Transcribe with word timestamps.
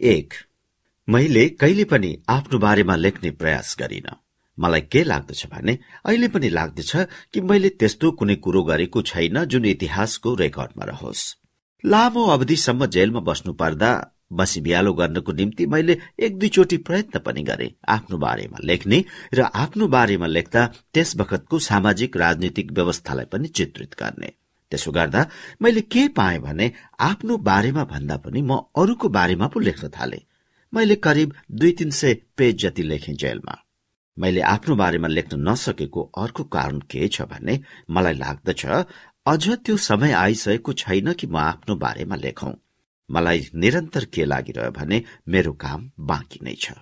एक 0.00 0.34
मैले 1.08 1.48
कहिले 1.60 1.84
पनि 1.84 2.16
आफ्नो 2.28 2.58
बारेमा 2.58 2.96
लेख्ने 2.96 3.30
प्रयास 3.30 3.76
गरिन। 3.80 4.08
मलाई 4.58 4.80
के 4.80 5.02
लाग्दछ 5.04 5.46
भने 5.46 5.78
अहिले 6.06 6.28
पनि 6.28 6.48
लाग्दछ 6.48 6.92
कि 7.32 7.40
मैले 7.40 7.68
त्यस्तो 7.68 8.10
कुनै 8.10 8.34
कुरो 8.36 8.62
गरेको 8.62 9.02
छैन 9.02 9.44
जुन 9.44 9.64
इतिहासको 9.64 10.34
रेकर्डमा 10.34 10.84
रहोस्। 10.84 11.36
लामो 11.84 12.24
अवधिसम्म 12.26 12.86
जेलमा 12.86 13.20
बस्नु 13.20 13.52
पर्दा 13.52 13.90
बसी 14.32 14.60
बिहालो 14.60 14.92
गर्नको 14.94 15.32
निम्ति 15.32 15.66
मैले 15.66 15.98
एक 16.18 16.38
दुईचोटि 16.38 16.76
प्रयत्न 16.76 17.18
पनि 17.18 17.42
गरे 17.42 17.74
आफ्नो 17.88 18.18
बारेमा 18.18 18.58
लेख्ने 18.62 19.04
र 19.34 19.40
आफ्नो 19.42 19.88
बारेमा 19.88 20.26
लेख्दा 20.26 20.66
त्यस 20.94 21.16
बखतको 21.16 21.58
सामाजिक 21.58 22.16
राजनीतिक 22.16 22.72
व्यवस्थालाई 22.72 23.24
पनि 23.24 23.48
चित्रित 23.48 23.94
गर्ने। 24.00 24.32
त्यसो 24.70 24.90
गर्दा 24.92 25.26
मैले 25.62 25.80
के 25.92 26.06
पाएँ 26.16 26.38
भने 26.38 26.70
आफ्नो 27.00 27.36
बारेमा 27.48 27.84
भन्दा 27.84 28.16
पनि 28.16 28.42
म 28.42 28.60
अरूको 28.76 29.08
बारेमा 29.08 29.46
पो 29.48 29.60
लेख्न 29.60 29.88
थाले। 29.90 30.20
मैले 30.72 30.96
करिब 30.96 31.34
दुई 31.50 31.72
तीन 31.72 31.90
सय 31.90 32.14
पेज 32.36 32.62
जति 32.62 32.82
लेखेँ 32.82 33.14
जेलमा। 33.14 33.56
मैले 34.16 34.40
आफ्नो 34.40 34.76
बारेमा 34.76 35.08
लेख्न 35.08 35.40
नसकेको 35.48 36.02
अर्को 36.18 36.44
कारण 36.44 36.78
के 36.90 37.08
छ 37.08 37.22
भने 37.30 37.58
मलाई 37.90 38.14
लाग्दछ 38.14 38.66
अझ 39.26 39.48
त्यो 39.64 39.76
समय 39.76 40.12
आइसकेको 40.12 40.72
छैन 40.72 41.12
कि 41.12 41.26
म 41.26 41.36
आफ्नो 41.36 41.76
बारेमा 41.76 42.16
लेखौं। 42.16 42.52
मलाई 43.10 43.46
निरन्तर 43.54 44.04
के 44.04 44.24
लागिरह्यो 44.24 44.70
भने 44.70 45.02
मेरो 45.28 45.52
काम 45.52 45.90
बाँकी 46.00 46.40
नै 46.42 46.54
छ। 46.54 46.72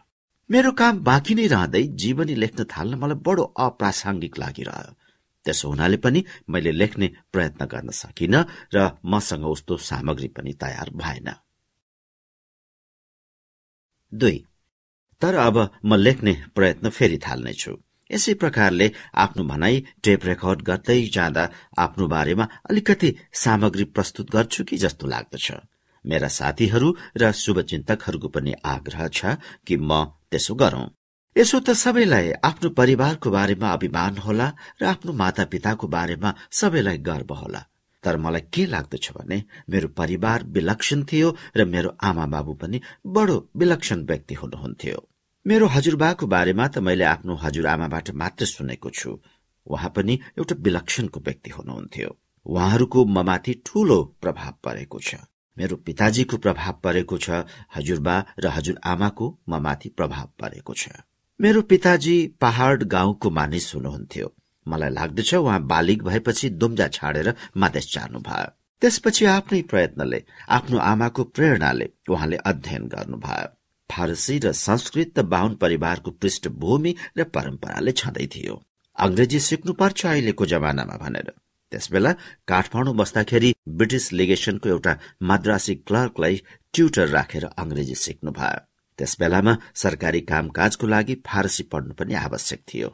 मेरो 0.50 0.72
काम 0.72 0.98
बाँकी 1.04 1.34
नै 1.34 1.46
रहँदै 1.46 1.82
जीवनी 2.02 2.34
लेख्न 2.34 2.64
थाल्न 2.64 2.94
मलाई 2.94 3.22
बडो 3.26 3.42
अप्रासंगिक 3.58 4.38
लागिरह्यो। 4.38 4.92
त्यसो 5.44 5.68
हुनाले 5.68 5.96
पनि 5.96 6.24
मैले 6.48 6.72
लेख्ने 6.72 7.08
प्रयत्न 7.32 7.66
गर्न 7.66 7.90
सकिन 7.94 8.34
र 8.74 8.90
मसँग 9.04 9.44
उस्तो 9.46 9.76
सामग्री 9.90 10.28
पनि 10.28 10.52
तयार 10.62 10.90
भएन। 10.94 11.28
दुई 14.12 14.44
तर 15.22 15.34
अब 15.38 15.56
म 15.84 15.94
लेख्ने 15.96 16.32
प्रयत्न 16.54 16.90
फेरि 16.90 17.18
थाल्नेछु। 17.18 17.72
यसै 18.10 18.34
प्रकारले 18.34 18.86
आफ्नो 19.14 19.44
भनाई 19.44 19.76
टेप 20.04 20.24
रेकर्ड 20.24 20.62
गर्दै 20.62 21.00
जाँदा 21.06 21.44
आफ्नो 21.78 22.06
बारेमा 22.08 22.44
अलिकति 22.70 23.10
सामग्री 23.34 23.84
प्रस्तुत 23.96 24.30
गर्छु 24.30 24.64
कि 24.64 24.76
जस्तो 24.76 25.06
लाग्दछ। 25.06 25.46
मेरा 26.04 26.28
साथीहरू 26.28 26.88
र 27.16 27.32
शुभचिन्तकहरूको 27.32 28.28
पनि 28.28 28.52
आग्रह 28.64 29.08
छ 29.08 29.36
कि 29.66 29.76
म 29.76 30.04
त्यसो 30.30 30.54
गरौं। 30.54 30.86
यसो 31.38 31.58
त 31.60 31.70
सबैलाई 31.78 32.30
आफ्नो 32.44 32.68
परिवारको 32.78 33.30
बारेमा 33.30 33.68
अभिमान 33.72 34.16
होला 34.18 34.46
र 34.80 34.84
आफ्नो 34.84 35.12
माता 35.12 35.44
पिताको 35.52 35.86
बारेमा 35.88 36.30
सबैलाई 36.50 36.98
गर्व 37.08 37.30
होला। 37.32 37.60
तर 38.04 38.16
मलाई 38.16 38.40
के 38.54 38.64
लाग्दछ 38.66 39.06
भने 39.16 39.38
मेरो 39.70 39.88
परिवार 40.00 40.44
विलक्षण 40.56 41.02
थियो 41.12 41.28
र 41.56 41.64
मेरो 41.64 41.90
आमा 42.08 42.26
बाबु 42.34 42.54
पनि 42.62 42.80
बडो 43.06 43.36
विलक्षण 43.56 44.02
व्यक्ति 44.10 44.34
हुनुहुन्थ्यो। 44.34 44.98
मेरो 45.46 45.66
हजुरबाको 45.74 46.26
बारेमा 46.26 46.66
त 46.68 46.78
मैले 46.86 47.04
आफ्नो 47.14 47.34
हजुरआमाबाट 47.44 48.10
मात्र 48.20 48.44
सुनेको 48.46 48.90
छु। 48.90 49.10
उहाँ 49.66 49.90
पनि 49.96 50.14
एउटा 50.38 50.54
विलक्षणको 50.58 51.20
व्यक्ति 51.20 51.50
हुनुहुन्थ्यो। 51.50 52.10
उहाँहरूको 52.46 53.04
ममाथि 53.16 53.52
ठूलो 53.66 53.98
प्रभाव 54.22 54.54
परेको 54.64 54.98
छ। 54.98 55.14
मेरो 55.56 55.76
पिताजीको 55.86 56.36
प्रभाव 56.38 56.80
परेको 56.84 57.18
छ 57.18 57.44
हजुरबा 57.76 58.16
र 58.42 58.46
हजुरआमाको 58.56 59.26
ममाथि 59.48 59.88
प्रभाव 59.98 60.26
परेको 60.40 60.74
छ। 60.74 60.88
मेरो 61.40 61.60
पिताजी 61.62 62.14
पहाड़ 62.40 62.82
गाउँको 62.82 63.30
मानिस 63.30 63.74
हुनुहुन्थ्यो। 63.74 64.32
मलाई 64.66 64.90
लाग्दछ 64.90 65.34
उहाँ 65.34 65.60
बालिग 65.62 66.02
भएपछि 66.02 66.48
दुम्जा 66.50 66.86
छाडेर 66.88 67.34
मादेश 67.56 67.86
जानुभयो। 67.94 68.46
त्यसपछि 68.82 69.24
आफ्नै 69.24 69.60
प्रयत्नले 69.62 70.22
आफ्नो 70.48 70.78
आमाको 70.82 71.24
प्रेरणाले 71.36 71.88
उहाँले 72.10 72.36
अध्ययन 72.44 72.86
गर्नुभयो। 72.86 73.46
फारसी 73.90 74.38
र 74.38 74.52
संस्कृत 74.52 75.18
बाहुन 75.30 75.54
परिवारको 75.54 76.10
पृष्ठभूमि 76.10 76.94
र 77.18 77.24
परम्पराले 77.34 77.92
छँदै 77.92 78.26
थियो। 78.26 78.54
अंग्रेजी 78.96 79.40
सिक्नुपर्छ 79.40 80.06
अहिलेको 80.06 80.46
जमानामा 80.46 80.96
भनेर। 80.96 81.30
त्यसबेला 81.72 82.12
काठमाडौँ 82.48 82.96
बस्दाखेरि 82.96 83.54
ब्रिटिस 83.68 84.12
लिगेशनको 84.12 84.68
एउटा 84.68 84.98
मद्रासी 85.22 85.74
क्लर्कलाई 85.86 86.42
ट्युटर 86.74 87.08
राखेर 87.08 87.44
अंग्रेजी 87.44 87.94
सिक्नुभयो। 87.94 88.67
त्यस 88.98 89.16
बेलामा 89.20 89.56
सरकारी 89.74 90.20
कामकाजको 90.20 90.86
लागि 90.86 91.14
फारसी 91.26 91.62
पढ्नु 91.62 91.94
पनि 91.94 92.14
आवश्यक 92.14 92.60
थियो। 92.74 92.88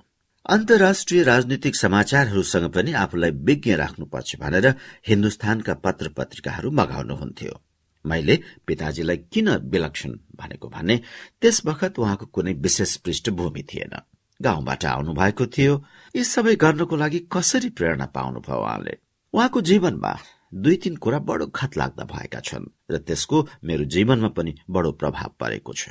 अन्तर्राष्ट्रिय 0.47 1.23
राजनीतिक 1.23 1.75
समाचारहरूसँग 1.77 2.69
पनि 2.71 2.93
आफूलाई 2.93 3.31
विज्ञ 3.31 3.75
राख्नुपर्छ 3.75 4.37
भनेर 4.37 4.67
हिन्दुस्तानका 5.09 5.75
पत्र 5.75 6.09
पत्रिकाहरू 6.09 6.71
मगाउनुहुन्थ्यो। 6.71 7.61
मैले 8.05 8.37
पिताजीलाई 8.67 9.17
किन 9.17 9.49
विलक्षण 9.49 10.11
भनेको 10.37 10.69
भने 10.69 11.01
त्यस 11.41 11.63
बखत 11.67 11.99
उहाँको 11.99 12.27
कुनै 12.27 12.53
विशेष 12.53 12.97
पृष्ठभूमि 12.97 13.63
थिएन। 13.63 13.95
गाउँबाट 14.43 14.85
आउनु 14.85 15.13
भएको 15.15 15.47
थियो। 15.47 15.75
यी 16.17 16.25
सबै 16.25 16.55
गर्नको 16.57 16.97
लागि 16.97 17.19
कसरी 17.33 17.69
प्रेरणा 17.69 18.07
पाउनुभयो 18.07 18.61
उहाँले? 18.61 18.95
उहाँको 19.35 19.61
जीवनमा 19.61 20.13
दुई 20.55 20.77
तीन 20.77 20.97
कुरा 20.97 21.19
बडो 21.19 21.47
खत 21.51 21.77
लाग्दा 21.77 22.05
भएका 22.05 22.41
छन् 22.41 22.67
र 22.91 22.99
त्यसको 22.99 23.39
मेरो 23.65 23.85
जीवनमा 23.95 24.29
पनि 24.37 24.55
बडो 24.71 24.91
प्रभाव 25.01 25.31
परेको 25.41 25.73
छ। 25.73 25.89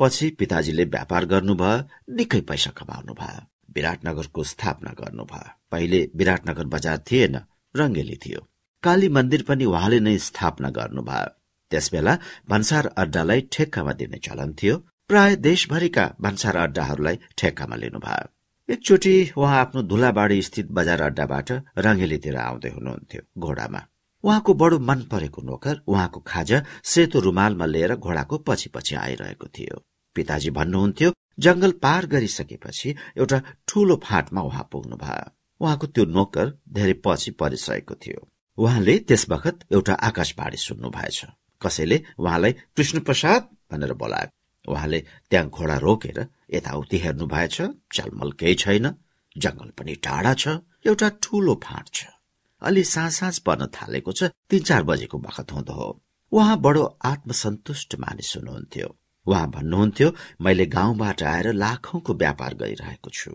पछि 0.00 0.30
पिताजीले 0.38 0.84
व्यापार 0.84 1.24
गर्नुभयो 1.32 2.14
निकै 2.16 2.40
पैसा 2.48 2.70
कमाउनु 2.78 3.14
भयो 3.14 3.42
विराटनगरको 3.76 4.42
स्थापना 4.44 4.90
गर्नुभयो। 5.00 5.50
पहिले 5.70 6.00
विराटनगर 6.16 6.66
बजार 6.74 6.98
थिएन 7.10 7.36
रंगेली 7.74 8.16
थियो। 8.24 8.40
काली 8.82 9.08
मन्दिर 9.08 9.42
पनि 9.48 9.64
उहाँले 9.64 10.00
नै 10.00 10.16
स्थापना 10.18 10.70
गर्नुभयो। 10.78 11.30
त्यसबेला 11.70 12.14
भन्सार 12.50 12.86
अड्डालाई 12.96 13.40
ठेक्कामा 13.52 13.92
दिने 13.92 14.18
चलन 14.18 14.50
थियो। 14.58 14.76
प्राय 15.10 15.36
देशभरिका 15.36 16.04
भन्सार 16.20 16.56
अड्डाहरूलाई 16.56 17.16
ठेक्कामा 17.38 17.76
लिनुभयो। 17.76 18.26
एकचोटि 18.68 19.14
उहाँ 19.36 19.60
आफ्नो 19.60 19.82
धुलाबाड़ी 19.82 20.42
स्थित 20.42 20.66
बजार 20.72 21.00
अड्डाबाट 21.02 21.48
रंगेलीतिर 21.78 22.36
आउँदै 22.36 22.70
हुनुहुन्थ्यो 22.70 23.22
घोडामा। 23.38 23.80
उहाँको 24.24 24.54
बडो 24.54 24.78
मन 24.78 25.00
परेको 25.12 25.42
नोकर 25.42 25.80
उहाँको 25.88 26.20
खाजा 26.26 26.62
सेतो 26.84 27.20
रुमालमा 27.20 27.66
लिएर 27.66 27.94
घोडाको 27.96 28.38
पछि 28.38 28.68
पछि 28.74 28.94
आइरहेको 28.96 29.46
थियो। 29.46 29.76
पिताजी 30.16 30.50
भन्नुहुन्थ्यो 30.50 31.12
जंगल 31.38 31.72
पार 31.82 32.06
गरिसकेपछि 32.06 32.94
एउटा 33.16 33.42
ठूलो 33.68 33.96
फाँटमा 34.04 34.40
उहाँ 34.42 34.68
पुग्नु 34.72 34.96
भयो 34.96 35.30
उहाँको 35.60 35.86
त्यो 35.86 36.04
नोकर 36.04 36.52
धेरै 36.68 36.96
पछि 37.04 37.30
परिसकेको 37.40 37.94
थियो। 37.94 38.20
उहाँले 38.58 38.98
त्यस 39.08 39.26
बखत 39.30 39.64
एउटा 39.72 39.94
आकाशवाणी 40.08 40.56
सुन्नु 40.56 40.90
भएछ 40.90 41.24
कसैले 41.62 42.02
उहाँलाई 42.18 42.52
कृष्ण 42.76 43.00
प्रसाद 43.00 43.48
भनेर 43.72 43.92
बोलायो। 44.02 44.72
उहाँले 44.72 45.00
त्यहाँ 45.30 45.48
घोडा 45.48 45.76
रोकेर 45.78 46.18
यताउति 46.54 46.98
हेर्नु 46.98 47.26
भएछ 47.26 47.56
चलमल 47.94 48.32
केही 48.40 48.54
छैन। 48.54 48.94
जंगल 49.36 49.70
पनि 49.78 49.94
टाढा 50.04 50.34
छ। 50.34 50.48
एउटा 50.86 51.08
ठूलो 51.22 51.54
फाँट 51.64 51.88
छ। 51.94 52.19
अलि 52.62 52.84
साँझ 52.84 53.12
साँझ 53.12 53.38
पर्न 53.38 53.66
थालेको 53.66 54.12
छ 54.12 54.30
तीन 54.50 54.62
चार 54.62 54.82
बजेको 54.82 55.18
बखत 55.18 55.52
हुँदो 55.52 55.72
हो। 55.72 55.88
उहाँ 56.32 56.60
बडो 56.60 56.84
आत्मसन्तुष्ट 57.04 57.94
मानिस 58.00 58.32
हुनुहुन्थ्यो। 58.36 58.88
उहाँ 59.26 59.50
भन्नुहुन्थ्यो 59.50 60.08
मैले 60.40 60.66
गाउँबाट 60.66 61.22
आएर 61.22 61.52
लाखौंको 61.52 62.14
व्यापार 62.14 62.54
गरिरहेको 62.54 63.10
छु। 63.10 63.32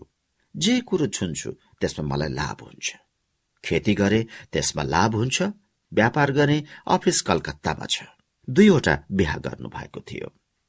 जे 0.55 0.79
कुरो 0.81 1.07
छुन्छु 1.07 1.51
त्यसमा 1.81 2.05
मलाई 2.07 2.29
लाभ 2.29 2.61
हुन्छ। 2.61 2.95
खेती 3.63 3.93
गरे 3.93 4.25
त्यसमा 4.53 4.83
लाभ 4.83 5.15
हुन्छ। 5.15 5.41
व्यापार 5.91 6.31
गरे 6.31 6.57
अफिस 6.87 7.21
कलकत्तामा 7.21 7.85
छ। 7.85 8.03
दुईवटा 8.47 8.95
बिहा 9.11 9.37
गर्नु 9.37 9.69
भएको 9.69 9.99
थियो। 10.01 10.27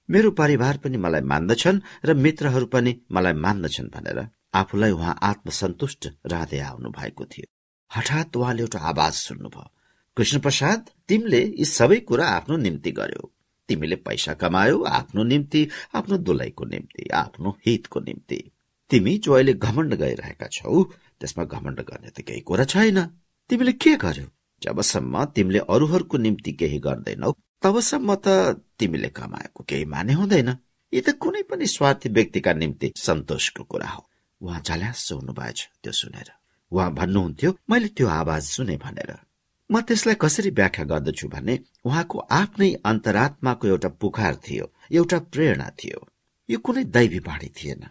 मेरो 0.09 0.31
परिवार 0.31 0.77
पनि 0.77 0.97
मलाई 0.97 1.21
मान्दछन् 1.21 1.81
र 2.05 2.15
मित्रहरू 2.15 2.67
पनि 2.67 2.93
मलाई 3.13 3.33
मान्दछन् 3.33 3.93
भनेर 3.95 4.19
आफूलाई 4.55 4.91
उहाँ 4.91 5.19
आत्मसन्तुष्ट 5.23 6.03
रहँदै 6.27 6.61
आउनु 6.61 6.91
भएको 6.91 7.25
थियो। 7.25 7.56
हठात 7.91 8.37
उहाँले 8.37 8.63
एउटा 8.63 8.79
आवाज 8.79 9.13
सुन्नुभयो। 9.13 9.71
कृष्ण 10.17 10.39
प्रसाद 10.39 10.91
तिमीले 11.09 11.43
यी 11.59 11.65
सबै 11.65 11.99
कुरा 12.01 12.27
आफ्नो 12.29 12.57
निम्ति 12.57 12.91
गर्यो। 12.91 13.33
तिमीले 13.69 13.97
पैसा 13.97 14.35
कमायो 14.35 14.83
आफ्नो 14.83 15.23
निम्ति 15.25 15.69
आफ्नो 15.95 16.17
दुलैको 16.17 16.65
निम्ति 16.65 17.09
आफ्नो 17.09 17.59
हितको 17.67 18.01
निम्ति। 18.01 18.39
तिमी 18.91 19.19
जो 19.19 19.33
अहिले 19.33 19.53
घमण्ड 19.53 19.95
गइरहेका 19.95 20.47
छौ 20.47 20.83
त्यसमा 21.21 21.45
घमण्ड 21.45 21.81
गर्ने 21.81 22.11
त 22.11 22.21
केही 22.21 22.41
कुरा 22.41 22.65
छैन। 22.65 23.05
तिमीले 23.51 23.73
के 23.73 23.97
गर्यो? 23.97 24.27
जबसम्म 24.63 25.25
तिमीले 25.25 25.59
अरूहरूको 25.59 26.19
निम्ति 26.19 26.53
केही 26.53 26.79
गर्दैनौ 26.79 27.33
तबसम्म 27.63 28.15
त 28.15 28.29
तिमीले 28.79 29.09
कमाएको 29.09 29.65
केही 29.69 29.85
माने 29.85 30.13
हुँदैन। 30.13 30.49
यी 30.93 31.01
त 31.01 31.11
कुनै 31.19 31.43
पनि 31.43 31.67
स्वार्थी 31.67 32.09
व्यक्तिका 32.09 32.53
निम्ति 32.53 32.93
सन्तोषको 32.97 33.65
कुरा 33.65 33.89
हो। 33.89 34.09
उहाँ 34.41 34.61
झल्यास 34.61 35.09
हुनुभएछ 35.13 35.69
त्यो 35.83 35.93
सुनेर। 35.93 36.31
उहाँ 36.73 36.93
भन्नुहुन्थ्यो 36.95 37.51
मैले 37.71 37.89
त्यो 37.97 38.07
आवाज 38.21 38.43
सुने 38.45 38.77
भनेर। 38.85 39.11
म 39.71 39.81
त्यसलाई 39.83 40.17
कसरी 40.21 40.51
व्याख्या 40.51 40.85
गर्दछु 40.85 41.29
भने 41.29 41.55
उहाँको 41.87 42.19
आफ्नै 42.19 42.71
अन्तरात्माको 42.85 43.67
एउटा 43.69 43.89
पुकार 44.01 44.35
थियो 44.47 44.65
एउटा 44.93 45.19
प्रेरणा 45.33 45.69
थियो। 45.79 45.99
यो 46.49 46.59
कुनै 46.59 46.85
दैवी 46.97 47.21
बाणी 47.29 47.49
थिएन। 47.59 47.83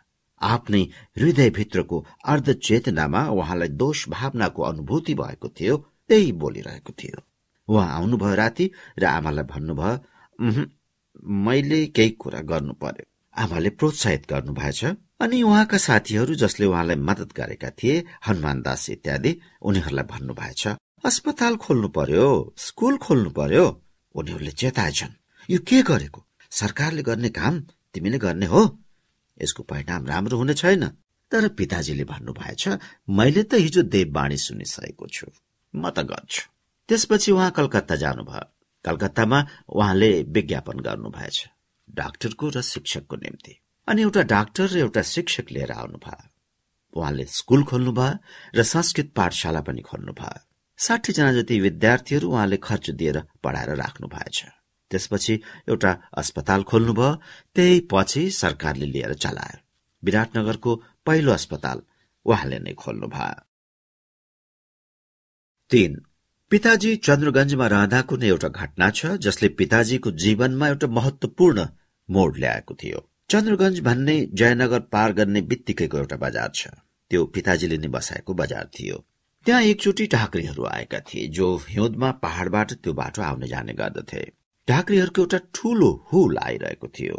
आफ्नै 0.41 0.81
हृदयभित्रको 1.17 1.97
अर्ध 2.31 2.47
चेतनामा 2.59 3.21
उहाँलाई 3.29 3.69
दोष 3.81 4.07
भावनाको 4.09 4.61
अनुभूति 4.63 5.13
भएको 5.15 5.47
थियो 5.57 5.75
त्यही 6.09 6.31
बोलिरहेको 6.41 6.93
थियो। 6.99 7.17
उहाँ 7.67 7.87
आउनुभयो 7.97 8.35
राति 8.35 8.65
र 8.99 9.05
आमालाई 9.07 9.45
भन्नुभयो 9.51 10.65
मैले 11.45 11.85
केही 11.87 12.09
कुरा 12.21 12.41
गर्नु 12.51 12.73
पर्यो। 12.73 13.05
आमाले 13.35 13.69
प्रोत्साहित 13.69 14.23
गर्नु 14.29 14.53
भएछ 14.53 14.83
अनि 15.19 15.41
उहाँका 15.43 15.77
साथीहरू 15.77 16.35
जसले 16.35 16.65
उहाँलाई 16.65 16.95
मदत 16.95 17.29
गरेका 17.33 17.69
थिए 17.69 18.03
हनुमान 18.27 18.61
दास 18.61 18.89
इत्यादि 18.89 19.31
उनीहरूलाई 19.61 20.05
भन्नु 20.11 20.33
भएछ 20.33 20.67
अस्पताल 21.05 21.55
खोल्नु 21.55 21.87
पर्यो 21.97 22.27
स्कुल 22.57 22.97
खोल्नु 22.97 23.29
पर्यो। 23.29 23.65
उनीहरूले 24.15 24.51
चेताएछन् 24.51 25.13
यो 25.49 25.59
के 25.67 25.81
गरेको? 25.81 26.19
सरकारले 26.51 27.03
गर्ने 27.03 27.29
काम 27.29 27.59
तिमीले 27.93 28.17
गर्ने 28.17 28.45
हो। 28.45 28.61
यसको 29.37 29.63
परिणाम 29.63 30.07
राम्रो 30.07 30.37
हुने 30.37 30.53
छैन 30.53 30.83
तर 31.31 31.47
पिताजीले 31.57 32.03
भन्नुभएछ 32.03 32.63
मैले 33.09 33.43
त 33.43 33.53
हिजो 33.65 33.81
देववाणी 33.95 34.37
सुनिसकेको 34.37 35.07
छु। 35.07 35.27
म 35.73 35.89
त 35.95 36.03
गर्छु 36.11 36.43
त्यसपछि 36.89 37.31
उहाँ 37.31 37.51
कलकत्ता 37.51 37.95
जानुभयो। 38.03 38.45
कलकत्तामा 38.85 39.39
उहाँले 39.69 40.09
विज्ञापन 40.35 40.77
गर्नुभएछ 40.87 41.37
डाक्टरको 41.87 42.45
र 42.49 42.61
शिक्षकको 42.61 43.15
निम्ति। 43.15 43.53
अनि 43.87 44.01
एउटा 44.01 44.21
डाक्टर 44.21 44.67
र 44.67 44.77
एउटा 44.77 45.01
शिक्षक 45.01 45.51
लिएर 45.51 45.71
आउनुभयो। 45.71 46.29
उहाँले 46.99 47.25
स्कूल 47.25 47.63
खोल्नुभयो 47.63 48.17
र 48.55 48.63
संस्कृत 48.63 49.11
पाठशाला 49.15 49.61
पनि 49.61 49.81
खोल्नुभयो। 49.81 50.39
साठी 50.79 51.13
जना 51.13 51.31
जति 51.33 51.59
विद्यार्थीहरू 51.59 52.29
उहाँले 52.29 52.57
खर्च 52.57 52.89
दिएर 52.89 53.21
पढाएर 53.43 53.75
राख्नु 53.75 54.07
भएछ। 54.07 54.43
त्यसपछि 54.91 55.33
एउटा 55.69 55.91
अस्पताल 56.17 56.63
खोल्नुभयो 56.63 57.13
त्यही 57.55 57.79
पछि 57.91 58.29
सरकारले 58.31 58.85
लिएर 58.85 59.13
चलायो। 59.13 59.57
विराटनगरको 60.03 60.75
पहिलो 61.05 61.31
अस्पताल 61.31 61.81
उहाँले 62.25 62.59
नै 62.59 62.73
खोल्नुभयो। 62.73 63.41
तीन 65.71 66.01
पिताजी 66.49 66.95
चन्द्रगंजमा 66.95 67.67
रहँदाको 67.67 68.15
नै 68.17 68.27
एउटा 68.27 68.47
घटना 68.47 68.89
छ 68.89 69.05
जसले 69.17 69.49
पिताजीको 69.49 70.11
जीवनमा 70.11 70.67
एउटा 70.67 70.87
महत्वपूर्ण 70.87 71.67
मोड 72.09 72.37
ल्याएको 72.37 72.73
थियो। 72.73 72.99
चन्द्रगंज 73.29 73.79
भन्ने 73.79 74.15
जयनगर 74.33 74.79
पार 74.79 75.13
गर्ने 75.13 75.41
बित्तिकैको 75.41 75.97
एउटा 75.97 76.15
बजार 76.15 76.49
छ। 76.55 76.67
त्यो 77.11 77.25
पिताजीले 77.25 77.77
नै 77.77 77.87
बसाएको 77.87 78.33
बजार 78.33 78.69
थियो। 78.79 78.97
त्यहाँ 79.45 79.61
एकचोटि 79.61 80.05
ढाक्रीहरू 80.07 80.65
आएका 80.65 80.99
थिए 80.99 81.27
जो 81.27 81.47
हिउँदमा 81.69 82.11
पहाड़बाट 82.11 82.73
त्यो 82.73 82.93
बाटो 82.93 83.21
आउने 83.21 83.47
जाने 83.47 83.73
गर्दथे। 83.73 84.21
ढाक्रीहरूको 84.67 85.21
एउटा 85.21 85.39
ठूलो 85.53 85.89
हुल 86.13 86.37
आइरहेको 86.37 86.87
थियो। 86.87 87.17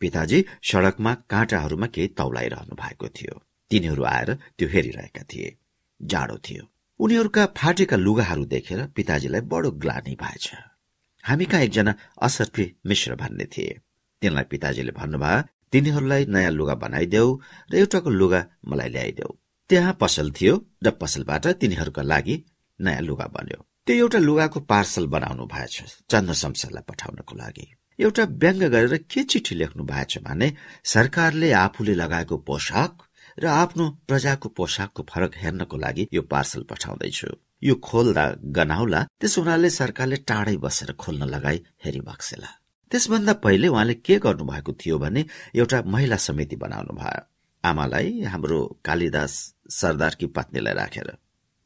पिताजी 0.00 0.44
सड़कमा 0.62 1.14
काँटाहरूमा 1.30 1.86
केही 1.86 2.08
तौलाइरहनु 2.08 2.74
भएको 2.76 3.08
थियो। 3.08 3.40
तिनीहरू 3.70 4.04
आएर 4.04 4.34
त्यो 4.34 4.68
हेरिरहेका 4.68 5.22
थिए। 5.22 5.56
जाडो 6.00 6.36
थियो। 6.36 6.68
उनीहरूका 7.00 7.46
फाटेका 7.56 7.96
लुगाहरू 7.96 8.44
देखेर 8.44 8.86
पिताजीलाई 8.86 9.40
बडो 9.40 9.70
ग्लानी 9.70 10.14
भएछ। 10.20 10.52
हामी 11.24 11.44
कहाँ 11.44 11.62
एकजना 11.62 11.94
असर्फी 12.22 12.66
मिश्र 12.86 13.14
भन्ने 13.14 13.44
थिए। 13.44 13.80
तिनलाई 14.22 14.44
पिताजीले 14.52 14.92
भन्नुभयो 15.00 15.42
तिनीहरूलाई 15.72 16.22
नयाँ 16.34 16.52
लुगा 16.58 16.74
बनाइदेऊ 16.84 17.28
र 17.70 17.74
एउटाको 17.76 18.10
लुगा 18.10 18.40
मलाई 18.70 18.88
ल्याइदेऊ। 18.96 19.30
त्यहाँ 19.70 19.96
पसल 20.00 20.30
थियो 20.36 20.54
र 20.84 20.90
पसलबाट 21.00 21.46
तिनीहरूका 21.60 22.02
लागि 22.02 22.36
नयाँ 22.80 23.02
लुगा 23.08 23.26
बन्यो। 23.36 23.58
त्यो 23.86 23.96
एउटा 23.96 24.18
लुगाको 24.18 24.60
पार्सल 24.72 25.06
बनाउनु 25.14 25.44
भएछ 25.54 25.74
चन्द्र 26.10 26.34
शमशेरलाई 26.42 26.84
पठाउनको 26.88 27.34
लागि। 27.36 27.66
एउटा 27.98 28.24
व्यङ्ग 28.42 28.62
गरेर 28.74 28.96
के 29.10 29.22
चिठी 29.30 29.54
लेख्नु 29.54 29.82
भएछ 29.84 30.18
भने 30.26 30.48
सरकारले 30.84 31.50
आफूले 31.64 31.94
लगाएको 32.02 32.36
पोसाक 32.48 32.92
र 33.38 33.46
आफ्नो 33.46 33.84
प्रजाको 34.08 34.48
पोसाकको 34.58 35.02
फरक 35.10 35.32
हेर्नको 35.42 35.76
लागि 35.76 36.08
यो 36.12 36.22
पार्सल 36.32 36.62
पठाउँदैछु। 36.70 37.28
यो 37.62 37.74
खोल्दा 37.88 38.24
गनाउला 38.56 39.00
त्यस 39.20 39.38
हुनाले 39.38 39.70
सरकारले 39.70 40.16
टाढै 40.30 40.56
बसेर 40.64 40.92
खोल्न 41.02 41.22
लगाई 41.34 41.58
हेरी 41.84 42.00
बक्सेला 42.00 42.50
त्यसभन्दा 42.90 43.32
पहिले 43.32 43.68
उहाँले 43.68 43.94
के 43.94 44.18
गर्नु 44.18 44.44
भएको 44.44 44.72
थियो 44.72 44.98
भने 44.98 45.24
एउटा 45.54 45.82
महिला 45.86 46.16
समिति 46.16 46.56
बनाउनु 46.56 46.96
भयो। 46.96 47.22
आमालाई 47.64 48.22
हाम्रो 48.22 48.80
कालिदास 48.84 49.54
सरदारकी 49.70 50.26
पत्नीलाई 50.26 50.74
राखेर। 50.74 51.16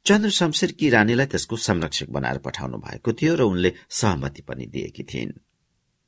चन्द्र 0.07 0.31
शमशेरकी 0.31 0.91
रानीलाई 0.91 1.27
त्यसको 1.27 1.57
संरक्षक 1.57 2.11
बनाएर 2.11 2.39
पठाउनु 2.39 2.79
भएको 2.79 3.13
थियो 3.13 3.35
र 3.35 3.43
उनले 3.43 3.73
सहमति 3.91 4.43
पनि 4.43 4.67
दिएकी 4.67 5.03
थिइन्। 5.03 5.33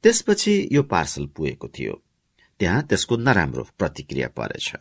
त्यसपछि 0.02 0.68
यो 0.72 0.82
पार्सल 0.82 1.26
पुगेको 1.26 1.68
थियो। 1.68 2.02
त्यहाँ 2.60 2.82
त्यसको 2.82 3.16
नराम्रो 3.16 3.66
प्रतिक्रिया 3.78 4.28
परेछ। 4.28 4.72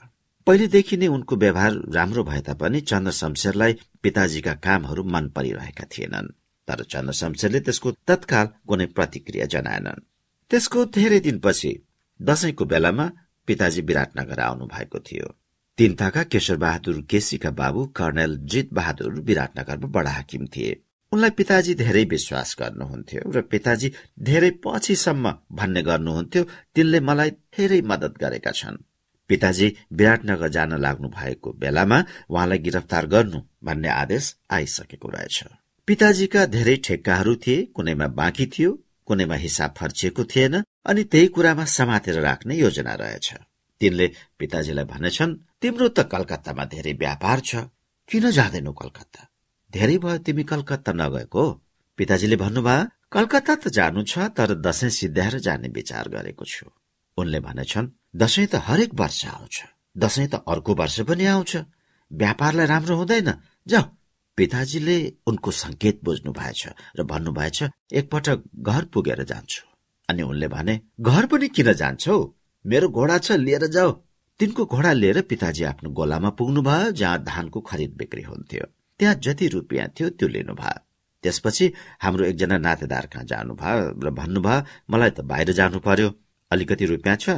पहिलेदेखि 0.48 0.98
नै 0.98 1.08
उनको 1.08 1.36
व्यवहार 1.36 1.74
राम्रो 1.94 2.24
भए 2.24 2.42
तापनि 2.42 2.82
चन्द्र 2.82 3.12
शमशेरलाई 3.12 3.74
पिताजीका 4.04 4.54
कामहरू 4.54 5.04
मन 5.04 5.30
परिरहेका 5.30 5.86
थिएनन्। 5.92 6.34
तर 6.68 6.84
चन्द्र 6.84 7.14
शमशेरले 7.14 7.60
त्यसको 7.60 7.92
तत्काल 7.92 8.48
कुनै 8.68 8.86
प्रतिक्रिया 8.86 9.46
जनाएनन्। 9.46 10.04
त्यसको 10.52 10.80
धेरै 10.96 11.20
दिनपछि 11.20 11.72
दशैंको 12.20 12.66
बेलामा 12.66 13.06
पिताजी 13.48 13.82
विराटनगर 13.82 14.40
आउनु 14.40 14.66
भएको 14.68 15.00
थियो। 15.00 15.28
तिनताका 15.78 16.24
केशर 16.24 16.58
बहादुर 16.58 16.98
केसीका 17.10 17.52
बाबु 17.60 17.86
कर्णेल 17.98 18.38
जित 18.52 18.74
बहादुर 18.74 19.14
विराटनगरमा 19.30 19.88
बडा 19.88 20.12
हाकिम 20.12 20.46
थिए। 20.48 20.72
उनलाई 21.12 21.30
पिताजी 21.30 21.74
धेरै 21.76 22.04
विश्वास 22.06 22.56
गर्नुहुन्थ्यो 22.60 23.32
र 23.32 23.42
पिताजी 23.52 23.92
धेरै 24.20 24.52
पछिसम्म 24.64 25.34
भन्ने 25.52 25.82
गर्नुहुन्थ्यो 25.82 26.44
तिनले 26.76 27.00
मलाई 27.00 27.32
धेरै 27.56 27.82
मदत 27.82 28.14
गरेका 28.22 28.52
छन्। 28.52 28.84
पिताजी 29.30 29.68
विराटनगर 29.94 30.50
जान 30.50 30.72
लाग्नु 30.82 31.08
भएको 31.10 31.50
बेलामा 31.64 32.04
उहाँलाई 32.30 32.60
गिरफ्तार 32.60 33.06
गर्नु 33.08 33.40
भन्ने 33.64 33.90
आदेश 33.96 34.36
आइसकेको 34.52 35.08
रहेछ। 35.10 35.44
पिताजीका 35.88 36.46
धेरै 36.46 36.76
ठेक्काहरू 36.86 37.36
थिए 37.36 37.66
कुनैमा 37.76 38.08
बाँकी 38.20 38.46
थियो 38.46 38.72
कुनैमा 39.12 39.36
हिसाब 39.36 39.72
फर्चिएको 39.78 40.24
थिएन 40.32 40.56
अनि 40.88 41.04
त्यही 41.12 41.28
कुरामा 41.36 41.66
समातेर 41.68 42.20
राख्ने 42.24 42.56
योजना 42.56 42.94
रहेछ। 42.96 43.28
तिनले 43.82 44.08
पिताजीलाई 44.40 44.86
भनेछन् 44.88 45.38
तिम्रो 45.62 45.88
त 45.92 46.00
कलकत्तामा 46.08 46.64
धेरै 46.74 46.94
व्यापार 47.04 47.40
छ। 47.44 47.52
किन 48.10 48.26
जाँदैनौ 48.32 48.72
कलकत्ता? 48.72 49.22
धेरै 49.74 49.98
भयो 50.04 50.18
तिमी 50.26 50.44
कलकत्ता 50.52 50.92
नगएको? 50.96 51.44
पिताजीले 51.98 52.36
भन्नुभयो 52.44 52.90
कलकत्ता 53.12 53.54
त 53.56 53.66
जानु 53.68 54.02
छ 54.08 54.14
तर 54.38 54.50
दशैं 54.64 54.90
सिद्ध्याएर 54.90 55.36
जाने 55.46 55.68
विचार 55.76 56.06
गरेको 56.16 56.46
छु। 56.46 56.66
उनले 57.18 57.40
भनेछन् 57.44 57.92
दशैं 58.16 58.48
त 58.48 58.56
हरेक 58.68 58.92
वर्ष 58.96 59.22
आउँछ। 59.28 59.56
दशैं 59.98 60.28
त 60.32 60.34
अर्को 60.48 60.72
वर्ष 60.76 60.98
पनि 61.10 61.26
आउँछ। 61.26 61.52
व्यापारलाई 62.12 62.68
राम्रो 62.72 62.96
हुँदैन। 62.96 63.30
जाऊ 63.68 63.86
पिताजीले 64.38 64.98
उनको 65.28 65.52
संकेत 65.52 66.00
बुझ्नु 66.04 66.32
भएछ 66.32 66.68
र 66.98 67.04
भन्नुभएछ 67.04 67.64
एकपटक 67.94 68.44
घर 68.60 68.86
पुगेर 68.86 69.24
जान्छु। 69.24 69.64
अनि 70.10 70.22
उनले 70.24 70.48
भने 70.48 70.80
घर 71.02 71.26
पनि 71.26 71.48
किन 71.48 71.74
जान्छौ? 71.74 72.18
मेरो 72.66 72.90
घोडा 72.90 73.18
छ 73.18 73.32
लिएर 73.32 73.66
जाऊ। 73.68 73.92
तिनको 74.40 74.66
घोडा 74.66 74.92
लिएर 74.94 75.22
पिताजी 75.22 75.64
आफ्नो 75.64 75.90
गोलामा 75.90 76.30
पुग्नुभयो 76.30 76.92
जहाँ 76.92 77.24
धानको 77.24 77.60
खरिद 77.62 77.96
बिक्री 77.98 78.22
हुन्थ्यो। 78.22 78.66
त्यहाँ 79.00 79.16
जति 79.16 79.48
रुपियाँ 79.48 79.88
थियो 79.88 80.10
त्यो 80.10 80.28
लिनुभयो। 80.28 80.80
त्यसपछि 81.24 81.72
हाम्रो 82.02 82.26
एकजना 82.26 82.58
नातेदार 82.58 83.06
कहाँ 83.06 83.26
जानुभयो 83.26 84.00
र 84.04 84.10
भन्नुभयो 84.10 84.66
मलाई 84.90 85.10
त 85.10 85.22
बाहिर 85.22 85.52
जानु 85.52 85.80
पर्यो। 85.80 86.10
अलिकति 86.52 86.86
रुपियाँ 86.86 87.16
छ? 87.16 87.30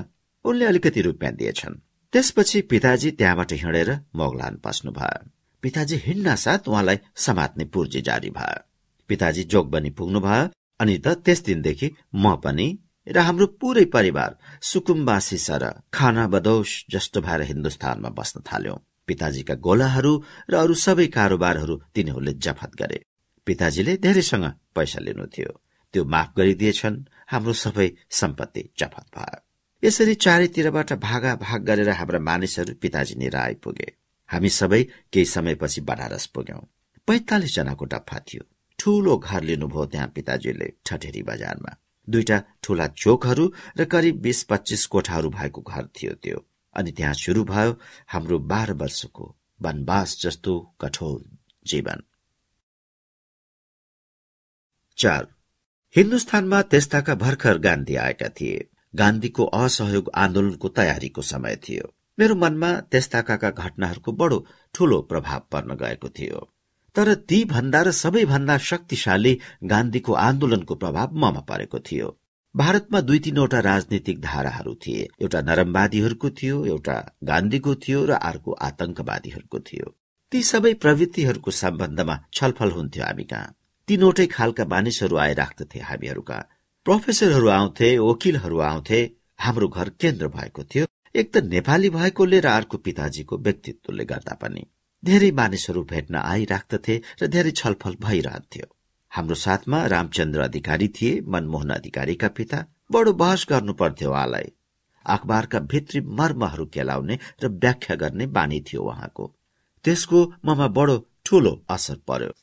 उनले 0.45 0.65
अलिकति 0.65 1.01
रुपियाँ 1.01 1.33
दिएछन्। 1.33 1.79
त्यसपछि 2.13 2.61
पिताजी 2.71 3.11
त्यहाँबाट 3.11 3.53
हिँडेर 3.53 3.89
मोगलान 4.15 4.55
पस्नुभयो। 4.63 5.42
पिताजी 5.63 5.95
हिँड्न 5.95 6.35
साथ 6.35 6.67
उहाँलाई 6.67 6.97
समात्ने 7.15 7.65
पूर्जी 7.65 8.01
जारी 8.01 8.29
भयो। 8.29 8.61
पिताजी 9.09 9.43
जोगबनी 9.43 9.89
पुग्नुभयो 9.89 10.49
अनि 10.79 10.97
त 10.97 11.07
त्यस 11.25 11.43
दिनदेखि 11.43 11.91
म 12.15 12.35
पनि 12.35 12.67
र 13.07 13.17
हाम्रो 13.19 13.45
पूरै 13.61 13.85
परिवार 13.85 14.37
सुकुम्बासी 14.61 15.37
सर 15.37 15.63
खाना 15.93 16.27
बदौश 16.27 16.69
जस्तो 16.91 17.21
भएर 17.21 17.41
हिन्दुस्तानमा 17.41 18.09
बस्न 18.09 18.41
थाल्यौं। 18.51 18.83
पिताजीका 19.07 19.55
गोलाहरू 19.55 20.13
र 20.49 20.53
अरू 20.55 20.73
सबै 20.75 21.07
कारोबारहरू 21.07 21.75
तिनीहरूले 21.95 22.33
जफत 22.43 22.75
गरे। 22.75 22.99
पिताजीले 23.47 23.97
धेरैसँग 23.97 24.45
पैसा 24.75 24.99
लिनु 24.99 25.25
थियो। 25.27 25.51
त्यो 25.93 26.03
माफ 26.05 26.29
गरिदिएछन् 26.37 27.03
हाम्रो 27.27 27.53
सबै 27.53 27.87
सम्पत्ति 28.11 28.69
जफत 28.79 29.05
भयो। 29.15 29.39
यसरी 29.83 30.13
चारैतिरबाट 30.15 30.93
भागा 30.99 31.35
भाग 31.35 31.59
गरेर 31.63 31.89
हाम्रा 31.89 32.19
मानिसहरू 32.19 32.73
पिताजी 32.81 33.15
निर 33.15 33.35
आइपुगे 33.37 34.02
हामी 34.33 34.49
सबै 34.49 34.83
केही 34.83 35.25
समयपछि 35.25 35.81
बनारस 35.81 36.25
पुग्यौं। 36.25 36.61
पैंतालिस 37.07 37.55
जनाको 37.55 37.85
डफा 37.85 38.19
थियो। 38.19 38.43
ठूलो 38.79 39.17
घर 39.17 39.43
लिनुभयो 39.43 39.85
त्यहाँ 39.85 40.07
पिताजीले 40.07 40.73
ठठेरी 40.85 41.23
बजारमा। 41.23 41.77
दुईटा 42.09 42.43
ठूला 42.63 42.87
चोकहरू 42.87 43.53
र 43.77 43.85
करिब 43.85 44.21
बीस 44.21 44.43
पच्चीस 44.43 44.85
कोठाहरू 44.85 45.29
भएको 45.29 45.61
घर 45.61 45.85
थियो 45.85 46.13
त्यो। 46.13 46.45
अनि 46.75 46.91
त्यहाँ 46.91 47.13
शुरू 47.13 47.43
भयो 47.43 47.79
हाम्रो 48.07 48.39
बाह्र 48.39 48.73
वर्षको 48.73 49.35
वनवास 49.61 50.21
जस्तो 50.21 50.75
कठोर 50.81 51.37
जीवन। 51.67 52.03
चार। 54.97 55.27
हिन्दुस्तानमा 55.95 56.61
त्यस्ताका 56.61 57.15
भर्खर 57.15 57.57
गान्धी 57.57 57.95
आएका 57.95 58.29
थिए। 58.29 58.69
गान्धीको 58.95 59.45
असहयोग 59.45 60.11
आन्दोलनको 60.15 60.69
तयारीको 60.69 61.21
समय 61.21 61.55
थियो। 61.55 61.95
मेरो 62.19 62.35
मनमा 62.35 62.71
त्यस्ताका 62.79 63.35
घटनाहरूको 63.35 64.11
बडो 64.11 64.45
ठूलो 64.73 65.01
प्रभाव 65.01 65.41
पर्न 65.51 65.75
गएको 65.75 66.09
थियो। 66.09 66.49
तर 66.95 67.13
ती 67.13 67.45
भन्दा 67.45 67.81
र 67.81 67.91
सबैभन्दा 67.91 68.57
शक्तिशाली 68.57 69.39
गान्धीको 69.63 70.13
आन्दोलनको 70.13 70.75
प्रभाव 70.75 71.13
ममा 71.13 71.39
परेको 71.39 71.79
थियो। 71.79 72.19
भारतमा 72.55 73.01
दुई 73.01 73.19
तीनवटा 73.19 73.59
राजनीतिक 73.59 74.21
धाराहरू 74.21 74.73
थिए। 74.75 75.09
एउटा 75.21 75.41
नरमवादीहरूको 75.41 76.29
थियो 76.29 76.65
एउटा 76.65 76.97
गान्धीको 77.23 77.75
थियो 77.75 78.05
र 78.05 78.11
अर्को 78.11 78.51
आतंकवादीहरूको 78.51 79.59
थियो। 79.59 79.95
ती 80.31 80.43
सबै 80.43 80.73
प्रवृत्तिहरूको 80.73 81.51
सम्बन्धमा 81.51 82.19
छलफल 82.33 82.71
हुन्थ्यो 82.71 83.03
हामी 83.03 83.23
कहाँ। 83.23 83.55
तीनवटै 83.87 84.25
खालका 84.27 84.65
मानिसहरू 84.65 85.15
आइराख्दथे 85.17 85.79
हामीहरूका। 85.79 86.37
प्रोफेसरहरू 86.85 87.47
आउँथे 87.47 87.97
वकिलहरू 87.97 88.59
आउँथे 88.59 88.99
हाम्रो 89.39 89.67
घर 89.67 89.89
केन्द्र 89.89 90.27
भएको 90.27 90.63
थियो। 90.63 90.85
एक 91.15 91.33
त 91.33 91.37
नेपाली 91.45 91.89
भएकोले 91.89 92.39
र 92.39 92.47
अर्को 92.49 92.77
पिताजीको 92.77 93.37
व्यक्तित्वले 93.37 94.05
गर्दा 94.05 94.35
पनि 94.35 94.61
धेरै 95.03 95.31
मानिसहरू 95.31 95.81
भेट्न 95.83 96.15
आइराख्दथे 96.15 96.95
र 97.21 97.27
धेरै 97.27 97.51
छलफल 97.51 97.95
भइरहन्थ्यो। 98.01 98.65
हाम्रो 99.11 99.35
साथमा 99.35 99.85
रामचन्द्र 99.85 100.39
अधिकारी 100.39 100.87
थिए 100.87 101.19
मनमोहन 101.27 101.69
अधिकारीका 101.69 102.27
पिता। 102.27 102.65
बडो 102.91 103.13
बहस 103.13 103.45
गर्नु 103.49 103.73
पर्थ्यो 103.73 104.09
उहाँलाई। 104.11 104.49
अखबारका 105.05 105.59
भित्री 105.71 106.01
मर्महरू 106.19 106.65
केलाउने 106.65 107.19
र 107.43 107.47
व्याख्या 107.47 107.95
गर्ने 107.95 108.25
बानी 108.37 108.59
थियो 108.61 108.81
उहाँको। 108.81 109.25
त्यसको 109.85 110.19
ममा 110.45 110.67
बडो 110.77 110.95
ठूलो 111.25 111.53
असर 111.69 111.97
पर्यो। 112.07 112.33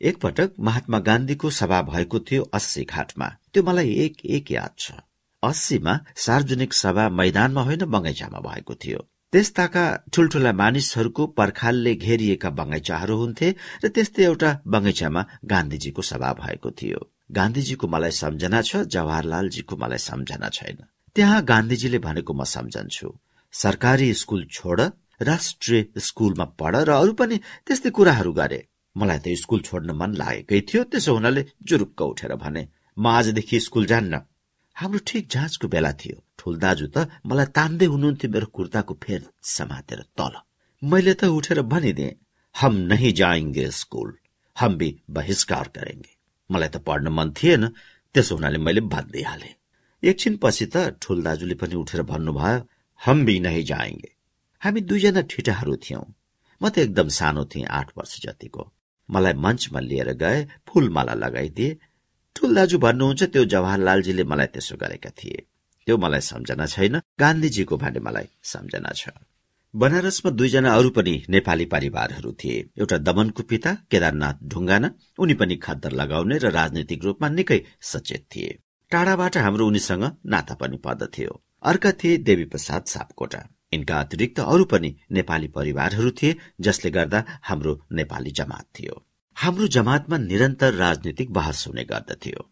एकपटक 0.00 0.52
महात्मा 0.60 0.98
गान्धीको 0.98 1.50
सभा 1.50 1.82
भएको 1.90 2.20
थियो 2.20 2.42
अस्सी 2.54 2.84
घाटमा। 2.84 3.28
त्यो 3.52 3.62
मलाई 3.62 3.90
एक 4.04 4.24
एक 4.38 4.50
याद 4.50 4.78
छ। 4.78 4.92
अस्सीमा 5.46 5.94
सार्वजनिक 6.16 6.72
सभा 6.74 7.08
मैदानमा 7.10 7.62
होइन 7.62 7.84
बगैँचामा 7.94 8.38
भएको 8.46 8.74
थियो। 8.74 9.00
त्यस्ताका 9.32 9.84
ठूल्ठूला 10.12 10.52
मानिसहरूको 10.52 11.26
पर्खालले 11.38 11.94
घेरिएका 11.96 12.50
बगैँचाहरू 12.50 13.14
हुन्थे 13.16 13.48
र 13.84 13.88
त्यस्तै 13.88 14.24
एउटा 14.24 14.50
बगैँचामा 14.66 15.22
गान्धीजीको 15.52 16.02
सभा 16.02 16.32
भएको 16.42 16.70
थियो। 16.70 17.00
गान्धीजीको 17.32 17.86
मलाई 17.88 18.10
सम्झना 18.22 18.60
छ 18.62 18.84
जवाहरलालजीको 18.94 19.76
मलाई 19.76 19.98
सम्झना 20.00 20.48
छैन। 20.48 20.78
त्यहाँ 21.16 21.40
गान्धीजीले 21.44 21.98
भनेको 21.98 22.32
म 22.32 22.44
सम्झन्छु। 22.46 23.08
सरकारी 23.54 24.12
स्कूल 24.14 24.44
छोड 24.50 24.80
राष्ट्रिय 25.22 25.84
स्कूलमा 25.98 26.44
पढ 26.60 26.74
र 26.88 26.90
अरू 26.92 27.12
पनि 27.12 27.36
त्यस्तै 27.66 27.90
कुराहरू 27.90 28.32
गरे। 28.32 28.60
मलाई 28.96 29.18
त 29.18 29.34
स्कूल 29.34 29.60
छोड्न 29.60 29.90
मन 29.90 30.10
लागेकै 30.14 30.60
थियो 30.68 30.82
त्यसो 30.84 31.14
हुनाले 31.14 31.42
जुरुक्क 31.62 32.00
उठेर 32.02 32.34
भने 32.36 32.62
म 32.96 33.06
आजदेखि 33.08 33.60
स्कूल 33.60 33.86
जान्न 33.86 34.14
हाम्रो 34.76 34.98
ठिक 35.06 35.28
जाँचको 35.30 35.68
बेला 35.68 35.92
थियो। 35.92 36.16
ठुल 36.38 36.54
दाजु 36.58 36.86
त 36.94 37.06
मलाई 37.30 37.46
तान्दै 37.56 37.86
हुनुहुन्थ्यो 37.94 38.30
मेरो 38.34 38.46
कुर्ताको 38.56 38.94
फेर 39.02 39.22
समातेर 39.46 40.00
तल। 40.18 40.34
मैले 40.82 41.14
त 41.14 41.30
उठेर 41.30 41.62
भनिदिए 41.72 42.16
हम 42.54 42.72
नहीं 42.90 43.12
जाएंगे 43.20 43.70
स्कूल 43.70 44.10
हम 44.56 44.76
भी 44.78 44.88
बहिष्कार 45.10 45.68
करेंगे। 45.76 46.12
मलाई 46.50 46.68
त 46.74 46.76
पढ्न 46.86 47.06
मन 47.18 47.30
थिएन 47.38 47.62
त्यसो 48.14 48.34
हुनाले 48.34 48.58
मैले 48.58 48.80
भनिदिइहाले 48.94 49.50
एकछिन 50.02 50.36
पछि 50.42 50.66
त 50.74 50.76
ठुल 51.02 51.22
दाजुले 51.22 51.54
पनि 51.62 51.74
उठेर 51.74 52.02
भन्नुभयो 52.10 52.66
हम 53.00 53.24
भी 53.26 53.38
नहीं 53.46 53.64
जाएंगे। 53.64 54.10
हामी 54.62 54.80
दुईजना 54.90 55.22
ठिटाहरू 55.30 55.74
थियौं। 55.84 56.04
म 56.60 56.68
त 56.68 56.78
एकदम 56.78 57.08
सानो 57.18 57.44
थिएँ 57.52 57.66
आठ 57.78 57.88
वर्ष 57.98 58.20
जतिको। 58.26 58.62
मलाई 59.08 59.34
मञ्चमा 59.44 59.80
लिएर 59.80 60.10
गए 60.22 60.38
फूलमाला 60.66 61.14
लगाइदिए 61.14 61.78
ठुल 62.36 62.54
दाजु 62.54 62.78
भन्नुहुन्छ 62.78 63.22
त्यो 63.32 63.44
जवाहरलालजीले 63.44 64.24
मलाई 64.24 64.46
त्यसो 64.46 64.76
गरेका 64.76 65.10
थिए। 65.18 65.38
त्यो 65.86 65.96
मलाई 65.96 66.22
सम्झना 66.30 66.66
छैन 66.66 66.94
गान्धीजीको 67.20 67.76
भने 67.76 68.00
मलाई 68.00 68.26
सम्झना 68.52 68.90
छ। 68.92 69.08
बनारसमा 69.74 70.30
दुईजना 70.30 70.70
अरू 70.74 70.90
पनि 70.90 71.14
नेपाली 71.28 71.64
परिवारहरू 71.64 72.32
थिए। 72.32 72.58
एउटा 72.78 72.96
दमनको 72.98 73.42
पिता 73.42 73.70
केदारनाथ 73.90 74.36
ढुङ्गाना 74.50 74.88
उनी 75.18 75.34
पनि 75.34 75.56
खद्दर 75.56 75.92
लगाउने 76.00 76.36
र 76.38 76.50
राजनैतिक 76.50 77.00
रूपमा 77.04 77.28
निकै 77.28 77.60
सचेत 77.80 78.26
थिए। 78.34 78.50
टाढाबाट 78.90 79.36
हाम्रो 79.36 79.66
उनीसँग 79.66 80.04
नाता 80.26 80.54
पनि 80.54 80.76
पर्दथ्यो। 80.76 81.32
अर्का 81.62 81.92
थिए 81.92 82.16
देवी 82.28 82.44
प्रसाद 82.44 82.82
सापकोटा। 82.84 83.40
यिनका 83.74 83.94
अतिरिक्त 84.00 84.40
अरू 84.40 84.64
पनि 84.64 84.90
नेपाली 85.10 85.48
परिवारहरू 85.48 86.10
थिए 86.10 86.36
जसले 86.60 86.90
गर्दा 86.90 87.24
हाम्रो 87.42 87.80
नेपाली 87.92 88.30
जमात 88.30 88.66
थियो। 88.78 88.94
हाम्रो 89.36 89.66
जमातमा 89.66 90.16
निरन्तर 90.18 90.74
राजनीतिक 90.74 91.32
बहस 91.32 91.66
हुने 91.68 91.82
गर्दथ्यो। 91.84 92.42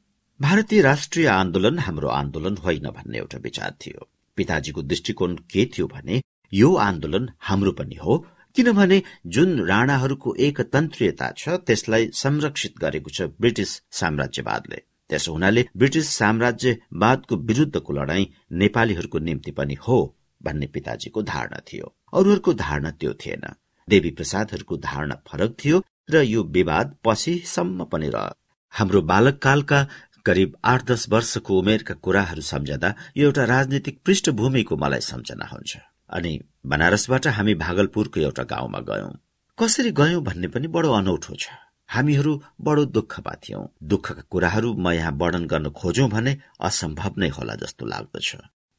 भारतीय 0.40 0.80
राष्ट्रिय 0.82 1.26
आन्दोलन 1.26 1.78
हाम्रो 1.78 2.08
आन्दोलन 2.08 2.56
होइन 2.56 2.88
भन्ने 2.88 3.18
एउटा 3.18 3.38
विचार 3.38 3.74
थियो। 3.80 4.08
पिताजीको 4.38 4.82
दृष्टिकोण 4.82 5.36
के 5.52 5.64
थियो 5.66 5.86
भने 5.86 6.20
यो 6.52 6.74
आन्दोलन 6.78 7.28
हाम्रो 7.40 7.72
पनि 7.72 7.94
हो 7.94 8.16
किनभने 8.56 9.02
जुन 9.26 9.58
राणाहरूको 9.66 10.34
एकतन्त्रीयता 10.46 11.30
छ 11.36 11.56
त्यसलाई 11.66 12.10
संरक्षित 12.14 12.78
गरेको 12.78 13.10
छ 13.10 13.30
ब्रिटिस 13.40 13.80
साम्राज्यवादले। 14.00 14.82
त्यसो 15.10 15.32
हुनाले 15.32 15.66
ब्रिटिस 15.76 16.10
साम्राज्यवादको 16.16 17.36
विरूद्धको 17.48 17.92
लड़ाई 17.92 18.28
नेपालीहरूको 18.58 19.18
निम्ति 19.20 19.50
पनि 19.52 19.78
हो 19.86 19.98
भन्ने 20.40 20.66
पिताजीको 20.66 21.22
धारणा 21.32 21.62
थियो। 21.68 21.94
अरूहरूको 22.12 22.54
धारणा 22.64 22.90
त्यो 22.90 23.14
थिएन। 23.22 23.46
देवी 23.88 24.10
प्रसादहरूको 24.10 24.76
धारणा 24.80 25.14
फरक 25.28 25.56
थियो 25.64 25.82
र 26.09 26.23
यो 26.23 26.42
विवाद 26.42 26.94
पछिसम्म 27.04 27.85
पनि 27.85 28.09
रह 28.09 28.30
हाम्रो 28.73 29.00
बालककालका 29.02 29.87
करिब 30.26 30.56
आठ 30.64 30.85
दस 30.85 31.09
वर्षको 31.09 31.59
उमेरका 31.59 31.94
कुराहरू 31.94 32.42
सम्झँदा 32.42 32.94
यो 33.16 33.26
एउटा 33.26 33.44
राजनीतिक 33.44 34.00
पृष्ठभूमिको 34.06 34.76
मलाई 34.76 35.00
सम्झना 35.00 35.47
हुन्छ। 35.47 35.76
अनि 36.11 36.32
बनारसबाट 36.66 37.26
हामी 37.26 37.54
भागलपुरको 37.54 38.21
एउटा 38.21 38.42
गाउँमा 38.52 38.80
गयौं। 38.90 39.12
कसरी 39.59 39.90
गयौं 39.92 40.23
भन्ने 40.25 40.49
पनि 40.49 40.68
बडो 40.68 40.92
अनौठो 40.92 41.35
छ। 41.35 41.49
हामीहरू 41.88 42.32
बडो 42.61 42.85
दुःखमा 42.97 43.35
थियौं 43.42 43.64
दुःखका 43.90 44.23
कुराहरू 44.30 44.75
म 44.75 44.90
यहाँ 44.92 45.12
वर्णन 45.12 45.44
गर्न 45.47 45.71
खोजौं 45.71 46.09
भने 46.11 46.32
असम्भव 46.61 47.12
नै 47.18 47.28
होला 47.28 47.54
जस्तो 47.62 47.87
लाग्दछ। 47.87 48.37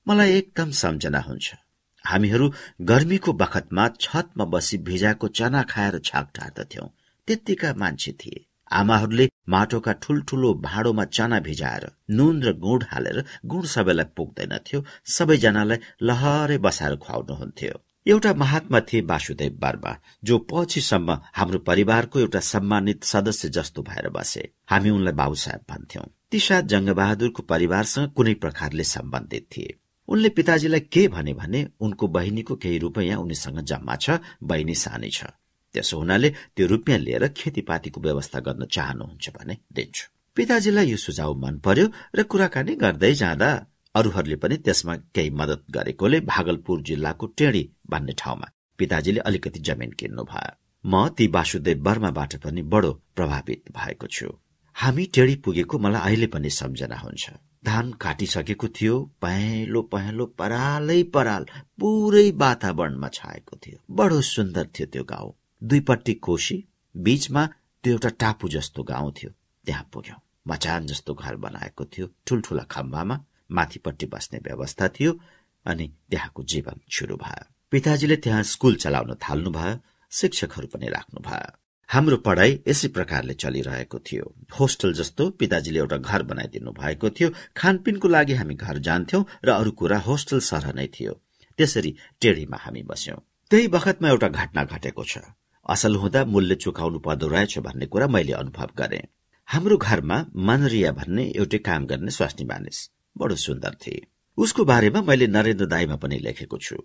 मलाई 0.07 0.31
एकदम 0.31 0.71
सम्झना 0.83 1.19
हुन्छ। 1.19 1.53
हामीहरू 2.05 2.51
गर्मीको 2.81 3.33
बखतमा 3.33 3.87
छतमा 3.99 4.45
बसी 4.45 4.77
भिजाएको 4.89 5.27
चना 5.39 5.61
खाएर 5.71 5.99
छाक 5.99 6.29
टार्दथ्यौं 6.35 6.87
त्यत्तिका 7.27 7.73
मान्छे 7.73 8.11
थिए। 8.11 8.45
आमाहरूले 8.71 9.25
माटोका 9.49 9.91
ठूल्ठूलो 10.03 10.53
भाँडोमा 10.63 11.03
चना 11.15 11.39
भिजाएर 11.39 11.85
नुन 12.09 12.41
र 12.43 12.53
गुड 12.59 12.83
हालेर 12.91 13.23
गुड 13.45 13.65
सबैलाई 13.65 14.05
पुग्दैनथ्यो। 14.17 14.79
सबैजनालाई 15.15 15.77
लहरै 16.01 16.57
बसाएर 16.65 16.95
खुवाउनुहुन्थ्यो। 17.03 17.73
एउटा 18.05 18.33
महात्मा 18.33 18.79
थिए 18.79 19.01
वासुदेव 19.01 19.53
वर्मा 19.63 19.91
जो 20.23 20.37
पछिसम्म 20.51 21.17
हाम्रो 21.33 21.59
परिवारको 21.69 22.19
एउटा 22.19 22.39
सम्मानित 22.43 23.03
सदस्य 23.03 23.49
जस्तो 23.49 23.81
भएर 23.81 24.09
बसे। 24.09 24.43
हामी 24.71 24.89
उनलाई 24.89 25.13
बाबु 25.13 25.35
साहेब 25.35 25.61
भन्थ्यौं। 25.69 26.05
ती 26.31 26.39
साथ 26.39 26.63
जंगबहादुरको 26.73 27.43
परिवारसँग 27.43 28.11
कुनै 28.11 28.33
प्रकारले 28.43 28.83
सम्बन्धित 28.83 29.47
थिए। 29.51 29.77
उनले 30.07 30.29
पिताजीलाई 30.29 30.79
के 30.93 31.07
भने 31.07 31.33
भने 31.33 31.67
उनको 31.79 32.07
बहिनीको 32.07 32.55
केही 32.55 32.77
रुपियाँ 32.77 33.17
उनीसँग 33.17 33.59
जम्मा 33.63 33.95
छ 33.95 34.19
बहिनी 34.43 34.75
सानै 34.75 35.09
छ। 35.09 35.31
त्यसो 35.73 35.97
हुनाले 35.99 36.29
त्यो 36.55 36.67
रुपियाँ 36.67 36.99
लिएर 36.99 37.27
खेतीपातीको 37.37 38.01
व्यवस्था 38.01 38.39
गर्न 38.47 38.65
चाहनुहुन्छ 38.75 39.29
भने 39.37 39.57
दिन्छु। 39.75 40.05
पिताजीलाई 40.37 40.87
यो 40.89 40.97
सुझाव 40.97 41.33
मन 41.43 41.55
पर्यो 41.65 41.85
र 42.15 42.23
कुराकानी 42.31 42.75
गर्दै 42.83 43.13
जाँदा 43.21 43.49
अरूहरूले 43.95 44.35
पनि 44.43 44.55
त्यसमा 44.65 44.95
केही 45.15 45.29
मदत 45.39 45.61
गरेकोले 45.75 46.19
भागलपुर 46.33 46.81
जिल्लाको 46.89 47.25
टेणी 47.37 47.63
भन्ने 47.91 48.13
ठाउँमा 48.21 48.47
पिताजीले 48.79 49.19
अलिकति 49.29 49.59
जमिन 49.67 49.91
किन्नु 49.99 50.23
भयो 50.31 50.53
म 50.83 51.07
ती 51.17 51.27
वासुदेव 51.35 51.83
वर्माबाट 51.85 52.35
पनि 52.43 52.61
बडो 52.73 52.91
प्रभावित 53.15 53.61
भएको 53.77 54.07
छु। 54.07 54.27
हामी 54.75 55.05
टेढी 55.15 55.35
पुगेको 55.45 55.79
मलाई 55.79 56.01
अहिले 56.01 56.27
पनि 56.33 56.49
सम्झना 56.49 56.97
हुन्छ। 56.97 57.29
धान 57.65 57.91
काटिसकेको 58.01 58.67
थियो 58.77 58.95
पहेँलो 59.21 59.81
पहेँलो 59.93 60.25
परालै 60.39 61.01
पराल 61.13 61.43
पुरै 61.79 62.27
वातावरणमा 62.41 63.09
छाएको 63.13 63.55
थियो। 63.63 63.77
बडो 63.97 64.19
सुन्दर 64.33 64.65
थियो 64.75 64.87
त्यो 64.93 65.03
गाउँ। 65.13 65.31
दुईपट्टि 65.63 66.13
कोशी 66.13 66.57
बीचमा 66.95 67.45
त्यो 67.83 67.91
एउटा 67.93 68.09
टापु 68.19 68.47
जस्तो 68.49 68.83
गाउँ 68.83 69.11
थियो। 69.11 69.31
त्यहाँ 69.65 69.89
पुग्यौं। 69.93 70.19
मचान 70.47 70.85
जस्तो 70.85 71.13
घर 71.13 71.35
बनाएको 71.35 71.85
थियो। 71.85 72.07
ठूल्ठूला 72.27 72.63
खम्बामा 72.63 73.15
माथिपट्टि 73.51 74.05
बस्ने 74.05 74.39
व्यवस्था 74.39 74.87
थियो 74.87 75.11
अनि 75.65 75.87
त्यहाँको 76.11 76.43
जीवन 76.43 76.79
सुरु 76.91 77.15
भयो। 77.15 77.45
पिताजीले 77.71 78.15
त्यहाँ 78.15 78.43
स्कूल 78.43 78.75
चलाउन 78.75 79.13
थाल्नुभयो 79.23 79.79
शिक्षकहरू 80.11 80.67
पनि 80.67 80.87
राख्नु 80.87 81.19
भयो 81.21 81.51
हाम्रो 81.89 82.17
पढ़ाई 82.17 82.51
यसै 82.67 82.87
प्रकारले 82.87 83.33
चलिरहेको 83.33 83.99
थियो। 83.99 84.25
होस्टल 84.59 84.93
जस्तो 84.93 85.29
पिताजीले 85.29 85.79
एउटा 85.79 85.97
घर 85.97 86.23
बनाइदिनु 86.23 86.71
भएको 86.71 87.09
थियो। 87.09 87.29
खानपिनको 87.57 88.07
लागि 88.07 88.33
हामी 88.33 88.55
घर 88.55 88.77
जान्थ्यौं 88.77 89.23
र 89.45 89.49
अरू 89.51 89.71
कुरा 89.71 89.99
होस्टल 89.99 90.39
सरह 90.39 90.73
नै 90.73 90.87
थियो। 90.87 91.13
त्यसरी 91.59 91.91
टेढीमा 92.21 92.57
हामी 92.57 92.83
बस्यौं। 92.83 93.19
त्यही 93.51 93.67
बखतमा 93.67 94.09
एउटा 94.09 94.27
घटना 94.27 94.63
घटेको 94.63 95.03
छ। 95.03 95.17
असल 95.65 95.95
हुँदा 95.95 96.23
मूल्य 96.25 96.55
चुकाउनु 96.55 96.99
पर्दो 96.99 97.27
रहेछ 97.27 97.57
भन्ने 97.59 97.85
कुरा 97.85 98.07
मैले 98.07 98.33
अनुभव 98.33 98.69
गरे। 98.77 99.01
हाम्रो 99.47 99.77
घरमा 99.77 100.17
मनरिया 100.47 100.91
भन्ने 100.91 101.23
एउटै 101.35 101.57
काम 101.67 101.85
गर्ने 101.85 102.11
स्वास्नी 102.11 102.45
मानिस 102.45 102.89
बडो 103.17 103.35
सुन्दर 103.35 103.75
थिए। 103.81 104.01
उसको 104.37 104.65
बारेमा 104.65 105.01
मैले 105.01 105.27
नरेन्द्र 105.27 105.65
दाईमा 105.65 105.95
पनि 106.03 106.17
लेखेको 106.19 106.57
छु। 106.57 106.77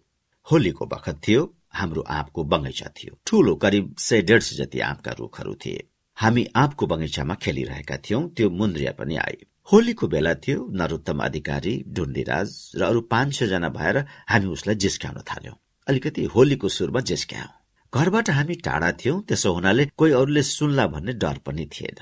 होलीको 0.46 0.86
बखत 0.86 1.20
थियो 1.26 1.42
हाम्रो 1.74 2.02
आँपको 2.08 2.44
बगैँचा 2.44 2.88
थियो। 2.96 3.18
ठूलो 3.26 3.54
करिब 3.56 3.94
सय 3.98 4.22
डेढ 4.22 4.42
सय 4.42 4.56
जति 4.56 4.80
आँपका 4.80 5.12
रूखहरू 5.18 5.54
थिए। 5.64 5.84
हामी 6.16 6.46
आँपको 6.56 6.86
बगैँचामा 6.86 7.34
खेलिरहेका 7.42 7.96
थियौं 8.04 8.22
त्यो 8.36 8.50
मुन्द्रिया 8.50 8.92
पनि 8.98 9.16
आए 9.16 9.36
होलीको 9.72 10.06
बेला 10.08 10.34
थियो 10.34 10.66
नरोत्तम 10.72 11.18
अधिकारी 11.24 11.74
ढुण्डीराज 11.88 12.50
र 12.76 12.82
अरू 12.84 13.00
पाँच 13.10 13.34
छ 13.34 13.50
जना 13.50 13.68
भएर 13.70 14.04
हामी 14.30 14.46
उसलाई 14.48 14.76
जिस्क्याउन 14.84 15.22
थाल्यौं। 15.30 15.54
अलिकति 15.86 16.24
होलीको 16.34 16.68
सुरमा 16.68 17.00
जिस्क्यायौं 17.10 17.57
घरबाट 17.94 18.30
हामी 18.30 18.54
टाढा 18.54 18.90
थियौं 18.92 19.20
त्यसो 19.28 19.48
हुनाले 19.54 19.84
कोही 19.98 20.12
अरूले 20.12 20.42
सुन्ला 20.42 20.86
भन्ने 20.86 21.12
डर 21.12 21.38
पनि 21.46 21.64
थिएन। 21.74 21.98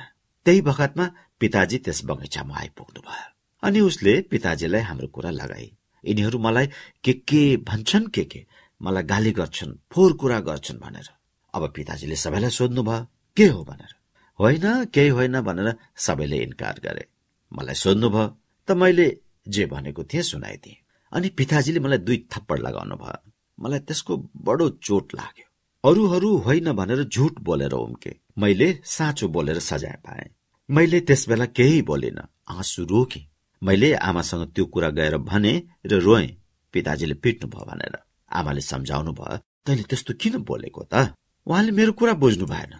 त्यही 0.46 0.60
बखतमा 0.60 1.06
पिताजी 1.40 1.78
त्यस 1.78 2.00
बगैँचामा 2.04 2.54
आइपुग्नु 2.58 3.00
भयो 3.06 3.26
अनि 3.62 3.80
उसले 3.80 4.20
पिताजीलाई 4.30 4.82
हाम्रो 4.82 5.08
कुरा 5.14 5.30
लगाए 5.30 5.68
यिनीहरू 6.04 6.38
मलाई 6.38 6.66
के 7.04 7.12
के 7.28 7.42
भन्छन् 7.68 8.06
के 8.14 8.24
के? 8.24 8.40
मलाई 8.82 9.02
गाली 9.02 9.32
गर्छन् 9.32 9.78
फोहोर 9.92 10.12
कुरा 10.12 10.38
गर्छन् 10.40 10.78
भनेर। 10.78 11.08
अब 11.54 11.62
पिताजीले 11.76 12.16
सबैलाई 12.16 12.50
सोध्नु 12.50 12.82
भयो 12.82 13.06
के 13.36 13.46
हो? 13.46 13.64
भनेर। 13.64 13.92
होइन 14.40 14.84
केही 14.94 15.08
होइन 15.08 15.40
भनेर 15.40 15.74
सबैले 15.96 16.36
इन्कार 16.42 16.80
गरे। 16.84 17.04
मलाई 17.52 17.74
सोध्नु 17.74 18.10
भयो 18.10 18.26
त 18.68 18.70
मैले 18.72 19.06
जे 19.48 19.66
भनेको 19.66 20.04
थिएँ 20.04 20.22
सुनाइदिए। 20.22 20.76
अनि 21.12 21.28
पिताजीले 21.38 21.80
मलाई 21.80 21.98
दुई 21.98 22.18
थप्पड 22.32 22.58
लगाउनु 22.58 22.96
भयो 22.96 23.18
मलाई 23.58 23.80
त्यसको 23.86 24.16
बडो 24.46 24.68
चोट 24.86 25.14
लाग्यो। 25.14 25.46
अरूहरू 25.86 26.36
होइन 26.36 26.72
भनेर 26.72 27.02
झुट 27.04 27.38
बोलेर 27.40 27.72
उम्के। 27.72 28.14
मैले 28.38 28.68
साँचो 28.84 29.28
बोलेर 29.28 29.58
सजाय 29.60 29.96
पाएँ। 30.06 30.30
मैले 30.68 31.00
त्यस 31.00 31.28
बेला 31.28 31.46
केही 31.46 31.82
बोलिन। 31.82 32.18
आँसु 32.48 32.84
रोके। 32.84 33.20
मैले 33.62 33.92
आमासँग 33.94 34.46
त्यो 34.54 34.64
कुरा 34.66 34.90
गएर 34.90 35.16
भने 35.16 35.52
र 35.86 36.00
रोएँ 36.00 36.28
पिताजीले 36.74 37.14
पिट्नु 37.14 37.48
भयो 37.48 37.64
भनेर। 37.64 37.98
आमाले 38.30 38.60
सम्झाउनु 38.60 39.12
भयो 39.12 39.36
तैँले 39.66 39.82
त्यस्तो 39.82 40.14
किन 40.14 40.36
बोलेको 40.42 40.82
त? 40.92 41.14
उहाँले 41.46 41.72
मेरो 41.72 41.92
कुरा 41.92 42.14
बुझ्नु 42.14 42.46
भएन। 42.46 42.74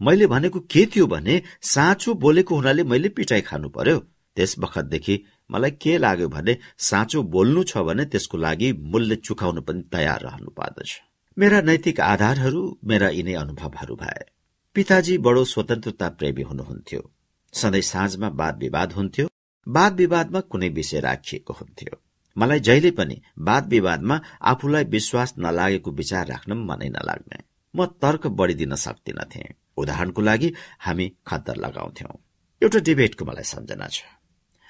मैले 0.00 0.26
भनेको 0.26 0.60
के 0.60 0.86
थियो 0.86 1.06
भने 1.06 1.42
साँचो 1.62 2.14
बोलेको 2.14 2.56
हुनाले 2.56 2.82
मैले 2.84 3.08
पिटाई 3.08 3.40
खानु 3.40 3.68
पर्यो। 3.68 3.98
त्यस 4.36 4.58
बखतदेखि 4.58 5.14
मलाई 5.50 5.70
के 5.82 5.98
लाग्यो 5.98 6.28
भने 6.28 6.56
साँचो 6.78 7.22
बोल्नु 7.22 7.62
छ 7.64 7.78
भने 7.78 8.04
त्यसको 8.04 8.36
लागि 8.38 8.72
मूल्य 8.72 9.16
चुकाउनु 9.16 9.60
पनि 9.62 9.82
तयार 9.92 10.20
रहनु 10.20 10.50
पर्दछ। 10.50 10.90
मेरा 11.38 11.60
नैतिक 11.60 12.00
आधारहरू 12.00 12.78
मेरा 12.84 13.08
यिनै 13.08 13.34
अनुभवहरू 13.34 13.96
भए। 13.96 14.24
पिताजी 14.74 15.18
बडो 15.18 15.44
स्वतन्त्रता 15.44 16.08
प्रेमी 16.08 16.42
हुनुहुन्थ्यो। 16.42 17.12
सधैँ 17.54 17.80
साँझमा 17.80 18.28
वाद 18.28 18.58
विवाद 18.58 18.92
हुन्थ्यो। 18.92 19.28
वाद 19.68 19.94
विवादमा 19.94 20.40
कुनै 20.40 20.68
विषय 20.68 21.00
राखिएको 21.00 21.52
हुन्थ्यो। 21.52 22.00
मलाई 22.36 22.60
जहिले 22.60 22.90
पनि 22.90 23.22
वाद 23.38 23.68
विवादमा 23.68 24.20
आफूलाई 24.42 24.84
विश्वास 24.84 25.34
नलागेको 25.38 25.90
विचार 25.90 26.26
राख्न 26.26 26.52
मनै 26.52 26.88
नलाग्ने। 26.88 27.38
म 27.74 27.86
तर्क 27.86 28.26
बढ़िदिन 28.26 28.74
सक्दिनथे 28.74 29.44
उदाहरणको 29.76 30.22
लागि 30.22 30.52
हामी 30.78 31.12
खद्दर 31.26 31.56
लगाउँथ्यौं। 31.56 32.16
एउटा 32.62 32.78
डिबेटको 32.78 33.24
मलाई 33.24 33.44
सम्झना 33.44 33.88
छ। 33.88 34.02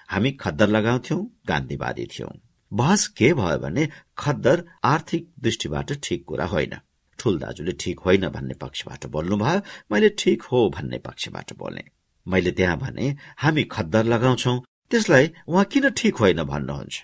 हामी 0.09 0.31
खद्दर 0.33 0.69
लगाउँथ्यौं 0.69 1.21
गान्धीवादी 1.49 2.07
थियौं। 2.07 2.50
बहस 2.73 3.07
के 3.09 3.33
भयो 3.35 3.59
भने 3.59 3.89
खद्दर 4.19 4.65
आर्थिक 4.85 5.29
दृष्टिबाट 5.41 5.93
ठिक 5.93 6.25
कुरा 6.25 6.45
होइन। 6.45 6.75
ठूल 7.19 7.39
दाजुले 7.39 7.73
ठिक 7.73 8.01
होइन 8.01 8.29
भन्ने 8.29 8.55
पक्षबाट 8.55 9.07
बोल्नुभयो 9.07 9.61
मैले 9.93 10.09
ठिक 10.09 10.43
हो 10.43 10.69
भन्ने 10.71 10.99
पक्षबाट 10.99 11.53
बोले। 11.53 11.85
मैले 12.27 12.51
त्यहाँ 12.51 12.79
भने 12.79 13.17
हामी 13.37 13.65
खद्दर 13.65 14.05
लगाउँछौ। 14.05 14.59
त्यसलाई 14.91 15.33
उहाँ 15.49 15.65
किन 15.65 15.89
ठिक 15.91 16.17
होइन 16.17 16.43
भन्नुहुन्छ? 16.43 16.97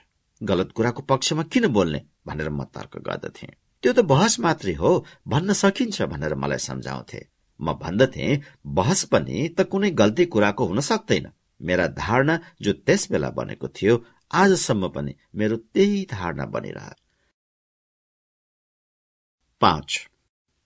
गलत 0.42 0.73
कुराको 0.73 1.02
पक्षमा 1.02 1.42
किन 1.42 1.66
बोल्ने? 1.66 2.00
भनेर 2.26 2.50
म 2.50 2.64
तर्क 2.64 2.96
गर्दथे। 2.99 3.46
त्यो 3.82 3.92
त 3.92 3.99
बहस 4.00 4.40
मात्रै 4.40 4.73
हो 4.73 5.06
भन्न 5.28 5.52
सकिन्छ 5.52 6.02
भनेर 6.02 6.35
मलाई 6.35 6.58
सम्झाउँथे। 6.58 7.20
म 7.61 7.73
भन्दथे 7.73 8.40
बहस 8.66 9.04
पनि 9.04 9.49
त 9.49 9.61
कुनै 9.61 9.90
गल्ती 9.90 10.25
कुराको 10.26 10.66
हुन 10.66 10.80
सक्दैन। 10.80 11.26
मेरा 11.62 11.87
धारणा 11.87 12.38
जो 12.62 12.73
त्यस 12.73 13.11
बेला 13.11 13.30
बनेको 13.30 13.68
थियो 13.68 13.94
आजसम्म 14.30 14.88
पनि 14.88 15.14
मेरो 15.35 15.56
त्यही 15.56 16.06
धारणा 16.11 16.45
बनिरह। 16.45 16.95
पाँच। 19.61 20.08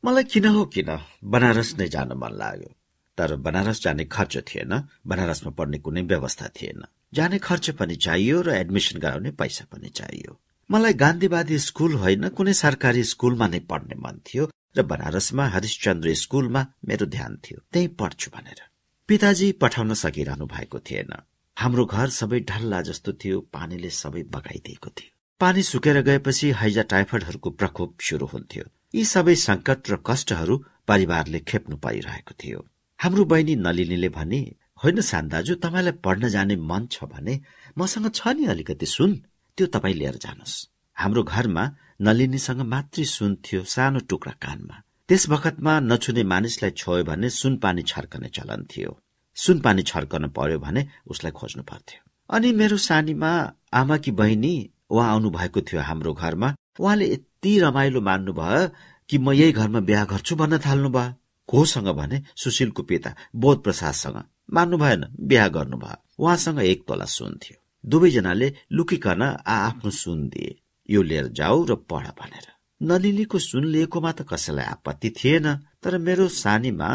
मलाई 0.04 0.24
किन 0.24 0.46
हो 0.46 0.64
किन? 0.64 0.98
बनारस 1.24 1.74
नै 1.78 1.88
जान 1.88 2.12
मन 2.12 2.32
लाग्यो। 2.32 2.74
तर 3.18 3.36
बनारस 3.36 3.82
जाने 3.82 4.04
खर्च 4.04 4.36
थिएन 4.36 4.88
बनारसमा 5.06 5.52
पढ्ने 5.52 5.78
कुनै 5.78 6.02
व्यवस्था 6.02 6.48
थिएन। 6.48 6.84
जाने 7.14 7.38
खर्च 7.38 7.70
पनि 7.70 7.96
चाहियो 7.96 8.42
र 8.42 8.48
एडमिसन 8.50 8.98
गराउने 8.98 9.30
पैसा 9.30 9.64
पनि 9.64 9.88
चाहियो। 9.88 10.40
मलाई 10.70 10.92
गान्धीवादी 10.92 11.58
स्कूल 11.58 11.94
होइन 11.94 12.28
कुनै 12.28 12.52
सरकारी 12.52 13.04
स्कूलमा 13.04 13.46
नै 13.46 13.60
पढ्ने 13.60 13.94
मन 13.94 14.20
थियो 14.26 14.50
र 14.76 14.82
बनारसमा 14.82 15.46
हरिश्चन्द्र 15.46 16.14
स्कूलमा 16.14 16.66
मेरो 16.84 17.06
ध्यान 17.06 17.36
थियो। 17.36 17.58
त्यही 17.72 17.88
पढ्छु 17.88 18.30
भनेर। 18.30 18.60
पिताजी 19.08 19.52
पठाउन 19.52 19.94
सकिरहनु 19.94 20.46
भएको 20.46 20.78
थिएन। 20.78 21.12
हाम्रो 21.60 21.84
घर 21.84 22.08
सबै 22.08 22.38
ढल्ला 22.40 22.80
जस्तो 22.80 23.12
थियो 23.12 23.38
पानीले 23.52 23.88
सबै 23.92 24.22
बगाइदिएको 24.34 24.90
थियो। 24.90 25.10
पानी 25.40 25.62
सुकेर 25.62 26.00
गएपछि 26.02 26.52
हैजा 26.52 26.82
टाइफाइडहरूको 26.82 27.50
प्रकोप 27.50 27.90
शुरू 28.00 28.26
हुन्थ्यो। 28.26 28.64
यी 28.94 29.04
सबै 29.04 29.34
संकट 29.34 29.90
र 29.90 29.98
कष्टहरू 30.06 30.56
परिवारले 30.88 31.40
खेप्नु 31.40 31.76
परिरहेको 31.76 32.34
थियो। 32.42 32.60
हाम्रो 33.00 33.24
बहिनी 33.24 33.56
नलिनीले 33.56 34.08
भने 34.08 34.40
होइन 34.84 35.00
सान 35.00 35.28
दाजु 35.28 35.54
तपाईँलाई 35.54 35.92
पढ्न 36.04 36.28
जाने 36.28 36.56
मन 36.70 36.86
छ 36.86 37.04
भने 37.12 37.34
मसँग 37.78 38.08
छ 38.14 38.32
नि 38.40 38.46
अलिकति 38.46 38.86
सुन 38.86 39.10
त्यो 39.58 39.66
तपाईँ 39.66 39.94
लिएर 39.94 40.16
जानुहोस्। 40.16 40.56
हाम्रो 40.96 41.22
घरमा 41.22 41.64
नलिनीसँग 42.00 42.60
मात्रै 42.72 43.04
सुन 43.04 43.36
थियो 43.44 43.62
सानो 43.74 44.00
टुक्रा 44.08 44.32
कानमा। 44.40 44.82
त्यस 45.08 45.28
बखतमा 45.28 45.78
नछुने 45.80 46.22
मानिसलाई 46.24 46.70
छोयो 46.80 47.04
भने 47.04 47.28
सुन 47.30 47.52
पानी 47.56 47.82
छर्कने 47.82 48.28
चलन 48.28 48.64
थियो। 48.72 48.96
सुन 49.36 49.60
पानी 49.60 49.82
छर्कन 49.82 50.28
पर्यो 50.36 50.58
भने 50.58 50.86
उसलाई 51.06 51.32
खोज्नु 51.32 51.62
पर्थ्यो। 51.62 52.00
अनि 52.30 52.52
मेरो 52.52 52.76
सानीमा 52.76 53.30
आमाकी 53.72 54.10
बहिनी 54.10 54.54
उहाँ 54.90 55.10
आउनु 55.10 55.30
भएको 55.30 55.60
थियो 55.60 55.80
हाम्रो 55.80 56.12
घरमा। 56.14 56.54
उहाँले 56.80 57.06
यति 57.12 57.58
रमाइलो 57.58 58.00
मान्नुभयो 58.00 58.68
कि 59.08 59.18
म 59.18 59.32
यही 59.32 59.52
घरमा 59.52 59.80
बिहा 59.80 60.04
गर्छु 60.04 60.36
भन्न 60.36 60.58
थाल्नु 60.58 60.90
भयो 60.90 61.14
कोसँग 61.48 61.88
भने 61.98 62.22
सुशीलको 62.36 62.82
पिता 62.82 63.14
बोध 63.34 63.62
प्रसादसँग 63.62 64.22
मान्नु 64.52 64.76
भएन 64.78 65.04
बिहा 65.20 65.48
गर्नुभयो। 65.48 66.22
उहाँसँग 66.22 66.58
एक 66.60 66.84
तोला 66.88 67.04
सुन 67.04 67.38
थियो। 67.42 67.58
दुवैजनाले 67.84 68.48
लुकिकन 68.72 69.22
आ 69.22 69.54
आफ्नो 69.66 69.90
सुन 69.90 70.28
दिए। 70.28 70.58
यो 70.90 71.02
लिएर 71.02 71.26
जाऊ 71.28 71.64
र 71.64 71.74
पढ 71.90 72.06
भनेर। 72.20 72.46
नलिनीको 72.82 73.38
सुन 73.38 73.64
लिएकोमा 73.64 74.12
त 74.12 74.26
कसैलाई 74.30 74.64
आपत्ति 74.64 75.10
थिएन 75.10 75.46
तर 75.82 75.98
मेरो 75.98 76.28
सानीमा 76.28 76.88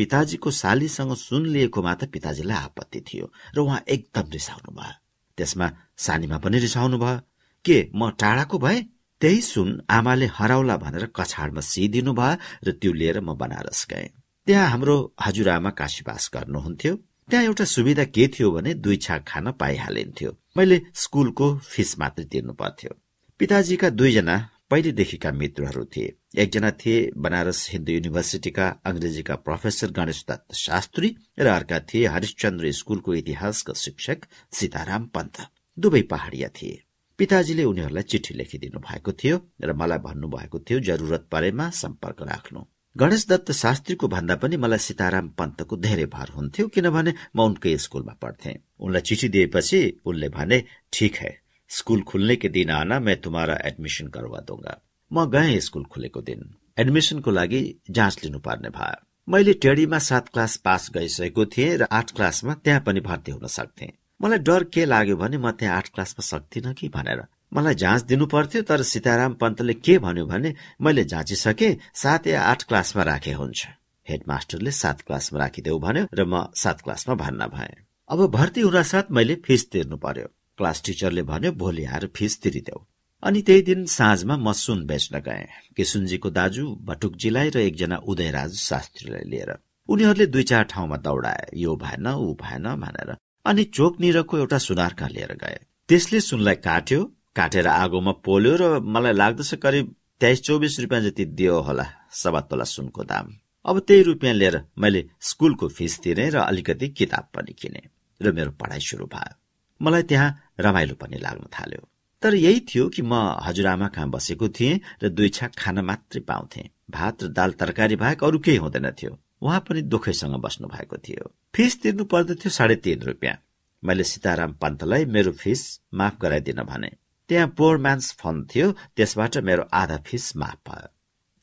पिताजीको 0.00 0.50
सालीसँग 0.50 1.14
सुन 1.20 1.46
लिएकोमा 1.46 1.94
त 1.94 2.08
पिताजीलाई 2.12 2.56
आपत्ति 2.56 3.00
थियो 3.08 3.26
र 3.54 3.58
उहाँ 3.60 3.80
एकदम 3.88 4.30
रिसाउनु 4.32 4.72
भयो। 4.72 4.94
त्यसमा 5.38 5.66
सानीमा 5.96 6.38
पनि 6.44 6.58
रिसाउनु 6.58 6.98
भयो। 6.98 7.20
के 7.64 7.76
म 7.94 8.10
टाढाको 8.16 8.58
भए? 8.58 8.80
त्यही 9.20 9.40
सुन 9.44 9.68
आमाले 9.90 10.26
हराउला 10.32 10.76
भनेर 10.76 11.04
कछाडमा 11.16 11.60
सिदिनु 11.60 12.12
भयो 12.16 12.40
र 12.64 12.72
त्यो 12.80 12.92
लिएर 12.92 13.20
म 13.20 13.36
बनारस 13.36 13.86
गएँ। 13.90 14.08
त्यहाँ 14.46 14.68
हाम्रो 14.70 14.96
हजुरआमा 15.20 15.70
काशीवास 15.70 16.30
गर्नुहुन्थ्यो। 16.34 16.94
त्यहाँ 17.28 17.44
एउटा 17.44 17.64
सुविधा 17.64 18.04
के 18.04 18.26
थियो 18.28 18.50
भने 18.50 18.74
दुई 18.74 18.96
छाक 18.96 19.24
खान 19.28 19.52
पाइहालिन्थ्यो। 19.52 20.30
मैले 20.56 20.80
स्कूलको 20.94 21.46
फिस 21.72 21.98
मात्रै 22.00 22.24
तिर्नु 22.24 22.52
पर्थ्यो। 22.52 22.90
पिताजीका 23.38 23.88
दुईजना 23.90 24.36
पहिलेदेखिका 24.70 25.30
मित्रहरू 25.32 25.84
थिए। 25.84 26.12
एकजना 26.42 26.70
थिए 26.70 27.10
बनारस 27.16 27.68
हिन्दू 27.70 27.92
युनिभर्सिटीका 27.92 28.66
अंग्रेजीका 28.86 29.34
प्रोफेसर 29.36 29.90
गणेश 29.90 30.24
दत्त 30.28 30.54
शास्त्री 30.54 31.08
र 31.38 31.46
अर्का 31.46 31.78
थिए 31.80 32.06
हरिश्चन्द्र 32.06 32.70
स्कूलको 32.72 33.14
इतिहासका 33.14 33.72
शिक्षक 33.76 34.26
सीताराम 34.52 35.06
पन्त। 35.06 35.36
दुवै 35.78 36.02
पहाडिया 36.02 36.48
थिए। 36.48 36.82
पिताजीले 37.18 37.64
उनीहरूलाई 37.64 38.02
चिठी 38.02 38.34
लेखिदिनु 38.34 38.78
भएको 38.80 39.12
थियो 39.12 39.36
र 39.62 39.72
मलाई 39.72 39.98
भन्नुभएको 39.98 40.58
थियो 40.60 40.78
जरूरत 40.80 41.26
परेमा 41.32 41.70
सम्पर्क 41.70 42.22
राख्नु। 42.22 42.60
गणेश 42.96 43.26
दत्त 43.26 43.52
शास्त्रीको 43.52 44.08
भन्दा 44.08 44.34
पनि 44.36 44.56
मलाई 44.56 44.78
सीताराम 44.78 45.28
पन्तको 45.38 45.76
धेरै 45.76 46.06
भर 46.06 46.28
हुन्थ्यो 46.30 46.68
किनभने 46.68 47.12
म 47.36 47.38
उनकै 47.40 47.76
स्कूलमा 47.76 48.14
पढ्थे। 48.22 48.52
उनलाई 48.80 49.02
चिठी 49.02 49.28
दिएपछि 49.28 49.80
उनले 50.04 50.28
भने 50.28 50.64
ठिक 50.92 51.16
है। 51.16 51.32
स्कूल 51.70 52.02
खुल्ने 52.02 52.36
के 52.36 52.48
दिन 52.48 52.70
आना 52.70 52.98
मैं 53.00 53.20
तुम्हारा 53.20 53.58
एडमिशन 53.64 54.06
करवा 54.06 54.38
दूंगा। 54.40 54.80
म 55.10 55.24
गएँ 55.30 55.60
स्कूल 55.60 55.84
खुलेको 55.84 56.20
दिन। 56.20 56.40
एडमिसनको 56.78 57.30
लागि 57.30 57.60
जाँच 57.90 58.24
लिनुपर्ने 58.24 58.68
भयो। 58.68 59.04
मैले 59.28 59.52
टेडीमा 59.52 59.98
सात 59.98 60.28
क्लास 60.28 60.56
पास 60.56 60.90
गइसकेको 60.94 61.44
थिएँ 61.46 61.76
र 61.76 61.86
आठ 61.92 62.10
क्लासमा 62.10 62.54
त्यहाँ 62.54 62.80
पनि 62.80 63.00
भर्ती 63.00 63.32
हुन 63.32 63.46
सक्थेँ। 63.46 63.90
मलाई 64.22 64.38
डर 64.38 64.64
के 64.64 64.84
लाग्यो 64.84 65.16
भने 65.16 65.38
म 65.38 65.50
त्यहाँ 65.50 65.76
आठ 65.76 65.88
क्लासमा 65.88 66.22
सक्दिनँ 66.22 66.74
कि 66.74 66.88
भनेर। 66.88 67.22
मलाई 67.54 67.74
जाँच 67.74 68.02
दिनु 68.02 68.26
पर्थ्यो 68.26 68.62
तर 68.62 68.82
सीताराम 68.82 69.34
पन्तले 69.34 69.74
के 69.74 69.98
भन्यो 69.98 70.26
भने 70.26 70.54
मैले 70.80 71.04
जाँचिसके 71.04 71.76
सात 71.94 72.26
या 72.26 72.42
आठ 72.42 72.62
क्लासमा 72.62 73.02
राखे 73.02 73.32
हुन्छ। 73.32 73.66
हेडमास्टरले 74.06 74.70
सात 74.72 75.00
क्लासमा 75.00 75.38
राखिदेऊ 75.38 75.78
भन्यो 75.78 76.06
र 76.14 76.24
म 76.26 76.50
सात 76.56 76.80
क्लासमा 76.80 77.14
भर्ना 77.14 77.46
भए। 77.46 77.74
अब 78.10 78.26
भर्ती 78.26 78.60
हुन 78.60 78.82
साथ 78.82 79.10
मैले 79.10 79.34
फिस 79.46 79.70
तिर्नु 79.70 79.96
पर्यो। 79.96 80.26
क्लास 80.60 80.82
टिचरले 80.86 81.22
भन्यो 81.32 81.52
भोलि 81.62 81.84
आएर 81.84 82.06
फिस 82.16 82.40
तिरिदेऊ। 82.42 82.84
अनि 83.22 83.40
त्यही 83.42 83.62
दिन 83.62 83.84
साँझमा 83.86 84.36
म 84.36 84.52
सुन 84.56 84.84
बेच्न 84.86 85.18
गए। 85.20 85.46
किसुनजीको 85.76 86.30
दाजु 86.30 86.64
भटुकजीलाई 86.88 87.48
र 87.54 87.58
एकजना 87.60 87.96
उदयराज 88.10 88.54
शास्त्रीलाई 88.58 89.24
लिएर। 89.32 89.50
उनीहरूले 89.88 90.26
दुई 90.26 90.42
चार 90.50 90.64
ठाउँमा 90.72 90.96
दौडाए 91.06 91.48
यो 91.56 91.74
भएन 91.76 92.06
ऊ 92.06 92.34
भएन 92.42 92.66
भनेर। 92.84 93.10
अनि 93.44 93.64
चोकनिरको 93.76 94.38
एउटा 94.38 94.58
सुनारका 94.58 95.06
लिएर 95.08 95.32
गए। 95.42 95.58
त्यसले 95.88 96.20
सुनलाई 96.20 96.54
काट्यो 96.66 97.00
काटेर 97.36 97.66
आगोमा 97.68 98.12
पोल्यो 98.24 98.54
र 98.60 98.64
मलाई 98.94 99.12
लाग्दछ 99.12 99.54
करिब 99.64 99.94
तेइस 100.20 100.42
चौबिस 100.42 100.80
रुपियाँ 100.80 101.02
जति 101.02 101.24
दियो 101.38 101.60
होला 101.60 101.86
सवा 102.12 102.40
तोला 102.40 102.64
सुनको 102.64 103.04
दाम। 103.04 103.26
अब 103.64 103.78
त्यही 103.80 104.02
रुपियाँ 104.02 104.34
लिएर 104.34 104.56
मैले 104.78 105.04
स्कुलको 105.20 105.68
फिस 105.68 105.98
तिरे 106.02 106.28
र 106.30 106.36
अलिकति 106.40 106.88
किताब 106.88 107.28
पनि 107.34 107.52
किने। 107.52 107.82
र 108.20 108.32
मेरो 108.32 108.50
पढाइ 108.60 108.80
सुरु 108.80 109.06
भयो। 109.06 109.36
मलाई 109.80 110.02
त्यहाँ 110.02 110.30
रमाइलो 110.60 110.94
पनि 110.94 111.18
लाग्न 111.18 111.46
थाल्यो। 111.52 111.88
तर 112.22 112.34
यही 112.34 112.60
थियो 112.60 112.88
कि 112.88 113.02
म 113.02 113.14
हजुरआमा 113.42 113.88
कहाँ 113.88 114.10
बसेको 114.10 114.48
थिएँ 114.48 114.80
र 115.02 115.08
दुई 115.08 115.28
छाक 115.28 115.52
खाना 115.58 115.82
मात्रै 115.82 116.20
पाउँथे। 116.20 116.68
भात 116.90 117.22
र 117.22 117.28
दाल 117.28 117.52
तरकारी 117.52 117.96
बाहेक 117.96 118.24
अरू 118.24 118.38
केही 118.38 118.56
हुँदैन 118.56 118.90
थियो। 118.90 119.18
उहाँ 119.42 119.60
पनि 119.60 119.82
दुखैसँग 119.82 120.34
बस्नु 120.34 120.68
भएको 120.68 120.96
थियो। 120.96 121.30
फिस 121.54 121.82
तिर्नु 121.82 122.04
पर्दथ्यो 122.04 122.50
साढे 122.50 122.76
तीन 122.76 123.02
रुपियाँ। 123.02 123.36
मैले 123.82 124.04
सीताराम 124.04 124.52
पन्तलाई 124.52 125.04
मेरो 125.04 125.32
फिस 125.32 125.80
माफ 125.94 126.18
गराइदिन 126.20 126.62
भने। 126.62 126.90
त्यहाँ 127.28 127.48
पोर 127.48 127.78
म्यान्स 127.78 128.12
फन्ड 128.12 128.48
थियो 128.54 128.72
त्यसबाट 128.96 129.36
मेरो 129.38 129.64
आधा 129.72 129.96
फिस 130.06 130.36
माफ 130.36 130.58
भयो। 130.68 130.88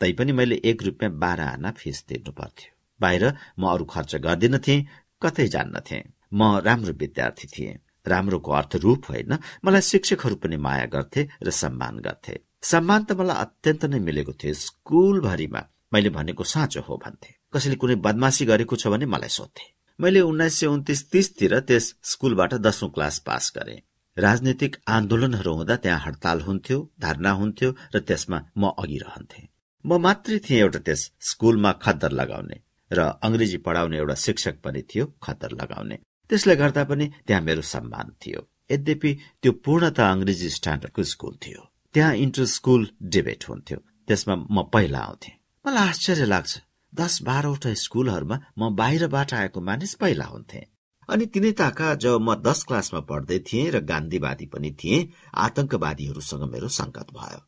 तैपनि 0.01 0.32
मैले 0.32 0.56
एक 0.65 0.84
रुपियाँ 0.84 1.12
बाह्र 1.12 1.41
आना 1.41 1.71
फिस 1.71 2.03
तिर्नु 2.08 2.32
पर्थ्यो। 2.32 2.71
बाहिर 3.01 3.34
म 3.60 3.67
अरू 3.67 3.86
खर्च 3.86 4.15
गर्दिनथे 4.15 4.75
कतै 5.21 5.47
जान्नथे 5.47 6.03
म 6.34 6.58
राम्रो 6.65 6.93
विद्यार्थी 6.93 7.47
थिएँ। 7.47 7.77
राम्रोको 8.08 8.52
अर्थ 8.52 8.76
रूप 8.76 9.06
होइन। 9.10 9.38
मलाई 9.65 9.82
शिक्षकहरू 9.82 10.36
पनि 10.36 10.58
माया 10.58 10.86
गर्थे 10.86 11.22
र 11.43 11.50
सम्मान 11.52 11.96
गर्थे। 12.00 12.36
सम्मान 12.63 13.04
त 13.04 13.12
मलाई 13.20 13.38
अत्यन्त 13.46 13.86
नै 13.86 14.00
मिलेको 14.00 14.34
थियो 14.34 14.54
स्कुलभरिमा। 14.54 15.62
मैले 15.93 16.10
भनेको 16.10 16.43
साँचो 16.43 16.82
हो 16.82 16.98
भन्थे। 16.98 17.32
कसैले 17.54 17.76
कुनै 17.76 17.96
बदमासी 18.06 18.46
गरेको 18.46 18.76
छ 18.76 18.88
भने 18.88 19.06
मलाई 19.06 19.30
सोध्थे। 19.30 19.65
मैले 20.00 20.22
उन्नाइस 20.22 20.60
सय 20.60 20.67
उन्तिस 20.67 21.00
तीसतिर 21.12 21.60
त्यस 21.60 21.86
स्कुलबाट 22.04 22.54
दशौं 22.65 22.89
क्लास 22.89 23.20
पास 23.20 23.52
गरे। 23.58 23.76
राजनीतिक 24.17 24.76
आन्दोलनहरू 24.88 25.54
हुँदा 25.54 25.76
त्यहाँ 25.76 26.00
हड़ताल 26.00 26.41
हुन्थ्यो 26.41 26.78
धरना 27.00 27.32
हुन्थ्यो 27.32 27.70
र 27.96 28.00
त्यसमा 28.00 28.38
म 28.58 28.72
अघि 28.80 28.98
रहन्थे। 28.98 29.41
म 29.86 29.98
मात्रै 30.02 30.39
थिएँ 30.39 30.60
एउटा 30.60 30.80
त्यस 30.80 31.02
स्कुलमा 31.22 31.72
खद्दर 31.72 32.12
लगाउने 32.12 32.58
र 32.91 33.00
अंग्रेजी 33.24 33.58
पढाउने 33.58 33.98
एउटा 33.98 34.15
शिक्षक 34.15 34.56
पनि 34.63 34.82
थियो 34.82 35.06
खद्दर 35.24 35.52
लगाउने। 35.52 35.98
त्यसले 36.29 36.55
गर्दा 36.55 36.83
पनि 36.83 37.05
त्यहाँ 37.27 37.41
मेरो 37.41 37.61
सम्मान 37.61 38.07
थियो। 38.21 38.41
यद्यपि 38.71 39.11
त्यो 39.41 39.51
पूर्णत 39.51 39.99
अंग्रेजी 39.99 40.49
स्ट्यान्डर्डको 40.49 41.03
स्कुल 41.03 41.35
थियो। 41.45 41.61
त्यहाँ 41.93 42.15
इन्टर 42.15 42.45
स्कुल 42.45 42.87
डिबेट 43.03 43.43
हुन्थ्यो। 43.49 43.77
त्यसमा 44.07 44.35
म 44.35 44.63
पहिला 44.73 44.99
आउँथे। 44.99 45.31
मलाई 45.65 45.87
आश्चर्य 45.87 46.25
लाग्छ। 46.25 46.61
दस 46.95 47.21
बाह्रवटा 47.21 47.73
स्कुलहरूमा 47.73 48.37
म 48.57 48.75
बाहिरबाट 48.75 49.33
आएको 49.33 49.61
मानिस 49.61 49.93
पहिला 49.93 50.25
हुन्थे। 50.25 50.67
अनि 51.09 51.25
तिनै 51.25 51.51
ताका 51.51 51.95
जब 51.95 52.21
म 52.21 52.35
दस 52.35 52.63
क्लासमा 52.63 52.99
पढ्दै 52.99 53.39
थिएँ 53.39 53.71
र 53.71 53.79
गान्धीवादी 53.79 54.45
पनि 54.45 54.71
थिएँ 54.71 55.07
आतंकवादीहरूसँग 55.33 56.43
मेरो 56.43 56.67
संगत 56.67 57.07
भयो। 57.11 57.39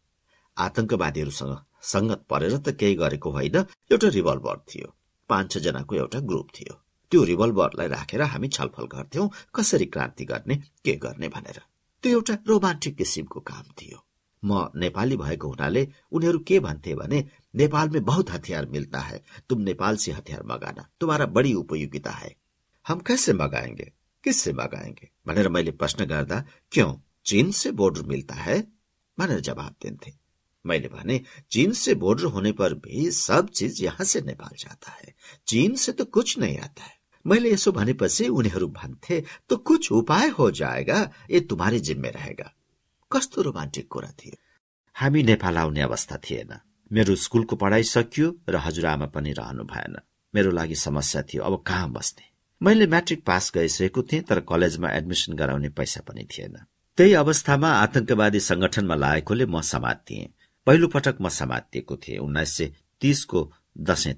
आतंकवादीहरूसँग 0.58 1.56
संगत 1.84 2.26
परेर 2.30 2.58
त 2.58 2.76
केही 2.80 2.96
गरेको 2.96 3.32
होइन 3.32 3.56
एउटा 3.92 4.08
रिभल्भर 4.08 4.58
थियो। 4.70 4.96
पाँच 5.30 5.52
छ 5.52 5.58
जनाको 5.58 5.96
एउटा 5.96 6.20
ग्रुप 6.20 6.48
थियो। 6.60 6.76
त्यो 7.12 7.24
रिभल्भरलाई 7.24 7.88
राखेर 7.88 8.22
हामी 8.22 8.48
छलफल 8.48 8.84
गर्थ्यौं, 8.86 9.30
कसरी 9.56 9.86
क्रान्ति 9.86 10.26
गर्ने, 10.26 10.56
के 10.56 10.96
गर्ने 10.96 11.28
भनेर। 11.28 11.62
त्यो 12.04 12.12
एउटा 12.12 12.38
रोमान्टिक 12.48 12.96
किसिमको 12.96 13.40
काम 13.40 13.64
थियो। 13.64 14.06
म 14.46 14.70
नेपाली 14.76 15.18
भएको 15.18 15.48
हुनाले 15.48 15.88
उनीहरू 16.12 16.40
के 16.40 16.60
भन्थे 16.60 16.96
भने 16.96 17.30
में 17.56 18.06
बहुत 18.06 18.32
हथियार 18.32 18.66
मिलता 18.66 19.00
है। 19.00 19.24
तुम 19.50 19.62
नेपाल 19.62 19.98
से 19.98 20.12
हथियार 20.12 20.44
मगाना। 20.44 20.90
तुम्हारा 21.00 21.26
बड़ी 21.26 21.54
उपयोगिता 21.54 22.12
है। 22.12 22.36
हम 22.88 23.00
कैसे 23.00 23.34
मगाएँगे? 23.34 23.92
किससे 24.24 24.54
मगाएँगे? 24.54 25.10
भनेर 25.28 25.50
मैले 25.50 25.72
प्रश्न 25.72 26.06
गर्दा, 26.06 26.44
क्यों? 26.72 26.96
चीन 27.26 27.52
से 27.52 27.72
बोर्डर 27.72 28.02
मिलता 28.02 28.36
है? 28.36 28.68
भनेर 29.20 29.40
जवाब 29.40 29.76
दिन्थे। 29.82 30.14
मैले 30.66 30.88
भने 30.88 31.22
चीन 31.52 31.72
से 31.72 31.96
बोर्डर 31.96 32.24
होने 32.24 32.52
पर 32.52 32.74
भी 32.74 33.12
सब 33.12 33.50
चीज़ 33.50 33.84
यहाँ 33.84 34.04
से 34.04 34.22
नेपाल 34.22 34.56
जाता 34.60 34.92
है। 34.92 35.16
चीन 35.48 35.76
से 35.76 35.92
तो 35.92 36.06
कुछ 36.06 36.40
नहीं 36.40 36.58
आता 36.58 36.84
है। 36.84 36.99
मैले 37.28 37.52
यसो 37.52 37.72
भनेपछि 37.72 38.28
उनीहरू 38.28 38.68
भन्थे 38.68 39.24
त 39.50 39.54
कुछ 39.54 39.92
उपाय 39.92 40.28
हो 40.30 40.52
जाएगा 40.52 41.12
ए 41.32 41.40
तुम्हारी 41.40 41.80
जिम्मे 41.80 42.10
रहेगा। 42.10 42.54
कस्तो 43.12 43.42
रोमान्टिक 43.42 43.88
कुरा 43.88 44.10
थियो। 44.10 44.38
हामी 44.96 45.24
नेपाल 45.24 45.58
आउने 45.58 45.82
अवस्था 45.82 46.18
थिएन। 46.18 46.60
मेरो 46.92 47.16
स्कुलको 47.16 47.56
पढाइ 47.56 47.84
सकियो 47.84 48.40
र 48.50 48.56
हजुरआमा 48.56 49.06
पनि 49.06 49.32
रहनु 49.32 49.64
भएन। 49.64 49.96
मेरो 50.36 50.52
लागि 50.52 50.76
समस्या 50.76 51.22
थियो। 51.22 51.44
अब 51.44 51.64
कहाँ 51.68 51.92
बस्ने? 51.92 52.24
मैले 52.64 52.88
म्याट्रिक 52.88 53.26
पास 53.26 53.52
गइसकेको 53.56 54.04
थिएँ 54.04 54.22
तर 54.22 54.40
कलेजमा 54.40 54.90
एडमिसन 54.92 55.34
गराउने 55.34 55.70
पैसा 55.70 56.02
पनि 56.02 56.28
थिएन। 56.32 56.58
त्यही 56.98 57.14
अवस्थामा 57.14 57.70
आतंकवादी 57.72 58.40
संगठनमा 58.40 58.96
लागेकोले 58.96 59.46
म 59.46 59.62
समातिएँ 59.62 60.34
पहिलो 60.66 60.88
पटक 60.88 61.18
म 61.22 61.30
समातिएको 61.30 61.98
थिएँ 61.98 62.18
उन्नाइस 62.18 62.54
सय 62.54 62.72
तीसको 63.02 63.52
दशैं 63.78 64.14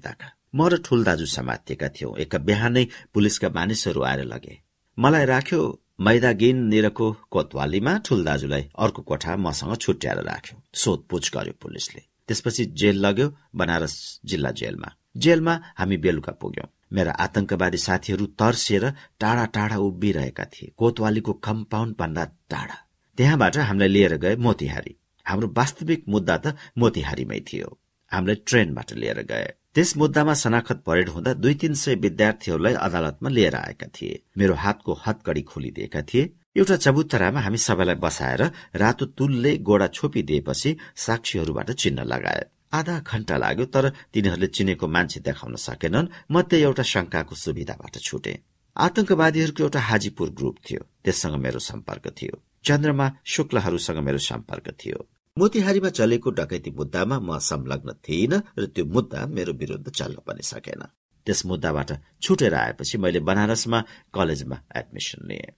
म 0.54 0.68
र 0.68 0.76
ठूल 0.76 1.04
दाजु 1.04 1.26
समातिएका 1.26 1.88
थियौं। 1.88 2.16
एक 2.16 2.36
बिहानै 2.36 2.86
पुलिसका 3.14 3.48
मानिसहरू 3.48 4.02
आएर 4.02 4.24
लगे। 4.24 4.60
मलाई 4.98 5.24
राख्यो 5.24 5.82
मैदागिन 6.00 6.56
निरको 6.56 7.12
कोतवालीमा 7.30 7.98
ठूल 7.98 8.24
दाजुलाई 8.24 8.68
अर्को 8.78 9.02
कोठा 9.02 9.36
मसँग 9.36 9.76
छुट्याएर 9.76 10.18
राख्यो। 10.18 10.62
सोधपुछ 10.74 11.30
गर्यो 11.34 11.52
पुलिसले। 11.62 12.02
त्यसपछि 12.28 12.64
जेल 12.64 13.06
लग्यो 13.06 13.36
बनारस 13.54 14.20
जिल्ला 14.24 14.50
जेलमा। 14.50 14.92
जेलमा 15.16 15.60
हामी 15.78 15.96
बेलुका 15.96 16.32
पुग्यौं। 16.32 16.68
मेरा 16.92 17.12
आतंकवादी 17.12 17.78
साथीहरू 17.78 18.26
तर्सिएर 18.26 18.90
टाढा 19.20 19.44
टाढा 19.46 19.76
उभिरहेका 19.76 20.44
थिए। 20.44 20.72
कोतवालीको 20.76 21.32
कम्पाउन्ड 21.32 21.96
भन्दा 21.98 22.24
टाढा। 22.24 22.88
त्यहाँबाट 23.16 23.56
हामीलाई 23.56 23.88
लिएर 23.88 24.16
गए 24.16 24.36
मोतिहारी। 24.36 24.96
हाम्रो 25.26 25.48
वास्तविक 25.48 26.04
मुद्दा 26.08 26.36
त 26.36 26.56
मोतिहारीमै 26.78 27.40
थियो। 27.40 27.78
हामीलाई 28.12 28.34
ट्रेनबाट 28.34 28.92
लिएर 28.92 29.22
गए। 29.22 29.52
त्यस 29.74 29.96
मुद्दामा 29.96 30.34
शनाखत 30.34 30.82
परेड 30.86 31.08
हुँदा 31.08 31.32
दुई 31.34 31.54
तीन 31.54 31.74
सय 31.74 31.94
विद्यार्थीहरूलाई 31.94 32.74
अदालतमा 32.86 33.28
लिएर 33.28 33.54
आएका 33.56 33.86
थिए। 33.86 34.22
मेरो 34.38 34.54
हातको 34.54 34.92
हतकडी 35.06 35.42
खोलिदिएका 35.42 36.02
थिए। 36.02 36.22
एउटा 36.56 36.76
चबुतरामा 36.76 37.40
हामी 37.40 37.58
सबैलाई 37.58 37.94
बसाएर 37.94 38.42
रातो 38.76 39.06
तुलले 39.16 39.56
गोडा 39.58 39.86
छोपिदिएपछि 39.86 40.76
साक्षीहरूबाट 40.96 41.70
चिन्ह 41.72 42.02
लगाए। 42.02 42.44
आधा 42.72 42.98
घण्टा 43.00 43.36
लाग्यो 43.36 43.64
तर 43.64 43.88
तिनीहरूले 44.12 44.46
चिनेको 44.46 44.88
मान्छे 44.88 45.20
देखाउन 45.20 45.56
सकेनन्। 45.56 46.12
म 46.30 46.42
त्यही 46.42 46.62
एउटा 46.62 46.82
शंकाको 46.82 47.34
सुविधाबाट 47.34 47.96
छुटे। 47.98 48.38
आतंकवादीहरूको 48.76 49.62
एउटा 49.62 49.80
हाजीपुर 49.80 50.28
ग्रुप 50.30 50.56
थियो। 50.70 50.82
त्यससँग 51.04 51.34
मेरो 51.34 51.58
सम्पर्क 51.58 52.12
थियो। 52.22 52.42
चन्द्रमा 52.64 53.06
शुक्लहरूसँग 53.24 53.98
मेरो 53.98 54.18
सम्पर्क 54.18 54.68
थियो। 54.70 55.08
मोतिहारीमा 55.36 55.88
चलेको 55.88 56.30
डकैती 56.30 56.70
मुद्दामा 56.70 57.16
म 57.18 57.38
संलग्न 57.40 57.92
थिइन 58.04 58.32
र 58.58 58.66
त्यो 58.68 58.84
मुद्दा 58.84 59.20
मेरो 59.26 59.52
विरूद्ध 59.52 59.88
चल्न 59.88 60.20
पनि 60.28 60.42
सकेन। 60.44 60.82
त्यस 61.26 61.40
मुद्दाबाट 61.46 61.90
छुटेर 62.22 62.54
आएपछि 62.54 62.98
मैले 62.98 63.20
बनारसमा 63.20 63.78
कलेजमा 64.12 64.56
एडमिसन 64.76 65.20
लिएँ। 65.28 65.56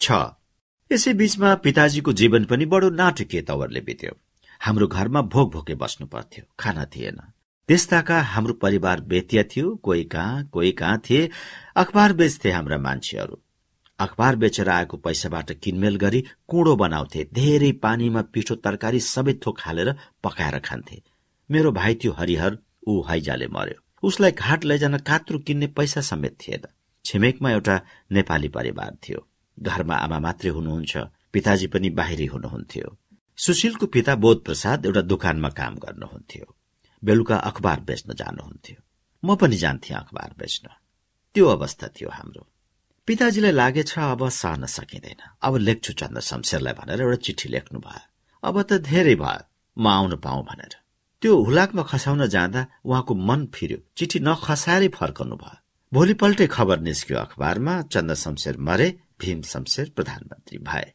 छ। 0.00 0.34
यसै 0.90 1.12
बीचमा 1.14 1.54
पिताजीको 1.54 2.12
जीवन 2.12 2.44
पनि 2.44 2.64
बडो 2.66 2.90
नाटकीय 2.90 3.42
तवरले 3.42 3.80
बित्यो। 3.80 4.12
हाम्रो 4.60 4.86
घरमा 4.86 5.20
भोक 5.22 5.52
भोके 5.52 5.74
बस्नु 5.78 6.06
पर्थ्यो 6.06 6.44
खाना 6.58 6.84
थिएन। 6.90 7.18
त्यसताका 7.68 8.20
हाम्रो 8.34 8.54
परिवार 8.54 9.00
बेतिया 9.00 9.42
थियो 9.46 9.74
कोही 9.76 10.04
कहाँ 10.04 10.44
कोही 10.52 10.72
कहाँ 10.72 10.98
थिए 11.06 11.30
अखबार 11.76 12.12
बेच्थे 12.18 12.50
हाम्रा 12.50 12.78
मान्छेहरू। 12.78 13.43
अखबार 13.98 14.36
बेचेर 14.36 14.68
आएको 14.68 14.96
पैसाबाट 14.96 15.52
किनमेल 15.52 15.96
गरी 15.96 16.20
कुँडो 16.48 16.74
बनाउँथे। 16.76 17.24
धेरै 17.32 17.70
पानीमा 17.82 18.22
पिठो 18.34 18.54
तरकारी 18.54 19.00
सबै 19.00 19.32
थोक 19.46 19.60
हालेर 19.60 19.94
पकाएर 20.22 20.58
खान्थे। 20.58 21.02
मेरो 21.50 21.72
भाइ 21.72 21.94
थियो 21.94 22.12
हरिहर 22.12 22.58
ऊ 22.88 23.02
हैजाले 23.02 23.46
मर्यो 23.46 23.78
उसलाई 24.02 24.32
घाट 24.32 24.64
लैजान 24.64 24.96
कात्रु 24.98 25.38
किन्ने 25.38 25.66
पैसा 25.66 26.00
समेत 26.00 26.36
थिएन। 26.40 26.66
छिमेकमा 27.04 27.50
एउटा 27.50 27.80
नेपाली 28.12 28.48
परिवार 28.48 28.96
थियो। 29.02 29.20
घरमा 29.58 29.96
आमा 29.96 30.18
मात्रै 30.18 30.50
हुनुहुन्छ 30.50 30.96
पिताजी 31.32 31.66
पनि 31.66 31.90
बाहिरी 31.90 32.26
हुनुहुन्थ्यो। 32.26 32.96
सुशीलको 33.38 33.86
पिता 33.86 34.14
बोध 34.14 34.42
प्रसाद 34.44 34.86
एउटा 34.86 35.02
दोकानमा 35.02 35.48
काम 35.48 35.74
गर्नुहुन्थ्यो। 35.74 36.46
बेलुका 37.02 37.36
अखबार 37.50 37.80
बेच्न 37.80 38.14
जानुहुन्थ्यो। 38.14 38.78
म 39.22 39.36
पनि 39.36 39.56
जान्थे 39.56 39.94
अखबार 39.94 40.34
बेच्न। 40.38 40.68
त्यो 41.34 41.46
अवस्था 41.48 41.88
थियो 41.88 42.10
हाम्रो। 42.10 42.46
पिताजीलाई 43.06 43.52
लागेछ 43.52 43.98
अब 43.98 44.28
सहन 44.32 44.64
सकिँदैन। 44.66 45.20
अब 45.44 45.56
लेख्छु 45.56 45.92
चन्द्र 45.92 46.20
शमशेरलाई 46.20 46.72
भनेर 46.72 47.00
एउटा 47.04 47.16
चिठी 47.20 47.48
लेख्नु 47.52 47.78
भयो 47.84 48.00
अब 48.42 48.56
त 48.62 48.80
धेरै 48.80 49.14
भयो 49.20 49.44
म 49.76 49.86
आउन 49.88 50.16
पाऊ 50.24 50.40
भनेर। 50.48 50.74
त्यो 51.22 51.32
हुलाकमा 51.36 51.82
खसाउन 51.84 52.26
जाँदा 52.26 52.60
उहाँको 52.80 53.14
मन 53.28 53.40
फिर्यो। 53.54 53.78
चिठी 53.96 54.18
नखसाएरै 54.24 54.88
फर्कनु 54.96 55.36
भयो। 55.36 55.56
भोलिपल्टै 55.92 56.46
खबर 56.56 56.78
निस्क्यो 56.80 57.16
अखबारमा 57.18 57.74
चन्द्र 57.92 58.14
शमशेर 58.24 58.56
मरे 58.58 58.88
भीम 59.20 59.42
शमशेर 59.52 59.86
प्रधानमन्त्री 59.96 60.58
भए। 60.64 60.86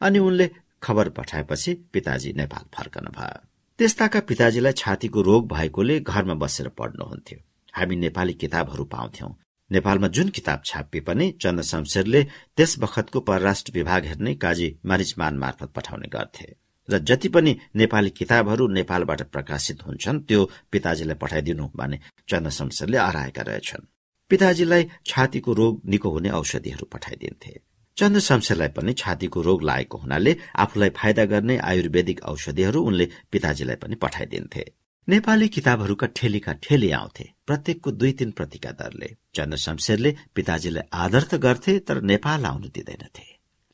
अनि 0.00 0.18
उनले 0.18 0.46
खबर 0.82 1.08
पठाएपछि 1.16 1.74
पिताजी 1.92 2.32
नेपाल 2.32 2.64
फर्कन 2.76 3.06
भयो। 3.12 3.44
त्यस्ताका 3.78 4.20
पिताजीलाई 4.20 4.72
छातीको 4.72 5.20
रोग 5.22 5.42
भएकोले 5.52 6.00
घरमा 6.00 6.34
बसेर 6.34 6.68
पढ्नुहुन्थ्यो। 6.78 7.38
हामी 7.76 7.96
नेपाली 7.96 8.34
किताबहरू 8.40 8.84
पाउँथ्यौं। 8.84 9.32
नेपालमा 9.70 10.08
जुन 10.08 10.28
किताब 10.28 10.62
छापिए 10.64 11.00
पनि 11.00 11.30
चन्द्र 11.42 11.62
शमशेरले 11.62 12.22
त्यस 12.56 12.78
बखतको 12.78 13.20
परराष्ट्र 13.20 13.72
विभाग 13.74 14.04
हेर्ने 14.04 14.34
काजी 14.34 14.68
मारिचमान 14.86 15.36
मार्फत 15.38 15.72
पठाउने 15.76 16.08
गर्थे। 16.08 16.46
र 16.88 16.98
जति 16.98 17.28
पनि 17.28 17.56
नेपाली 17.76 18.10
किताबहरू 18.10 18.68
नेपालबाट 18.68 19.22
प्रकाशित 19.22 19.82
हुन्छन् 19.86 20.20
त्यो 20.20 20.44
पिताजीलाई 20.72 21.16
पठाइदिनु 21.16 21.68
भने 21.76 21.98
चन्द्र 22.28 22.50
शमशेरले 22.50 22.98
रहेछन्। 22.98 23.86
पिताजीलाई 24.30 24.88
छातीको 25.06 25.52
रोग 25.52 25.80
निको 25.84 26.10
हुने 26.10 26.30
औषधिहरू 26.30 26.86
पठाइदिन्थे। 26.92 27.52
चन्द्र 27.96 28.20
शमशेरलाई 28.20 28.68
पनि 28.68 28.92
छातीको 28.92 29.42
रोग 29.42 29.62
लागेको 29.62 29.98
हुनाले 29.98 30.36
आफूलाई 30.56 30.90
फाइदा 30.96 31.24
गर्ने 31.24 31.56
आयुर्वेदिक 31.58 32.22
औषधिहरू 32.22 32.82
उनले 32.82 33.08
पिताजीलाई 33.32 33.76
पनि 33.76 33.94
पठाइदिन्थे। 33.94 34.64
नेपाली 35.08 35.48
किताबहरूका 35.48 36.06
ठेलीका 36.06 36.52
ठेली 36.52 36.90
आउँथे। 36.90 37.24
प्रत्येकको 37.46 37.90
दुई 37.90 38.12
तीन 38.12 38.30
प्रतिका 38.30 38.70
दरले 38.70 39.16
चन्द्र 39.34 39.56
शमशेरले 39.56 40.10
पिताजीलाई 40.34 40.82
आदर 40.92 41.22
त 41.22 41.34
गर्थे 41.34 41.78
तर 41.78 42.00
नेपाल 42.02 42.44
आउनु 42.44 42.68
दिँदैनथे। 42.68 43.24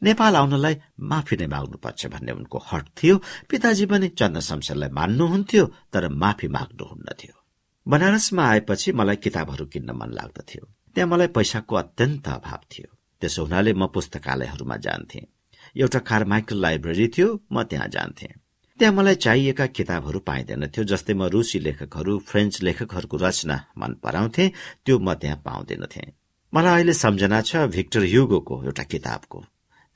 नेपाल 0.03 0.37
आउनलाई 0.37 0.77
माफी 1.01 1.37
नै 1.37 1.47
माग्नुपर्छ 1.47 2.07
भन्ने 2.07 2.33
उनको 2.33 2.59
हट 2.59 2.87
थियो। 3.03 3.17
पिताजी 3.51 3.87
पनि 3.87 4.09
चन्द्र 4.09 4.41
शमशेरलाई 4.41 4.91
मान्नुहुन्थ्यो 4.91 5.65
तर 5.93 6.09
माफी 6.09 6.49
माग्नुहुन्नथ्यो। 6.49 7.35
बनारसमा 7.87 8.43
आएपछि 8.45 8.93
मलाई 8.93 9.17
किताबहरू 9.17 9.67
किन्न 9.67 9.91
मन 9.91 10.11
लाग्दथ्यो। 10.15 10.63
त्यहाँ 10.95 11.11
मलाई 11.11 11.27
पैसाको 11.35 11.75
अत्यन्त 11.75 12.29
अभाव 12.29 12.63
थियो। 12.73 12.89
त्यसो 13.21 13.45
हुनाले 13.45 13.73
म 13.73 13.87
पुस्तकालयहरूमा 13.87 14.77
जान्थे। 14.77 15.27
एउटा 15.77 15.99
कार्माइकल 15.99 16.57
लाइब्रेरी 16.61 17.09
थियो 17.09 17.29
म 17.53 17.63
त्यहाँ 17.63 17.89
जान्थे। 17.89 18.44
त्यहाँ 18.81 18.95
मलाई 18.95 19.15
चाहिएका 19.15 19.67
किताबहरू 19.71 20.21
पाइँदैनथ्यो 20.21 20.85
जस्तै 20.85 21.15
म 21.15 21.25
रुसी 21.31 21.59
लेखकहरू 21.59 22.19
फ्रेन्च 22.29 22.63
लेखकहरूको 22.63 23.17
रचना 23.17 23.57
मन 23.79 23.93
पराउँथे 24.03 24.45
त्यो 24.85 24.99
म 24.99 25.15
त्यहाँ 25.15 25.41
पाउँदैनथे 25.45 26.03
मलाई 26.53 26.75
अहिले 26.75 26.93
सम्झना 26.95 27.41
छ 27.41 27.71
भिक्टर 27.71 28.03
ह्युगोको 28.05 28.55
एउटा 28.65 28.83
किताबको। 28.85 29.39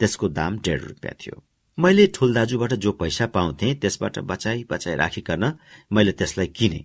त्यसको 0.01 0.29
दाम 0.29 0.59
डेढ 0.59 0.81
रुपियाँ 0.83 1.15
थियो। 1.21 1.43
मैले 1.79 2.07
ठुल 2.15 2.35
दाजुबाट 2.35 2.73
जो 2.75 2.93
पैसा 2.93 3.27
पाउँथे 3.35 3.75
त्यसबाट 3.75 4.19
बचाई 4.31 4.65
बचाई 4.71 4.95
राखिकन 4.95 5.45
मैले 5.93 6.13
त्यसलाई 6.13 6.47
किने 6.59 6.81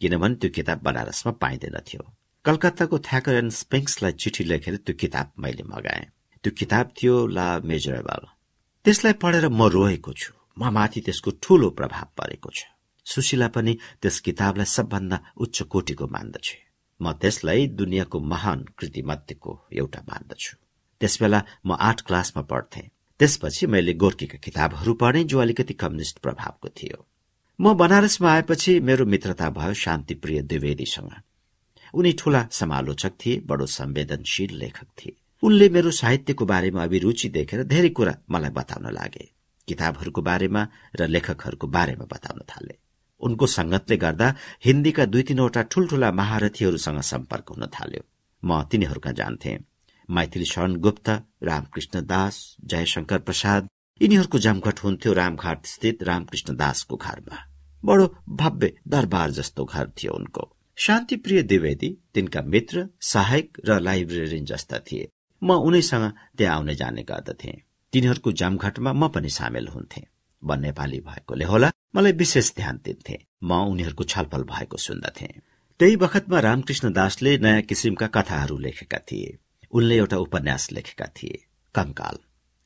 किनभने 0.00 0.34
त्यो 0.34 0.50
किताब 0.50 0.82
बनारसमा 0.82 1.32
पाइँदैनथ्यो 1.42 2.02
कलकत्ताको 2.44 2.98
थ्याकर 2.98 3.34
एन्ड 3.34 3.52
स्पेङ्सलाई 3.52 4.12
चिठी 4.12 4.44
लेखेर 4.44 4.76
त्यो 4.76 4.94
किताब 5.00 5.32
मैले 5.38 5.64
मगाए। 5.70 6.02
त्यो 6.44 6.52
किताब 6.58 6.92
थियो 6.98 7.14
ला 7.26 7.48
मेजरेबल। 7.64 8.26
त्यसलाई 8.84 9.12
पढेर 9.22 9.48
म 9.48 9.70
रोएको 9.76 10.12
छु। 10.12 10.37
म 10.58 10.70
माथि 10.70 11.00
त्यसको 11.00 11.30
ठूलो 11.42 11.70
प्रभाव 11.70 12.06
परेको 12.18 12.50
छ। 12.50 12.60
सुशीला 13.06 13.48
पनि 13.48 13.72
त्यस 14.02 14.20
किताबलाई 14.20 14.64
सबभन्दा 14.66 15.18
उच्च 15.36 15.62
कोटिको 15.62 16.06
मान्दछ। 16.06 16.46
म 17.00 17.12
त्यसलाई 17.12 17.66
दुनियाँको 17.66 18.20
महान 18.20 18.64
कृति 18.78 19.02
मध्येको 19.02 19.50
एउटा 19.72 20.00
मान्दछु। 20.08 20.56
त्यसबेला 21.00 21.40
म 21.66 21.76
आठ 21.80 22.00
क्लासमा 22.00 22.42
पढ्थे। 22.42 22.82
त्यसपछि 23.20 23.66
मैले 23.66 23.92
गोर्कीका 23.94 24.38
किताबहरू 24.38 24.94
पढे 24.94 25.24
जो 25.24 25.38
अलिकति 25.38 25.74
कम्युनिष्ट 25.74 26.18
प्रभावको 26.18 26.68
थियो। 26.68 27.06
म 27.60 27.74
बनारसमा 27.74 28.32
आएपछि 28.32 28.80
मेरो 28.80 29.06
मित्रता 29.06 29.50
भयो 29.50 29.74
शान्तिप्रिय 29.74 30.42
द्विवेदीसँग। 30.42 31.12
उनी 31.94 32.12
ठूला 32.12 32.46
समालोचक 32.50 33.12
थिए 33.20 33.40
बडो 33.46 33.66
संवेदनशील 33.66 34.58
लेखक 34.58 34.86
थिए। 34.98 35.16
उनले 35.42 35.68
मेरो 35.68 35.90
साहित्यको 35.90 36.44
बारेमा 36.44 36.82
अभिरुचि 36.82 37.28
देखेर 37.28 37.62
धेरै 37.64 37.88
कुरा 37.88 38.14
मलाई 38.30 38.50
बताउन 38.50 38.92
लागे। 38.94 39.37
किताबहरूको 39.68 40.22
बारेमा 40.22 40.62
र 40.96 41.06
लेखकहरूको 41.06 41.66
बारेमा 41.66 42.04
बताउन 42.04 42.40
थाले। 42.48 42.74
उनको 43.20 43.46
संगतले 43.46 43.96
गर्दा 43.96 44.34
हिन्दीका 44.64 45.04
दुई 45.04 45.22
तीनवटा 45.22 45.62
ठूल्ठूला 45.62 46.10
महारथीहरूसँग 46.12 47.00
सम्पर्क 47.02 47.48
हुन 47.50 47.66
थाल्यो। 47.66 48.02
म 48.42 48.62
तिनीहरूका 48.62 49.12
जान्थे। 49.12 49.58
मैथिली 50.08 50.44
शरण 50.44 50.76
गुप्त 50.76 51.08
रामकृष्ण 51.42 52.00
दास 52.06 52.56
जयशंकर 52.64 53.18
प्रसाद। 53.18 53.68
यिनीहरूको 54.02 54.38
जमघट 54.38 54.78
हुन्थ्यो 54.80 55.12
रामघाट 55.12 55.66
स्थित 55.66 56.02
रामकृष्ण 56.02 56.56
दासको 56.56 56.96
घरमा। 56.96 57.38
बडो 57.84 58.06
भव्य 58.28 58.72
दरबार 58.88 59.30
जस्तो 59.30 59.64
घर 59.64 59.88
थियो 59.88 60.12
उनको। 60.12 60.50
शान्तिप्रिय 60.76 61.42
द्विवेदी 61.42 61.98
तिनका 62.14 62.42
मित्र 62.42 62.88
सहायक 63.00 63.58
र 63.66 63.80
लाइब्रेरियन 63.80 64.44
जस्ता 64.44 64.78
थिए। 64.78 65.08
म 65.42 65.52
उनैसँग 65.52 66.12
त्यहाँ 66.38 66.56
आउने 66.56 66.74
जाने 66.74 67.02
गर्दथे। 67.02 67.67
तिनीहरूको 67.92 68.32
जमघटमा 68.32 68.92
म 68.92 69.08
पनि 69.08 69.28
सामेल 69.28 69.68
हुन्थे। 69.68 70.02
म 70.42 70.52
नेपाली 70.54 71.00
भएकोले 71.00 71.44
होला 71.44 71.72
मलाई 71.96 72.12
विशेष 72.12 72.52
ध्यान 72.56 72.80
दिन्थे। 72.84 73.16
म 73.42 73.52
उनीहरूको 73.52 74.04
छलफल 74.04 74.42
भएको 74.42 74.76
सुन्दथे। 74.76 75.28
त्यही 75.80 75.96
बखतमा 75.96 76.40
रामकृष्ण 76.40 76.92
दासले 76.92 77.38
नयाँ 77.38 77.62
किसिमका 77.62 78.06
कथाहरू 78.06 78.58
लेखेका 78.58 78.98
थिए। 78.98 79.38
उनले 79.70 79.96
एउटा 79.96 80.16
उपन्यास 80.16 80.72
लेखेका 80.72 81.06
थिए 81.06 81.44
कंकाल 81.74 82.16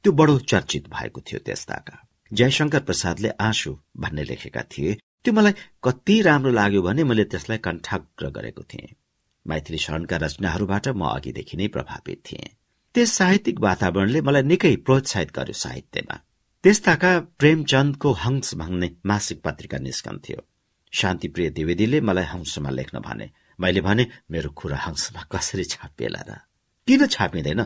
त्यो 0.05 0.13
बडो 0.13 0.39
चर्चित 0.39 0.89
भएको 0.89 1.21
थियो 1.21 1.41
त्यस्ताका। 1.45 2.09
जयशंकर 2.33 2.81
प्रसादले 2.81 3.29
आँसु 3.29 3.79
भन्ने 3.97 4.25
लेखेका 4.25 4.63
थिए। 4.63 4.95
त्यो 5.25 5.35
मलाई 5.35 5.53
कति 5.85 6.23
राम्रो 6.23 6.53
लाग्यो 6.53 6.83
भने 6.83 7.05
मैले 7.05 7.25
त्यसलाई 7.25 7.59
कण्ठाग्र 7.59 8.31
गरेको 8.31 8.63
थिएँ। 8.63 8.95
मैथिली 9.47 9.79
शरणका 9.79 10.17
रचनाहरूबाट 10.17 10.89
म 10.89 11.05
अघिदेखि 11.05 11.57
नै 11.57 11.69
प्रभावित 11.69 12.23
थिएँ। 12.33 12.49
त्यस 12.95 13.11
साहित्यिक 13.19 13.61
वातावरणले 13.61 14.21
मलाई 14.21 14.43
निकै 14.43 14.75
प्रोत्साहित 14.87 15.31
गर्यो 15.37 15.57
साहित्यमा। 15.65 16.17
त्यस्ताका 16.65 17.11
प्रेमचन्दको 17.41 18.09
हंस 18.25 18.55
भन्ने 18.55 18.89
मासिक 19.07 19.39
पत्रिका 19.41 19.79
निस्कन्थ्यो 19.79 20.41
शान्तिप्रिय 20.93 21.49
द्विवेदीले 21.51 22.01
मलाई 22.01 22.25
हंसमा 22.25 22.71
लेख्न 22.71 23.01
भने 23.01 23.31
मैले 23.59 23.81
भने 23.81 24.07
मेरो 24.31 24.51
कुरा 24.51 24.77
हंसमा 24.77 25.23
कसरी 25.33 25.65
छापिएला 25.65 26.23
र? 26.29 26.33
किन 26.89 27.07
छापिँदैन? 27.07 27.61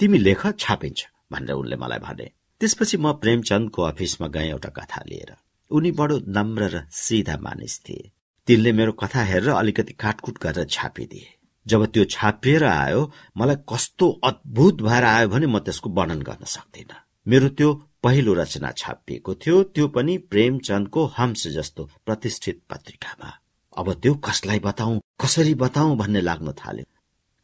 तिमी 0.00 0.18
लेख 0.18 0.42
छापिन्छ 0.58 1.00
भनेर 1.32 1.54
उनले 1.54 1.76
मलाई 1.76 1.98
भने। 1.98 2.26
त्यसपछि 2.60 2.96
म 2.96 3.12
प्रेमचन्दको 3.22 3.82
अफिसमा 3.82 4.28
गएँ 4.28 4.50
एउटा 4.50 4.70
कथा 4.78 5.02
लिएर। 5.06 5.30
उनी 5.70 5.90
बडो 5.90 6.16
नम्र 6.28 6.62
र 6.74 6.86
सिधा 6.90 7.36
मानिस 7.36 7.80
थिए। 7.80 8.10
तिनले 8.46 8.72
मेरो 8.72 8.92
कथा 8.92 9.22
हेरेर 9.24 9.50
अलिकति 9.50 9.92
काटकुट 9.92 10.38
गरेर 10.42 10.66
छापिदिए। 10.66 11.33
जब 11.66 11.86
त्यो 11.86 12.04
छापिएर 12.10 12.64
आयो 12.64 13.10
मलाई 13.36 13.56
कस्तो 13.68 14.10
अद्भुत 14.24 14.82
भएर 14.82 15.04
आयो 15.04 15.28
भने 15.28 15.46
म 15.46 15.58
त्यसको 15.58 15.90
वर्णन 15.90 16.22
गर्न 16.22 16.44
सक्दिन। 16.44 16.92
मेरो 17.26 17.48
त्यो 17.48 17.72
पहिलो 18.02 18.34
रचना 18.34 18.70
छापिएको 18.76 19.34
थियो 19.34 19.62
त्यो 19.74 19.88
पनि 19.88 20.16
प्रेमचन्दको 20.32 21.04
हंस 21.18 21.46
जस्तो 21.48 21.84
प्रतिष्ठित 22.06 22.60
पत्रिकामा। 22.70 23.30
अब 23.76 23.92
त्यो 23.92 24.14
कसलाई 24.14 24.58
बताऊ 24.58 24.98
कसरी 25.22 25.54
बताऊ 25.54 25.96
भन्ने 25.96 26.20
लाग्न 26.20 26.52
थाल्यो। 26.52 26.84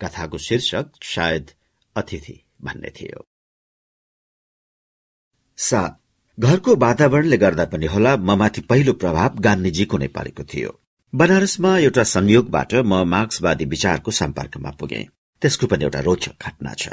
कथाको 0.01 0.39
शीर्षक 0.39 0.93
सायद 1.05 1.51
अतिथि 1.97 2.37
भन्ने 2.65 2.91
थियो। 2.91 3.25
सात 5.59 5.99
घरको 6.39 6.77
वातावरणले 6.77 7.37
गर्दा 7.37 7.65
पनि 7.65 7.87
होला 7.87 8.17
ममाथि 8.17 8.61
पहिलो 8.61 8.93
प्रभाव 8.93 9.41
गान्धीजीको 9.41 9.99
नै 9.99 10.09
परेको 10.09 10.45
थियो। 10.45 10.80
बनारसमा 11.13 11.71
एउटा 11.79 12.03
संयोगबाट 12.03 12.75
म 12.75 12.95
मार्क्सवादी 13.05 13.65
विचारको 13.65 14.11
सम्पर्कमा 14.11 14.71
पुगे। 14.71 15.01
त्यसको 15.43 15.67
पनि 15.67 15.85
एउटा 15.85 16.01
रोचक 16.01 16.47
घटना 16.47 16.75
छ। 16.75 16.89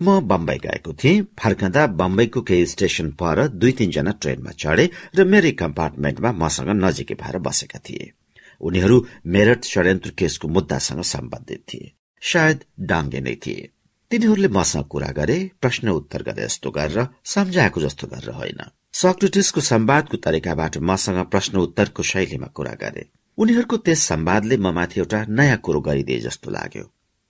म 0.00 0.20
बम्बई 0.20 0.58
गएको 0.58 0.92
थिएँ 0.92 1.22
फर्कँदा 1.40 1.86
बम्बईको 1.86 2.42
केही 2.42 2.66
स्टेशन 2.66 3.08
पर 3.10 3.48
दुई 3.48 3.72
तीनजना 3.72 4.12
ट्रेनमा 4.12 4.52
चढे 4.52 4.84
र 5.16 5.24
मेरै 5.24 5.52
कम्पार्टमेन्टमा 5.52 6.32
मसँग 6.32 6.68
नजिकै 6.84 7.14
भएर 7.14 7.38
बसेका 7.38 7.78
थिए। 7.78 8.12
उनीहरू 8.60 8.96
मेरठ 9.26 9.64
षड्यन्त्र 9.64 10.10
केसको 10.10 10.48
मुद्दासँग 10.48 11.02
सम्बन्धित 11.14 11.64
थिए। 11.68 11.92
सायद 12.22 12.64
डाङ्गे 12.80 13.20
नै 13.20 13.34
थिए। 13.46 13.70
तिनीहरूले 14.10 14.48
मसँग 14.48 14.84
कुरा 14.84 15.10
गरे 15.16 15.38
प्रश्न 15.60 15.88
उत्तर 15.88 16.22
गरे 16.22 16.44
जस्तो 16.44 16.70
गरेर 16.70 17.08
सम्झाएको 17.24 17.80
जस्तो 17.80 18.06
गरेर 18.06 18.30
होइन। 18.34 18.60
सक्रेटिसको 18.92 19.60
सम्वादको 19.60 20.16
तरिकाबाट 20.16 20.78
मसँग 20.90 21.24
प्रश्न 21.24 21.58
उत्तरको 21.58 22.02
शैलीमा 22.02 22.52
कुरा 22.52 22.76
गरे। 22.84 23.08
उनीहरूको 23.38 23.76
त्यस 23.76 24.00
सम्वादले 24.02 24.56
ममाथि 24.56 25.00
एउटा 25.00 25.24
नयाँ 25.28 25.56
कुरो 25.56 25.80
गरिदिए 25.80 26.18
जस्तो 26.20 26.50
लाग्यो। 26.50 26.84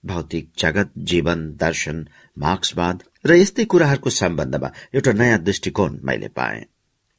भौतिक 0.05 0.51
जगत 0.59 0.91
जीवन 1.11 1.39
दर्शन 1.57 1.99
मार्क्सवाद 2.39 3.03
र 3.27 3.31
यस्तै 3.35 3.65
कुराहरूको 3.65 4.11
सम्बन्धमा 4.11 4.69
एउटा 4.95 5.13
नयाँ 5.13 5.39
दृष्टिकोण 5.39 5.99
मैले 6.03 6.29
पाए। 6.29 6.65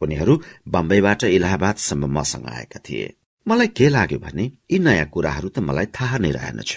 उनीहरू 0.01 0.33
बम्बईबाट 0.67 1.23
इलाहाबादसम्म 1.23 2.11
मसँग 2.17 2.47
आएका 2.47 2.79
थिए। 2.79 3.07
मलाई 3.47 3.67
के 3.67 3.89
लाग्यो 3.89 4.19
भने 4.19 4.51
यी 4.71 4.79
नयाँ 4.79 5.07
कुराहरू 5.09 5.49
त 5.49 5.59
मलाई 5.59 5.87
थाहा 5.95 6.17
नै 6.17 6.31
रहेनछ 6.31 6.71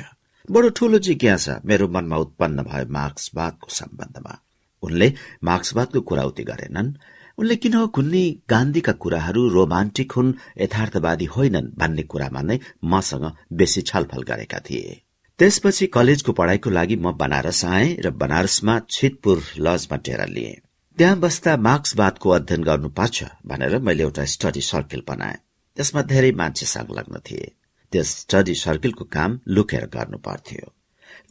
बडो 0.49 0.69
ठूलो 0.69 0.99
जिज्ञासा 0.99 1.61
मेरो 1.65 1.89
मनमा 1.89 2.17
उत्पन्न 2.17 2.63
भयो 2.63 2.87
मार्क्सवादको 2.91 3.69
सम्बन्धमा। 3.71 4.35
उनले 4.83 5.09
मार्क्सवादको 5.45 6.01
कुराउती 6.01 6.43
गरेनन् 6.43 6.95
उनले 7.39 7.57
किन 7.57 7.75
कुन्नी 7.87 8.25
गान्धीका 8.49 8.93
कुराहरू 8.93 9.49
रोमान्टिक 9.49 10.13
हुन् 10.13 10.33
यथार्थवादी 10.59 11.25
होइनन् 11.25 11.73
भन्ने 11.79 12.03
कुरामा 12.03 12.43
नै 12.43 12.59
मसँग 12.85 13.25
बेसी 13.53 13.81
छलफल 13.83 14.23
गरेका 14.23 14.59
थिए। 14.59 15.03
त्यसपछि 15.39 15.87
कलेजको 15.87 16.33
पढ़ाईको 16.33 16.71
लागि 16.71 16.97
म 16.97 17.13
बनारस 17.13 17.65
आएँ 17.65 17.97
र 18.01 18.11
बनारसमा 18.23 18.79
छितपुर 18.91 19.43
लजमा 19.59 19.97
डेरा 19.97 20.25
लिएँ। 20.25 20.55
त्यहाँ 20.99 21.19
बस्दा 21.19 21.57
मार्क्सवादको 21.57 22.31
अध्ययन 22.31 22.63
गर्नुपर्छ 22.63 23.25
भनेर 23.47 23.79
मैले 23.79 24.03
एउटा 24.03 24.25
स्टडी 24.25 24.61
सर्किल 24.61 25.03
बनाएँ। 25.09 25.43
त्यसमा 25.77 26.03
धेरै 26.03 26.33
मान्छे 26.33 26.67
संलग्न 26.67 27.21
थिए। 27.21 27.53
त्यस 27.93 28.09
स्टडी 28.17 28.55
सर्किलको 28.55 29.05
काम 29.05 29.41
लुकेर 29.49 29.87
गर्नु 29.87 30.19
पर्थ्यो। 30.19 30.73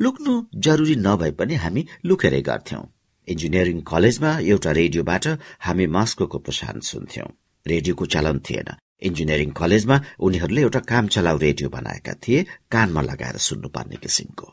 लुक्नु 0.01 0.33
जरुरी 0.55 0.95
नभए 0.95 1.31
पनि 1.31 1.55
हामी 1.55 1.85
लुकेरै 2.05 2.41
गर्थ्यौं। 2.41 2.85
इन्जिनियरिङ 3.27 3.81
कलेजमा 3.81 4.31
एउटा 4.39 4.71
रेडियोबाट 4.71 5.25
हामी 5.59 5.85
मास्को 5.87 6.25
प्रसारण 6.37 6.79
सुन्थ्यौं। 6.79 7.29
रेडियोको 7.65 8.05
चलन 8.05 8.39
थिएन। 8.39 8.69
इन्जिनियरिङ 9.01 9.49
कलेजमा 9.51 9.95
उनीहरूले 10.19 10.61
एउटा 10.61 10.79
काम 10.79 11.07
चलाउ 11.07 11.37
रेडियो 11.37 11.69
बनाएका 11.69 12.13
थिए 12.13 12.45
कानमा 12.71 13.01
लगाएर 13.01 13.37
सुन्नुपर्ने 13.37 13.95
किसिमको। 13.95 14.47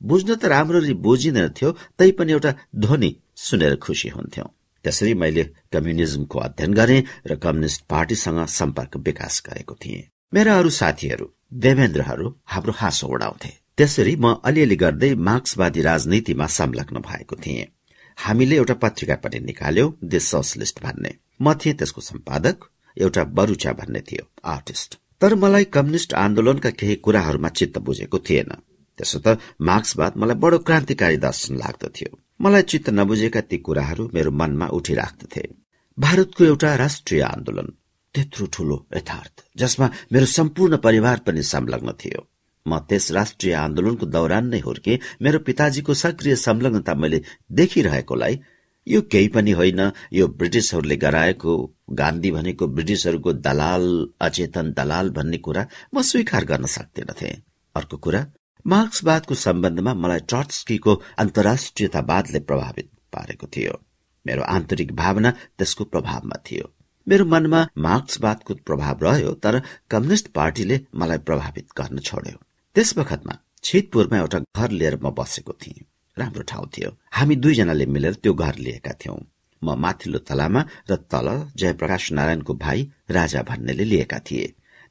बुझ्न 0.00 0.34
त 0.34 0.44
राम्ररी 0.44 0.94
बुझिँदैन 0.94 1.48
थियो 1.48 1.70
तैपनि 1.98 2.32
एउटा 2.32 2.54
ध्वनि 2.76 3.10
सुनेर 3.36 3.76
खुसी 3.76 4.08
हुन्थ्यौं। 4.08 4.48
त्यसरी 4.84 5.14
मैले 5.14 5.44
कम्युनिजमको 5.72 6.38
अध्ययन 6.38 6.72
गरे 6.74 6.98
र 7.26 7.36
कम्युनिष्ट 7.36 7.80
पार्टीसँग 7.90 8.46
सम्पर्क 8.46 8.96
विकास 8.96 9.42
गरेको 9.46 9.74
थिएँ। 9.74 10.08
मेरा 10.34 10.58
अरू 10.58 10.70
साथीहरू 10.70 11.26
देवेन्द्रहरू 11.54 12.26
हाम्रो 12.46 12.72
हाँसो 12.72 13.06
उडाउँथे। 13.06 13.52
त्यसरी 13.78 14.16
म 14.16 14.34
अलिअलि 14.44 14.76
गर्दै 14.76 15.14
मार्क्सवादी 15.14 15.82
राजनीतिमा 15.82 16.46
संलग्न 16.46 16.96
भएको 16.98 17.36
थिएँ। 17.36 17.70
हामीले 18.18 18.56
एउटा 18.56 18.74
पत्रिका 18.82 19.16
पनि 19.16 19.38
निकाल्यौ 19.40 19.86
द 20.04 20.18
सोसलिस्ट 20.20 20.82
भन्ने। 20.82 21.12
म 21.40 21.54
थिएँ 21.54 21.74
त्यसको 21.74 22.00
सम्पादक 22.00 22.56
एउटा 22.96 23.24
बरुचा 23.36 23.72
भन्ने 23.72 24.00
थियो 24.00 24.24
आर्टिस्ट। 24.46 24.98
तर 25.20 25.34
मलाई 25.34 25.64
कम्युनिष्ट 25.74 26.14
आन्दोलनका 26.14 26.70
केही 26.70 26.94
कुराहरूमा 27.04 27.48
चित्त 27.48 27.78
बुझेको 27.78 28.18
थिएन। 28.18 28.50
त्यसो 28.98 29.18
त 29.18 29.38
मार्क्सवाद 29.60 30.16
मलाई 30.16 30.36
बडो 30.36 30.58
क्रान्तिकारी 30.58 31.16
दर्शन 31.16 31.56
लाग्दथ्यो 31.56 32.10
मलाई 32.40 32.62
चित्त 32.62 32.90
नबुझेका 32.90 33.40
ती 33.40 33.56
कुराहरू 33.58 34.10
मेरो 34.14 34.30
मनमा 34.30 34.66
उठिराख्दथे। 34.68 35.42
भारतको 35.98 36.44
एउटा 36.44 36.74
राष्ट्रिय 36.76 37.22
आन्दोलन 37.22 37.68
त्यत्रो 38.14 38.46
ठूलो 38.46 38.76
यथार्थ 38.96 39.44
जसमा 39.56 39.90
मेरो 40.12 40.26
सम्पूर्ण 40.26 40.76
परिवार 40.76 41.18
पनि 41.26 41.42
संलग्न 41.42 41.92
थियो। 41.92 42.20
म 42.66 42.78
त्यस 42.78 43.10
राष्ट्रिय 43.12 43.54
आन्दोलनको 43.54 44.06
दौरान 44.06 44.48
नै 44.48 44.58
हुर्के 44.58 44.98
मेरो 45.22 45.38
पिताजीको 45.38 45.94
सक्रिय 45.94 46.36
संलग्नता 46.36 46.94
मैले 46.94 47.22
देखिरहेकोलाई 47.52 48.38
यो 48.86 49.00
केही 49.02 49.28
पनि 49.28 49.50
होइन। 49.50 49.80
यो 50.12 50.26
ब्रिटिसहरूले 50.28 50.96
गराएको 50.96 51.52
गान्धी 51.90 52.30
भनेको 52.30 52.66
ब्रिटिसहरूको 52.66 53.32
दलाल 53.32 53.86
अचेतन 54.20 54.72
दलाल 54.72 55.10
भन्ने 55.10 55.38
कुरा 55.38 55.66
म 55.94 56.02
स्वीकार 56.02 56.44
गर्न 56.44 56.66
सक्दिनथे। 56.66 57.30
अर्को 57.74 57.96
कुरा 57.96 58.26
मार्क्सवादको 58.66 59.34
सम्बन्धमा 59.34 59.94
मलाई 59.94 60.20
टर्चकीको 60.20 60.94
अन्तर्राष्ट्रियतावादले 61.18 62.40
प्रभावित 62.40 62.90
पारेको 63.12 63.46
थियो। 63.46 63.74
मेरो 64.26 64.42
आन्तरिक 64.42 64.94
भावना 64.94 65.30
त्यसको 65.30 65.84
प्रभावमा 65.84 66.36
थियो। 66.50 66.70
मेरो 67.08 67.24
मनमा 67.24 67.66
मार्क्सवादको 67.78 68.54
प्रभाव 68.66 68.98
रह्यो 69.02 69.32
तर 69.34 69.62
कम्युनिष्ट 69.90 70.28
पार्टीले 70.28 70.80
मलाई 70.94 71.18
प्रभावित 71.18 71.66
गर्न 71.78 71.98
छोड्यो। 71.98 72.38
त्यस 72.74 72.90
बखतमा 72.98 73.34
छितपुरमा 73.64 74.18
एउटा 74.18 74.38
घर 74.56 74.70
लिएर 74.70 74.94
म 74.96 75.10
बसेको 75.10 75.52
थिएँ। 75.52 75.84
राम्रो 76.16 76.42
ठाउँ 76.42 76.66
थियो। 76.66 76.90
हामी 77.12 77.34
दुईजनाले 77.36 77.86
मिलेर 77.86 78.14
त्यो 78.14 78.32
घर 78.34 78.54
लिएका 78.56 78.92
थियौं। 78.92 79.18
म 79.62 79.76
माथिल्लो 79.76 80.18
तलामा 80.18 80.60
र 80.90 80.96
तल 81.12 81.28
जयप्रकाश 81.56 82.12
नारायणको 82.12 82.54
भाइ 82.54 82.88
राजा 83.10 83.42
भन्नेले 83.42 83.84
लिएका 83.84 84.18
थिए। 84.18 84.46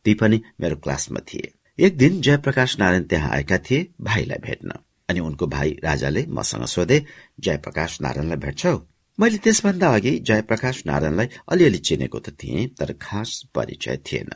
ती 0.06 0.14
पनि 0.14 0.42
मेरो 0.62 0.76
क्लासमा 0.76 1.20
थिए। 1.20 1.52
एक 1.86 1.98
दिन 1.98 2.22
जयप्रकाश 2.22 2.80
नारायण 2.80 3.04
त्यहाँ 3.04 3.32
आएका 3.32 3.58
थिए 3.58 3.88
भाइलाई 4.02 4.38
भेट्न। 4.38 4.72
अनि 5.10 5.20
उनको 5.20 5.48
भाइ 5.48 5.78
राजाले 5.84 6.26
मसँग 6.30 6.66
सोधे 6.66 7.06
जयप्रकाश 7.40 8.02
नारायणलाई 8.02 8.38
भेट्छौ? 8.38 8.78
मैले 9.20 9.38
त्यसभन्दा 9.38 9.94
अघि 9.94 10.20
जयप्रकाश 10.20 10.84
नारायणलाई 10.86 11.28
अलिअलि 11.50 11.78
चिनेको 11.78 12.20
त 12.20 12.30
थिएँ 12.30 12.68
तर 12.68 12.94
खास 13.02 13.42
परिचय 13.56 13.98
थिएन। 13.98 14.30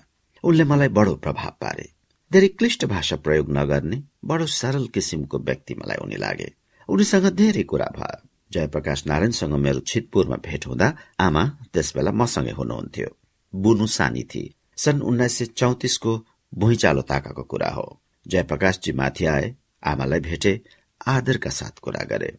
उनले 0.44 0.64
मलाई 0.64 0.88
बडो 0.88 1.16
प्रभाव 1.16 1.54
पारे। 1.62 1.95
धेरै 2.36 2.48
क्लिष्ट 2.48 2.86
भाषा 2.86 3.16
प्रयोग 3.16 3.52
नगर्ने 3.58 3.98
बडो 4.26 4.46
सरल 4.46 4.88
किसिमको 4.88 5.38
व्यक्ति 5.40 5.74
मलाई 5.74 5.98
उनी 5.98 6.16
लागे। 6.16 6.48
उनीसँग 6.90 7.26
धेरै 7.32 7.64
कुरा 7.64 7.86
भयो। 7.96 8.18
जयप्रकाश 8.52 9.04
नारायणसँग 9.08 9.54
मेरो 9.56 9.80
छितपुरमा 9.80 10.36
भेट 10.36 10.68
हुँदा 10.68 10.88
आमा 11.20 11.44
त्यसबेला 11.74 12.12
मसँगै 12.12 12.52
हुनुहुन्थ्यो। 12.52 13.10
बुनु 13.54 13.88
सानी 13.88 14.24
थिए 14.24 14.54
सन् 14.78 15.02
उन्नाइस 15.02 15.38
सय 15.38 15.46
चौतिसको 15.46 16.12
भुइँचालो 16.52 17.02
ताकाको 17.02 17.44
कुरा 17.44 17.70
हो। 17.70 17.88
जयप्रकाशजी 18.28 18.92
माथि 18.92 19.26
आए 19.26 19.56
आमालाई 19.84 20.20
भेटे 20.20 20.54
आदरका 21.08 21.50
साथ 21.50 21.80
कुरा 21.80 22.04
गरे। 22.04 22.32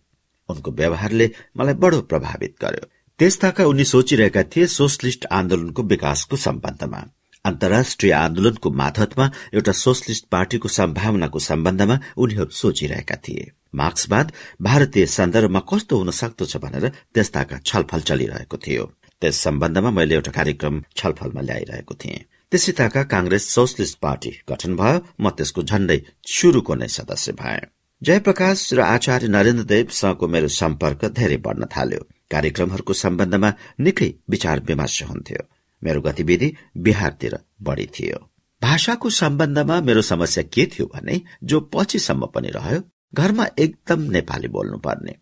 उनको 0.49 0.71
व्यवहारले 0.73 1.31
मलाई 1.57 1.75
बडो 1.75 2.01
प्रभावित 2.03 2.55
गर्यो। 2.61 2.85
त्यसताका 3.19 3.65
उनी 3.65 3.85
सोचिरहेका 3.85 4.43
थिए 4.43 4.67
सोसलिस्ट 4.67 5.27
आन्दोलनको 5.33 5.83
विकासको 5.83 6.37
सम्बन्धमा। 6.37 7.01
अन्तर्राष्ट्रिय 7.47 8.13
आन्दोलनको 8.13 8.71
माथतमा 8.81 9.31
एउटा 9.55 9.73
सोसलिस्ट 9.73 10.25
पार्टीको 10.33 10.69
सम्भावनाको 10.69 11.39
सम्बन्धमा 11.39 11.99
उनीहरू 12.17 12.51
सोचिरहेका 12.53 13.17
थिए। 13.25 13.51
मार्क्सवाद 13.75 14.33
भारतीय 14.63 15.07
सन्दर्भमा 15.07 15.61
कस्तो 15.71 15.99
हुन 15.99 16.11
सक्दछ 16.11 16.57
भनेर 16.57 16.89
त्यस्ताका 17.15 17.59
छलफल 17.67 18.01
चलिरहेको 18.09 18.57
थियो। 18.57 18.85
त्यस 19.23 19.37
सम्बन्धमा 19.39 19.91
मैले 19.91 20.15
एउटा 20.15 20.33
कार्यक्रम 20.33 20.83
छलफलमा 20.97 21.41
ल्याइरहेको 21.41 21.95
थिएँ। 21.95 22.25
त्यसैताका 22.53 23.03
कांग्रेस 23.13 23.49
सोसलिस्ट 23.51 23.99
पार्टी 23.99 24.31
गठन 24.51 24.77
भयो 24.77 25.01
म 25.21 25.31
त्यसको 25.31 25.63
झण्डै 25.63 25.99
शुरूको 26.27 26.75
नै 26.75 26.89
सदस्य 26.89 27.33
भए। 27.33 27.61
जयप्रकाश 28.03 28.73
र 28.73 28.81
आचार्य 28.81 29.29
नरेन्द्र 29.29 29.65
देवसँगको 29.65 30.29
मेरो 30.29 30.49
सम्पर्क 30.53 31.05
धेरै 31.19 31.37
बढ्न 31.47 31.67
थाल्यो। 31.67 32.01
कार्यक्रमहरूको 32.31 32.93
सम्बन्धमा 32.93 33.51
निकै 33.81 34.11
विचार 34.31 34.61
विमर्श 34.61 35.03
हुन्थ्यो। 35.03 35.43
मेरो 35.83 36.01
गतिविधि 36.01 36.53
बिहारतिर 36.77 37.39
बढ़ी 37.63 37.87
थियो। 37.87 38.19
भाषाको 38.63 39.11
सम्बन्धमा 39.11 39.81
मेरो 39.81 40.03
समस्या 40.03 40.45
के 40.55 40.67
थियो 40.67 40.87
भने 40.95 41.21
जो 41.45 41.61
पछिसम्म 41.75 42.27
पनि 42.27 42.49
रह्यो 42.49 42.81
घरमा 43.15 43.47
एकदम 43.59 44.03
नेपाली 44.11 44.49
बोल्नु 44.49 44.79
पर्ने 44.79 45.15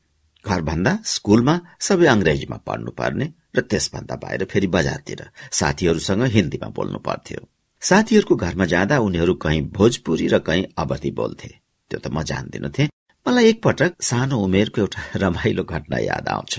घरभन्दा 0.44 0.98
स्कूलमा 1.04 1.60
सबै 1.80 2.06
अंग्रेजीमा 2.06 2.56
पढ्नु 2.66 2.90
पर्ने 2.90 3.32
र 3.56 3.60
त्यसभन्दा 3.60 4.16
बाहिर 4.16 4.44
फेरि 4.44 4.66
बजारतिर 4.66 5.24
साथीहरूसँग 5.52 6.22
हिन्दीमा 6.36 6.68
बोल्नु 6.68 6.98
पर्थ्यो 6.98 7.40
साथीहरूको 7.82 8.36
घरमा 8.36 8.64
जाँदा 8.64 8.98
उनीहरू 8.98 9.34
कहीँ 9.34 9.62
भोजपुरी 9.70 10.26
र 10.28 10.38
कहीँ 10.38 10.64
अवधि 10.78 11.10
बोल्थे। 11.10 11.48
त्यो 11.90 11.98
त 12.00 12.06
म 12.12 12.22
जान्दिनथे 12.22 12.88
मलाई 13.26 13.46
एकपटक 13.48 14.02
सानो 14.02 14.36
उमेरको 14.40 14.80
एउटा 14.80 15.02
रमाइलो 15.16 15.64
घटना 15.64 15.98
याद 15.98 16.28
आउँछ। 16.28 16.54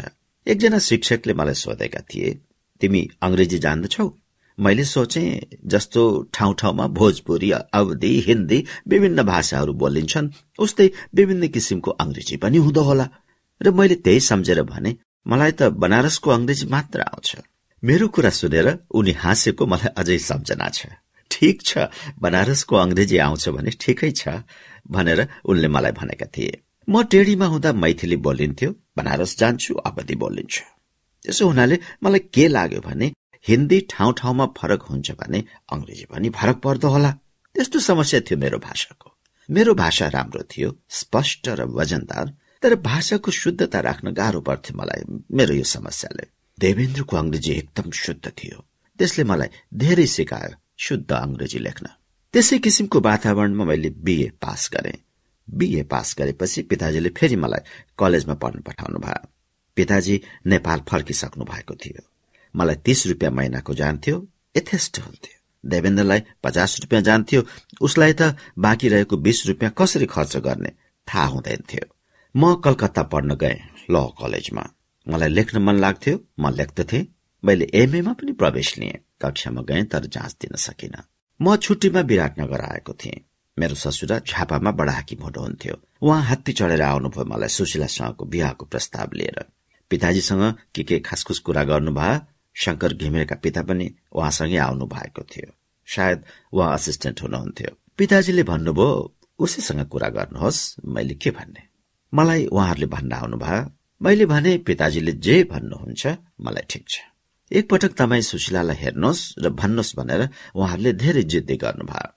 एकजना 0.48 0.80
शिक्षकले 0.80 1.34
मलाई 1.34 1.54
सोधेका 1.54 2.02
थिए 2.10 2.30
तिमी 2.82 3.08
अंग्रेजी 3.22 3.58
जान्दछौ। 3.60 4.08
मैले 4.58 4.84
सोचे 4.86 5.24
जस्तो 5.66 6.02
ठाउँ 6.34 6.54
ठाउँमा 6.60 6.86
भोजपुरी 6.98 7.52
अवधि 7.52 8.12
हिन्दी 8.28 8.64
विभिन्न 8.88 9.24
भाषाहरू 9.24 9.74
बोलिन्छन् 9.74 10.30
उस्तै 10.60 10.90
विभिन्न 11.16 11.48
किसिमको 11.48 11.92
अंग्रेजी 12.04 12.38
पनि 12.38 12.58
हुँदो 12.58 12.82
होला। 12.82 13.08
र 13.62 13.72
मैले 13.72 13.96
त्यही 13.96 14.20
सम्झेर 14.20 14.62
भने 14.64 14.96
मलाई 15.26 15.52
त 15.52 15.70
बनारसको 15.76 16.32
अंग्रेजी 16.32 16.66
मात्र 16.72 17.02
आउँछ। 17.02 17.36
मेरो 17.84 18.08
कुरा 18.08 18.30
सुनेर 18.30 18.68
उनी 18.92 19.12
हाँसेको 19.24 19.66
मलाई 19.66 19.92
अझै 19.98 20.18
सम्झना 20.20 20.70
छ। 20.70 20.88
ठिक 21.32 21.62
छ 21.62 21.88
बनारसको 22.22 22.76
अंग्रेजी 22.76 23.18
आउँछ 23.18 23.50
भने 23.50 23.72
ठिकै 23.82 24.12
छ 24.12 24.44
भनेर 24.88 25.28
उनले 25.46 25.68
मलाई 25.68 25.92
भनेका 25.92 26.28
थिए। 26.32 26.62
म 26.88 27.04
टेढीमा 27.04 27.46
हुँदा 27.46 27.74
मैथिली 27.74 28.16
बोलिन्थ्यो 28.24 28.70
बनारस 28.98 29.38
जान्छु 29.38 29.74
अवधि 29.86 30.16
बोलिन्छु। 30.16 30.75
त्यसो 31.26 31.48
हुनाले 31.48 31.80
मलाई 32.04 32.20
के 32.36 32.48
लाग्यो 32.48 32.82
भने 32.82 33.12
हिन्दी 33.48 33.80
ठाउँ 33.90 34.14
ठाउँमा 34.18 34.46
फरक 34.58 34.82
हुन्छ 34.90 35.12
भने 35.12 35.44
अंग्रेजी 35.74 36.06
पनि 36.06 36.30
फरक 36.30 36.58
पर्दो 36.66 36.88
होला। 36.88 37.12
त्यस्तो 37.56 37.80
समस्या 37.80 38.20
थियो 38.20 38.38
मेरो 38.40 38.58
भाषाको। 38.60 39.12
मेरो 39.50 39.74
भाषा 39.74 40.08
राम्रो 40.08 40.44
थियो 40.44 40.70
स्पष्ट 40.90 41.50
र 41.50 41.66
वजनदार 41.80 42.34
तर 42.62 42.76
भाषाको 42.82 43.32
शुद्धता 43.32 43.80
राख्न 43.80 44.14
गाह्रो 44.14 44.42
पर्थ्यो 44.42 44.78
मलाई 44.78 45.04
मेरो 45.32 45.54
यो 45.54 45.64
समस्याले। 45.64 46.26
देवेन्द्रको 46.60 47.18
अंग्रेजी 47.18 47.52
एकदम 47.52 47.92
शुद्ध 47.92 48.26
थियो। 48.30 48.66
त्यसले 49.00 49.24
मलाई 49.24 49.48
धेरै 49.74 50.08
सिकायो 50.08 50.56
शुद्ध 50.78 51.12
अंग्रेजी 51.12 51.60
लेख्न। 51.60 51.86
त्यसै 52.34 52.58
किसिमको 52.58 53.00
वातावरणमा 53.00 53.64
मैले 53.66 53.90
बीए 53.90 54.30
पास 54.42 54.70
गरे। 54.74 54.94
बीए 55.48 55.84
पास 55.84 56.16
गरेपछि 56.20 56.62
पिताजीले 56.62 57.10
फेरि 57.10 57.36
मलाई 57.36 57.60
कलेजमा 57.99 58.34
पढ्न 58.34 58.62
पठाउनु 58.62 58.99
भयो 58.99 59.35
पिताजी 59.76 60.21
नेपाल 60.47 60.82
फर्किसक्नु 60.89 61.45
भएको 61.45 61.76
थियो। 61.76 62.03
मलाई 62.55 62.76
तीस 62.86 63.07
रुपियाँ 63.07 63.32
महिनाको 63.32 63.73
जान्थ्यो 63.73 64.15
यथेष्ट 64.55 64.99
हुन्थ्यो। 64.99 65.38
देवेन्द्रलाई 65.63 66.21
पचास 66.43 66.78
रुपियाँ 66.82 67.01
जान्थ्यो 67.01 67.41
उसलाई 67.82 68.13
त 68.13 68.36
बाँकी 68.57 68.88
रहेको 68.89 69.17
बीस 69.17 69.43
रुपियाँ 69.47 69.73
कसरी 69.78 70.05
खर्च 70.05 70.38
गर्ने 70.38 70.71
थाहा 71.07 71.26
हुँदैन 71.26 71.63
थियो। 71.69 71.86
म 72.36 72.55
कलकत्ता 72.63 73.03
पढ्न 73.03 73.36
गए 73.36 73.59
ल 73.91 73.95
कलेजमा। 74.21 74.63
मलाई 75.07 75.30
लेख्न 75.30 75.61
मन 75.61 75.76
लाग्थ्यो 75.76 76.19
म 76.39 76.53
लेख्दथे 76.53 77.05
मैले 77.43 77.65
एमएमा 77.73 78.13
पनि 78.13 78.32
प्रवेश 78.32 78.78
लिएँ। 78.78 78.99
कक्षामा 79.21 79.61
गएँ 79.61 79.84
तर 79.86 80.05
जाँच 80.05 80.36
दिन 80.41 80.55
सकिनँ। 80.57 81.03
म 81.39 81.55
छुट्टीमा 81.55 82.01
विराटनगर 82.01 82.61
आएको 82.61 82.93
थिएँ। 82.93 83.23
मेरो 83.57 83.76
ससुरा 83.76 84.19
झापामा 84.19 84.71
बडा 84.71 84.91
हाकिम 84.91 85.23
हुनुहुन्थ्यो। 85.23 85.76
उहाँ 86.01 86.21
हात्ती 86.23 86.53
चढेर 86.53 86.82
आउनुभयो 86.82 87.26
मलाई 87.26 87.49
सुशीलासँगको 87.49 88.26
बिहाको 88.26 88.65
प्रस्ताव 88.65 89.09
लिएर। 89.13 89.43
पिताजीसँग 89.92 90.44
के 90.76 90.84
के 90.84 91.00
खासखुस 91.00 91.40
कुरा 91.40 91.64
गर्नुभयो 91.64 92.20
शंकर 92.56 92.94
घिमिरेका 92.94 93.36
पिता 93.36 93.62
पनि 93.64 93.86
उहाँसँगै 94.12 94.58
आउनु 94.58 94.86
भएको 94.86 95.24
थियो। 95.32 95.52
सायद 95.88 96.24
उहाँ 96.54 96.74
असिस्टेन्ट 96.74 97.22
हुनुहुन्थ्यो। 97.22 97.72
पिताजीले 97.98 98.44
भन्नुभयो 98.44 98.90
उसैसँग 99.40 99.82
कुरा 99.86 100.10
गर्नुहोस् 100.10 100.60
मैले 100.86 101.14
के 101.14 101.32
भन्ने? 101.32 101.62
मलाई 102.14 102.46
उहाँहरूले 102.46 102.88
भन्न 102.88 103.12
आउनुभयो 103.14 103.60
मैले 104.02 104.26
भने 104.26 104.58
पिताजीले 104.58 105.12
जे 105.26 105.44
भन्नुहुन्छ 105.52 106.04
मलाई 106.42 106.66
ठिक 106.70 106.86
छ। 106.90 106.96
एकपटक 107.52 107.94
तपाईँ 107.94 108.22
सुशीलालाई 108.22 108.78
हेर्नुहोस् 108.78 109.24
र 109.40 109.50
भन्नुहोस् 109.52 109.96
भनेर 109.98 110.22
उहाँहरूले 110.56 110.94
धेरै 110.94 111.24
जिद्दी 111.24 111.56
गर्नुभयो। 111.58 112.10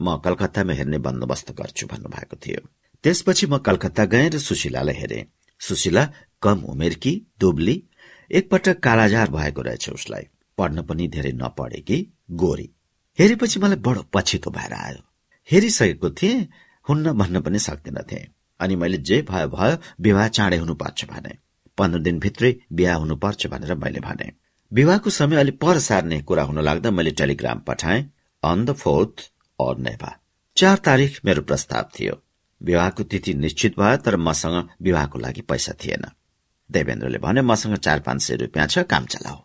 म 0.00 0.16
कलकत्तामा 0.24 0.72
हेर्ने 0.72 0.98
बन्दोबस्त 0.98 1.50
गर्छु 1.52 1.86
भन्नुभएको 1.86 2.36
थियो। 2.36 2.60
त्यसपछि 3.04 3.46
म 3.46 3.58
कलकत्ता 3.58 4.04
गएँ 4.04 4.28
र 4.30 4.38
सुशीलालाई 4.38 4.94
हेरे। 4.94 5.20
सुशीला 5.60 6.02
कम 6.42 6.62
उमेरकी 6.64 7.12
दुब्ली 7.40 7.82
एकपटक 8.30 8.80
कालाजार 8.80 9.30
भएको 9.30 9.62
रहेछ 9.62 9.88
उसलाई। 9.90 10.26
पढ्न 10.58 10.82
पनि 10.82 11.08
धेरै 11.08 11.32
नपढेकी 11.32 11.98
गोरी। 12.30 12.68
हेरेपछि 13.18 13.60
मलाई 13.60 13.76
बडो 13.76 14.04
पछितो 14.12 14.50
भएर 14.50 14.72
आयो। 14.72 15.02
हेरिसकेको 15.48 16.10
थिएँ 16.10 16.48
हुन्न 16.86 17.12
भन्न 17.12 17.40
पनि 17.40 17.58
सक्दिनथे 17.58 18.26
अनि 18.60 18.76
मैले 18.76 18.96
जे 18.98 19.20
भयो 19.22 19.48
भयो 19.48 19.76
विवाह 20.00 20.28
चाँडै 20.28 20.56
हुनुपर्छ 20.56 21.04
भने 21.04 21.36
पन्ध्र 21.78 22.00
दिनभित्रै 22.00 22.54
बिहा 22.72 22.94
हुनुपर्छ 22.94 23.46
भनेर 23.46 23.74
मैले 23.74 24.00
भने। 24.00 24.30
विवाहको 24.72 25.10
समय 25.10 25.36
अलि 25.36 25.50
पर 25.62 25.78
सार्ने 25.78 26.20
कुरा 26.22 26.42
हुन 26.42 26.60
लाग्दा 26.60 26.90
मैले 26.90 27.10
टेलिग्राम 27.10 27.58
पठाएँ 27.58 28.02
अन 28.42 28.64
द 28.64 28.72
फोर्थ 28.72 29.30
और 29.58 29.78
नेभा 29.78 30.16
चार 30.56 30.76
तारिक 30.76 31.18
मेरो 31.24 31.42
प्रस्ताव 31.42 31.88
थियो। 31.98 32.14
विवाहको 32.60 33.02
तिथि 33.02 33.34
निश्चित 33.34 33.78
भयो 33.78 33.96
तर 33.96 34.16
मसँग 34.16 34.68
विवाहको 34.82 35.18
लागि 35.18 35.40
पैसा 35.40 35.72
थिएन। 35.84 36.04
देवेन्द्रले 36.72 37.18
भने 37.18 37.42
मसँग 37.42 37.76
चार 37.76 38.00
पाँच 38.00 38.22
सय 38.22 38.36
रुपियाँ 38.36 38.66
छ 38.66 38.84
काम 38.90 39.04
चलाऊ। 39.06 39.38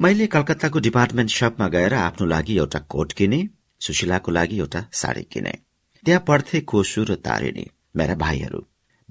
मैले 0.00 0.26
कलकत्ताको 0.26 0.78
डिपार्टमेन्ट 0.78 1.30
सपमा 1.30 1.68
गएर 1.68 1.94
आफ्नो 1.96 2.26
लागि 2.26 2.56
एउटा 2.56 2.78
कोट 2.92 3.12
किने 3.12 3.40
सुशीलाको 3.80 4.32
लागि 4.32 4.58
एउटा 4.58 4.84
साडी 4.92 5.22
किने। 5.32 5.52
त्यहाँ 6.04 6.24
पढ्थे 6.28 6.60
कोसु 6.60 7.04
र 7.04 7.14
तारिणी 7.26 7.66
मेरा 7.96 8.14
भाइहरू। 8.14 8.60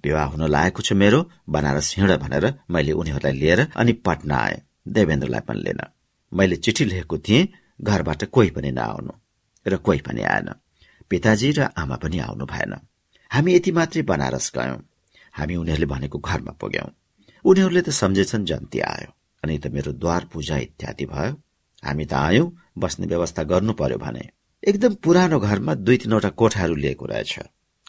विवाह 0.04 0.26
हुन 0.26 0.44
लागेको 0.48 0.82
छ 0.82 0.94
मेरो 0.94 1.20
बनारस 1.50 1.94
हिँड 1.98 2.12
भनेर 2.24 2.46
मैले 2.70 2.92
उनीहरूलाई 2.92 3.34
लिएर 3.34 3.68
अनि 3.76 3.94
पटना 4.06 4.38
आए। 4.38 4.62
देवेन्द्रलाई 4.88 5.42
पनि 5.48 5.62
लिन। 5.62 5.82
मैले 6.32 6.56
चिठी 6.56 6.86
लेखेको 6.86 7.18
थिएँ 7.18 7.48
घरबाट 7.82 8.24
कोही 8.26 8.50
पनि 8.50 8.72
नआउनु 8.72 9.14
र 9.66 9.78
कोही 9.78 10.00
पनि 10.08 10.22
आएन। 10.24 10.50
पिताजी 11.10 11.52
र 11.52 11.70
आमा 11.78 11.96
पनि 11.96 12.20
आउनु 12.20 12.46
भएन। 12.46 12.74
हामी 13.32 13.56
यति 13.56 13.72
मात्रै 13.72 14.02
बनारस 14.02 14.52
गयौं। 14.56 14.78
हामी 15.34 15.56
उनीहरूले 15.56 15.86
भनेको 15.86 16.18
घरमा 16.20 16.52
पुग्यौं। 16.62 16.90
उनीहरूले 17.46 17.82
त 17.82 17.90
सम्झेछन् 17.90 18.46
जन्ती 18.46 18.80
आयो 18.80 19.14
अनि 19.44 19.58
त 19.58 19.68
मेरो 19.68 19.92
द्वार 19.92 20.26
पूजा 20.34 20.58
इत्यादि 20.58 21.06
भयो। 21.06 21.34
हामी 21.84 22.06
त 22.06 22.14
आयौं 22.14 22.50
बस्ने 22.78 23.08
व्यवस्था 23.08 23.44
गर्नु 23.44 23.74
पर्यो 23.74 23.98
भने। 23.98 24.30
एकदम 24.68 24.94
पुरानो 24.94 25.40
घरमा 25.40 25.74
दुई 25.76 25.98
तीनवटा 25.98 26.30
कोठाहरू 26.30 26.76
लिएको 26.76 27.06
रहेछ। 27.06 27.40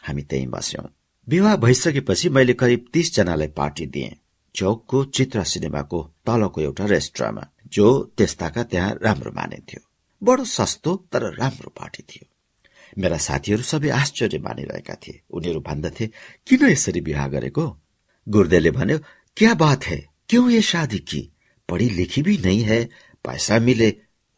हामी 0.03 0.23
त्यही 0.23 0.47
बस्यौं। 0.47 0.85
विवाह 1.27 1.55
भइसकेपछि 1.55 2.29
मैले 2.29 2.53
करिब 2.53 2.85
तीस 2.93 3.15
जनालाई 3.15 3.47
पार्टी 3.47 3.85
दिए। 3.85 4.17
चौकको 4.55 5.03
चित्र 5.05 5.43
सिनेमाको 5.43 6.13
तलको 6.25 6.61
एउटा 6.61 6.85
रेस्टुराँमा 6.85 7.47
जो 7.67 8.13
त्यस्ताका 8.17 8.63
त्यहाँ 8.63 8.99
राम्रो 9.03 9.31
मानिन्थ्यो। 9.31 9.81
बडो 10.23 10.43
सस्तो 10.43 10.95
तर 11.11 11.33
राम्रो 11.33 11.69
पार्टी 11.69 12.03
थियो। 12.03 12.25
मेरा 13.01 13.17
साथीहरू 13.17 13.63
सबै 13.63 13.89
आश्चर्य 13.89 14.39
मानिरहेका 14.39 14.95
थिए। 14.95 15.21
उनीहरू 15.29 15.59
भन्दथे 15.59 16.07
किन 16.47 16.69
यसरी 16.69 16.99
विवाह 16.99 17.27
गरेको? 17.27 17.77
गुर्देले 18.29 18.71
भन्यो 18.71 18.97
क्या 19.37 19.53
बात 19.53 19.83
है? 19.83 19.97
क्यों 20.29 20.49
ये 20.49 20.61
शादी 20.61 20.97
की? 20.99 21.19
पढ़ी 21.69 21.89
लिखी 21.89 22.21
भी 22.21 22.37
नहीं 22.37 22.61
है 22.61 22.83
पैसा 23.25 23.59
मिले 23.59 23.89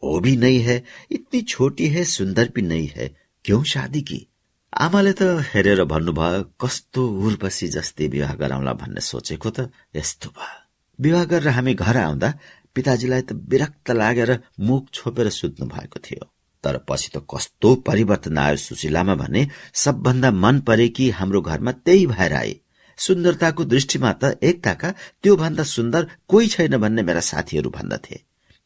वो 0.02 0.18
भी 0.20 0.36
नहीं 0.36 0.58
है 0.60 0.76
इतनी 1.12 1.40
छोटी 1.42 1.86
है 1.88 2.04
सुन्दर 2.04 2.50
भी 2.54 2.62
नहीं 2.62 2.88
है। 2.96 3.08
क्यों 3.44 3.62
शादी 3.62 4.02
की? 4.02 4.26
आमाले 4.72 5.12
त 5.12 5.22
हेरेर 5.54 5.84
भन्नुभयो 5.84 6.42
कस्तो 6.60 7.06
उर्वशी 7.26 7.68
जस्तै 7.68 8.08
विवाह 8.08 8.34
गराउला 8.34 8.72
भन्ने 8.72 9.00
सोचेको 9.00 9.50
त 9.50 9.70
यस्तो 9.96 10.28
भयो। 10.28 10.60
विवाह 10.98 11.24
गरेर 11.24 11.48
हामी 11.48 11.74
घर 11.74 11.96
आउँदा 11.96 12.34
पिताजीलाई 12.74 13.22
त 13.22 13.32
विरक्त 13.32 13.90
लागेर 13.90 14.38
मुख 14.60 14.90
छोपेर 14.92 15.28
सुत्नु 15.30 15.66
भएको 15.66 15.98
थियो। 16.04 16.32
तर 16.64 16.84
पछि 16.88 17.10
त 17.16 17.24
कस्तो 17.34 17.74
परिवर्तन 17.88 18.38
आयो 18.38 18.56
सुशीलामा 18.68 19.14
भने 19.14 19.48
सबभन्दा 19.74 20.30
मन 20.30 20.60
परे 20.60 20.88
कि 20.88 21.10
हाम्रो 21.10 21.40
घरमा 21.40 21.72
त्यही 21.72 22.06
भएर 22.06 22.32
आए। 22.32 22.60
सुन्दरताको 23.06 23.64
दृष्टिमा 23.64 24.12
त 24.12 24.38
एकताका 24.42 24.90
त्योभन्दा 25.22 25.64
सुन्दर 25.74 26.06
कोही 26.28 26.46
छैन 26.54 26.76
भन्ने 26.78 27.02
मेरा 27.02 27.20
साथीहरू 27.30 27.70
भन्दथे 27.70 28.20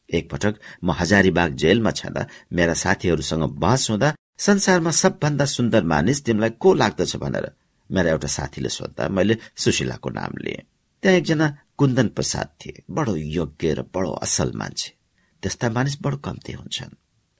एकपटक 0.09 0.55
म 0.83 0.91
हजारीबाग 0.99 1.55
जेलमा 1.61 1.91
छँदा 1.99 2.27
मेरा 2.53 2.73
साथीहरूसँग 2.83 3.43
बहस 3.63 3.89
हुँदा 3.89 4.13
संसारमा 4.37 4.91
सबभन्दा 4.91 5.45
सुन्दर 5.47 5.83
मानिस 5.93 6.23
तिमीलाई 6.25 6.49
को 6.59 6.73
लाग्दछ 6.73 7.15
भनेर 7.15 7.51
मेरा 7.89 8.09
एउटा 8.11 8.27
साथीले 8.27 8.69
सोद्धा 8.69 9.07
मैले 9.09 9.37
सुशीलाको 9.55 10.09
नाम 10.09 10.37
लिएँ। 10.43 10.61
त्यहाँ 11.03 11.17
एकजना 11.17 11.47
कुन्दन 11.77 12.07
प्रसाद 12.07 12.49
थिए 12.61 12.83
बडो 12.91 13.15
योग्य 13.15 13.73
र 13.73 13.81
बडो 13.95 14.11
असल 14.25 14.51
मान्छे। 14.55 14.93
त्यस्ता 15.43 15.69
मानिस 15.69 15.97
बडो 16.03 16.17
कम्ती 16.17 16.53
हुन्छन्। 16.53 16.93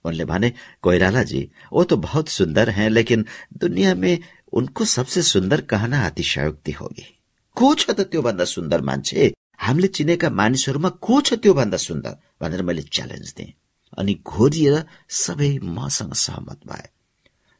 उनले 0.05 0.25
भने 0.25 0.53
कोइरालाजी 0.81 1.41
वो 1.73 1.83
तो 1.83 1.97
बहुत 1.97 2.29
सुन्दर 2.29 2.69
हैं 2.69 2.89
लेकिन 2.89 3.25
दुनिया 3.57 3.93
में 3.95 4.19
उनको 4.55 4.85
सबसे 4.85 5.21
सुन्दर 5.21 5.61
कहना 5.61 6.05
अतिशयोक्ति 6.05 6.71
होगी। 6.71 7.19
को 7.55 7.75
छ 7.75 7.89
त 7.89 7.99
त्योभन्दा 7.99 8.45
सुन्दर 8.45 8.81
मान्छे? 8.81 9.33
हामीले 9.59 9.87
चिनेका 9.87 10.29
मानिसहरूमा 10.29 10.89
को 10.89 11.21
छ 11.21 11.33
त्योभन्दा 11.33 11.77
सुन्दर? 11.77 12.17
भनेर 12.41 12.61
मैले 12.61 12.81
च्यालेन्ज 12.81 13.33
दिएँ। 13.37 13.53
अनि 13.97 14.19
घोरिएर 14.25 14.85
सबै 15.09 15.59
मसँग 15.63 16.13
सहमत 16.13 16.59
भए। 16.67 16.89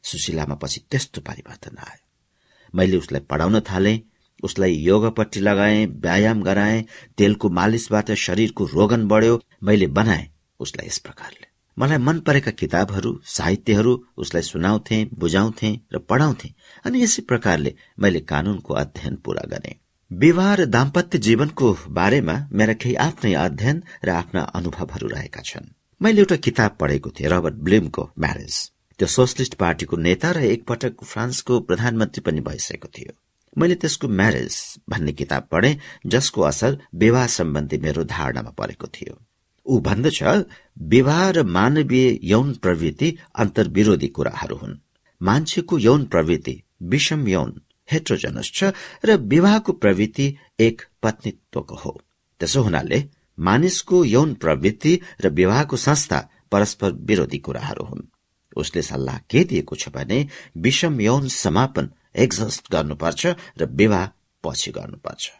सुशीलामा 0.02 0.54
पछि 0.54 0.80
त्यस्तो 0.90 1.20
परिवर्तन 1.20 1.76
आयो। 1.78 2.04
मैले 2.74 2.96
उसलाई 2.96 3.20
पढाउन 3.20 3.60
थाले 3.60 4.00
उसलाई 4.44 4.72
योगपट्टि 4.72 5.40
लगाए 5.40 5.86
व्यायाम 5.86 6.42
गराए 6.42 6.84
तेलको 7.18 7.48
मालिसबाट 7.48 8.12
शरीरको 8.12 8.64
रोगन 8.64 9.08
बढ्यो 9.08 9.42
मैले 9.62 9.86
बनाए 9.86 10.28
उसलाई 10.60 10.86
यस 10.86 10.98
प्रकारले। 10.98 11.55
मलाई 11.78 11.98
मन 11.98 12.20
परेका 12.20 12.50
किताबहरू 12.50 13.10
साहित्यहरू 13.26 13.92
उसलाई 14.16 14.42
सुनाउँथे 14.42 15.04
बुझाउँथे 15.14 15.70
र 15.94 15.98
पढाउँथे 15.98 16.48
अनि 16.84 17.02
यसै 17.02 17.22
प्रकारले 17.22 17.74
मैले 17.98 18.20
कानूनको 18.20 18.74
अध्ययन 18.74 19.16
पूरा 19.16 19.42
गरेँ। 19.48 19.74
विवाह 20.10 20.54
र 20.54 20.64
दाम्पत्य 20.66 21.18
जीवनको 21.18 21.76
बारेमा 21.90 22.36
मेरा 22.52 22.72
केही 22.72 22.94
आफ्नै 22.94 23.34
अध्ययन 23.34 23.82
र 24.04 24.10
आफ्ना 24.10 24.42
अनुभवहरू 24.54 25.08
रहेका 25.08 25.40
छन्। 25.40 25.72
मैले 26.00 26.20
एउटा 26.20 26.36
किताब 26.36 26.76
पढेको 26.80 27.10
थिएँ 27.10 27.28
रबर्ट 27.28 27.54
ब्लिमको 27.54 28.10
म्यारेज। 28.18 28.56
त्यो 28.98 29.08
सोसलिस्ट 29.08 29.54
पार्टीको 29.54 29.96
नेता 29.96 30.30
र 30.30 30.44
एकपटक 30.44 31.04
फ्रान्सको 31.04 31.60
प्रधानमन्त्री 31.60 32.20
पनि 32.20 32.40
भइसकेको 32.40 32.88
थियो। 32.88 33.12
मैले 33.58 33.74
त्यसको 33.74 34.08
म्यारेज 34.08 34.56
भन्ने 34.88 35.12
किताब 35.12 35.48
पढे 35.52 35.76
जसको 36.06 36.42
असर 36.42 36.78
विवाह 36.94 37.26
सम्बन्धी 37.26 37.78
मेरो 37.78 38.04
धारणामा 38.04 38.50
परेको 38.50 38.86
थियो। 38.86 39.25
ऊ 39.66 39.80
भन्दछ 39.80 40.22
विवाह 40.90 41.30
र 41.30 41.42
मानवीय 41.42 42.18
यौन 42.22 42.52
प्रवृत्ति 42.54 43.16
अन्तर्विरोधी 43.34 44.08
कुराहरू 44.08 44.56
हुन्। 44.56 44.78
मान्छेको 45.20 45.78
यौन 45.78 46.04
प्रवृत्ति 46.04 46.62
विषम 46.82 47.28
यौन 47.28 47.60
हेट्रोजनस 47.88 48.50
छ 48.54 48.72
र 49.04 49.16
विवाहको 49.32 49.72
प्रवृत्ति 49.72 50.26
एक 50.60 50.82
पत्नीत्वको 51.02 51.76
हो। 51.76 52.00
त्यसो 52.40 52.62
हुनाले 52.62 53.04
मानिसको 53.38 54.04
यौन 54.04 54.34
प्रवृत्ति 54.34 54.98
र 55.24 55.28
विवाहको 55.30 55.76
संस्था 55.76 56.18
परस्पर 56.52 56.92
विरोधी 57.08 57.38
कुराहरू 57.38 57.84
हुन्। 57.84 58.08
उसले 58.56 58.82
सल्लाह 58.82 59.18
के 59.30 59.44
दिएको 59.44 59.76
छ 59.76 59.88
भने 59.88 60.18
विषम 60.56 61.00
यौन 61.00 61.28
समापन 61.28 61.90
एक्जस्ट 62.16 62.72
गर्नुपर्छ 62.72 63.26
र 63.58 63.64
विवाह 63.70 64.06
पछि 64.44 64.70
गर्नुपर्छ। 64.70 65.30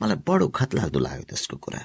मलाई 0.00 0.16
बडो 0.28 0.48
खत 0.48 0.74
लाग्दो 0.74 0.98
लाग्यो 0.98 1.24
त्यसको 1.28 1.56
कुरा। 1.56 1.80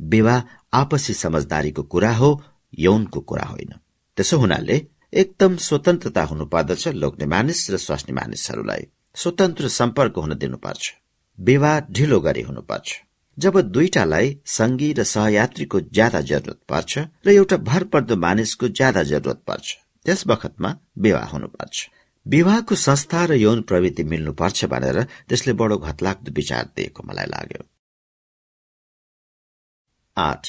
विवाह 0.00 0.40
आपसी 0.72 1.14
समझदारीको 1.14 1.82
कुरा 1.82 2.14
हो 2.14 2.42
यौनको 2.78 3.20
कुरा 3.20 3.44
होइन। 3.44 3.72
त्यसो 4.16 4.38
हुनाले 4.38 4.86
एकदम 5.14 5.56
स्वतन्त्रता 5.56 6.22
हुनुपर्दछ 6.22 6.88
लोग्ने 6.88 7.26
मानिस 7.26 7.70
र 7.70 7.76
स्वास्नी 7.76 8.14
मानिसहरूलाई। 8.14 8.86
स्वतन्त्र 9.14 9.68
सम्पर्क 9.68 10.16
हुन 10.16 10.34
दिनुपर्छ। 10.34 10.94
विवाह 11.40 11.80
ढिलो 11.80 12.20
गरी 12.20 12.42
हुनुपर्छ। 12.42 13.00
जब 13.38 13.60
दुईटालाई 13.60 14.38
संगी 14.46 14.92
र 14.92 15.04
सहयात्रीको 15.04 15.80
ज्यादा 15.80 16.20
जरुरत 16.20 16.60
पर्छ 16.68 16.98
र 16.98 17.30
एउटा 17.30 17.56
भर 17.56 17.84
पर्दो 17.84 18.16
मानिसको 18.16 18.68
ज्यादा 18.68 19.02
जरुरत 19.02 19.42
पर्छ 19.46 19.76
त्यस 20.04 20.26
बखतमा 20.26 20.76
विवाह 20.98 21.24
हुनुपर्छ। 21.24 21.90
विवाहको 22.26 22.74
संस्था 22.74 23.24
र 23.24 23.32
यौन 23.32 23.62
प्रवृत्ति 23.62 24.04
मिल्नुपर्छ 24.04 24.64
भनेर 24.64 25.02
त्यसले 25.02 25.52
बडो 25.52 25.78
घतलाग्दो 25.78 26.32
विचार 26.32 26.64
दिएको 26.76 27.02
मलाई 27.02 27.26
लाग्यो। 27.26 27.66
आठ। 30.18 30.46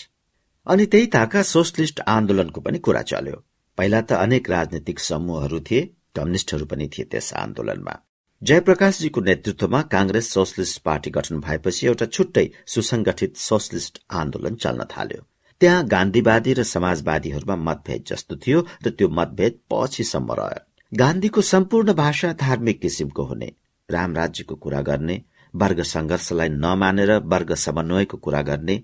अनि 0.67 0.86
त्यही 0.86 1.07
ताका 1.15 1.41
सोसलिस्ट 1.43 1.99
आन्दोलनको 2.07 2.61
पनि 2.61 2.80
कुरा 2.80 3.01
चल्यो। 3.01 3.38
पहिला 3.78 4.01
त 4.01 4.11
अनेक 4.26 4.49
राजनैतिक 4.49 4.99
समूहहरू 4.99 5.59
थिए 5.59 5.82
कम्युनिष्टहरू 6.15 6.65
पनि 6.65 6.88
थिए 6.88 7.05
त्यस 7.05 7.34
आन्दोलनमा। 7.34 7.95
जयप्रकाशजीको 8.41 9.22
नेतृत्वमा 9.22 9.82
कांग्रेस 9.93 10.32
सोसलिस्ट 10.34 10.82
पार्टी 10.82 11.09
गठन 11.09 11.39
भएपछि 11.39 11.88
एउटा 11.88 12.05
छुट्टै 12.05 12.45
सुसंगठित 12.65 13.36
सोसलिस्ट 13.38 13.99
आन्दोलन 14.11 14.55
चल्न 14.55 14.84
थाल्यो। 14.91 15.22
त्यहाँ 15.61 15.88
गान्धीवादी 15.88 16.53
र 16.53 16.63
समाजवादीहरूमा 16.63 17.55
मतभेद 17.67 18.03
जस्तो 18.07 18.36
थियो 18.36 18.59
र 18.86 18.89
त्यो 18.89 19.07
मतभेद 19.09 19.59
पछिसम्म 19.72 20.32
रह्यो। 20.32 20.61
गान्धीको 20.91 21.41
सम्पूर्ण 21.41 21.93
भाषा 21.93 22.34
धार्मिक 22.34 22.80
किसिमको 22.82 23.24
हुने 23.24 23.49
राम 23.89 24.15
राज्यको 24.15 24.55
कुरा 24.55 24.82
गर्ने 24.82 25.22
वर्ग 25.53 25.82
संघर्षलाई 25.84 26.49
नमानेर 26.49 27.11
वर्ग 27.26 27.53
समन्वयको 27.55 28.17
कुरा 28.17 28.41
गर्ने 28.41 28.76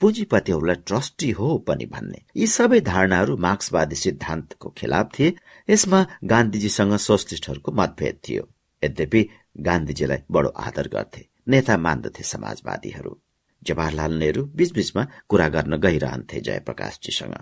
पुँजीपतिहरूलाई 0.00 0.76
ट्रस्टी 0.76 1.30
हो 1.30 1.58
पनि 1.58 1.86
भन्ने। 1.86 2.22
यी 2.36 2.46
सबै 2.46 2.80
धारणाहरू 2.80 3.36
मार्क्सवादी 3.36 3.96
सिद्धान्तको 3.96 4.68
खिलाफ 4.78 5.10
थिए। 5.18 5.34
यसमा 5.70 6.06
गान्धीजीसँग 6.24 6.96
सोसलिस्टहरूको 6.96 7.72
मतभेद 7.72 8.18
थियो। 8.28 8.48
यद्यपि 8.84 9.28
गान्धीजीलाई 9.60 10.18
बडो 10.30 10.48
आदर 10.48 10.88
गर्थे। 10.88 11.28
नेता 11.48 11.76
मान्दथे 11.76 12.22
समाजवादीहरू। 12.22 13.20
जवाहरलाल 13.66 14.12
नेहरू 14.12 14.42
बीचबीचमा 14.56 15.06
कुरा 15.28 15.48
गर्न 15.48 15.76
गइरहन्थे 15.76 16.40
जयप्रकाशजीसँग। 16.40 17.34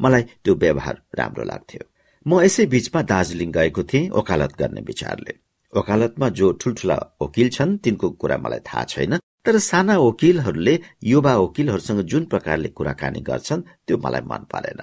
मलाई 0.00 0.22
त्यो 0.22 0.54
व्यवहार 0.54 1.02
राम्रो 1.14 1.44
लाग्थ्यो। 1.44 1.84
म 2.26 2.40
यसै 2.42 2.66
बीचमा 2.66 3.02
दार्जीलिङ 3.02 3.52
गएको 3.52 3.82
थिएँ 3.82 4.10
ओकालत 4.10 4.56
गर्ने 4.58 4.80
विचारले। 4.80 5.32
ओकालतमा 5.76 6.28
जो 6.28 6.52
ठूल्ठूला 6.52 6.96
वकिल 7.22 7.48
छन् 7.48 7.78
तिनको 7.78 8.10
कुरा 8.10 8.36
मलाई 8.38 8.58
थाहा 8.58 8.84
छैन। 8.84 9.18
तर 9.44 9.58
साना 9.58 9.96
वकिलहरूले 9.98 10.78
युवा 11.04 11.34
वकिलहरूसँग 11.36 12.00
जुन 12.02 12.24
प्रकारले 12.24 12.68
कुराकानी 12.68 13.20
गर्छन् 13.20 13.62
त्यो 13.86 13.96
मलाई 14.04 14.20
मन 14.30 14.46
परेन। 14.52 14.80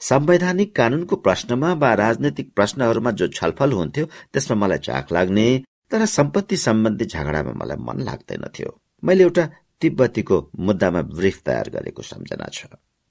संवैधानिक 0.00 0.74
कानूनको 0.76 1.16
प्रश्नमा 1.16 1.72
वा 1.72 1.92
राजनैतिक 1.94 2.52
प्रश्नहरूमा 2.54 3.10
जो 3.10 3.26
छलफल 3.28 3.72
हुन्थ्यो 3.72 4.04
त्यसमा 4.32 4.56
मलाई 4.56 4.78
चाख 4.78 5.12
लाग्ने 5.12 5.46
तर 5.90 6.04
सम्पत्ति 6.08 6.56
सम्बन्धी 6.56 7.04
झगडामा 7.04 7.52
मलाई 7.52 7.84
मन 7.86 8.02
लाग्दैनथ्यो 8.02 8.70
मैले 9.02 9.22
एउटा 9.22 9.44
तिब्बतीको 9.80 10.36
मुद्दामा 10.58 11.02
ब्रिफ 11.16 11.42
तयार 11.46 11.68
गरेको 11.70 12.02
सम्झना 12.02 12.46
छ। 12.52 12.66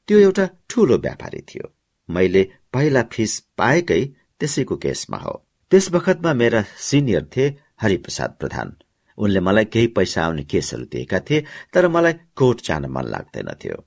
त्यो 0.07 0.17
एउटा 0.19 0.45
ठूलो 0.69 0.97
व्यापारी 0.97 1.41
थियो। 1.41 1.73
मैले 2.09 2.43
पहिला 2.73 3.03
फिस 3.13 3.39
पाएकै 3.57 4.03
त्यसैको 4.39 4.75
केसमा 4.75 5.17
हो। 5.17 5.35
त्यस 5.71 5.89
बखतमा 5.91 6.33
मेरा 6.33 6.61
सिनियर 6.79 7.23
थिए 7.35 7.55
हरिप्रसाद 7.81 8.35
प्रधान। 8.39 8.75
उनले 9.17 9.39
मलाई 9.39 9.65
केही 9.73 9.87
पैसा 9.97 10.25
आउने 10.25 10.43
केसहरू 10.43 10.85
दिएका 10.93 11.19
थिए 11.19 11.45
तर 11.73 11.87
मलाई 11.87 12.13
कोर्ट 12.35 12.65
जान 12.65 12.85
मन 12.85 13.05
लाग्दैनथ्यो 13.13 13.77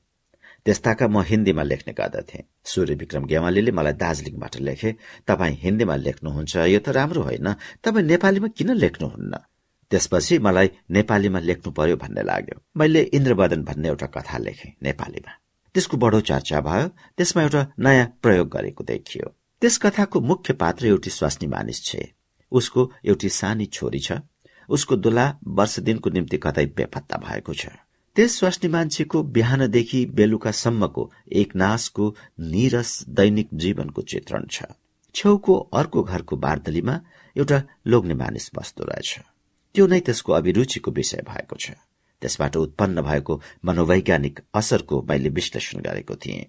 त्यस्ताका 0.66 1.06
म 1.08 1.22
हिन्दीमा 1.24 1.62
लेख्ने 1.62 1.92
गर्दथे। 1.92 2.44
सूर्य 2.64 2.94
विक्रम 2.94 3.24
गेवालीले 3.24 3.72
मलाई 3.72 3.92
दार्जीलिङबाट 3.96 4.56
लेखे 4.60 4.90
तपाईँ 5.28 5.56
हिन्दीमा 5.64 5.96
लेख्नुहुन्छ 5.96 6.56
यो 6.68 6.80
त 6.84 6.88
राम्रो 6.92 7.22
होइन। 7.22 7.48
तपाईँ 7.84 8.06
नेपालीमा 8.12 8.48
किन 8.58 8.70
लेख्नुहुन्न? 8.76 9.34
त्यसपछि 9.90 10.38
मलाई 10.38 10.68
नेपालीमा 10.90 11.40
लेख्नु 11.48 11.70
पर्यो 11.72 11.96
भन्ने 11.96 12.22
लाग्यो। 12.22 12.56
मैले 12.76 13.00
इन्द्रवदन 13.16 13.62
भन्ने 13.64 13.88
एउटा 13.88 14.06
कथा 14.06 14.38
लेखे 14.38 14.68
नेपालीमा। 14.82 15.32
त्यसको 15.74 15.96
बडो 15.96 16.20
चर्चा 16.20 16.60
भयो। 16.60 16.86
त्यसमा 17.16 17.42
एउटा 17.42 17.62
नयाँ 17.78 18.06
प्रयोग 18.22 18.48
गरेको 18.48 18.84
देखियो। 18.84 19.26
त्यस 19.62 19.78
कथाको 19.78 20.20
मुख्य 20.20 20.54
पात्र 20.60 20.86
एउटी 20.86 21.10
स्वास्नी 21.10 21.46
मानिस 21.48 21.78
छे। 21.84 22.02
उसको 22.52 22.80
एउटी 23.04 23.28
सानी 23.28 23.66
छोरी 23.66 24.00
छ। 24.00 24.12
उसको 24.70 24.96
दुला 24.96 25.26
वर्ष 25.46 25.78
दिनको 25.80 26.10
निम्ति 26.10 26.36
कतै 26.36 26.66
बेपत्ता 26.66 27.16
भएको 27.18 27.54
छ। 27.54 27.66
त्यस 28.16 28.38
स्वास्नी 28.38 28.68
मान्छेको 28.70 29.22
बिहानदेखि 29.22 30.04
बेलुकासम्मको 30.06 31.10
एक 31.32 31.56
नाशको 31.56 32.14
निरस 32.40 33.04
दैनिक 33.08 33.48
जीवनको 33.54 34.02
चित्रण 34.02 34.46
छ। 34.50 34.62
छेउको 35.14 35.54
अर्को 35.74 36.02
घरको 36.02 36.36
बार्दलीमा 36.36 37.00
एउटा 37.36 37.62
लोग्ने 37.86 38.14
मानिस 38.14 38.50
बस्दो 38.54 38.84
रहेछ। 38.84 39.18
त्यो 39.74 39.86
नै 39.86 40.00
त्यसको 40.00 40.32
अभिरुचिको 40.32 40.90
विषय 40.90 41.22
भएको 41.28 41.56
छ। 41.56 41.70
त्यसबाट 42.22 42.56
उत्पन्न 42.56 43.02
भएको 43.02 43.40
मनोवैज्ञानिक 43.64 44.40
असरको 44.54 45.02
मैले 45.02 45.28
विश्लेषण 45.28 45.80
गरेको 45.80 46.14
थिएँ। 46.14 46.44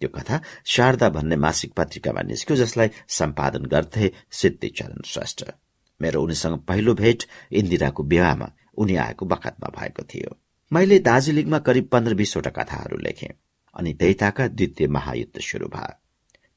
त्यो 0.00 0.08
कथा 0.08 0.40
शारदा 0.66 1.08
भन्ने 1.08 1.36
मासिक 1.36 1.72
पत्रिकामा 1.72 2.22
निस्क्यो 2.22 2.56
जसलाई 2.56 2.88
सम्पादन 3.08 3.64
गर्थे 3.66 4.12
सिद्धिचरण 4.30 5.02
श्रेष्ठ। 5.04 5.44
मेरो 6.02 6.22
उनीसँग 6.22 6.58
पहिलो 6.58 6.94
भेट 6.94 7.22
इन्दिराको 7.52 8.02
विवाहमा 8.02 8.50
उनी 8.76 8.96
आएको 8.96 9.26
बखतमा 9.26 9.68
भएको 9.80 10.02
थियो। 10.02 10.36
मैले 10.72 10.98
दार्जीलिङमा 10.98 11.58
करिब 11.58 11.88
पन्ध्र 11.92 12.14
बीसवटा 12.14 12.50
कथाहरू 12.50 12.98
लेखे 12.98 13.28
अनि 13.76 13.94
त्यही 13.94 14.14
द्वितीय 14.48 14.88
महायुद्ध 14.88 15.40
शुरू 15.40 15.68
भयो। 15.68 16.00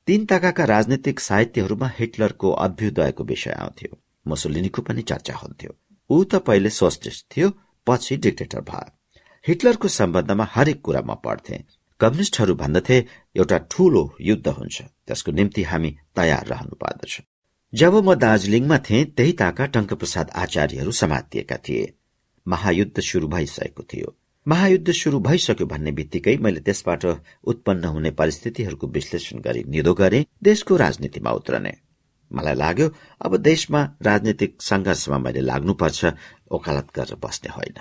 तीन 0.08 0.26
ताकाका 0.26 0.64
राजनैतिक 0.64 1.20
साहित्यहरूमा 1.20 1.92
हिटलरको 2.00 2.52
अभ्युदयको 2.52 3.24
विषय 3.24 3.52
आउँथ्यो। 3.52 3.98
मुसोलिनीको 4.28 4.82
पनि 4.82 5.02
चर्चा 5.02 5.36
हुन्थ्यो। 5.36 5.78
ऊ 6.10 6.24
त 6.24 6.36
पहिले 6.36 6.70
सोस्टिस्ट 6.70 7.26
थियो 7.38 7.50
पछि 7.88 8.18
डिक्टेटर 8.18 8.62
भयो। 8.62 9.20
हिटलरको 9.48 9.88
सम्बन्धमा 9.88 10.48
हरेक 10.52 10.82
कुरा 10.82 11.02
म 11.02 11.16
पढ्थे। 11.16 11.64
कम्युनिष्टहरू 12.00 12.56
भन्दथे 12.56 12.98
एउटा 13.36 13.58
ठूलो 13.58 14.16
युद्ध 14.22 14.48
हुन्छ 14.48 14.82
त्यसको 14.82 15.32
निम्ति 15.32 15.64
हामी 15.64 15.96
तयार 16.16 16.46
रहनु 16.46 16.76
पर्दछ 16.76 17.22
जब 17.78 17.96
म 17.96 18.14
दार्जीलिङमा 18.16 18.78
थिएँ 18.78 19.06
त्यही 19.06 19.32
ताका 19.32 19.66
टंकप्रसाद 19.66 20.30
आचार्यहरू 20.36 20.92
समातिएका 20.92 21.58
थिए। 21.58 21.94
महायुद्ध 22.48 23.00
शुरू 23.00 23.28
भइसकेको 23.28 23.84
थियो। 23.84 24.16
महायुद्ध 24.48 24.92
शुरू 24.92 25.20
भइसक्यो 25.20 25.68
भन्ने 25.68 25.92
बित्तिकै 25.92 26.36
मैले 26.38 26.60
त्यसबाट 26.60 27.06
उत्पन्न 27.44 27.86
हुने 27.86 28.12
परिस्थितिहरूको 28.12 28.88
विश्लेषण 28.88 29.40
गरी 29.40 29.64
निदो 29.68 29.94
गरे 29.94 30.26
देशको 30.44 30.76
राजनीतिमा 30.76 31.32
उत्रने। 31.32 31.74
मलाई 32.32 32.56
लाग्यो 32.56 32.90
अब 33.22 33.38
देशमा 33.38 33.84
राजनीतिक 34.02 34.62
संघर्षमा 34.62 35.18
मैले 35.18 35.42
लाग्नुपर्छ 35.42 36.06
ओकालत 36.52 36.88
गरेर 36.96 37.16
बस्ने 37.24 37.54
होइन। 37.54 37.78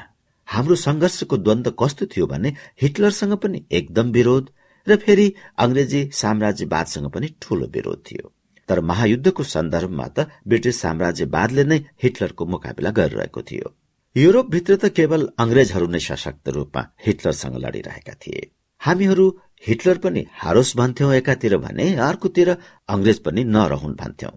हाम्रो 0.48 0.74
संघर्षको 0.76 1.36
द्वन्द 1.36 1.74
कस्तो 1.80 2.06
थियो 2.06 2.26
भने 2.26 2.54
हिटलरसँग 2.82 3.36
पनि 3.36 3.64
एकदम 3.72 4.12
विरोध 4.12 4.50
र 4.86 4.96
फेरि 4.96 5.32
अंग्रेजी 5.58 6.10
साम्राज्यवादसँग 6.12 7.10
पनि 7.10 7.36
ठूलो 7.42 7.66
विरोध 7.66 8.02
थियो। 8.06 8.32
तर 8.68 8.80
महायुद्धको 8.80 9.42
सन्दर्भमा 9.42 10.06
त 10.06 10.26
ब्रिटिस 10.46 10.80
साम्राज्यवादले 10.80 11.64
नै 11.64 11.78
हिटलरको 12.02 12.46
मुकाबिला 12.46 12.90
गरिरहेको 12.90 13.42
थियो। 13.42 13.74
युरोपभित्र 14.16 14.76
त 14.76 14.84
केवल 14.88 15.28
अंग्रेजहरू 15.38 15.86
नै 15.86 16.00
सशक्त 16.00 16.48
रूपमा 16.48 16.82
हिटलरसँग 17.06 17.56
लडिरहेका 17.56 18.14
थिए। 18.14 18.42
हामीहरू 18.80 19.26
हिटलर 19.66 19.98
पनि 19.98 20.26
हारोस् 20.32 20.76
भन्थ्यौं 20.76 21.12
एकातिर 21.14 21.56
भने 21.56 21.86
अर्कोतिर 21.94 22.48
अंग्रेज 22.88 23.18
पनि 23.18 23.44
नरहुन् 23.44 23.94
भन्थ्यौं। 23.94 24.34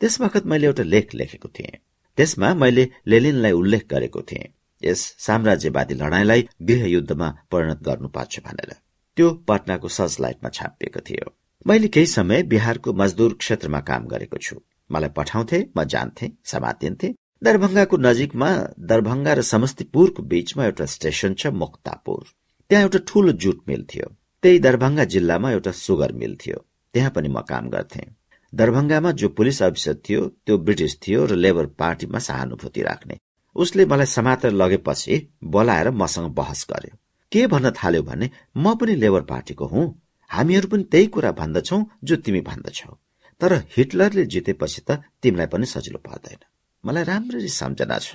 त्यस 0.00 0.20
वखत 0.20 0.46
मैले 0.46 0.66
एउटा 0.66 0.82
लेख 0.82 1.14
लेखेको 1.14 1.48
थिएँ। 1.48 1.78
त्यसमा 2.18 2.54
मैले 2.54 2.84
लेलिनलाई 3.06 3.52
उल्लेख 3.52 3.86
गरेको 3.90 4.22
थिएँ। 4.22 4.52
यस 4.82 5.00
साम्राज्यवादी 5.18 5.94
लडाईँलाई 5.94 6.48
गृहयुद्धमा 6.62 7.28
परिणत 7.50 7.82
गर्नुपर्छ 7.82 8.40
भनेर। 8.40 8.70
त्यो 9.16 9.30
पटनाको 9.48 9.88
सजलाइटमा 9.88 10.48
छापिएको 10.48 11.00
थियो। 11.00 11.26
मैले 11.68 11.88
केही 11.88 12.06
समय 12.06 12.42
बिहारको 12.42 12.92
मजदूर 12.92 13.32
क्षेत्रमा 13.34 13.80
काम 13.80 14.04
गरेको 14.08 14.36
छु। 14.36 14.56
मलाई 14.90 15.10
पठाउँथे 15.16 15.58
म 15.76 15.84
जान्थे 15.84 16.30
समातिन्थे। 16.44 17.08
दरभंगाको 17.44 17.96
नजिकमा 17.96 18.48
दरभंगा 18.80 19.32
र 19.32 19.42
समस्तीपुरको 19.42 20.22
बीचमा 20.22 20.64
एउटा 20.64 20.86
स्टेशन 20.86 21.34
छ 21.34 21.46
मुक्तापुर। 21.46 22.24
त्यहाँ 22.70 22.82
एउटा 22.84 22.98
ठूलो 23.08 23.32
जुट 23.32 23.60
मिल 23.68 23.84
थियो। 23.84 24.08
त्यही 24.42 24.58
दरभंगा 24.58 25.04
जिल्लामा 25.04 25.50
एउटा 25.52 25.72
सुगर 25.72 26.12
मिल 26.12 26.36
थियो। 26.36 26.64
त्यहाँ 26.94 27.10
पनि 27.10 27.28
म 27.28 27.40
काम 27.40 27.68
गर्थे। 27.68 28.06
दरभंगामा 28.52 29.12
जो 29.12 29.28
पुलिस 29.28 29.62
अफिसर 29.62 30.00
थियो 30.08 30.26
त्यो 30.26 30.58
ब्रिटिस 30.58 31.00
थियो 31.02 31.26
र 31.26 31.36
लेबर 31.36 31.66
पार्टीमा 31.66 32.18
सहानुभूति 32.18 32.82
राख्ने। 32.82 33.18
उसले 33.56 33.86
मलाई 33.86 34.06
समातेर 34.06 34.52
लगेपछि 34.52 35.22
बोलाएर 35.44 35.90
मसँग 35.90 36.34
बहस 36.34 36.66
गर्यो। 36.70 36.96
के 37.32 37.46
भन्न 37.46 37.70
थाल्यो 37.70 38.02
भने 38.02 38.30
म 38.56 38.74
पनि 38.74 38.94
लेबर 38.94 39.22
पार्टीको 39.22 39.66
हुँ। 39.66 39.88
हामीहरू 40.30 40.68
पनि 40.68 40.82
त्यही 40.82 41.06
कुरा 41.06 41.32
भन्दछौ 41.32 41.78
जो 42.04 42.16
तिमी 42.16 42.40
भन्दछौ। 42.40 42.92
तर 43.40 43.52
हिटलरले 43.76 44.24
जितेपछि 44.24 44.80
त 44.88 44.90
तिमीलाई 45.22 45.46
पनि 45.46 45.66
सजिलो 45.66 45.98
पर्दैन। 45.98 46.40
मलाई 46.84 47.04
राम्ररी 47.04 47.48
सम्झना 47.48 47.98
छ। 47.98 48.14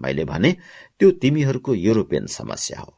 मैले 0.00 0.24
भने 0.24 0.56
त्यो 0.98 1.10
तिमीहरूको 1.10 1.74
युरोपियन 1.74 2.26
समस्या 2.26 2.80
हो। 2.80 2.92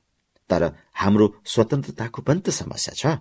तर 0.50 0.62
हाम्रो 0.94 1.26
स्वतन्त्रताको 1.44 2.22
पनि 2.22 2.40
त 2.40 2.50
समस्या 2.50 2.94
छ। 2.94 3.18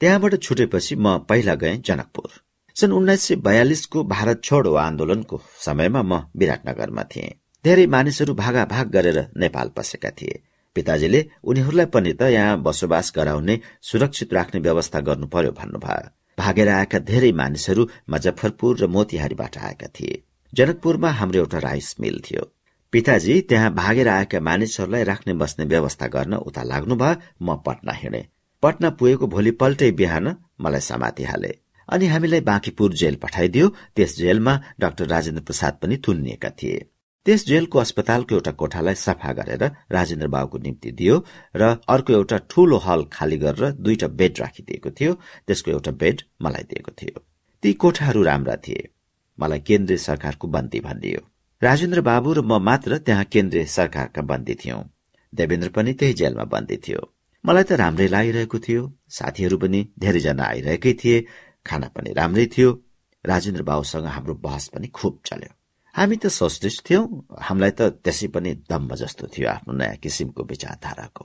त्यहाँबाट 0.00 0.34
छुटेपछि 0.42 0.94
म 0.96 1.18
पहिला 1.18 1.54
गएँ 1.54 1.76
जनकपुर। 1.76 2.30
सन् 2.76 2.92
उन्नाइस 2.92 3.22
सय 3.22 3.36
बयालिसको 3.36 4.04
भारत 4.04 4.40
छोडो 4.44 4.74
आन्दोलनको 4.74 5.40
समयमा 5.60 6.02
म 6.02 6.12
विराटनगरमा 6.36 7.04
थिएँ। 7.04 7.30
धेरै 7.64 7.86
मानिसहरू 7.86 8.34
भागाभाग 8.34 8.88
गरेर 8.88 9.18
नेपाल 9.36 9.68
पसेका 9.68 10.10
थिए। 10.10 10.42
पिताजीले 10.76 11.20
उनीहरूलाई 11.44 11.86
पनि 11.94 12.12
त 12.12 12.22
यहाँ 12.32 12.62
बसोबास 12.62 13.12
गराउने 13.16 13.58
सुरक्षित 13.90 14.32
राख्ने 14.34 14.60
व्यवस्था 14.60 15.00
गर्नु 15.00 15.26
पर्यो 15.26 15.52
भन्नुभयो। 15.60 16.10
भागेर 16.38 16.68
आएका 16.68 16.98
धेरै 17.10 17.32
मानिसहरू 17.32 17.82
मुजफ्फरपुर 18.10 18.78
र 18.80 18.86
मोतिहारीबाट 18.88 19.58
आएका 19.58 19.88
थिए। 19.96 20.22
जनकपुरमा 20.52 21.10
हाम्रो 21.10 21.38
एउटा 21.38 21.58
राइस 21.58 21.94
मिल 22.00 22.20
थियो। 22.26 22.44
पिताजी 22.92 23.40
त्यहाँ 23.48 23.72
भागेर 23.74 24.08
आएका 24.08 24.40
मानिसहरूलाई 24.40 25.02
राख्ने 25.04 25.34
बस्ने 25.34 25.64
व्यवस्था 25.64 26.06
गर्न 26.14 26.34
उता 26.48 26.62
लाग्नुभयो 26.62 27.20
म 27.42 27.56
पटना 27.66 27.92
हिँडे। 27.92 28.22
पटना 28.62 28.90
पुगेको 28.90 29.26
भोलिपल्टै 29.26 29.90
बिहान 30.00 30.34
मलाई 30.60 30.80
समातिहाले 30.80 31.52
अनि 31.88 32.06
हामीलाई 32.06 32.40
बाँकीपुर 32.40 32.92
जेल 32.94 33.16
पठाइदियो 33.22 33.68
त्यस 33.96 34.16
जेलमा 34.16 34.54
डाक्टर 34.80 35.06
राजेन्द्र 35.06 35.42
प्रसाद 35.42 35.78
पनि 35.82 35.96
थुनिएका 36.08 36.50
थिए। 36.50 36.78
त्यस 37.26 37.46
जेलको 37.46 37.78
अस्पतालको 37.78 38.34
एउटा 38.34 38.52
कोठालाई 38.60 38.94
सफा 38.94 39.32
गरेर 39.32 39.62
राजेन्द्र 39.92 40.28
बाबुको 40.28 40.58
निम्ति 40.58 40.90
दियो 40.90 41.16
र 41.56 41.62
अर्को 41.88 42.12
एउटा 42.12 42.38
ठूलो 42.50 42.78
हल 42.78 43.04
खाली 43.12 43.36
गरेर 43.38 43.70
दुईटा 43.78 44.08
बेड 44.20 44.40
राखिदिएको 44.40 44.90
थियो। 44.90 45.12
त्यसको 45.46 45.70
एउटा 45.70 45.92
बेड 46.02 46.22
मलाई 46.42 46.62
दिएको 46.62 46.92
थियो। 47.02 47.22
ती 47.62 47.72
कोठाहरू 47.72 48.22
राम्रा 48.22 48.56
थिए। 48.56 48.88
मलाई 49.38 49.60
केन्द्रीय 49.60 49.98
सरकारको 49.98 50.48
बन्दी 50.48 50.80
भनिदियो। 50.80 51.20
राजेन्द्र 51.62 52.00
बाबु 52.00 52.32
र 52.32 52.40
म 52.42 52.58
मात्र 52.58 52.98
त्यहाँ 52.98 53.24
केन्द्रीय 53.24 53.64
सरकारका 53.78 54.22
बन्दी 54.22 54.54
थियौं। 54.54 54.82
देवेन्द्र 55.34 55.68
पनि 55.68 55.92
त्यही 55.94 56.12
जेलमा 56.12 56.44
बन्दी 56.44 56.76
थियो। 56.76 57.00
मलाई 57.44 57.64
त 57.64 57.72
राम्रै 57.72 58.08
लागिरहेको 58.08 58.58
थियो। 58.58 58.82
साथीहरू 59.08 59.56
पनि 59.58 59.80
धेरैजना 59.98 60.44
आइरहेकै 60.44 60.92
थिए। 61.04 61.26
खाना 61.66 61.88
पनि 61.88 62.12
राम्रै 62.12 62.46
थियो। 62.46 62.70
राजेन्द्र 63.24 63.62
बाबुसँग 63.62 64.06
हाम्रो 64.06 64.34
बहस 64.34 64.68
पनि 64.68 64.86
खुब 64.88 65.20
चल्यो। 65.26 65.61
हामी 65.94 66.16
त 66.16 66.26
सोच्दैछ 66.32 66.76
थियौं 66.88 67.04
हामीलाई 67.46 67.72
त 67.78 67.80
त्यसै 68.04 68.28
पनि 68.34 68.50
दम्ब 68.70 68.94
जस्तो 68.96 69.26
थियो 69.28 69.48
आफ्नो 69.48 69.72
नयाँ 69.76 69.96
किसिमको 70.02 70.42
विचारधाराको। 70.52 71.24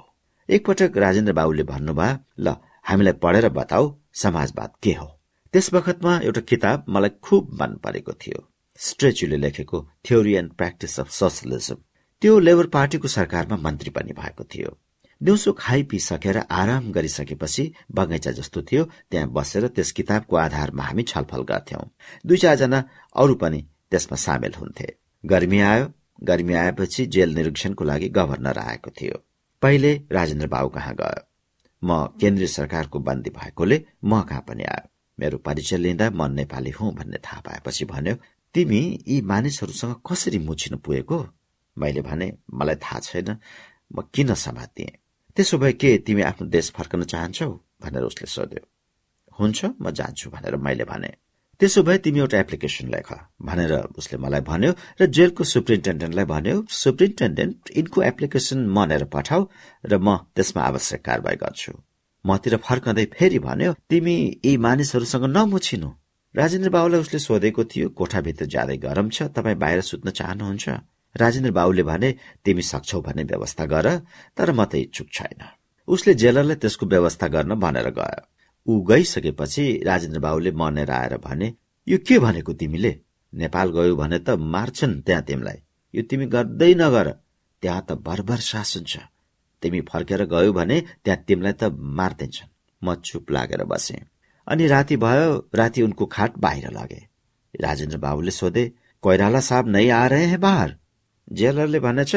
एकपटक 0.50 0.98
राजेन्द्र 0.98 1.34
बाबुले 1.40 1.64
भन्नुभयो 1.64 2.44
ल 2.44 2.48
हामीलाई 2.84 3.16
पढेर 3.24 3.48
बताऊ 3.60 3.86
समाजवाद 4.14 4.72
के 4.84 4.94
हो? 5.00 5.08
त्यस 5.54 5.68
बखतमा 5.74 6.14
एउटा 6.28 6.42
किताब 6.52 6.86
मलाई 6.90 7.12
खुब 7.24 7.44
मन 7.60 7.72
परेको 7.84 8.14
थियो। 8.14 8.40
स्ट्रेचुले 8.80 9.38
लेखेको 9.38 9.78
theory 10.06 10.34
and 10.36 10.52
practice 10.60 11.00
of 11.00 11.10
socialism 11.12 11.78
त्यो 12.22 12.34
लेबर 12.40 12.68
पार्टीको 12.68 13.08
सरकारमा 13.08 13.58
मन्त्री 13.64 13.90
पनि 13.96 14.14
भएको 14.20 14.44
थियो। 14.52 14.70
दिउँसो 15.22 15.52
खाइ 15.54 15.84
पिसकेर 15.90 16.38
आराम 16.52 16.92
गरिसकेपछि 16.92 17.64
बगैँचा 17.96 18.32
जस्तो 18.40 18.62
थियो 18.62 18.84
त्यहाँ 18.84 19.32
बसेर 19.32 19.68
त्यस 19.68 19.92
किताबको 19.98 20.36
आधारमा 20.36 20.84
हामी 20.84 21.04
छलफल 21.04 21.42
गर्थ्यौं। 21.52 21.88
दुई 22.28 22.38
चारजना 22.38 22.84
अरू 23.16 23.36
पनि 23.42 23.66
त्यसमा 23.92 24.16
सामेल 24.16 24.54
हुन्थे। 24.54 24.88
गर्मी 25.26 25.60
आयो। 25.60 25.86
गर्मी 26.24 26.54
आएपछि 26.54 27.06
जेल 27.06 27.34
निरीक्षणको 27.36 27.84
लागि 27.84 28.08
गभर्नर 28.10 28.58
आएको 28.58 28.92
थियो। 28.92 29.18
पहिले 29.62 29.94
राजेन्द्र 30.12 30.48
बाबु 30.48 30.70
कहाँ 30.70 30.96
गयो? 30.96 31.22
म 31.84 32.06
केन्द्रीय 32.22 32.48
सरकारको 32.48 33.00
बन्दी 33.00 33.30
भएकोले 33.30 33.86
म 34.04 34.22
कहाँ 34.22 34.42
पनि 34.42 34.64
आयो? 34.64 34.90
मेरो 35.20 35.38
परिचय 35.38 35.78
लिँदा 35.78 36.10
म 36.10 36.32
नेपाली 36.32 36.70
हुँ 36.70 36.94
भन्ने 36.96 37.18
थाहा 37.18 37.42
पाएपछि 37.42 37.86
भन्यो 37.86 38.16
तिमी 38.54 39.00
यी 39.08 39.22
मानिसहरूसँग 39.22 39.96
कसरी 40.12 40.40
मुछिनु 40.40 40.78
पुगेको? 40.78 41.20
मैले 41.78 42.02
भने 42.02 42.34
मलाई 42.54 42.76
थाहा 42.76 43.00
छैन। 43.00 43.38
म 43.96 44.02
किन 44.14 44.34
समातिए? 44.34 44.92
त्यसो 45.36 45.58
भए 45.58 45.74
के 45.74 45.98
तिमी 45.98 46.22
आफ्नो 46.22 46.48
देश 46.48 46.72
फर्कन 46.72 47.04
चाहन्छौ? 47.04 47.50
भनेर 47.82 48.04
उसले 48.04 48.28
सोध्यो। 48.28 48.64
हुन्छ 49.40 49.66
म 49.82 49.92
जान्छु 49.92 50.30
भनेर 50.30 50.56
मैले 50.56 50.84
भने। 50.84 51.14
त्यसो 51.60 51.82
भए 51.84 51.98
तिमी 52.06 52.20
एउटा 52.20 52.38
एप्लिकेसन 52.40 52.88
लेख 52.94 53.08
भनेर 53.48 53.72
उसले 53.98 54.18
मलाई 54.24 54.42
भन्यो 54.50 54.72
र 55.02 55.06
जेलको 55.18 55.44
सुप्रिन्टेन्डेन्टलाई 55.54 56.26
भन्यो 56.34 56.56
सुप्रिन्टेन्डेन्ट 56.82 57.72
यिनको 57.78 58.02
एप्लिकेसन 58.12 58.60
मनेर 58.78 59.04
पठाऊ 59.14 59.42
र 59.90 59.98
म 59.98 60.08
त्यसमा 60.38 60.62
आवश्यक 60.70 61.02
कारवाही 61.08 61.38
गर्छु। 61.44 61.74
मतिर 62.26 62.54
फर्कँदै 62.68 63.06
फेरि 63.16 63.40
भन्यो 63.48 63.72
तिमी 63.90 64.16
यी 64.46 64.54
मानिसहरूसँग 64.66 65.26
नमुछिनु। 65.38 65.90
राजेन्द्र 66.36 66.70
बाबुलाई 66.70 67.02
उसले 67.02 67.20
सोधेको 67.26 67.64
थियो 67.72 67.90
कोठाभित्र 67.98 68.46
ज्यादै 68.54 68.78
गरम 68.86 69.10
छ 69.10 69.18
तपाईँ 69.36 69.58
बाहिर 69.58 69.82
सुत्न 69.82 70.08
चाहनुहुन्छ 70.14 70.66
राजेन्द्र 71.16 71.52
बाबुले 71.58 71.84
भने 71.90 72.10
तिमी 72.46 72.62
सक्छौ 72.62 73.02
भन्ने 73.02 73.24
व्यवस्था 73.34 73.66
गर 73.74 73.88
तर 74.38 74.52
म 74.54 74.62
त 74.70 74.78
इच्छुक 74.86 75.10
छैन 75.10 75.42
उसले 75.88 76.14
जेलरलाई 76.22 76.58
त्यसको 76.62 76.86
व्यवस्था 76.86 77.28
गर्न 77.34 77.52
भनेर 77.58 77.90
गयो। 77.98 78.22
ऊ 78.68 78.82
गइसकेपछि 78.84 79.66
राजेन्द्र 79.86 80.20
बाबुले 80.20 80.52
मनेर 80.52 80.92
आएर 80.92 81.18
भने 81.18 81.54
यो 81.88 81.98
के 82.08 82.20
भनेको 82.20 82.54
तिमीले? 82.54 82.96
नेपाल 83.34 83.70
गयो 83.72 83.96
भने 83.96 84.20
त 84.20 84.30
मार्छन् 84.30 85.02
त्यहाँ 85.02 85.24
तिमीलाई। 85.24 85.60
यो 85.94 86.02
तिमी 86.10 86.26
गर्दै 86.26 86.74
नगर। 86.76 87.10
त्यहाँ 87.64 87.86
त 87.90 87.92
भरभर 88.08 88.40
शासन 88.40 88.84
छ। 88.84 88.98
तिमी 89.62 89.82
फर्केर 89.82 90.26
गयो 90.26 90.54
भने 90.54 90.82
त्यहाँ 91.04 91.24
तिमीलाई 91.28 91.54
त 91.54 91.72
मार्दिन्छन् 92.00 92.50
म 92.82 92.96
चुप 92.96 93.32
लागेर 93.32 93.64
बसे। 93.64 94.00
अनि 94.48 94.68
राति 94.68 94.98
भयो 94.98 95.50
राति 95.56 95.82
उनको 95.82 96.06
खाट 96.06 96.38
बाहिर 96.38 96.70
लगे। 96.72 97.02
राजेन्द्र 97.54 97.98
बाबुले 97.98 98.32
सोधे 98.32 98.72
कोइराला 99.04 99.40
साहब 99.40 99.68
नै 99.68 99.90
आ 99.90 100.06
रहे 100.08 100.26
हैं 100.26 100.40
बाहर? 100.40 100.76
जेलरले 101.28 101.80
भनेछ 101.80 102.16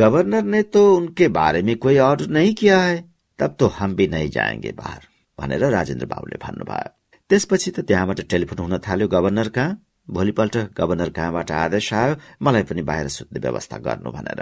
गवर्नर 0.00 0.44
ने 0.44 0.62
तो 0.62 0.96
उनके 0.96 1.28
बारे 1.28 1.62
में 1.62 1.76
कोई 1.76 1.98
नहीं 2.26 2.54
किया 2.54 2.82
है। 2.82 3.00
तब 3.38 3.56
तो 3.58 3.66
हम 3.66 3.94
भी 3.94 4.06
नहीं 4.08 4.28
जाएंगे 4.30 4.72
बाहर। 4.72 5.11
भनेर 5.42 5.64
राजेन्द्र 5.74 6.06
बाबुले 6.06 6.38
भन्नुभयो। 6.38 6.88
त्यसपछि 7.30 7.70
त 7.70 7.80
त्यहाँबाट 7.90 8.20
टेलिफोन 8.30 8.58
हुन 8.58 8.78
थाल्यो 8.78 9.08
गवर्नर 9.08 9.48
कहाँ? 9.48 9.78
भोलिपल्ट 10.08 10.56
गवर्नर 10.78 11.10
कहाँबाट 11.10 11.50
आदेश 11.50 11.92
आयो? 11.94 12.14
मलाई 12.42 12.62
पनि 12.62 12.82
बाहिर 12.82 13.08
सुत्ने 13.08 13.40
व्यवस्था 13.40 13.78
गर्नु 13.78 14.10
भनेर। 14.10 14.40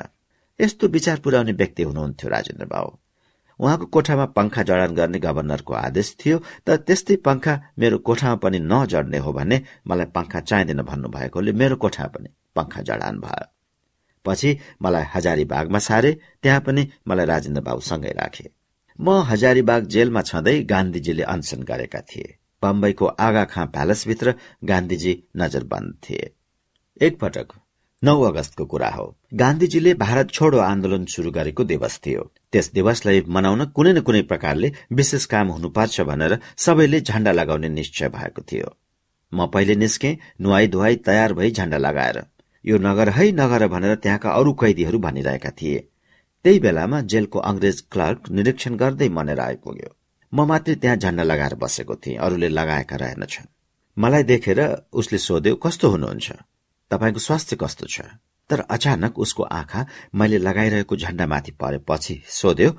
यस्तो 0.61 0.89
विचार 0.89 1.19
पुर्याउने 1.25 1.53
व्यक्ति 1.53 1.83
हुनुहुन्थ्यो 1.83 2.31
राजेन्द्र 2.31 2.67
बाबु। 2.67 2.91
उहाँको 3.61 3.87
कोठामा 3.87 4.25
पंखा 4.37 4.63
जडान 4.63 4.95
गर्ने 4.95 5.19
गवर्नरको 5.19 5.73
आदेश 5.75 6.17
थियो 6.21 6.37
तर 6.67 6.77
त्यस्तै 6.77 7.17
पंखा 7.17 7.55
मेरो 7.79 7.99
कोठामा 7.99 8.37
पनि 8.45 8.59
नजड्ने 8.59 9.19
हो 9.19 9.33
भने 9.33 9.63
मलाई 9.89 10.07
पंखा 10.17 10.41
चाहिँदैन 10.41 10.83
भन्नुभएकोले 10.83 11.53
मेरो 11.53 11.77
कोठामा 11.77 12.09
पनि 12.09 12.29
पंखा 12.57 12.81
जडान 12.83 13.21
भयो। 13.21 13.47
पछि 14.25 14.59
मलाई 14.83 15.05
हजारीबागमा 15.15 15.79
सारे 15.79 16.11
त्यहाँ 16.43 16.61
पनि 16.61 16.89
मलाई 17.09 17.27
राजेन्द्र 17.27 17.63
बाबुसँगै 17.63 18.13
राखे। 18.13 18.60
म 19.01 19.11
हजारीबाग 19.27 19.87
जेलमा 19.87 20.23
छँदै 20.23 20.53
गान्धीजीले 20.63 21.23
अनसन 21.23 21.63
गरेका 21.63 22.01
थिए। 22.01 22.37
बम्बईको 22.63 23.07
आगा 23.27 23.45
खाँ 23.45 23.67
प्यालेसभित्र 23.67 24.35
गान्धीजी 24.65 25.13
नजरबन्द 25.37 25.95
थिए। 26.03 26.31
एकपटक 27.01 27.53
नौ 28.03 28.21
अगस्तको 28.23 28.65
कुरा 28.65 28.89
हो। 28.89 29.05
गान्धीजीले 29.35 29.95
भारत 29.95 30.31
छोडो 30.31 30.59
आन्दोलन 30.59 31.05
शुरू 31.05 31.31
गरेको 31.31 31.65
दिवस 31.65 32.01
थियो। 32.07 32.23
त्यस 32.53 32.71
दिवसलाई 32.73 33.23
मनाउन 33.29 33.65
कुनै 33.77 33.93
न 33.93 34.01
कुनै 34.01 34.23
प्रकारले 34.23 34.73
विशेष 34.93 35.25
काम 35.27 35.49
हुनुपर्छ 35.49 36.01
भनेर 36.01 36.39
सबैले 36.57 37.01
झण्डा 37.01 37.33
लगाउने 37.33 37.69
निश्चय 37.69 38.09
भएको 38.09 38.43
थियो। 38.43 38.69
म 39.33 39.47
पहिले 39.47 39.75
निस्के 39.75 40.17
नुहाई 40.41 40.67
धुवाई 40.67 40.97
तयार 40.97 41.33
भई 41.33 41.51
झण्डा 41.51 41.79
लगाएर। 41.79 42.23
यो 42.65 42.79
नगर 42.79 43.09
है 43.09 43.31
नगर 43.33 43.67
भनेर 43.67 43.95
त्यहाँका 43.95 44.31
अरू 44.31 44.53
कैदीहरू 44.53 44.99
भनिरहेका 44.99 45.51
थिए। 45.51 45.90
त्यही 46.45 46.59
बेलामा 46.59 47.01
जेलको 47.13 47.39
अंग्रेज 47.51 47.81
क्लर्क 47.93 48.29
निरीक्षण 48.31 48.77
गर्दै 48.83 49.09
मनेर 49.09 49.41
आइपुग्यो। 49.41 49.91
म 50.33 50.39
मात्रै 50.51 50.75
त्यहाँ 50.83 50.97
झण्डा 50.97 51.25
लगाएर 51.25 51.55
बसेको 51.63 51.95
थिएँ 52.03 52.17
अरूले 52.25 52.49
लगाएका 52.49 52.97
रहेनछन् 52.97 53.53
मलाई 53.97 54.23
देखेर 54.23 54.61
उसले 54.93 55.19
सोध्यो 55.19 55.55
कस्तो 55.65 55.87
हुनुहुन्छ? 55.91 56.29
तपाईँको 56.91 57.21
स्वास्थ्य 57.21 57.57
कस्तो 57.61 57.87
छ? 57.87 58.01
तर 58.51 58.61
अचानक 58.71 59.19
उसको 59.19 59.43
आँखा 59.43 59.81
मैले 60.15 60.39
लगाइरहेको 60.39 60.97
झण्डामाथि 60.97 61.53
परेपछि 61.61 62.15
सोध्यो 62.41 62.71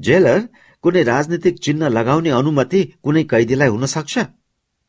जेलर 0.00 0.40
कुनै 0.84 1.02
राजनीतिक 1.02 1.58
चिन्ह 1.64 1.88
लगाउने 1.88 2.30
अनुमति 2.30 2.80
कुनै 3.04 3.22
कैदीलाई 3.32 3.68
हुन 3.68 3.86
सक्छ 3.86 4.14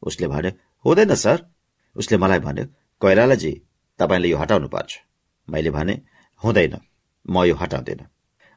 उसले 0.03 0.27
भन्यो 0.27 0.51
हुँदैन 0.85 1.13
सर। 1.15 1.37
उसले 1.95 2.17
मलाई 2.17 2.39
भन्यो 2.39 2.65
कैरालाजी 3.01 3.51
तपाईँले 3.99 4.27
यो 4.29 4.37
हटाउनु 4.37 4.67
पर्छ 4.73 4.91
मैले 5.47 5.71
भने 5.75 5.93
हुँदैन 6.41 6.73
म 7.25 7.43
यो 7.45 7.55
हटाउँदैन। 7.55 8.01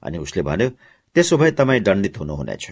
अनि 0.06 0.18
उसले 0.18 0.42
भन्यो 0.42 0.68
त्यसो 1.16 1.36
भए 1.36 1.50
तपाईँ 1.50 1.80
दण्डित 1.80 2.18
हुनुहुनेछ। 2.18 2.66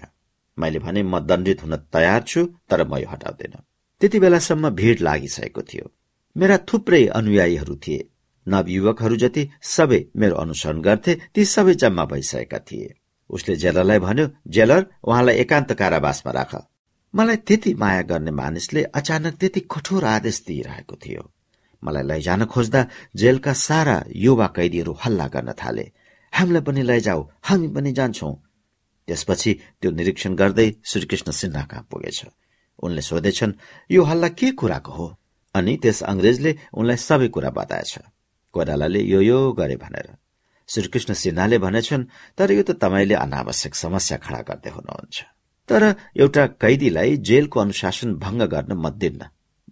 मैले 0.59 0.79
भने 0.79 1.03
म 1.03 1.19
दण्डित 1.19 1.63
हुन 1.63 1.77
तयार 1.93 2.23
छु 2.23 2.41
तर 2.71 2.87
म 2.87 2.97
यो 2.97 3.09
हटाउँदैन। 3.11 3.55
त्यति 4.01 4.19
बेलासम्म 4.21 4.71
भीड़ 4.71 4.99
लागिसकेको 5.01 5.63
थियो। 5.63 5.91
मेरा 6.37 6.57
थुप्रै 6.69 7.07
अनुयायीहरू 7.07 7.77
थिए। 7.77 8.09
नवयुवकहरू 8.47 9.17
जति 9.17 9.43
सबै 9.63 10.01
मेरो 10.17 10.37
अनुसरण 10.37 10.81
गर्थे 10.81 11.13
ती 11.35 11.45
सबै 11.45 11.75
जम्मा 11.75 12.05
भइसकेका 12.05 12.59
थिए। 12.59 12.95
उसले 13.31 13.57
जेलरलाई 13.57 13.99
भन्यो 13.99 14.27
जेलर 14.49 14.87
उहाँलाई 15.05 15.37
एकान्त 15.37 15.73
कारावासमा 15.73 16.33
राख। 16.33 16.53
मलाई 17.15 17.37
त्यति 17.37 17.75
माया 17.75 18.03
गर्ने 18.03 18.31
मानिसले 18.31 18.83
अचानक 18.95 19.35
त्यति 19.35 19.61
कठोर 19.71 20.05
आदेश 20.05 20.45
दिइरहेको 20.47 20.97
थियो। 20.97 21.23
मलाई 21.83 22.03
लैजान 22.03 22.45
खोज्दा 22.45 22.87
जेलका 23.17 23.53
सारा 23.53 23.97
युवा 24.17 24.47
कैदीहरू 24.47 24.93
हल्ला 25.05 25.27
गर्न 25.27 25.53
थाले। 25.53 25.87
हामीलाई 26.35 26.63
पनि 26.63 26.83
लैजाऊ। 26.83 27.29
हामी 27.43 27.69
पनि 27.69 27.93
जान्छौ। 27.93 28.31
त्यसपछि 29.09 29.53
त्यो 29.81 29.91
निरीक्षण 29.91 30.35
गर्दै 30.35 30.75
श्रीकृष्ण 30.85 31.33
सिन्हा 31.33 31.65
कहाँ 31.65 31.87
पुगेछ। 31.91 32.25
उनले 32.83 33.01
सोधेछन् 33.01 33.53
यो 33.91 34.03
हल्ला 34.03 34.29
के 34.29 34.51
कुराको 34.51 34.93
हो? 34.93 35.17
अनि 35.55 35.77
त्यस 35.77 36.03
अंग्रेजले 36.03 36.59
उनलाई 36.75 36.97
सबै 36.97 37.29
कुरा 37.29 37.51
बताएछ। 37.51 37.99
कोइरालाले 38.53 39.01
यो 39.01 39.21
यो 39.21 39.53
गरे 39.53 39.77
भनेर। 39.77 40.09
श्रीकृष्ण 40.69 41.15
सिन्हाले 41.15 41.59
भनेछन् 41.59 42.05
तर 42.39 42.51
यो 42.51 42.63
त 42.63 42.71
तपाईँले 42.71 43.15
अनावश्यक 43.15 43.75
समस्या 43.75 44.19
खड़ा 44.19 44.41
गर्दै 44.41 44.71
हुनुहुन्छ। 44.71 45.23
तर 45.69 45.83
एउटा 46.17 46.47
कैदीलाई 46.47 47.17
जेलको 47.17 47.61
अनुशासन 47.61 48.15
भंग 48.15 48.43
गर्न 48.43 48.73
म 48.73 48.91
दिन्न 48.91 49.21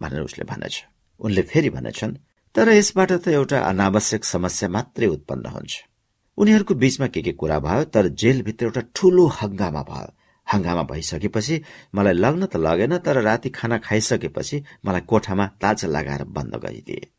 भनेर 0.00 0.20
उसले 0.20 0.44
भनेछ। 0.44 0.84
उनले 1.20 1.42
फेरि 1.42 1.70
भनेछन् 1.70 2.16
तर 2.54 2.68
यसबाट 2.68 3.12
त 3.12 3.28
एउटा 3.28 3.58
अनावश्यक 3.60 4.24
समस्या 4.24 4.68
मात्रै 4.68 5.06
उत्पन्न 5.06 5.46
हुन्छ। 5.46 5.91
उनीहरूको 6.38 6.74
बीचमा 6.74 7.06
के 7.06 7.22
के 7.22 7.32
कुरा 7.32 7.58
भयो 7.58 7.84
तर 7.84 8.08
जेलभित्र 8.08 8.64
एउटा 8.66 8.80
ठूलो 8.94 9.26
हंगामा 9.26 9.82
भयो। 9.82 10.12
हंगामा 10.52 10.82
भइसकेपछि 10.82 11.62
मलाई 11.94 12.14
लग्न 12.14 12.46
त 12.46 12.56
लगेन 12.56 12.98
तर 12.98 13.22
राति 13.22 13.50
खाना 13.50 13.78
खाइसकेपछि 13.78 14.64
मलाई 14.84 15.00
कोठामा 15.00 15.46
ताजा 15.46 15.88
लगाएर 15.88 16.24
बन्द 16.24 16.54
गरिदिए। 16.56 17.10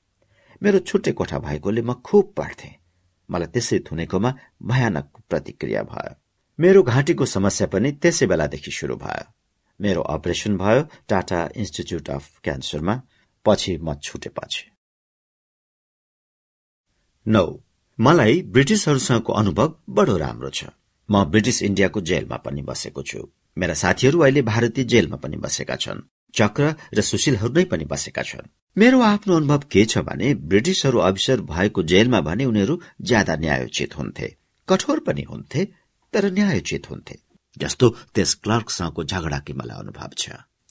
मेरो 0.63 0.79
छुट्टै 0.79 1.11
कोठा 1.11 1.39
भएकोले 1.39 1.81
म 1.81 1.93
खुब 1.93 2.33
पढ्थे। 2.37 2.69
मलाई 3.31 3.47
त्यसै 3.47 3.79
थुनेकोमा 3.79 4.31
भयानक 4.63 5.07
प्रतिक्रिया 5.29 5.83
भयो। 5.83 6.15
मेरो 6.59 6.83
घाँटीको 6.83 7.25
समस्या 7.25 7.67
पनि 7.67 7.91
त्यसै 7.91 8.25
बेलादेखि 8.27 8.71
शुरू 8.71 8.95
भयो। 8.95 9.25
मेरो 9.81 10.01
अपरेशन 10.01 10.57
भयो 10.57 10.81
टाटा 11.09 11.49
इन्स्टिच्युट 11.55 12.09
अफ 12.09 12.39
क्यान्सरमा 12.43 13.01
पछि 13.45 13.77
म 13.77 13.93
छुटेपछि। 13.93 14.65
नौ। 17.27 17.45
मलाई 17.99 18.41
ब्रिटिसहरूसँगको 18.41 19.33
अनुभव 19.33 19.75
बडो 19.89 20.17
राम्रो 20.17 20.49
छ। 20.49 20.63
म 21.09 21.23
ब्रिटिस 21.23 21.63
इण्डियाको 21.63 22.01
जेलमा 22.01 22.37
पनि 22.37 22.61
बसेको 22.61 23.01
छु। 23.01 23.29
मेरा 23.57 23.73
साथीहरू 23.73 24.19
अहिले 24.19 24.41
भारतीय 24.41 24.83
जेलमा 24.83 25.15
पनि 25.15 25.37
बसेका 25.37 25.75
छन्। 25.75 26.01
चक्र 26.33 26.75
र 26.93 27.01
सुशीलहरू 27.01 27.53
नै 27.53 27.63
पनि 27.63 27.85
बसेका 27.85 28.21
छन्। 28.21 28.49
मेरो 28.77 29.01
आफ्नो 29.01 29.35
अनुभव 29.35 29.61
के 29.71 29.85
छ 29.85 29.97
भने 29.97 30.33
ब्रिटिसहरू 30.33 30.99
अफिसर 30.99 31.41
भएको 31.41 31.83
जेलमा 31.83 32.21
भने 32.21 32.45
उनीहरू 32.45 32.81
ज्यादा 33.01 33.35
न्यायोचित 33.35 33.97
हुन्थे। 33.97 34.35
कठोर 34.69 34.99
पनि 34.99 35.21
हुन्थे 35.21 35.65
तर 36.13 36.31
न्यायोचित 36.31 36.89
हुन्थे। 36.89 37.15
जस्तो 37.57 37.89
त्यस 37.89 38.33
क्लर्कसँगको 38.33 39.03
झगडाकी 39.03 39.53
मलाई 39.53 39.79
अनुभव 39.79 40.09
छ। 40.17 40.29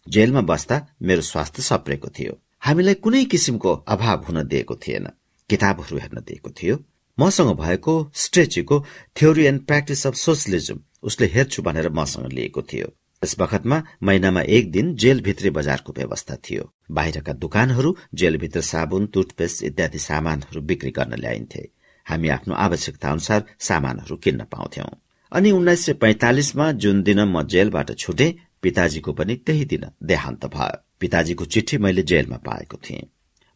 जेलमा 0.08 0.40
बस्दा 0.40 0.86
मेरो 1.02 1.22
स्वास्थ्य 1.22 1.62
सप्रेको 1.62 2.08
थियो। 2.08 2.38
हामीलाई 2.60 2.94
कुनै 2.94 3.24
किसिमको 3.24 3.70
अभाव 3.88 4.24
हुन 4.28 4.42
दिएको 4.42 4.74
थिएन। 4.76 5.06
किताबहरू 5.50 5.98
हेर्न 5.98 6.20
दिएको 6.20 6.50
थियो। 6.50 6.76
मसँग 7.18 7.56
भएको 7.56 8.10
स्ट्रेचीको 8.14 8.84
theory 9.16 9.44
and 9.44 9.66
practice 9.66 10.06
of 10.06 10.14
socialism 10.14 10.78
उसले 11.02 11.26
हेर्छु 11.26 11.62
भनेर 11.62 11.88
मसँग 11.88 12.32
लिएको 12.32 12.62
थियो। 12.62 12.86
यस 13.24 13.36
बखतमा 13.38 13.82
महिनामा 14.02 14.40
एक 14.40 14.70
दिन 14.72 14.94
जेलभित्री 14.96 15.50
बजारको 15.50 15.92
व्यवस्था 15.92 16.36
थियो। 16.36 16.72
बाहिरका 16.90 17.32
दोकानहरू 17.32 17.96
जेलभित्र 18.14 18.60
साबुन 18.60 19.06
टुथपेस्ट 19.06 19.62
इत्यादि 19.62 19.98
सामानहरू 19.98 20.60
बिक्री 20.60 20.90
गर्न 20.90 21.14
ल्याइन्थे। 21.14 21.68
हामी 22.06 22.28
आफ्नो 22.28 22.54
आवश्यकता 22.54 23.10
अनुसार 23.10 23.44
सामानहरू 23.60 24.16
किन्न 24.16 24.44
पाउँथ्यौं। 24.44 24.90
अनि 25.32 25.50
उन्नाइस 25.50 25.86
सय 25.86 25.92
पैंतालिसमा 25.92 26.72
जुन 26.72 27.02
दिन 27.02 27.20
म 27.20 27.42
जेलबाट 27.42 27.98
छुटे 27.98 28.34
पिताजीको 28.62 29.12
पनि 29.12 29.36
त्यही 29.36 29.64
दिन 29.64 29.86
देहान्त 30.02 30.46
भयो। 30.46 30.84
पिताजीको 31.00 31.44
चिठी 31.44 31.78
मैले 31.78 32.02
जेलमा 32.02 32.36
पाएको 32.36 32.76
थिएँ। 32.76 33.08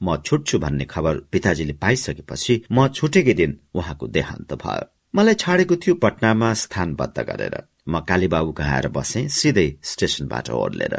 म 0.03 0.17
छुट्छु 0.27 0.59
भन्ने 0.59 0.85
खबर 0.85 1.15
पिताजीले 1.33 1.73
पाइसकेपछि 1.83 2.55
म 2.73 2.89
छुटेकै 2.89 3.35
दिन 3.35 3.59
उहाँको 3.75 4.07
देहान्त 4.17 4.53
भयो। 4.65 4.91
मलाई 5.15 5.35
छाडेको 5.35 5.77
थियो 5.77 5.95
पटनामा 6.05 6.53
स्थानबद्ध 6.63 7.19
गरेर। 7.21 7.57
म 7.89 8.01
कालीबाबु 8.01 8.53
कहाँ 8.53 8.83
बसे 8.97 9.29
सिधै 9.29 9.69
स्टेशनबाट 9.83 10.51
ओर्लेर। 10.51 10.95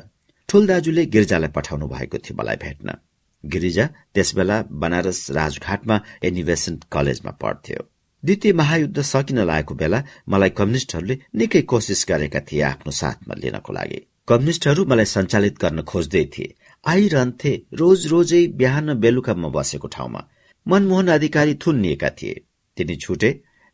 ठुल 0.50 0.68
दाजुले 0.68 1.06
गिरिजालाई 1.06 1.52
पठाउनु 1.56 1.88
भएको 1.88 2.18
थियो 2.18 2.38
मलाई 2.40 2.56
भेट्न। 2.64 2.98
गिरिजा 3.44 3.86
त्यसबेला 4.14 4.58
बनारस 4.82 5.20
राजघाटमा 5.32 5.96
एनिभेसन 6.24 6.80
कलेजमा 6.92 7.32
पढ्थ्यो। 7.42 7.82
द्वितीय 8.24 8.54
महायुद्ध 8.54 9.02
सकिन 9.02 9.40
लागेको 9.46 9.76
बेला 9.76 10.00
मलाई 10.30 10.50
कम्युनिष्टहरूले 10.50 11.18
निकै 11.36 11.62
कोसिस 11.62 12.06
गरेका 12.10 12.40
थिए 12.48 12.62
आफ्नो 12.62 12.92
साथमा 12.92 13.36
लिनको 13.44 13.74
लागि। 13.74 14.00
कम्युनिष्टहरू 14.28 14.86
मलाई 14.86 15.06
सञ्चालित 15.06 15.56
गर्न 15.62 15.82
खोज्दै 15.82 16.24
थिए। 16.34 16.56
आइरहन्थे 16.88 17.52
रोज 17.74 18.06
रोजै 18.08 18.48
बिहान 18.60 18.94
बेलुका 18.94 19.34
म 19.34 19.52
बसेको 19.52 19.88
ठाउँमा। 19.88 20.22
मनमोहन 20.66 21.08
अधिकारी 21.08 21.56
थुनिएका 21.56 22.10
थिए। 22.10 22.36
तिनी 22.78 22.96
छुटे 22.96 23.32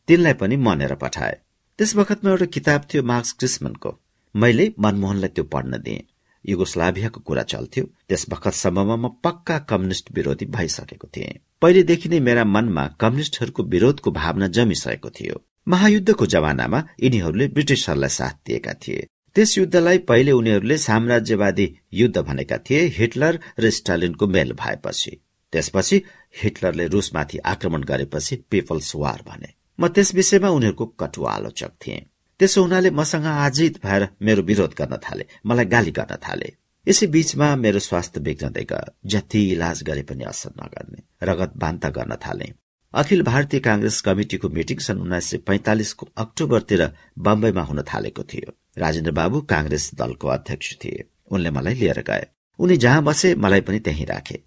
तिनलाई 0.07 0.34
पनि 0.34 0.55
मनेर 0.57 0.93
पठाए। 0.95 1.36
त्यस 1.80 1.95
बखतमा 1.95 2.32
एउटा 2.32 2.45
किताब 2.45 2.82
थियो 2.89 3.03
मार्क्स 3.03 3.32
क्रिस्मनको। 3.34 3.91
मैले 4.36 4.66
मनमोहनलाई 4.80 5.30
त्यो 5.30 5.43
पढ्न 5.43 5.78
दिएँ। 5.78 6.01
युगोस्लाभियाको 6.45 7.20
कुरा 7.20 7.43
चल्थ्यो। 7.43 7.84
त्यस 8.09 8.26
बखतसम्ममा 8.30 8.95
म 8.95 9.07
पक्का 9.24 9.59
कम्युनिष्ट 9.70 10.11
विरोधी 10.11 10.45
भइसकेको 10.45 11.07
थिएँ। 11.07 11.39
पहिलेदेखि 11.61 12.09
नै 12.09 12.20
मेरा 12.20 12.43
मनमा 12.45 12.88
कम्युनिष्टहरूको 12.99 13.64
विरोधको 13.64 14.11
भावना 14.11 14.47
जमिसकेको 14.47 15.09
थियो। 15.09 15.41
महायुद्धको 15.68 16.26
जमानामा 16.26 16.84
यिनीहरूले 17.03 17.47
ब्रिटिसहरूलाई 17.47 18.09
साथ 18.09 18.36
दिएका 18.45 18.74
थिए। 18.74 19.07
त्यस 19.36 19.57
युद्धलाई 19.57 19.97
पहिले 19.97 20.31
उनीहरूले 20.31 20.77
साम्राज्यवादी 20.77 21.67
युद्ध 21.93 22.17
भनेका 22.17 22.57
थिए 22.57 22.81
हिटलर 22.97 23.39
र 23.59 23.69
स्टालिनको 23.69 24.27
मेल 24.27 24.53
भएपछि। 24.53 25.11
त्यसपछि 25.53 26.01
हिटलरले 26.43 26.88
रूसमाथि 26.88 27.38
आक्रमण 27.38 27.84
गरेपछि 27.84 28.36
पिपल्स 28.36 28.95
वार 28.95 29.23
भने। 29.27 29.53
म 29.79 29.88
त्यस 29.88 30.13
विषयमा 30.15 30.49
उनीहरूको 30.49 30.86
कटु 30.86 31.23
आलोचक 31.25 31.71
थिएँ। 31.81 32.01
त्यसो 32.39 32.61
हुनाले 32.61 32.89
मसँग 32.91 33.25
आजित 33.25 33.86
भएर 33.86 34.07
मेरो 34.21 34.41
विरोध 34.41 34.73
गर्न 34.77 34.97
थाले 34.97 35.25
मलाई 35.45 35.65
गाली 35.65 35.91
गर्न 35.91 36.15
थाले। 36.15 36.53
यसै 36.88 37.07
बीचमा 37.07 37.55
मेरो 37.55 37.79
स्वास्थ्य 37.79 38.21
बिग्रदै 38.21 38.63
गयो 38.63 38.93
जति 39.05 39.41
इलाज 39.51 39.84
गरे 39.84 40.03
पनि 40.03 40.23
असर 40.23 40.51
नगर्ने 40.61 41.01
रगत 41.25 41.53
बान्ता 41.57 41.89
गर्न 41.89 42.15
थाले। 42.15 42.51
अखिल 42.93 43.23
भारतीय 43.23 43.59
कांग्रेस 43.59 44.01
कमिटिको 44.01 44.49
मिटिङ 44.49 44.77
सन् 44.77 44.99
उन्नाइस 44.99 45.25
सय 45.25 45.37
पैंतालिसको 45.37 46.07
अक्टोबरतिर 46.17 46.91
बम्बईमा 47.19 47.61
हुन 47.61 47.81
थालेको 47.81 48.23
थियो। 48.23 48.53
राजेन्द्र 48.77 49.11
बाबु 49.11 49.41
कांग्रेस 49.41 49.91
दलको 49.95 50.27
अध्यक्ष 50.27 50.75
थिए। 50.75 51.03
उनले 51.31 51.51
मलाई 51.51 51.73
लिएर 51.73 52.01
गए। 52.01 52.27
उनी 52.59 52.77
जहाँ 52.77 53.03
बसे 53.03 53.35
मलाई 53.35 53.61
पनि 53.61 53.79
त्यही 53.79 54.05
राखे। 54.05 54.39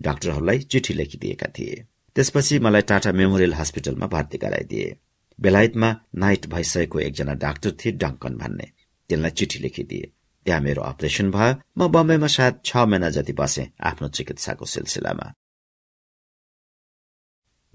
डाक्टरहरूलाई 0.00 0.58
चिठी 0.58 0.94
लेखिदिएका 0.94 1.46
थिए। 1.58 1.84
त्यसपछि 2.16 2.58
मलाई 2.58 2.82
टाटा 2.82 3.12
मेमोरियल 3.12 3.54
हस्पिटलमा 3.54 4.06
भर्ती 4.06 4.38
गराइदिए। 4.38 4.96
बेलायतमा 5.40 5.96
नाइट 6.14 6.46
भइसकेको 6.46 7.00
एकजना 7.00 7.34
डाक्टर 7.34 7.70
थिए 7.70 7.92
डङ्कन 7.92 8.34
भन्ने। 8.36 8.66
तिनलाई 9.08 9.30
चिठी 9.30 9.58
लेखिदिए। 9.58 10.12
त्यहाँ 10.46 10.60
मेरो 10.60 10.82
अपरेशन 10.82 11.30
भयो। 11.30 11.54
म 11.78 11.88
बम्बईमा 11.88 12.26
सायद 12.26 12.60
छ 12.64 12.76
महिना 12.76 13.10
जति 13.10 13.32
बसे 13.32 13.68
आफ्नो 13.80 14.08
चिकित्साको 14.08 14.64
सिलसिलामा। 14.64 15.32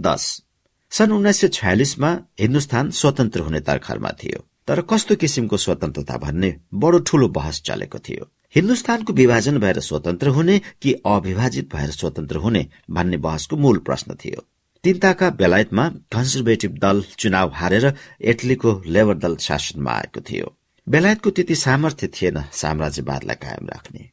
दस। 0.02 0.44
सन् 0.92 1.12
उन्नाइस 1.12 1.42
सय 1.42 1.48
छयालिसमा 1.48 2.20
हिन्दुस्तान 2.40 2.92
स्वतन्त्र 2.92 3.40
हुने 3.40 3.60
तर्खरमा 3.60 4.10
थियो। 4.10 4.46
तर 4.68 4.82
कस्तो 4.82 5.16
किसिमको 5.16 5.58
स्वतन्त्रता 5.58 6.18
भन्ने 6.18 6.60
बडो 6.74 7.00
ठूलो 7.00 7.28
बहस 7.28 7.62
चलेको 7.62 8.00
थियो। 8.00 8.30
हिन्दुस्तानको 8.56 9.14
विभाजन 9.14 9.58
भएर 9.58 9.80
स्वतन्त्र 9.80 10.28
हुने 10.28 10.62
कि 10.82 10.94
अविभाजित 10.94 11.76
भएर 11.76 11.92
स्वतन्त्र 11.92 12.38
हुने 12.38 12.68
भन्ने 12.92 13.18
बहसको 13.18 13.58
मूल 13.58 13.78
प्रश्न 13.78 14.16
थियो। 14.16 14.46
तिनताका 14.84 15.30
बेलायतमा 15.30 15.90
कन्जर्भेटिभ 15.90 16.78
दल 16.78 17.04
चुनाव 17.18 17.52
हारेर 17.54 17.94
इटलीको 18.22 18.84
लेबर 18.86 19.18
दल 19.18 19.36
शासनमा 19.36 19.92
आएको 19.92 20.22
थियो। 20.22 20.58
बेलायतको 20.88 21.30
त्यति 21.30 21.56
सामर्थ्य 21.56 22.08
थिएन 22.08 22.44
साम्राज्यवादलाई 22.52 23.36
कायम 23.36 23.68
राख्ने। 23.68 24.10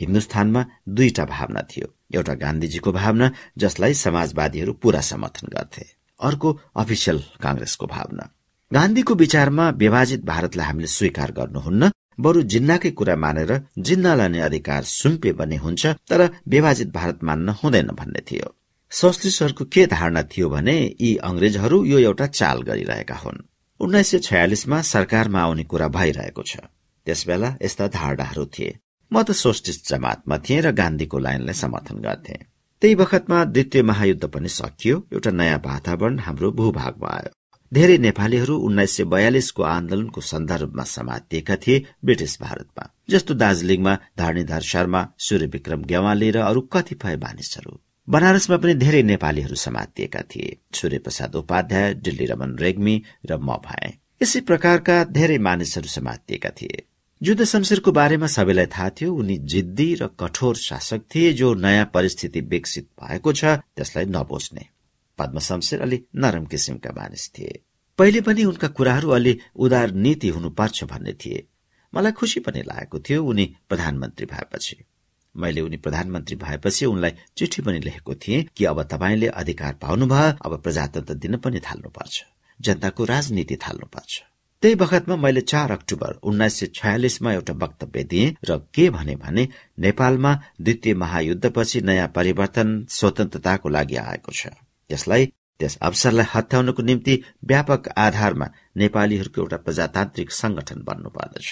हिन्दुस्तानमा 0.00 0.64
दुईटा 0.88 1.24
भावना 1.24 1.62
थियो। 1.62 1.94
एउटा 2.14 2.34
गान्धीजीको 2.34 2.92
भावना 2.92 3.30
जसलाई 3.58 3.94
समाजवादीहरू 3.94 4.72
पूरा 4.72 5.00
समर्थन 5.00 5.48
गर्थे। 5.48 5.84
अर्को 6.20 6.60
अफिसियल 6.76 7.22
कांग्रेसको 7.42 7.86
भावना। 7.86 8.34
गान्धीको 8.72 9.14
विचारमा 9.14 9.70
विभाजित 9.70 10.24
भारतलाई 10.24 10.66
हामीले 10.66 10.86
स्वीकार 10.86 11.32
गर्नुहुन्न। 11.32 11.90
बरु 12.20 12.42
जिन्नाकै 12.42 12.90
कुरा 12.90 13.16
मानेर 13.16 13.62
जिन्ना 13.78 14.14
लाने 14.14 14.40
अधिकार 14.40 14.82
सुम्पे 14.82 15.32
बने 15.32 15.56
हुन्छ 15.56 15.86
तर 15.86 16.30
विभाजित 16.48 16.88
भारत 16.92 17.24
मान्न 17.24 17.48
हुँदैन 17.48 17.86
भन्ने 17.86 18.20
थियो। 18.20 18.54
सोसलिस्टहरूको 18.90 19.64
के 19.64 19.86
धारणा 19.86 20.22
थियो 20.22 20.48
भने 20.48 20.96
यी 21.00 21.16
अंग्रेजहरू 21.16 21.84
यो 21.84 21.98
एउटा 21.98 22.26
चाल 22.26 22.62
गरिरहेका 22.62 23.14
हुन्। 23.14 23.44
उन्नाइस 23.80 24.10
सय 24.10 24.18
छयालिसमा 24.18 24.82
सरकारमा 24.82 25.40
आउने 25.40 25.64
कुरा 25.64 25.88
भइरहेको 25.88 26.42
छ। 26.42 26.56
त्यसबेला 27.06 27.56
यस्ता 27.62 27.88
धारणाहरू 27.88 28.46
थिए। 28.46 28.76
म 29.12 29.22
त 29.22 29.30
सोसलिस्ट 29.32 29.88
जमातमा 29.88 30.36
थिएँ 30.38 30.60
र 30.62 30.72
गान्धीको 30.72 31.18
लाइनलाई 31.18 31.54
समर्थन 31.54 31.98
गर्थे। 32.06 32.36
त्यही 32.82 32.94
बखतमा 32.94 33.44
द्वितीय 33.44 33.82
महायुद्ध 33.82 34.24
पनि 34.24 34.48
सकियो। 34.48 34.96
एउटा 35.12 35.30
नयाँ 35.30 35.60
वातावरण 35.64 36.18
हाम्रो 36.18 36.50
भूभागमा 36.52 37.08
आयो। 37.08 37.30
धेरै 37.72 37.96
नेपालीहरू 37.98 38.54
उन्नाइस 38.56 38.96
सय 38.96 39.04
बयालिसको 39.04 39.62
आन्दोलनको 39.62 40.20
सन्दर्भमा 40.20 40.84
समातिएका 40.84 41.56
थिए 41.56 41.84
ब्रिटिस 42.04 42.36
भारतमा 42.40 42.84
जस्तो 43.10 43.34
दार्जीलिङमा 43.34 43.94
धरणीधर 44.18 44.62
शर्मा 44.70 45.00
सूर्य 45.18 45.46
विक्रम 45.46 45.82
गेवाली 45.84 46.30
र 46.30 46.38
अरू 46.50 46.60
कतिपय 46.72 47.16
मानिसहरू। 47.16 47.72
बनारसमा 48.08 48.56
पनि 48.56 48.74
धेरै 48.74 49.02
नेपालीहरू 49.02 49.56
समातिएका 49.56 50.22
थिए। 50.30 50.56
सूर्य 50.74 50.98
प्रसाद 50.98 51.36
उपाध्याय 51.36 51.94
दिल्ली 51.94 52.26
रमन 52.26 52.56
रेग्मी 52.58 52.96
र 53.30 53.36
म 53.36 53.56
भए। 53.66 53.88
यसै 54.22 54.40
प्रकारका 54.40 55.04
धेरै 55.04 55.38
मानिसहरू 55.38 55.88
समातिएका 55.88 56.50
थिए। 56.50 56.87
जुद्ध 57.22 57.44
शमशेरको 57.44 57.92
बारेमा 57.92 58.26
सबैलाई 58.26 58.66
थाहा 58.66 58.90
थियो 58.90 59.14
उनी 59.14 59.36
जिद्दी 59.38 59.94
र 59.94 60.06
कठोर 60.06 60.56
शासक 60.56 61.00
थिए 61.14 61.32
जो 61.32 61.54
नयाँ 61.54 61.90
परिस्थिति 61.94 62.40
विकसित 62.40 62.88
भएको 63.02 63.32
छ 63.32 63.44
त्यसलाई 63.44 64.04
नबोच्ने। 64.04 64.66
पद्म 65.18 65.38
शमशेर 65.38 65.80
अलि 65.80 66.04
नरम 66.16 66.44
किसिमका 66.44 66.90
मानिस 66.90 67.30
थिए। 67.38 67.58
पहिले 67.98 68.20
पनि 68.20 68.44
उनका 68.44 68.68
कुराहरू 68.68 69.10
अलि 69.10 69.38
उदार 69.56 69.90
नीति 69.90 70.28
हुनुपर्छ 70.28 70.84
भन्ने 70.84 71.12
थिए। 71.12 71.46
मलाई 71.94 72.12
खुशी 72.12 72.40
पनि 72.40 72.62
लागेको 72.62 72.98
थियो 73.00 73.24
उनी 73.24 73.56
प्रधानमन्त्री 73.68 74.26
भएपछि। 74.26 74.76
मैले 75.36 75.60
उनी 75.60 75.76
प्रधानमन्त्री 75.76 76.36
भएपछि 76.36 76.86
उनलाई 76.86 77.12
चिठी 77.36 77.62
पनि 77.62 77.78
लेखेको 77.78 78.14
थिएँ 78.14 78.44
कि 78.56 78.64
अब 78.64 78.82
तपाईँले 78.82 79.26
अधिकार 79.26 79.74
पाउनुभयो 79.74 80.32
अब 80.44 80.60
प्रजातन्त्र 80.62 81.14
दिन 81.14 81.36
पनि 81.36 81.60
थाल्नुपर्छ। 81.60 82.24
जनताको 82.60 83.04
राजनीति 83.04 83.56
थाल्नुपर्छ। 83.56 84.22
त्यही 84.62 84.74
बखतमा 84.74 85.16
मैले 85.16 85.40
चार 85.40 85.70
अक्टोबर 85.72 86.14
उन्नाइस 86.22 86.54
सय 86.60 86.66
छयालिसमा 86.74 87.32
एउटा 87.32 87.54
वक्तव्य 87.62 88.02
दिएँ 88.04 88.34
र 88.44 88.56
के 88.74 88.88
भने 88.90 89.14
भने 89.16 89.46
नेपालमा 89.78 90.32
द्वितीय 90.60 90.94
महायुद्धपछि 90.94 91.80
नयाँ 91.80 92.08
परिवर्तन 92.14 92.68
स्वतन्त्रताको 92.90 93.68
लागि 93.68 93.96
आएको 93.96 94.32
छ। 94.32 94.46
त्यसलाई 94.90 95.26
त्यस 95.60 95.76
अवसरलाई 95.82 96.26
हत्याउनको 96.34 96.82
निम्ति 96.82 97.14
व्यापक 97.44 97.88
आधारमा 97.96 98.46
नेपालीहरूको 98.76 99.40
एउटा 99.40 99.56
प्रजातान्त्रिक 99.66 100.30
संगठन 100.32 100.82
बन्नुपर्दछ 100.88 101.46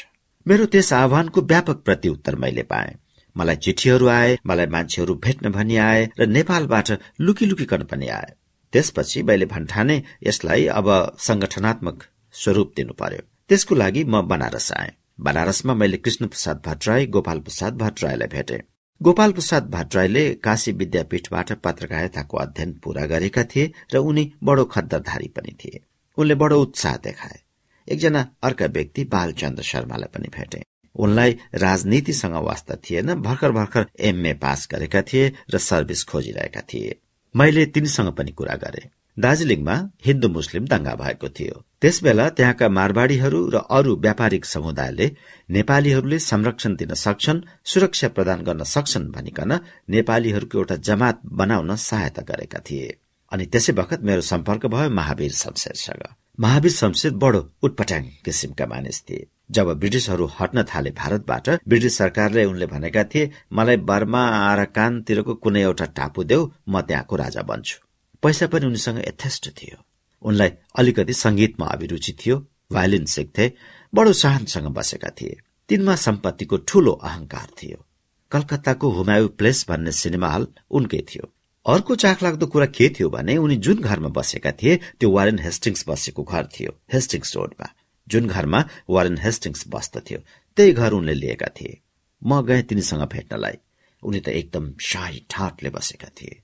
मेरो 0.47 0.67
त्यस 0.67 0.93
आह्वानको 0.93 1.41
व्यापक 1.43 1.79
प्रत्युत्तर 1.87 2.37
मैले 2.37 2.63
पाएँ। 2.63 2.99
मलाई 3.37 3.57
चिठीहरू 3.57 4.07
आए 4.09 4.37
मलाई 4.47 4.67
मान्छेहरू 4.67 5.15
भेट्न 5.25 5.53
भनी 5.53 5.77
आए 5.87 6.03
र 6.19 6.27
नेपालबाट 6.27 6.89
लुकी 7.21 7.47
लुकिकन 7.47 7.83
पनि 7.91 8.09
आए। 8.19 8.31
त्यसपछि 8.73 9.23
मैले 9.23 9.47
भन्ठाने 9.47 10.03
यसलाई 10.27 10.67
अब 10.75 10.89
संगठनात्मक 11.19 12.03
स्वरूप 12.45 12.73
दिनु 12.77 12.93
पर्यो। 12.93 13.23
त्यसको 13.49 13.75
लागि 13.75 14.05
म 14.05 14.23
बनारस 14.23 14.73
आए। 14.73 14.93
बनारसमा 15.21 15.75
मैले 15.75 15.97
कृष्ण 15.97 16.27
प्रसाद 16.27 16.63
भट्टराई 16.67 17.07
गोपाल 17.07 17.41
प्रसाद 17.41 17.77
भट्टराईलाई 17.77 18.29
भेटे। 18.29 18.63
गोपाल 19.03 19.33
प्रसाद 19.33 19.71
भट्टराईले 19.71 20.35
काशी 20.35 20.73
विद्यापीठबाट 20.73 21.53
पत्रकारिताको 21.53 22.37
अध्ययन 22.37 22.73
पूरा 22.85 23.07
गरेका 23.07 23.45
थिए 23.45 23.73
र 23.95 23.97
उनी 23.99 24.33
बडो 24.45 24.65
खद्दरधारी 24.65 25.29
पनि 25.29 25.57
थिए। 25.65 25.81
उनले 26.19 26.35
बडो 26.35 26.61
उत्साह 26.63 26.97
देखाए। 26.97 27.41
एकजना 27.89 28.29
अर्का 28.43 28.67
व्यक्ति 28.67 29.05
बालचन्द्र 29.05 29.63
शर्मालाई 29.63 30.09
पनि 30.15 30.29
भेटे। 30.29 30.63
उनलाई 30.95 31.39
राजनीतिसँग 31.55 32.35
वास्ता 32.35 32.77
थिएन 32.77 33.15
भर्खर 33.15 33.53
भर्खर 33.53 33.87
एमए 34.01 34.33
पास 34.35 34.69
गरेका 34.71 35.03
थिए 35.03 35.33
र 35.51 35.59
सर्भिस 35.59 36.05
खोजिरहेका 36.05 36.61
थिए। 36.61 36.97
मैले 37.37 37.67
तिनीसँग 37.67 38.13
पनि 38.13 38.33
कुरा 38.33 38.55
गरे। 38.55 38.91
दार्जीलिङमा 39.19 39.75
हिन्दू 40.07 40.29
मुस्लिम 40.29 40.65
दंगा 40.67 40.95
भएको 40.95 41.29
थियो। 41.29 41.55
त्यसबेला 41.83 42.29
त्यहाँका 42.29 42.69
मारवाड़ीहरू 42.69 43.41
र 43.55 43.57
अरू 43.71 43.93
व्यापारिक 43.97 44.45
समुदायले 44.45 45.07
नेपालीहरूले 45.51 46.19
संरक्षण 46.19 46.75
दिन 46.77 46.95
सक्छन् 46.95 47.41
सुरक्षा 47.65 48.09
प्रदान 48.09 48.43
गर्न 48.43 48.63
सक्छन् 48.65 49.11
भनिकन 49.11 49.53
नेपालीहरूको 49.91 50.59
एउटा 50.59 50.77
जमात 50.89 51.21
बनाउन 51.41 51.77
सहायता 51.77 52.23
गरेका 52.23 52.59
थिए। 52.59 52.97
अनि 53.33 53.47
त्यसै 53.47 53.73
बखत 53.73 54.01
मेरो 54.03 54.21
सम्पर्क 54.21 54.67
भयो 54.67 54.91
महावीर 54.91 55.33
शमशेरसँग। 55.33 56.05
महावीर 56.41 56.73
शमशेर 56.73 57.13
बडो 57.23 57.41
उटपटाङ 57.63 58.03
किसिमका 58.25 58.67
मानिस 58.67 59.03
थिए। 59.03 59.27
जब 59.51 59.73
ब्रिटिसहरू 59.79 60.31
हट्न 60.41 60.63
थाले 60.63 60.91
भारतबाट 60.91 61.49
ब्रिटिस 61.69 61.99
सरकारले 61.99 62.45
उनले 62.45 62.67
भनेका 62.67 63.05
थिए 63.05 63.31
मलाई 63.53 63.77
बर्मा 63.89 64.23
आराकानतिरको 64.43 65.35
कुनै 65.35 65.63
एउटा 65.63 65.87
टापु 65.97 66.25
देऊ 66.25 66.51
म 66.69 66.81
त्यहाँको 66.81 67.17
राजा 67.17 67.43
बन्छु। 67.43 67.86
पैसा 68.27 68.47
पनि 68.53 68.67
उनीसँग 68.67 68.99
यथेष्ट 68.99 69.49
थियो। 69.49 69.77
उनलाई 70.23 70.51
अलिकति 70.79 71.13
संगीतमा 71.15 71.67
अभिरुचि 71.67 72.13
थियो 72.13 72.37
भायोलिन 72.73 73.05
सिक्थे 73.05 73.53
बडो 73.95 74.13
सहनसँग 74.13 74.67
बसेका 74.67 75.11
थिए। 75.11 75.37
तिनमा 75.69 75.95
सम्पत्तिको 75.97 76.57
ठूलो 76.57 76.93
अहंकार 76.93 77.49
थियो। 77.63 77.85
कलकत्ताको 78.33 78.91
हुमायु 78.91 79.29
प्लेस 79.29 79.67
भन्ने 79.69 79.93
सिनेमा 79.93 80.29
हल 80.29 80.47
उनकै 80.71 81.01
थियो। 81.11 81.31
अर्को 81.67 81.95
चाखलाग्दो 81.95 82.47
कुरा 82.47 82.67
के 82.67 82.89
थियो 82.89 83.11
भने 83.11 83.37
उनी 83.37 83.57
जुन 83.57 83.81
घरमा 83.81 84.09
बसेका 84.09 84.53
थिए 84.53 84.77
त्यो 85.01 85.11
वारेन 85.11 85.39
हेस्टिङ्स 85.39 85.85
बसेको 85.89 86.23
घर 86.23 86.47
थियो 86.47 86.73
हेस्टिङ्स 86.93 87.37
रोडमा। 87.37 87.69
जुन 88.09 88.27
घरमा 88.27 88.65
वारेन 88.91 89.19
हेस्टिङ्स 89.19 89.65
बस्दथ्यो 89.69 90.19
त्यही 90.57 90.73
घर 90.73 90.93
उनले 90.93 91.15
लिएका 91.15 91.47
थिए। 91.47 91.81
म 92.25 92.43
गएँ 92.43 92.63
तिनीसँग 92.63 93.03
भेट्नलाई। 93.03 93.57
उनी 94.03 94.21
त 94.21 94.29
एकदम 94.29 94.75
शाही 94.81 95.27
ठाटले 95.31 95.71
बसेका 95.71 96.09
थिए। 96.09 96.43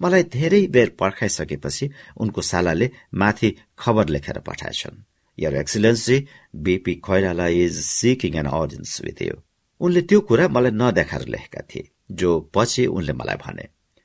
मलाई 0.00 0.22
धेरै 0.36 0.66
बेर 0.66 0.88
पर्खाइसकेपछि 1.00 1.90
उनको 2.16 2.40
सालाले 2.42 2.90
माथि 3.14 3.50
खबर 3.78 4.08
लेखेर 4.08 4.38
पठाएछन्। 4.38 5.02
Your 5.38 5.54
excellency 5.56 6.16
BP 6.64 6.94
Koirala 7.06 7.46
is 7.64 7.74
seeking 7.86 8.36
an 8.36 8.46
audience 8.46 9.00
with 9.04 9.22
you 9.22 9.36
उनले 9.80 10.02
त्यो 10.02 10.20
कुरा 10.20 10.48
मलाई 10.48 10.72
नदेखाएर 10.72 11.28
लेखेका 11.28 11.62
थिए 11.70 11.88
जो 12.12 12.30
पछि 12.54 12.86
उनले 12.86 13.12
मलाई 13.12 13.36
भने। 13.44 13.64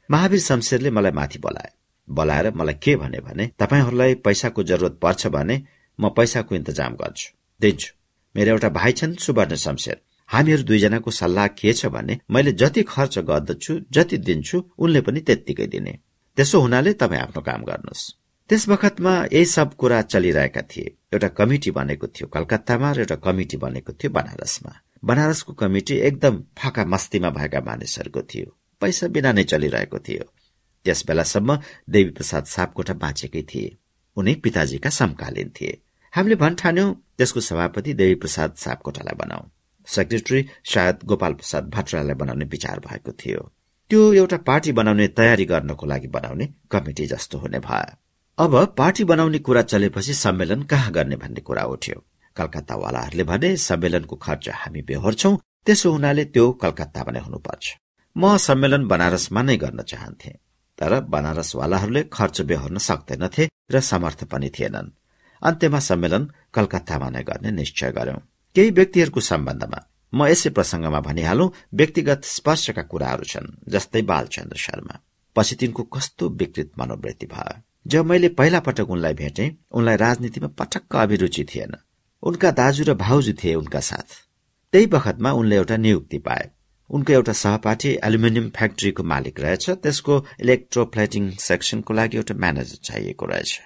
महावीर 0.10 0.40
शमशेरले 0.40 0.90
मलाई 0.92 1.12
माथि 1.12 1.40
बोलाए। 1.40 1.72
बोलाएर 2.08 2.52
मलाई 2.54 2.74
के 2.84 2.96
भने 2.96 3.20
भने 3.20 3.46
तपाईँहरूलाई 3.60 4.16
पैसाको 4.26 4.64
जरुरत 4.64 5.00
पर्छ 5.02 5.28
भने 5.28 5.56
म 6.00 6.10
पैसाको 6.10 6.56
इन्तजाम 6.56 6.94
गर्छु। 6.96 7.28
दिन्छु। 7.62 7.94
मेरो 8.36 8.52
एउटा 8.52 8.70
भाइ 8.70 8.92
छन् 8.92 9.16
सुवर्ण 9.16 9.56
शमशेर। 9.56 9.98
हामीहरू 10.30 10.64
दुईजनाको 10.64 11.12
सल्लाह 11.12 11.48
के 11.48 11.74
छ 11.74 11.86
भने 11.86 12.20
मैले 12.32 12.52
जति 12.52 12.84
खर्च 12.84 13.20
गर्दछु 13.20 13.74
जति 13.92 14.18
दिन्छु 14.18 14.58
उनले 14.78 15.02
पनि 15.02 15.20
त्यत्तिकै 15.22 15.68
दिने। 15.68 15.94
त्यसो 16.38 16.60
हुनाले 16.60 16.94
तपाईँ 16.94 17.22
आफ्नो 17.22 17.42
काम 17.42 17.62
गर्नुहोस्। 17.64 18.04
त्यस 18.50 18.64
बखतमा 18.70 19.14
यही 19.34 19.46
सब 19.46 19.74
कुरा 19.74 20.02
चलिरहेका 20.02 20.62
थिए। 20.62 20.96
एउटा 21.14 21.28
कमिटी 21.28 21.72
बनेको 21.72 22.08
थियो 22.08 22.28
कलकत्तामा 22.28 22.92
र 22.92 23.00
एउटा 23.00 23.16
कमिटी 23.26 23.58
बनेको 23.58 23.94
थियो 23.94 24.12
बनारसमा। 24.12 24.74
बनारसको 25.06 25.54
कमिटी 25.54 25.96
एकदम 26.10 26.44
फाका 26.58 26.86
मस्तीमा 26.86 27.30
भएका 27.30 27.62
मानिसहरूको 27.62 28.22
थियो। 28.22 28.48
पैसा 28.82 29.08
बिना 29.08 29.32
नै 29.32 29.44
चलिरहेको 29.44 30.00
थियो। 30.00 30.26
त्यस 30.86 31.00
बेलासम्म 31.08 31.60
देवी 31.90 32.10
प्रसाद 32.10 32.46
सापकोटा 32.46 32.94
बाँचेकै 32.94 33.44
थिए। 33.44 33.76
उनी 34.18 34.34
पिताजीका 34.36 34.90
समकालीन 34.90 35.50
थिए। 35.50 35.74
हामीले 36.14 36.36
भन्ठान्यौं 36.36 36.94
त्यसको 37.18 37.40
सभापति 37.40 37.94
देवी 37.94 38.16
प्रसाद 38.16 38.54
सापकोटालाई 38.56 39.16
बनाऊ। 39.16 39.44
सेक्रेटरी 39.88 40.48
सायद 40.74 41.00
गोपाल 41.06 41.34
प्रसाद 41.34 41.70
भट्टरालाई 41.70 42.16
बनाउने 42.16 42.46
विचार 42.46 42.80
भएको 42.80 43.12
थियो। 43.12 43.52
त्यो 43.90 44.14
एउटा 44.14 44.38
पार्टी 44.38 44.72
बनाउने 44.72 45.08
तयारी 45.08 45.46
गर्नको 45.46 45.86
लागि 45.86 46.08
बनाउने 46.08 46.50
कमिटी 46.72 47.06
जस्तो 47.08 47.38
हुने 47.38 47.60
भयो। 47.60 47.96
अब 48.38 48.76
पार्टी 48.78 49.04
बनाउने 49.04 49.40
कुरा 49.40 49.62
चलेपछि 49.62 50.14
सम्मेलन 50.14 50.64
कहाँ 50.64 50.92
गर्ने 50.92 51.16
भन्ने 51.16 51.42
कुरा 51.42 51.64
उठ्यो। 51.64 52.04
कलकत्तावालाहरूले 52.36 53.24
भने 53.24 53.58
सम्मेलनको 53.58 54.16
खर्च 54.16 54.50
हामी 54.50 54.82
बेहोर्छौ 54.82 55.36
त्यसो 55.66 55.92
हुनाले 55.92 56.26
त्यो 56.26 56.52
कलकत्तामा 56.52 57.12
नै 57.12 57.20
हुनुपर्छ। 57.20 57.66
म 58.18 58.38
सम्मेलन 58.38 58.88
बनारसमा 58.88 59.42
नै 59.42 59.58
गर्न 59.58 59.82
चाहन्थे। 59.82 60.32
तर 60.80 61.00
बनारसवालाहरूले 61.00 62.04
खर्च 62.14 62.42
बेहोर्न 62.42 62.78
सक्दैनथे 62.78 63.50
र 63.72 63.80
समर्थ 63.80 64.24
पनि 64.24 64.50
थिएनन्। 64.50 64.94
अन्त्यमा 65.42 65.80
सम्मेलन 65.80 66.24
कलकत्तामा 66.54 67.10
नै 67.10 67.24
गर्ने 67.24 67.52
निश्चय 67.52 67.92
गर्यौं 67.92 68.20
केही 68.56 68.72
व्यक्तिहरूको 68.72 69.20
सम्बन्धमा। 69.20 69.80
म 70.14 70.28
यसै 70.28 70.50
प्रसंगमा 70.50 71.00
भनिहालौं 71.00 71.50
व्यक्तिगत 71.74 72.22
स्पर्शका 72.24 72.82
कुराहरू 72.82 73.24
छन् 73.24 73.56
जस्तै 73.70 74.02
बालचन्द्र 74.02 74.58
शर्मा। 74.58 75.00
पछि 75.36 75.56
तिनको 75.56 75.84
कस्तो 75.84 76.30
विकृत 76.30 76.72
मनोवृत्ति 76.80 77.26
भयो। 77.26 77.62
जब 77.88 78.06
मैले 78.06 78.30
पहिला 78.30 78.60
पटक 78.60 78.90
उनलाई 78.90 79.14
भेटे 79.14 79.56
उनलाई 79.72 79.96
राजनीतिमा 79.96 80.48
पटक्क 80.48 80.96
अभिरुचि 80.96 81.44
थिएन। 81.44 81.76
उनका 82.24 82.52
दाजु 82.52 82.84
र 82.84 82.94
भाउजू 82.94 83.34
थिए 83.34 83.56
उनका 83.56 83.80
साथ। 83.80 84.08
त्यही 84.72 84.86
बखतमा 84.86 85.32
उनले 85.32 85.56
एउटा 85.56 85.78
नियुक्ति 85.78 86.18
पाए। 86.18 86.50
उनको 86.90 87.14
एउटा 87.14 87.34
सहपाठी 87.34 87.90
एल्युमिनियम 88.04 88.50
फ्याक्ट्रीको 88.50 89.04
मालिक 89.04 89.40
रहेछ 89.40 89.70
त्यसको 89.70 90.26
इलेक्ट्रोप्लेटिङ 90.42 91.32
सेक्सनको 91.32 91.94
लागि 91.94 92.18
एउटा 92.18 92.36
म्यानेजर 92.36 92.78
चाहिएको 92.84 93.26
रहेछ। 93.26 93.60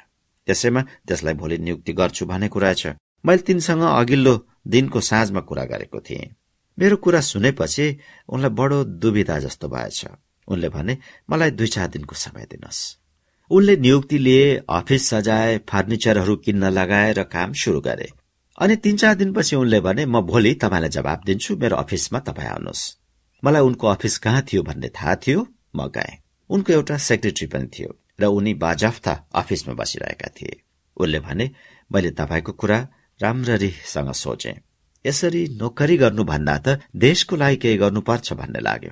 त्यसैमा 0.47 0.81
त्यसलाई 0.81 1.33
भोलि 1.33 1.57
नियुक्ति 1.57 1.93
गर्छु 1.93 2.25
भनेको 2.25 2.59
रहेछ। 2.59 2.87
मैले 3.25 3.41
तिनसँग 3.41 3.81
अघिल्लो 3.81 4.48
दिनको 4.65 5.01
साँझमा 5.01 5.39
कुरा 5.39 5.65
गरेको 5.65 5.99
थिएँ। 5.99 6.35
मेरो 6.77 6.95
कुरा 6.95 7.21
सुनेपछि 7.21 7.97
उनलाई 8.29 8.49
बडो 8.49 8.83
दुविधा 8.83 9.39
जस्तो 9.39 9.67
भएछ। 9.67 10.05
उनले 10.47 10.69
भने 10.69 10.97
मलाई 11.29 11.51
दुई 11.51 11.67
चार 11.67 11.87
दिनको 11.87 12.15
समय 12.15 12.45
दिनुहोस् 12.45 12.81
उनले 13.51 13.75
नियुक्ति 13.77 14.17
लिए 14.17 14.61
अफिस 14.69 15.09
सजाए 15.09 15.57
फर्निचरहरू 15.69 16.35
किन्न 16.35 16.69
लगाए 16.69 17.13
र 17.13 17.23
काम 17.23 17.53
शुरू 17.53 17.81
गरे। 17.81 18.09
अनि 18.57 18.75
तीन 18.75 18.97
चार 18.97 19.15
दिनपछि 19.15 19.55
उनले 19.55 19.79
भने 19.79 20.05
म 20.05 20.21
भोलि 20.21 20.53
तपाईँलाई 20.53 20.89
जवाब 20.89 21.21
दिन्छु 21.25 21.57
मेरो 21.57 21.75
अफिसमा 21.75 22.19
तपाईँ 22.19 22.49
आउनुहोस्। 22.49 22.83
मलाई 23.43 23.61
उनको 23.61 23.87
अफिस 23.87 24.17
कहाँ 24.17 24.41
थियो 24.41 24.63
भन्ने 24.63 24.89
थाहा 24.89 25.15
थियो 25.15 25.47
म 25.75 25.87
गएँ। 25.87 26.17
उनको 26.49 26.73
एउटा 26.73 26.97
सेक्रेटरी 26.97 27.47
पनि 27.47 27.67
थियो 27.67 27.89
र 28.19 28.25
उनी 28.25 28.53
बाजफ्ता 28.53 29.13
अफिसमा 29.35 29.73
बसिरहेका 29.73 30.29
थिए। 30.41 30.61
उनले 30.97 31.19
भने 31.19 31.51
मैले 31.91 32.11
तपाईँको 32.11 32.51
कुरा 32.51 32.79
राम्ररीसँग 33.21 34.11
सोचे। 34.11 34.53
यसरी 35.05 35.47
नोकरी 35.57 35.97
गर्नुभन्दा 35.97 36.57
त 36.57 36.79
देशको 36.95 37.35
लागि 37.35 37.55
केही 37.55 37.77
गर्नुपर्छ 37.77 38.33
भन्ने 38.33 38.59
लाग्यो। 38.59 38.91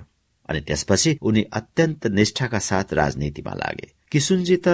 अनि 0.49 0.59
त्यसपछि 0.61 1.17
उनी 1.21 1.43
अत्यन्त 1.53 2.07
निष्ठाका 2.07 2.59
साथ 2.59 2.93
राजनीतिमा 2.93 3.53
लागे। 3.53 3.87
किसुनजी 4.11 4.57
त 4.57 4.67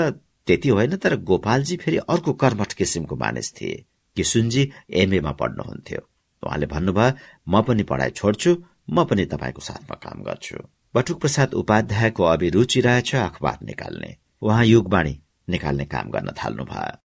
त्यति 0.48 0.70
होइन 0.70 0.96
तर 0.96 1.16
गोपालजी 1.20 1.76
फेरि 1.78 1.98
अर्को 1.98 2.34
कर्मठ 2.34 2.74
किसिमको 2.74 3.16
मानिस 3.16 3.54
थिए। 3.54 3.84
किसुनजी 4.18 4.72
एमएमा 4.94 5.32
पढ्नुहुन्थ्यो। 5.32 6.02
उहाँले 6.44 6.66
भन्नुभयो 6.66 7.12
म 7.50 7.62
पनि 7.62 7.84
पढाइ 7.84 8.10
छोड्छु 8.10 8.52
म 8.90 9.04
पनि 9.04 9.26
तपाईँको 9.26 9.62
साथमा 9.62 9.96
काम 9.96 10.24
गर्छु। 10.24 10.58
बटुक 10.96 11.20
प्रसाद 11.22 11.54
उपाध्यायको 11.54 12.24
अभिरुचि 12.24 12.82
रहेछ 12.82 13.16
अखबार 13.16 13.58
निकाल्ने। 13.66 14.16
उहाँ 14.42 14.66
युगवाणी 14.66 15.20
निकाल्ने 15.50 15.86
काम 15.86 16.10
गर्न 16.10 16.32
थाल्नुभयो। 16.44 17.03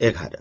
एघार। 0.00 0.36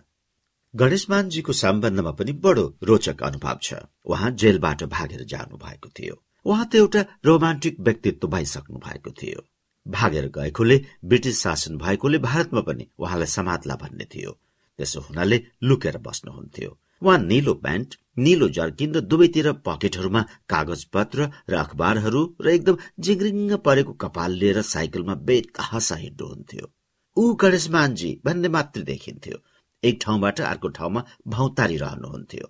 गणेशमानजीको 0.74 1.54
सम्बन्धमा 1.54 2.12
पनि 2.12 2.32
बडो 2.44 2.66
रोचक 2.84 3.24
अनुभव 3.24 3.58
छ। 3.62 3.74
उहाँ 4.06 4.32
जेलबाट 4.32 4.84
भागेर 4.84 5.24
जानु 5.24 5.58
भएको 5.58 5.90
थियो। 5.90 6.16
उहाँ 6.46 6.66
त 6.66 6.76
एउटा 6.76 7.02
रोमान्टिक 7.26 7.80
व्यक्तित्व 7.80 8.28
भइसक्नु 8.28 8.80
भएको 8.80 9.12
थियो। 9.12 9.42
भागेर 9.86 10.28
गएकोले 10.36 10.78
ब्रिटिस 11.06 11.42
शासन 11.42 11.78
भएकोले 11.78 12.18
भारतमा 12.18 12.62
पनि 12.62 12.88
उहाँलाई 13.00 13.28
समात्ला 13.28 13.76
भन्ने 13.76 14.06
थियो। 14.06 14.32
त्यसो 14.80 15.00
हुनाले 15.02 15.44
लुकेर 15.64 15.98
बस्नुहुन्थ्यो। 15.98 16.78
उहाँ 17.02 17.18
निलो 17.18 17.54
प्यान्ट 17.54 17.96
निलो 18.18 18.48
जर्किन 18.50 18.94
र 18.96 19.00
दुवैतिर 19.02 19.52
पकेटहरूमा 19.66 20.22
कागज 20.50 20.84
पत्र 20.94 21.32
र 21.50 21.54
अखबारहरू 21.56 22.22
र 22.42 22.50
एकदम 22.50 22.78
जिग्रिङ्ग 23.00 23.54
परेको 23.58 23.94
कपाल 23.94 24.32
लिएर 24.32 24.62
साइकलमा 24.62 25.16
बेतहसा 25.28 25.96
हिँड्नुहुन्थ्यो। 25.96 26.75
ऊ 27.18 27.34
गणेशमानजी 27.42 28.10
भन्ने 28.26 28.48
मात्र 28.56 28.82
देखिन्थ्यो। 28.82 29.38
एक 29.84 30.00
ठाउँबाट 30.02 30.40
अर्को 30.42 30.68
ठाउँमा 30.78 31.04
भौतारी 31.28 31.78
रहनुहुन्थ्यो। 31.78 32.48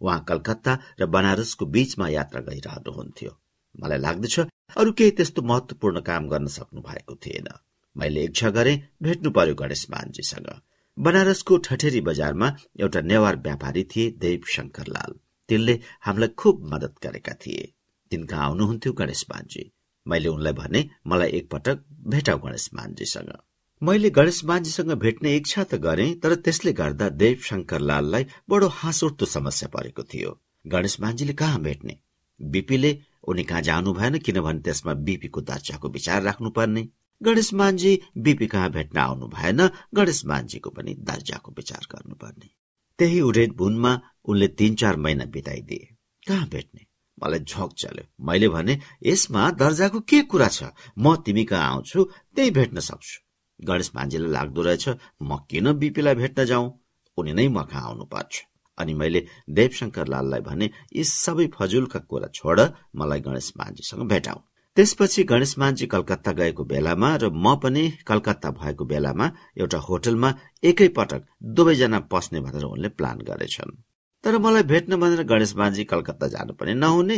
उहाँ 0.00 0.24
कलकत्ता 0.28 0.72
र 1.00 1.06
बनारसको 1.06 1.66
बीचमा 1.74 2.08
यात्रा 2.08 2.40
गरिरहनुहुन्थ्यो 2.48 3.30
मलाई 3.74 3.98
लाग्दछ 3.98 4.38
अरू 4.76 4.92
केही 4.98 5.10
त्यस्तो 5.10 5.42
महत्वपूर्ण 5.42 6.00
काम 6.10 6.28
गर्न 6.28 6.46
सक्नु 6.56 6.80
भएको 6.88 7.14
थिएन। 7.14 7.48
मैले 7.96 8.24
इच्छा 8.24 8.50
गरे 8.50 8.74
भेट्नु 9.02 9.30
पर्यो 9.30 9.54
गणेश 9.54 9.86
मानजीसँग 9.90 10.48
बनारसको 10.98 11.56
ठठेरी 11.66 12.00
बजारमा 12.08 12.48
एउटा 12.80 13.00
नेवार 13.00 13.36
व्यापारी 13.46 13.84
थिए 13.84 14.10
देव 14.22 14.40
शंकरलाल। 14.54 15.12
तिनले 15.48 15.80
हामीलाई 16.06 16.28
खुब 16.38 16.64
मदत 16.74 16.94
गरेका 17.02 17.34
थिए। 17.42 17.72
तिनका 18.12 18.36
आउनुहुन्थ्यो 18.36 18.92
गणेश 18.92 19.24
मानजी 19.30 19.70
मैले 20.06 20.28
उनलाई 20.28 20.52
भने 20.52 20.88
मलाई 21.06 21.30
एकपटक 21.38 21.84
भेटाउ 22.10 22.38
गणेश 22.38 22.70
मानजीसँग 22.74 23.32
मैले 23.82 24.10
गणेश 24.10 24.44
मानजीसँग 24.44 24.90
भेट्ने 24.98 25.34
इच्छा 25.36 25.62
त 25.64 25.74
गरे 25.82 26.06
तर 26.22 26.34
त्यसले 26.34 26.72
गर्दा 26.78 27.08
देव 27.14 27.42
शंकरलाललाई 27.48 28.24
बडो 28.50 28.68
हाँस 28.68 29.02
उठ्दो 29.04 29.26
समस्या 29.26 29.68
परेको 29.74 30.02
थियो। 30.02 30.30
गणेश 30.64 30.96
मानजीले 31.00 31.32
कहाँ 31.32 31.60
भेट्ने? 31.62 31.94
बीपीले 32.40 32.90
उनी 33.28 33.42
कहाँ 33.44 33.62
जानु 33.62 33.92
भएन 33.94 34.18
किनभने 34.18 34.60
त्यसमा 34.60 34.92
बीपीको 35.06 35.40
दर्जाको 35.50 35.88
विचार 35.88 36.22
राख्नुपर्ने। 36.22 36.82
गणेश 37.20 37.52
मानजी 37.54 37.92
बीपी 38.18 38.46
कहाँ 38.46 38.70
भेट्न 38.70 38.98
आउनु 38.98 39.26
भएन 39.36 39.60
गणेश 39.94 40.24
मानजीको 40.26 40.70
पनि 40.70 40.94
दर्जाको 40.98 41.52
विचार 41.56 41.86
गर्नुपर्ने। 41.92 42.50
त्यही 42.98 43.20
उडेट 43.20 43.52
भुनमा 43.56 43.92
उनले 44.28 44.48
तीन 44.58 44.74
चार 44.74 44.96
महिना 44.96 45.24
बिताइदिए 45.30 45.88
कहाँ 46.28 46.48
भेट्ने? 46.48 46.86
मलाई 47.22 47.40
झोक 47.40 47.74
चल्यो। 47.78 48.04
मैले 48.26 48.48
भने 48.48 48.78
यसमा 49.06 49.50
दर्जाको 49.62 50.00
के 50.00 50.22
कुरा 50.26 50.48
छ? 50.48 50.74
म 50.98 51.16
तिमी 51.22 51.44
कहाँ 51.44 51.70
आउँछु? 51.72 52.04
त्यही 52.34 52.50
भेट्न 52.50 52.80
सक्छु। 52.80 53.27
गणेश 53.60 53.90
मान्छेलाई 53.94 54.30
लाग्दो 54.32 54.62
रहेछ 54.62 54.88
म 55.22 55.36
किन 55.50 55.72
बिपीलाई 55.78 56.14
भेट्न 56.14 56.44
जाउँ? 56.44 56.66
उनी 57.18 57.32
नै 57.32 57.48
म 57.48 57.62
कहाँ 57.70 57.88
आउनु 57.88 58.04
पर्छ। 58.04 58.32
अनि 58.78 58.94
मैले 58.94 59.20
देवशंकर 59.50 60.06
लाललाई 60.08 60.40
भने 60.40 60.66
यी 60.96 61.04
सबै 61.04 61.46
फजुलका 61.56 61.98
कुरा 62.10 62.28
छोड 62.34 62.60
मलाई 62.94 63.20
गणेश 63.20 63.52
मान्छेसँग 63.58 64.08
भेटाउ 64.08 64.38
त्यसपछि 64.76 65.22
गणेश 65.24 65.52
मान्छे 65.58 65.86
कलकत्ता 65.86 66.32
गएको 66.38 66.64
बेलामा 66.64 67.08
र 67.22 67.24
म 67.34 67.56
पनि 67.62 67.82
कलकत्ता 68.06 68.50
भएको 68.60 68.84
बेलामा 68.84 69.26
एउटा 69.58 69.78
होटलमा 69.78 70.30
एकै 70.62 70.88
पटक 70.98 71.22
दुवैजना 71.56 71.98
पस्ने 72.12 72.40
भनेर 72.40 72.64
उनले 72.64 72.88
प्लान 72.98 73.18
गरेछन्। 73.28 73.72
तर 74.24 74.38
मलाई 74.38 74.62
भेट्न 74.62 74.96
भनेर 75.02 75.22
गणेश 75.22 75.56
माझी 75.56 75.84
कलकत्ता 75.84 76.26
जानु 76.34 76.52
पनि 76.54 76.74
नहुने। 76.74 77.16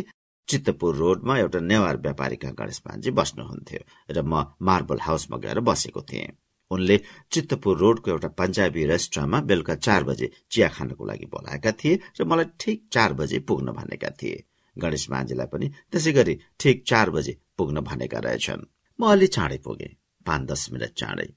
चित्तपुर 0.48 0.94
रोडमा 0.96 1.38
एउटा 1.38 1.60
नेवार 1.60 1.96
व्यापारीका 2.06 2.50
गणेश 2.60 2.78
पानजी 2.86 3.10
बस्नुहुन्थ्यो 3.18 3.80
र 4.10 4.22
म 4.22 4.44
मार्बल 4.68 4.98
हाउसमा 5.00 5.36
गएर 5.44 5.60
बसेको 5.68 6.02
थिएँ। 6.02 6.30
उनले 6.70 6.96
चित्तपुर 7.32 7.76
रोडको 7.78 8.10
एउटा 8.10 8.28
पञ्जाबी 8.38 8.84
रेस्टुरेन्टमा 8.86 9.40
बेलुका 9.50 9.74
चार 9.86 10.04
बजे 10.04 10.30
चिया 10.50 10.68
खानको 10.74 11.02
लागि 11.06 11.26
बोलाएका 11.34 11.72
थिए 11.80 11.94
र 12.20 12.24
मलाई 12.30 12.46
ठिक 12.60 12.78
चार 12.94 13.12
बजे 13.20 13.38
पुग्न 13.48 13.72
भनेका 13.78 14.10
थिए। 14.20 14.44
गणेश 14.76 15.04
माझीलाई 15.10 15.46
पनि 15.52 15.66
त्यसै 15.90 16.12
गरी 16.18 16.34
ठिक 16.60 16.84
चार 16.86 17.10
बजे 17.10 17.32
पुग्न 17.58 17.80
भनेका 17.88 18.18
रहेछन्। 18.26 18.62
म 18.98 19.02
अलि 19.06 19.26
चाँडै 19.36 19.58
पुगे 19.66 19.88
पाँच 20.26 20.42
दस 20.50 20.62
मिनट 20.72 20.92
चाँडै। 21.00 21.28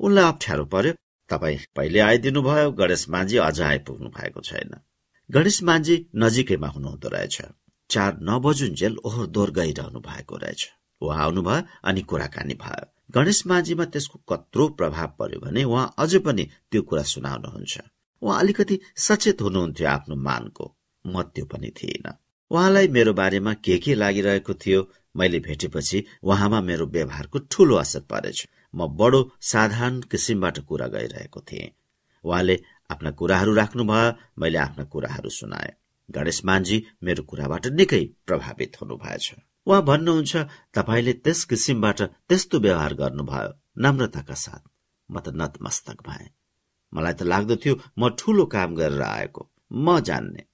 उनलाई 0.00 0.24
अप्ठ्यारो 0.24 0.64
पर्यो 0.74 0.92
तपाईँ 1.30 1.58
पहिले 1.76 2.00
आइदिनु 2.00 2.40
भयो 2.42 2.70
गणेश 2.80 3.08
माझी 3.08 3.36
अझ 3.48 3.60
आइपुग्नु 3.60 4.08
भएको 4.16 4.40
छैन। 4.48 4.72
गणेश 5.30 5.62
माझी 5.62 5.94
नजिकैमा 6.16 6.68
हुनुहुँदो 6.68 7.08
रहेछ। 7.08 7.36
चार 7.90 8.18
नबजुन्जेल 8.22 8.96
ओहोर 9.04 9.26
दोहोर 9.26 9.50
गइरहनु 9.50 10.00
भएको 10.00 10.36
रहेछ। 10.36 10.62
उहाँ 11.00 11.22
आउनुभयो 11.24 11.62
अनि 11.84 12.02
कुराकानी 12.02 12.54
भयो। 12.54 12.86
गणेश 13.14 13.42
माझीमा 13.46 13.84
त्यसको 13.84 14.18
कत्रो 14.30 14.68
प्रभाव 14.78 15.10
पर्यो 15.18 15.40
भने 15.40 15.64
उहाँ 15.64 15.94
अझै 15.98 16.18
पनि 16.26 16.44
त्यो 16.70 16.82
कुरा 16.82 17.02
सुनाउनुहुन्छ। 17.14 17.74
उहाँ 18.22 18.38
अलिकति 18.40 18.78
सचेत 18.96 19.42
हुनुहुन्थ्यो 19.42 19.88
आफ्नो 19.88 20.16
मानको। 20.28 20.66
म 21.04 21.22
त्यो 21.34 21.44
पनि 21.46 21.70
थिएन 21.78 22.06
उहाँलाई 22.50 22.88
मेरो 22.88 23.12
बारेमा 23.12 23.52
के 23.64 23.78
के 23.78 23.94
लागिरहेको 23.94 24.54
थियो 24.54 24.80
मैले 25.16 25.38
भेटेपछि 25.40 26.04
उहाँमा 26.22 26.60
मेरो 26.60 26.86
व्यवहारको 26.86 27.38
ठूलो 27.50 27.74
असर 27.76 28.00
परेछ। 28.10 28.46
म 28.74 28.86
बडो 28.98 29.20
साधारण 29.40 30.00
किसिमबाट 30.10 30.58
कुरा 30.68 30.86
गइरहेको 30.86 31.40
थिएँ। 31.40 31.74
उहाँले 32.24 32.56
आफ्ना 32.90 33.10
कुराहरू 33.10 33.54
राख्नुभयो 33.54 34.14
मैले 34.38 34.58
आफ्ना 34.58 34.84
कुराहरू 34.84 35.30
सुनाएँ। 35.30 35.74
गणेश 36.14 36.44
मानजी 36.44 36.76
मेरो 37.02 37.22
कुराबाट 37.22 37.66
निकै 37.66 38.04
प्रभावित 38.26 38.72
हुनुभएछ। 38.80 39.26
उहाँ 39.66 39.82
भन्नुहुन्छ 39.82 40.36
तपाईँले 40.74 41.12
त्यस 41.12 41.44
किसिमबाट 41.44 42.02
त्यस्तो 42.02 42.58
व्यवहार 42.58 42.94
गर्नुभयो 42.94 43.50
नम्रताका 43.78 44.34
साथ। 44.34 44.62
म 45.10 45.20
त 45.20 45.26
नतमस्तक 45.34 45.98
भए। 46.08 46.26
मलाई 46.94 47.12
त 47.12 47.22
लाग्दथ्यो 47.22 47.74
म 47.98 48.08
ठूलो 48.18 48.44
काम 48.46 48.74
गरेर 48.74 49.02
आएको। 49.02 49.50
म 49.72 50.00
जान्ने। 50.00 50.46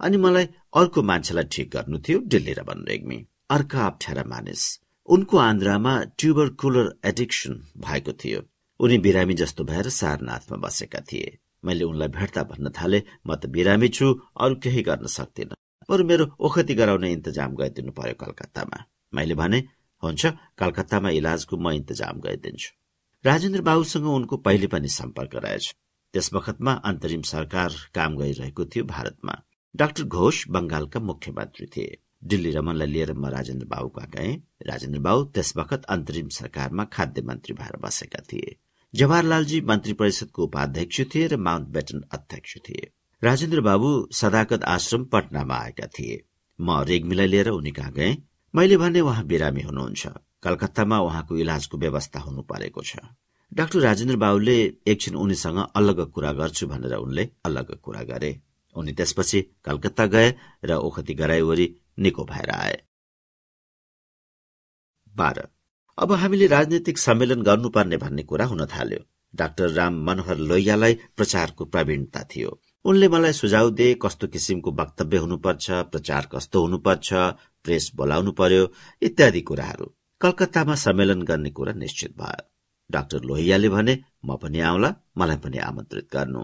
अनि 0.00 0.16
मलाई 0.16 0.46
अर्को 0.74 1.02
मान्छेलाई 1.02 1.44
ठिक 1.44 1.70
गर्नु 1.70 1.98
थियो 1.98 2.18
दिल्ली 2.18 2.52
र 2.52 2.62
रेग्मी 2.88 3.18
अर्का 3.50 3.86
अप्ठ्यारा 3.86 4.24
मानिस। 4.24 4.62
उनको 5.08 5.38
आन्द्रामा 5.38 5.94
ट्युबर 6.18 6.48
कुलर 6.48 6.86
एडिक्सन 7.04 7.52
भएको 7.76 8.12
थियो। 8.12 8.40
उनी 8.80 8.98
बिरामी 8.98 9.34
जस्तो 9.34 9.64
भएर 9.64 9.88
सारनाथमा 9.88 10.56
बसेका 10.56 11.00
थिए। 11.00 11.38
मैले 11.64 11.84
उनलाई 11.84 12.08
भेट्दा 12.18 12.42
भन्न 12.50 12.70
थाले 12.78 12.98
म 13.26 13.34
त 13.40 13.46
बिरामी 13.54 13.88
छु 13.96 14.06
अरू 14.42 14.54
केही 14.62 14.82
गर्न 14.88 15.06
सक्दिन। 15.18 15.54
बरु 15.88 16.02
मेरो 16.10 16.24
ओखती 16.46 16.74
गराउने 16.80 17.08
इन्तजाम 17.12 17.54
गरिदिनु 17.60 17.92
पर्यो 17.98 18.14
कलकत्तामा। 18.22 18.78
मैले 19.14 19.34
भने 19.40 19.58
हुन्छ 20.02 20.22
कलकत्तामा 20.60 21.10
इलाजको 21.20 21.54
म 21.56 21.70
इन्तजाम 21.80 22.20
गरिदिन्छु 22.26 22.70
राजेन्द्र 23.24 23.60
बाबुसँग 23.62 24.06
उनको 24.18 24.36
पहिले 24.46 24.66
पनि 24.66 24.88
सम्पर्क 24.88 25.34
रहेछ। 25.44 25.64
त्यस 26.14 26.28
बखतमा 26.34 26.72
अन्तरिम 26.90 27.22
सरकार 27.32 27.70
काम 27.94 28.16
गरिरहेको 28.16 28.64
थियो 28.72 28.84
भारतमा। 28.84 29.34
डाक्टर 29.74 30.04
घोष 30.04 30.36
बंगालका 30.54 31.00
मुख्यमन्त्री 31.00 31.66
थिए। 31.66 31.98
दिल्ली 32.30 32.50
रमनलाई 32.50 32.86
लिएर 32.86 33.12
म 33.12 33.26
राजेन्द्र 33.26 33.66
बाबुका 33.66 34.04
गए। 34.14 34.30
राजेन्द्र 34.66 35.00
बाबु 35.00 35.24
त्यस 35.34 35.52
बखत 35.56 35.84
अन्तरिम 35.94 36.28
सरकारमा 36.38 36.84
खाद्य 36.94 37.22
मन्त्री 37.22 37.54
भएर 37.54 37.76
बसेका 37.84 38.20
थिए। 38.32 38.50
जवाहरलालजी 38.94 39.60
मन्त्री 39.60 39.92
परिषदको 39.92 40.44
उपाध्यक्ष 40.44 41.00
थिए 41.00 41.26
र 41.26 41.36
माउन्ट 41.36 41.68
बेटन 41.68 42.02
अध्यक्ष 42.12 42.56
थिए। 42.58 42.92
राजेन्द्र 43.24 43.60
बाबु 43.60 44.08
सदाकत 44.12 44.64
आश्रम 44.64 45.04
पटनामा 45.04 45.54
आएका 45.54 45.86
थिए। 45.86 46.24
म 46.60 46.80
रेग्मीलाई 46.80 47.26
लिएर 47.26 47.48
उनी 47.48 47.70
कहाँ 47.70 47.92
गए? 47.92 48.16
मैले 48.54 48.76
भने 48.76 49.00
उहाँ 49.00 49.24
बिरामी 49.24 49.62
हुनुहुन्छ। 49.62 50.06
कलकत्तामा 50.42 50.98
उहाँको 50.98 51.36
इलाजको 51.36 51.78
व्यवस्था 51.78 52.20
हुनु 52.20 52.42
परेको 52.42 52.82
छ। 52.82 52.96
डाक्टर 53.52 53.78
राजेन्द्र 53.78 54.16
बाबुले 54.16 54.56
एकछिन 54.86 55.14
उनीसँग 55.14 55.58
अलग 55.76 56.10
कुरा 56.10 56.32
गर्छु 56.32 56.66
भनेर 56.66 56.94
उनले 56.94 57.28
अलग 57.44 57.74
कुरा 57.80 58.02
गरे। 58.02 58.40
उनी 58.76 58.92
त्यसपछि 58.92 59.42
कलकत्ता 59.64 60.06
गए 60.06 60.34
र 60.64 60.72
ओखती 60.72 61.14
गराईवरी 61.14 61.76
निको 61.98 62.24
भएर 62.24 62.50
आए। 62.50 62.82
अब 65.98 66.12
हामीले 66.12 66.46
राजनीतिक 66.46 66.98
सम्मेलन 66.98 67.42
गर्नुपर्ने 67.42 67.96
भन्ने 67.96 68.22
कुरा 68.22 68.44
हुन 68.46 68.64
थाल्यो। 68.66 68.98
डाक्टर 69.34 69.68
राम 69.70 69.94
मनोहर 70.04 70.36
लोहियालाई 70.36 70.94
प्रचारको 71.16 71.64
प्रवीणता 71.64 72.22
थियो। 72.24 72.50
उनले 72.84 73.08
मलाई 73.08 73.32
सुझाव 73.32 73.70
दिए 73.70 73.94
कस्तो 74.02 74.26
किसिमको 74.26 74.72
वक्तव्य 74.72 75.16
हुनुपर्छ 75.16 75.70
प्रचार 75.92 76.28
कस्तो 76.32 76.62
हुनुपर्छ 76.62 77.12
प्रेस 77.64 77.90
बोलाउनु 77.96 78.32
पर्यो 78.32 78.72
इत्यादि 79.02 79.40
कुराहरू। 79.40 79.86
कलकत्तामा 80.20 80.74
सम्मेलन 80.74 81.22
गर्ने 81.22 81.50
कुरा 81.50 81.72
निश्चित 81.72 82.16
भयो। 82.16 82.48
डाक्टर 82.90 83.22
लोहियाले 83.22 83.68
भने 83.68 83.98
म 84.26 84.36
पनि 84.36 84.60
आउला 84.60 84.94
मलाई 85.18 85.36
पनि 85.36 85.58
आमन्त्रित 85.68 86.08
गर्नु। 86.12 86.42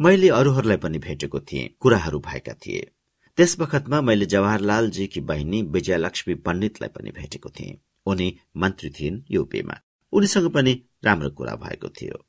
मैले 0.00 0.28
अरूहरूलाई 0.28 0.76
पनि 0.76 0.98
भेटेको 0.98 1.40
थिएँ 1.40 1.68
कुराहरू 1.80 2.18
भएका 2.20 2.54
थिए। 2.54 2.90
त्यस 3.38 3.56
बखतमा 3.60 4.00
मैले 4.00 4.26
जवाहरलालजीकी 4.26 5.20
बहिनी 5.20 5.62
विजयलक्ष्मी 5.74 6.34
पण्डितलाई 6.46 6.88
पनि 6.96 7.10
भेटेको 7.10 7.48
थिएँ। 7.50 7.80
उनी 8.06 8.38
मन्त्री 8.56 8.90
थिइन् 8.90 9.20
युपीमा। 9.30 9.80
उनीसँग 10.12 10.50
पनि 10.50 10.82
राम्रो 11.04 11.30
कुरा 11.30 11.54
भएको 11.54 11.88
थियो। 11.88 12.26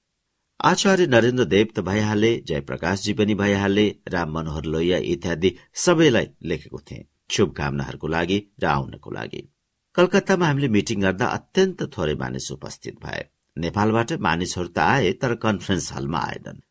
आचार्य 0.61 1.07
नरेन्द्र 1.07 1.45
देव 1.45 1.67
त 1.76 1.80
भइहाले 1.80 2.38
जयप्रकाशजी 2.47 3.13
पनि 3.13 3.36
भइहाले 3.36 3.95
राम 4.07 4.32
मनोहर 4.32 4.65
लोहिया 4.65 4.97
इत्यादि 4.97 5.55
सबैलाई 5.74 6.28
लेखेको 6.43 6.80
थिए 6.80 7.05
शुभकामनाहरूको 7.32 8.07
लागि 8.07 8.51
र 8.63 8.65
आउनको 8.65 9.11
लागि। 9.11 9.53
कलकत्तामा 9.95 10.47
हामीले 10.47 10.67
मिटिङ 10.67 11.01
गर्दा 11.01 11.26
अत्यन्त 11.26 11.84
थोरै 11.97 12.15
मानिस 12.15 12.51
उपस्थित 12.51 12.95
भए। 13.03 13.26
नेपालबाट 13.57 14.13
मानिसहरू 14.13 14.67
त 14.67 14.80
आए 14.80 15.11
तर 15.11 15.36
कन्फरेन्स 15.36 15.93
हलमा 15.93 16.19
आएनन्। 16.19 16.61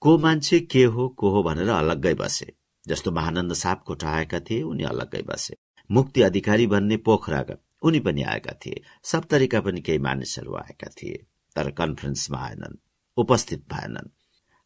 को 0.00 0.18
मान्छे 0.18 0.60
के 0.60 0.84
हो 0.84 1.08
को 1.08 1.30
हो 1.30 1.42
भनेर 1.42 1.68
अलग्गै 1.68 2.14
बसे। 2.14 2.52
जस्तो 2.86 3.12
महानन्द 3.12 3.52
सापकोटा 3.52 4.10
आएका 4.10 4.40
थिए 4.40 4.62
उनी 4.62 4.84
अलग्गै 4.84 5.22
बसे। 5.22 5.56
मुक्ति 5.90 6.22
अधिकारी 6.22 6.66
भन्ने 6.66 6.96
पोखराका 6.96 7.54
उनी 7.84 8.00
पनि 8.00 8.22
आएका 8.22 8.52
थिए। 8.66 8.82
सप्तरीका 9.02 9.60
पनि 9.60 9.80
केही 9.80 9.98
मानिसहरू 9.98 10.54
आएका 10.54 10.88
थिए 10.88 11.26
तर 11.56 11.70
कन्फरेन्समा 11.70 12.38
आएनन् 12.38 12.76
उपस्थित 13.16 13.64
भएनन्। 13.72 14.10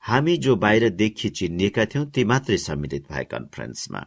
हामी 0.04 0.36
जो 0.36 0.56
बाहिरदेखि 0.56 1.28
चिनिएका 1.28 1.84
थियौं 1.84 2.06
ती 2.06 2.24
मात्रै 2.24 2.56
सम्मिलित 2.56 3.12
भए 3.12 3.24
कन्फरेन्समा। 3.24 4.06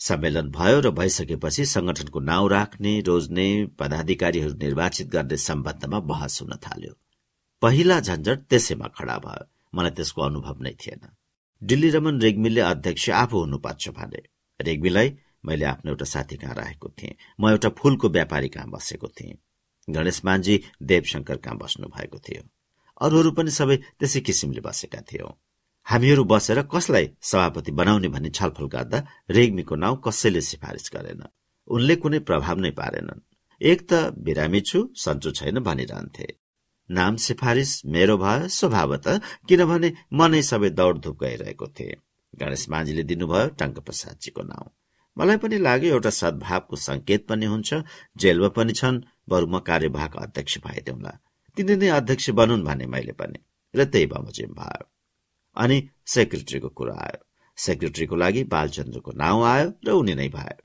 सम्मेलन 0.00 0.50
भयो 0.50 0.80
र 0.80 0.90
भइसकेपछि 0.90 1.64
संगठनको 1.64 2.20
नाउँ 2.20 2.50
राख्ने 2.50 3.00
रोज्ने 3.00 3.66
पदाधिकारीहरू 3.78 4.54
निर्वाचित 4.54 5.08
गर्ने 5.08 5.36
सम्बन्धमा 5.36 6.00
बहस 6.00 6.42
हुन 6.42 6.56
थाल्यो। 6.56 6.94
पहिला 7.62 8.00
झन्झट 8.00 8.38
त्यसैमा 8.38 8.88
खड़ा 8.88 9.18
भयो। 9.18 9.44
मलाई 9.74 9.90
त्यसको 9.90 10.22
अनुभव 10.22 10.62
नै 10.62 10.72
थिएन। 10.72 11.08
दिल्ली 11.62 11.90
रमन 11.90 12.20
रेग्मीले 12.20 12.60
अध्यक्ष 12.60 13.10
आफू 13.10 13.38
हुनुपर्छ 13.38 13.88
भने। 13.88 14.22
रेग्मीलाई 14.60 15.08
मैले 15.48 15.64
आफ्नो 15.64 15.92
एउटा 15.92 16.04
साथी 16.04 16.36
कहाँ 16.36 16.54
राखेको 16.54 16.88
थिएँ। 16.98 17.16
म 17.40 17.50
एउटा 17.50 17.68
फूलको 17.78 18.08
व्यापारी 18.08 18.48
कहाँ 18.48 18.70
बसेको 18.70 19.08
थिएँ। 19.08 19.36
गणेश 19.88 20.24
मानजी 20.24 20.60
देवशंकर 20.82 21.36
कहाँ 21.36 21.58
बस्नु 21.58 21.88
भएको 21.88 22.18
थियो? 22.18 22.42
अरूहरू 23.00 23.30
पनि 23.32 23.50
सबै 23.50 23.76
त्यसै 23.98 24.20
किसिमले 24.20 24.60
बसेका 24.60 25.00
थियौं। 25.00 25.30
हामीहरू 25.86 26.24
बसेर 26.24 26.62
कसलाई 26.62 27.06
सभापति 27.22 27.72
बनाउने 27.72 28.08
भन्ने 28.08 28.30
छलफल 28.30 28.66
गर्दा 28.66 28.98
रेग्मीको 29.30 29.74
नाउँ 29.76 30.00
कसैले 30.06 30.40
सिफारिस 30.40 30.90
गरेन। 30.94 31.22
उनले 31.68 31.96
कुनै 31.96 32.18
प्रभाव 32.28 32.58
नै 32.58 32.70
पारेनन्। 32.70 33.24
एक 33.60 33.80
त 33.90 33.92
बिरामी 34.18 34.60
छु 34.60 34.78
सन्चो 34.96 35.30
छैन 35.30 35.60
भनिरहन्थे। 35.60 36.26
नाम 36.90 37.16
सिफारिस 37.16 37.70
मेरो 37.86 38.16
भयो 38.18 38.48
स्वभावत 38.48 39.06
किनभने 39.48 39.88
म 40.12 40.26
नै 40.32 40.42
सबै 40.42 40.70
दौडधुप 40.70 41.16
गइरहेको 41.22 41.66
थिएँ। 41.68 42.00
गणेश 42.34 42.68
माझीले 42.68 43.02
दिनुभयो 43.02 43.48
टङ्क 43.60 43.78
प्रसादजीको 43.78 44.42
नाउँ। 44.42 44.68
मलाई 45.18 45.36
पनि 45.42 45.58
लाग्यो 45.58 45.90
एउटा 45.94 46.10
सद्भावको 46.10 46.76
संकेत 46.76 47.26
पनि 47.28 47.46
हुन्छ। 47.46 47.70
जेलमा 48.16 48.48
पनि 48.56 48.72
छन् 48.80 49.02
बरु 49.28 49.46
म 49.46 49.58
कार्यवाहक 49.68 50.16
अध्यक्ष 50.24 50.58
भइदेऊला 50.66 51.12
तिनी 51.56 51.74
नै 51.76 51.88
अध्यक्ष 51.98 52.30
बनुन् 52.38 52.64
भने 52.64 52.86
मैले 52.86 53.12
पनि। 53.20 53.38
र 53.74 53.84
त्यही 53.84 54.06
बमोजिम 54.06 54.52
भयो 54.60 54.84
अनि 55.56 55.76
सेक्रेटरीको 56.06 56.68
कुरा 56.78 56.94
आयो। 57.06 57.20
सेक्रेटरीको 57.58 58.16
लागि 58.16 58.42
बालचन्द्रको 58.54 59.10
नाउँ 59.22 59.42
आयो 59.54 59.68
र 59.86 59.88
उनी 60.00 60.14
नै 60.14 60.28
भयो 60.36 60.62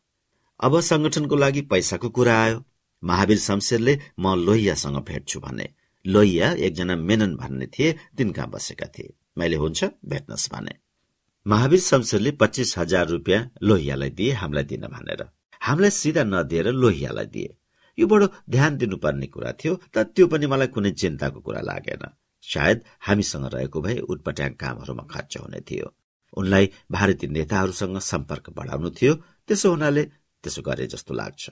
अब 0.60 0.80
संगठनको 0.89 1.36
लागि 1.36 1.62
पैसाको 1.72 2.10
कुरा 2.10 2.36
आयो। 2.43 2.64
महावीर 3.04 3.38
शमशेरले 3.38 3.93
म 4.20 4.36
लोहियासँग 4.45 4.97
भेट्छु 5.10 5.39
भने। 5.39 5.68
लोहिया 6.06 6.51
एकजना 6.66 6.95
मेनन 7.10 7.36
भन्ने 7.36 7.68
थिए 7.74 7.91
तिनका 8.18 8.45
बसेका 8.54 8.88
थिए। 8.95 9.14
मैले 9.38 9.56
हुन्छ 9.56 9.84
भेट्नुहोस् 10.06 10.51
भने। 10.54 10.82
महावीर 11.45 11.79
शमशेरले 11.79 12.31
पच्चिस 12.31 12.77
हजार 12.77 13.07
रुपियाँ 13.07 13.51
लोहियालाई 13.63 14.09
दिए 14.09 14.33
हामीलाई 14.33 14.63
दिन 14.63 14.87
भनेर। 14.87 15.23
हामीलाई 15.61 15.89
सिधा 15.89 16.23
नदिएर 16.23 16.67
लोहियालाई 16.71 17.25
दिए। 17.25 17.55
यो 17.97 18.07
बडो 18.07 18.27
ध्यान 18.49 18.77
दिनुपर्ने 18.77 19.27
कुरा 19.27 19.51
थियो 19.51 19.73
तर 19.93 20.03
त्यो 20.03 20.27
पनि 20.27 20.47
मलाई 20.47 20.67
कुनै 20.67 20.91
चिन्ताको 20.91 21.39
कुरा 21.39 21.61
लागेन। 21.61 22.03
सायद 22.43 22.83
हामीसँग 23.07 23.45
रहेको 23.53 23.81
भए 23.81 23.97
उटपट्याङ 23.99 24.53
कामहरूमा 24.53 25.03
खर्च 25.03 25.37
हुने 25.37 25.59
थियो। 25.59 25.93
उनलाई 26.37 26.69
भारतीय 26.91 27.29
नेताहरूसँग 27.29 27.99
सम्पर्क 27.99 28.49
बढाउनु 28.49 28.89
थियो 28.89 29.13
त्यसो 29.47 29.69
हुनाले 29.69 30.03
त्यसो 30.43 30.61
गरे 30.61 30.87
जस्तो 30.87 31.13
लाग्छ। 31.13 31.49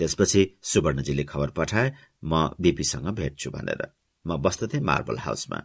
त्यसपछि 0.00 0.50
सुवर्णजीले 0.62 1.24
खबर 1.24 1.50
पठाए 1.50 1.88
म 2.24 2.48
बीपीसँग 2.60 3.08
भेट्छु 3.12 3.50
भनेर। 3.50 3.82
म 4.26 4.36
बस्दथे 4.36 4.80
मार्बल 4.80 5.18
हाउसमा। 5.18 5.58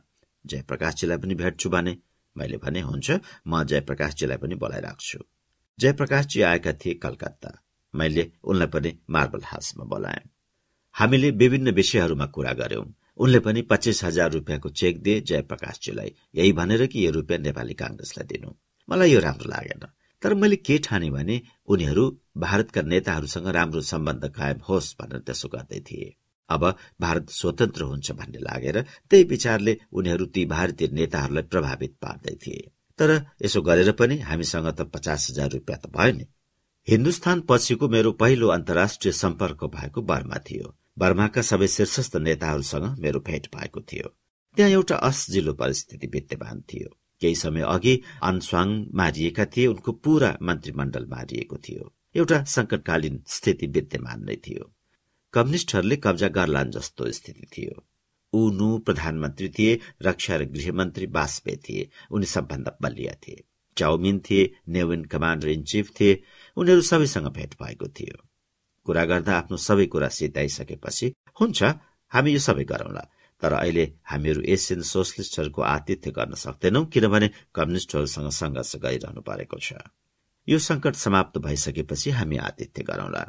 जयप्रकाशजीलाई 0.46 1.18
पनि 1.18 1.36
भेट्छु 1.36 1.70
भने 1.70 1.98
मैले 2.38 2.58
भने 2.58 2.82
हुन्छ 2.82 3.12
म 3.48 3.64
जयप्रकाशजीलाई 3.64 4.38
पनि 4.38 4.56
बोलाइराख्छु। 4.56 5.20
जयप्रकाशजी 5.80 6.42
आएका 6.42 6.74
थिए 6.74 6.94
कलकत्ता। 6.94 7.52
मैले 7.96 8.32
उनलाई 8.44 8.68
पनि 8.68 9.00
मार्बल 9.10 9.42
हाउसमा 9.44 9.86
बोलाएँ। 9.86 10.30
हामीले 10.96 11.32
विभिन्न 11.32 11.72
विषयहरूमा 11.72 12.26
कुरा 12.26 12.54
गर्यौं 12.54 12.86
उनले 13.18 13.40
पनि 13.40 13.62
पच्चिस 13.62 14.04
हजार 14.04 14.32
रुपियाँको 14.32 14.70
चेक 14.70 15.02
दिए 15.02 15.22
जयप्रकाशजीलाई। 15.22 16.16
यही 16.36 16.54
भनेर 16.54 16.86
कि 16.88 17.06
यो 17.06 17.12
रुपियाँ 17.12 17.40
नेपाली 17.40 17.74
कांग्रेसलाई 17.74 18.28
दिनु। 18.28 18.52
मलाई 18.90 19.12
यो 19.12 19.20
राम्रो 19.20 19.50
लागेन। 19.50 19.86
तर 20.22 20.34
मैले 20.34 20.56
के 20.56 20.78
ठाने 20.78 21.10
भने 21.10 21.42
उनीहरू 21.68 22.04
भारतका 22.38 22.82
नेताहरूसँग 22.82 23.48
राम्रो 23.48 23.82
सम्बन्ध 23.82 24.28
कायम 24.28 24.60
होस् 24.70 24.96
भनेर 25.02 25.20
त्यसो 25.20 25.48
गर्दै 25.48 25.80
थिए। 25.80 26.16
अब 26.50 26.76
भारत 27.02 27.30
स्वतन्त्र 27.30 27.84
हुन्छ 27.84 28.12
भन्ने 28.12 28.40
लागेर 28.40 28.82
त्यही 28.82 29.24
विचारले 29.24 29.78
उनीहरू 29.92 30.26
ती 30.26 30.46
भारतीय 30.46 30.88
नेताहरूलाई 30.88 31.44
प्रभावित 31.44 31.96
पार्दै 32.02 32.36
थिए। 32.36 32.72
तर 33.00 33.26
यसो 33.46 33.62
गरेर 33.62 33.92
पनि 33.92 34.18
हामीसँग 34.18 34.68
त 34.68 34.82
पचास 34.82 35.28
हजार 35.30 35.50
रुपियाँ 35.50 35.80
त 35.80 35.92
भयो 35.98 36.14
नि। 36.14 36.26
हिन्दुस्तान 36.90 37.42
पछिको 37.42 37.90
मेरो 37.90 38.12
पहिलो 38.12 38.48
अन्तर्राष्ट्रिय 38.48 39.12
सम्पर्क 39.12 39.64
भएको 39.64 40.02
बर्मा 40.02 40.36
थियो। 40.36 40.76
बर्माका 41.00 41.42
सबै 41.42 41.68
शीर्षस्थ 41.68 42.16
नेताहरूसँग 42.16 43.00
मेरो 43.00 43.20
भेट 43.20 43.48
भएको 43.56 43.82
थियो। 43.82 44.08
त्यहाँ 44.56 44.72
एउटा 44.72 44.96
असजिलो 44.96 45.54
परिस्थिति 45.54 46.08
विद्यमान 46.08 46.62
थियो। 46.62 46.90
केही 47.22 47.36
समय 47.36 47.62
अघि 47.62 48.02
अनस्वाङ 48.24 48.86
मारिएका 48.94 49.46
थिए 49.46 49.68
उनको 49.68 49.92
पूरा 49.92 50.38
मन्त्रीमण्डल 50.42 51.06
मारिएको 51.06 51.58
थियो। 51.58 51.94
एउटा 52.16 52.44
संकटकालीन 52.44 53.24
स्थिति 53.28 53.68
विद्यमान 53.68 54.24
नै 54.24 54.36
थियो। 54.36 54.73
कम्युनिष्टहरूले 55.34 55.96
कब्जा 56.04 56.28
गर्लान् 56.28 56.72
जस्तो 56.72 57.12
स्थिति 57.12 57.46
थियो। 57.54 57.84
उनु 58.34 58.78
प्रधानमन्त्री 58.80 59.50
थिए 59.50 59.80
रक्षा 60.02 60.36
र 60.36 60.46
गृहमन्त्री 60.46 61.06
वाजपेयी 61.06 61.58
थिए 61.66 61.90
उनी 62.12 62.26
सबभन्दा 62.26 62.78
बलिया 62.82 63.14
थिए। 63.24 63.44
चाउमिन 63.78 64.20
थिए 64.20 64.52
नेविन 64.70 65.04
कमान्डर 65.06 65.48
इन 65.50 65.64
चिफ 65.64 65.92
थिए 66.00 66.22
उनीहरू 66.58 66.82
सबैसँग 66.82 67.28
भेट 67.28 67.54
भएको 67.62 67.88
थियो। 67.88 68.18
कुरा 68.86 69.06
गर्दा 69.06 69.38
आफ्नो 69.38 69.58
सबै 69.58 69.86
कुरा 69.86 70.10
सिद्धाइसकेपछि 70.10 71.14
हुन्छ 71.42 71.64
हामी 72.12 72.32
यो 72.32 72.40
सबै 72.40 72.64
गरौंला 72.64 73.04
तर 73.42 73.54
अहिले 73.54 73.86
हामीहरू 74.06 74.42
एसियन 74.56 74.82
सोसलिस्टहरूको 74.82 75.62
आतिथ्य 75.62 76.12
गर्न 76.12 76.34
सक्दैनौ 76.36 76.86
किनभने 76.86 77.30
कम्युनिष्टहरूसँग 77.56 78.30
संघर्ष 78.32 78.76
गरिरहनु 78.76 79.22
परेको 79.22 79.58
छ। 79.60 79.74
यो 80.48 80.60
संकट 80.60 80.96
समाप्त 80.96 81.38
भइसकेपछि 81.38 82.10
हामी 82.12 82.38
आतिथ्य 82.38 82.84
गरौंला। 82.84 83.24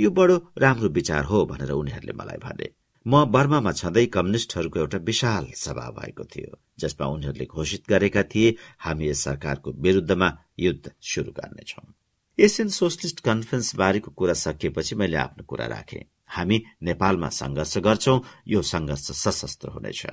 यो 0.00 0.10
बडो 0.10 0.36
राम्रो 0.58 0.88
विचार 0.88 1.24
हो 1.24 1.44
भनेर 1.46 1.70
उनीहरूले 1.70 2.12
मलाई 2.12 2.38
भने। 2.44 2.68
म 3.06 3.24
बर्मामा 3.24 3.72
छँदै 3.72 4.06
कम्युनिष्टहरूको 4.06 4.78
एउटा 4.80 4.98
विशाल 4.98 5.46
सभा 5.56 5.86
भएको 5.90 6.24
थियो 6.24 6.58
जसमा 6.78 7.06
उनीहरूले 7.06 7.46
घोषित 7.46 7.82
गरेका 7.88 8.22
थिए 8.22 8.54
हामी 8.78 9.08
यस 9.08 9.24
सरकारको 9.24 9.72
विरूद्धमा 9.72 10.28
युद्ध 10.58 10.92
शुरू 11.02 11.32
गर्नेछौ। 11.32 11.82
एसियन 12.38 12.68
सोसलिस्ट 12.68 13.20
कन्फरेन्स 13.20 13.76
बारेको 13.76 14.10
कुरा 14.10 14.34
सकिएपछि 14.34 14.94
मैले 14.94 15.16
आफ्नो 15.16 15.44
कुरा 15.44 15.66
राखे। 15.66 16.06
हामी 16.26 16.62
नेपालमा 16.82 17.28
संघर्ष 17.28 17.78
गर्छौ 17.78 18.16
यो 18.48 18.62
संघर्ष 18.62 19.06
सशस्त्र 19.12 19.68
हुनेछ। 19.68 20.06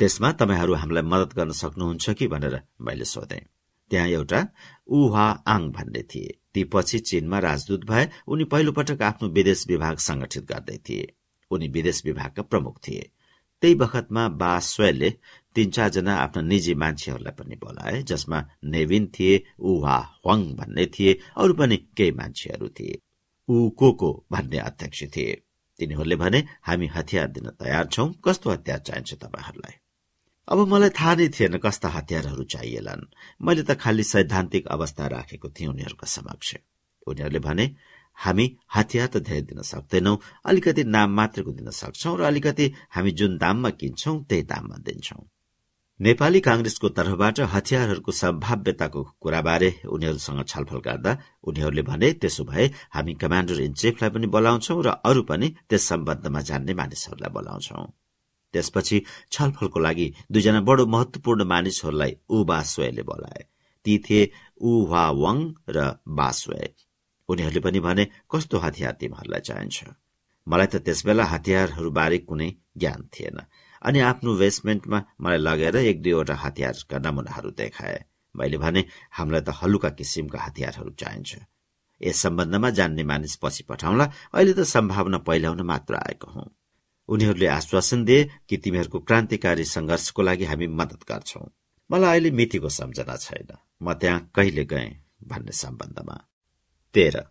त्यसमा 0.00 0.32
तपाईँहरू 0.32 0.74
हामीलाई 0.74 1.02
मदत 1.02 1.34
गर्न 1.34 1.50
सक्नुहुन्छ 1.50 2.10
कि? 2.10 2.26
भनेर 2.28 2.62
मैले 2.80 3.04
सोधेँ। 3.04 3.44
त्यहाँ 3.90 4.08
एउटा 4.08 4.40
उहा 4.86 5.26
आङ 5.46 5.70
भन्ने 5.70 6.02
थिए। 6.02 6.38
ती 6.56 6.64
पछि 6.64 6.98
चीनमा 6.98 7.38
राजदूत 7.38 7.84
भए 7.84 8.08
उनी 8.28 8.44
पहिलो 8.44 8.72
पटक 8.72 9.02
आफ्नो 9.02 9.28
विदेश 9.28 9.64
विभाग 9.68 9.96
संगठित 9.98 10.44
गर्दै 10.44 10.76
थिए। 10.88 11.12
उनी 11.50 11.68
विदेश 11.68 12.02
विभागका 12.04 12.42
प्रमुख 12.42 12.78
थिए। 12.88 13.10
त्यही 13.62 13.74
बखतमा 13.74 14.28
बा 14.40 14.58
स्वयले 14.60 15.10
तीन 15.54 15.70
चारजना 15.70 16.16
आफ्ना 16.16 16.42
निजी 16.42 16.74
मान्छेहरूलाई 16.74 17.32
पनि 17.32 17.56
बोलाए 17.56 18.02
जसमा 18.02 18.44
नेविन 18.64 19.06
थिए 19.06 19.44
उहा 19.60 19.96
ह्वाङ 19.98 20.44
भन्ने 20.56 20.86
थिए 20.86 21.18
अरू 21.36 21.54
पनि 21.54 21.76
केही 21.96 22.10
मान्छेहरू 22.10 22.68
थिए। 22.68 22.98
ऊ 23.48 23.70
को 23.70 24.26
भन्ने 24.32 24.58
अध्यक्ष 24.58 25.04
थिए। 25.16 25.42
तिनीहरूले 25.78 26.16
भने 26.16 26.44
हामी 26.62 26.86
हतियार 26.86 27.28
दिन 27.28 27.50
तयार 27.60 27.86
छौं। 27.86 28.12
कस्तो 28.24 28.50
हतियार 28.50 28.78
चाहिन्छ 28.78 29.14
तपाईँहरूलाई? 29.14 29.85
अब 30.48 30.58
मलाई 30.70 30.90
थाहा 30.94 31.14
नै 31.18 31.28
थिएन 31.34 31.58
कस्ता 31.58 31.88
हतियारहरू 31.88 32.44
चाहिएलान्। 32.54 33.02
मैले 33.42 33.62
त 33.62 33.74
खालि 33.82 34.04
सैद्धान्तिक 34.04 34.66
अवस्था 34.66 35.06
राखेको 35.06 35.48
थिएँ 35.50 35.68
उनीहरूका 35.68 36.06
समक्ष। 36.06 36.48
उनीहरूले 37.06 37.40
भने 37.42 37.64
हामी 38.18 38.46
हतियार 38.74 39.08
त 39.08 39.16
धेरै 39.26 39.42
दिन 39.50 39.62
सक्दैनौ 39.62 40.14
अलिकति 40.46 40.82
नाम 40.86 41.10
मात्रको 41.18 41.52
दिन 41.52 41.70
सक्छौ 41.70 42.14
र 42.16 42.22
अलिकति 42.30 42.66
हामी 42.94 43.10
जुन 43.18 43.36
दाममा 43.42 43.70
किन्छौ 43.80 44.12
त्यही 44.28 44.42
दाममा 44.52 44.76
दिन्छौ। 44.86 45.18
नेपाली 46.00 46.40
कांग्रेसको 46.40 46.88
तर्फबाट 46.94 47.40
हतियारहरूको 47.54 48.12
सम्भाव्यताको 48.12 49.02
कुराबारे 49.22 49.70
उनीहरूसँग 49.88 50.40
छलफल 50.46 50.78
गर्दा 50.86 51.12
उनीहरूले 51.42 51.82
भने 51.82 52.08
त्यसो 52.22 52.44
भए 52.44 52.66
हामी 52.94 53.14
कमाण्डर 53.22 53.60
इन 53.66 53.72
चिफलाई 53.74 54.10
पनि 54.14 54.26
बोलाउँछौ 54.34 54.80
र 54.80 54.88
अरू 55.02 55.22
पनि 55.26 55.48
त्यस 55.68 55.82
सम्बन्धमा 55.90 56.40
जान्ने 56.48 56.74
मानिसहरूलाई 56.74 57.32
बोलाउँछौ। 57.34 58.05
त्यसपछि 58.56 59.02
छलफलको 59.32 59.78
लागि 59.86 60.06
दुईजना 60.32 60.60
बडो 60.68 60.86
महत्वपूर्ण 60.94 61.44
मानिसहरूलाई 61.52 62.16
ऊ 62.30 62.44
बास्वयले 62.52 63.02
बोलाए। 63.10 63.42
ती 63.84 63.98
थिए 64.04 64.22
ऊ 64.60 64.70
वा 64.90 65.04
वाङ 65.22 65.38
र 65.68 65.78
बास्वय 66.18 66.66
उनीहरूले 67.28 67.60
पनि 67.60 67.80
भने 67.80 68.04
कस्तो 68.30 68.58
हतियार 68.58 68.92
तिमीहरूलाई 69.00 69.42
चाहिन्छ? 69.48 69.78
मलाई 70.46 70.66
त 70.66 70.74
त्यसबेला 70.86 71.24
हतियारहरूबारे 71.24 72.18
कुनै 72.28 72.48
ज्ञान 72.76 73.00
थिएन 73.14 73.38
अनि 73.82 73.98
आफ्नो 74.10 74.30
वेस्टमेन्टमा 74.34 74.98
मलाई 75.22 75.38
लगेर 75.38 75.76
एक 75.76 76.02
दुईवटा 76.02 76.34
हतियारका 76.44 76.98
नमुनाहरू 76.98 77.50
देखाए। 77.60 77.98
मैले 78.34 78.58
भने 78.58 78.80
हामीलाई 79.10 79.42
त 79.48 79.50
हलुका 79.58 79.90
किसिमका 79.98 80.38
हतियारहरू 80.46 80.90
चाहिन्छ। 81.02 81.30
यस 82.00 82.16
सम्बन्धमा 82.22 82.70
जान्ने 82.78 83.04
मानिस 83.10 83.36
पछि 83.42 83.62
पठाउला। 83.68 84.04
अहिले 84.34 84.52
त 84.52 84.60
सम्भावना 84.74 85.18
पहिल्याउन 85.28 85.60
मात्र 85.62 85.94
आएको 85.96 86.28
हुँ। 86.30 86.48
उनीहरूले 87.08 87.46
आश्वासन 87.46 88.04
दिए 88.04 88.30
कि 88.48 88.56
तिमीहरूको 88.56 88.98
क्रान्तिकारी 88.98 89.64
संघर्षको 89.64 90.22
लागि 90.22 90.44
हामी 90.44 90.66
मदत 90.66 91.00
गर्छौ। 91.08 91.50
मलाई 91.90 92.10
अहिले 92.10 92.30
मितिको 92.30 92.68
सम्झना 92.68 93.16
छैन। 93.16 93.56
म 93.82 93.92
त्यहाँ 93.92 94.30
कहिले 94.34 94.64
गए 94.64 94.96
भन्ने 95.26 95.52
सम्बन्धमा। 95.52 96.28
तेह्र। 96.94 97.24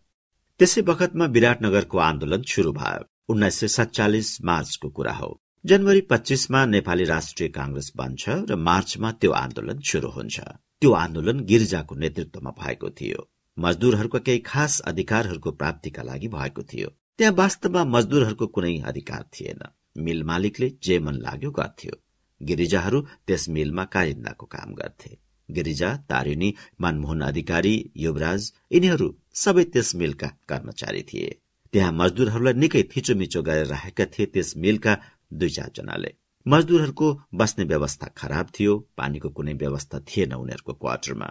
त्यसै 0.60 0.81
बखतमा 0.81 1.26
विराटनगरको 1.26 1.97
आन्दोलन 1.97 2.41
शुरू 2.41 2.72
भयो। 2.72 3.03
उन्नाइस 3.30 3.60
सय 3.60 3.68
सत्तालिस 3.68 4.41
मार्चको 4.41 4.89
कुरा 4.89 5.14
हो। 5.14 5.41
जनवरी 5.65 6.02
पच्चीसमा 6.02 6.65
नेपाली 6.65 7.03
राष्ट्रिय 7.03 7.49
कांग्रेस 7.49 7.91
बन्छ 7.95 8.30
र 8.30 8.56
मार्चमा 8.56 9.11
त्यो 9.11 9.31
आन्दोलन 9.31 9.80
शुरू 9.80 10.10
हुन्छ। 10.10 10.39
त्यो 10.81 10.91
आन्दोलन 10.91 11.39
गिरिजाको 11.39 11.95
नेतृत्वमा 11.95 12.49
भएको 12.49 12.89
थियो। 12.89 13.31
मजदूरहरूका 13.60 14.19
केही 14.19 14.39
खास 14.39 14.80
अधिकारहरूको 14.80 15.52
प्राप्तिका 15.52 16.03
लागि 16.03 16.27
भएको 16.27 16.64
थियो। 16.64 16.89
त्यहाँ 17.20 17.34
वास्तवमा 17.34 17.84
मजदूरहरूको 17.86 18.46
कुनै 18.48 18.74
अधिकार 18.82 19.24
थिएन। 19.34 19.62
मिल 20.06 20.24
मालिकले 20.24 20.68
जे 20.84 20.96
मन 21.00 21.16
लाग्यो 21.26 21.52
गर्थ्यो। 21.52 21.94
गिरिजाहरू 22.42 23.00
त्यस 23.28 23.44
मिलमा 23.50 23.84
कारिन्दाको 23.86 24.46
काम 24.46 24.74
गर्थे। 24.74 25.12
गिरिजा 25.50 25.90
तारिणी 26.10 26.50
मनमोहन 26.82 27.22
अधिकारी 27.22 27.74
युवराज 27.98 28.52
यिनीहरू 28.72 29.08
सबै 29.34 29.64
त्यस 29.74 29.96
मिलका 29.96 30.28
कर्मचारी 30.50 31.04
थिए। 31.04 31.30
त्यहाँ 31.74 31.92
मजदूरहरूलाई 31.92 32.54
निकै 32.54 32.84
थिचोमिचो 32.92 33.42
गरेर 33.42 33.68
राखेका 33.68 34.06
थिए 34.14 34.26
त्यस 34.26 34.50
मिलका 34.58 34.94
दुई 35.34 35.50
चारजनाले 35.50 36.12
मजदूरहरूको 36.46 37.08
बस्ने 37.34 37.64
व्यवस्था 37.66 38.08
खराब 38.18 38.48
थियो 38.56 38.74
पानीको 38.98 39.30
कुनै 39.30 39.54
व्यवस्था 39.54 39.98
थिएन 40.10 40.34
उनीहरूको 40.34 40.74
क्वार्टरमा। 40.74 41.30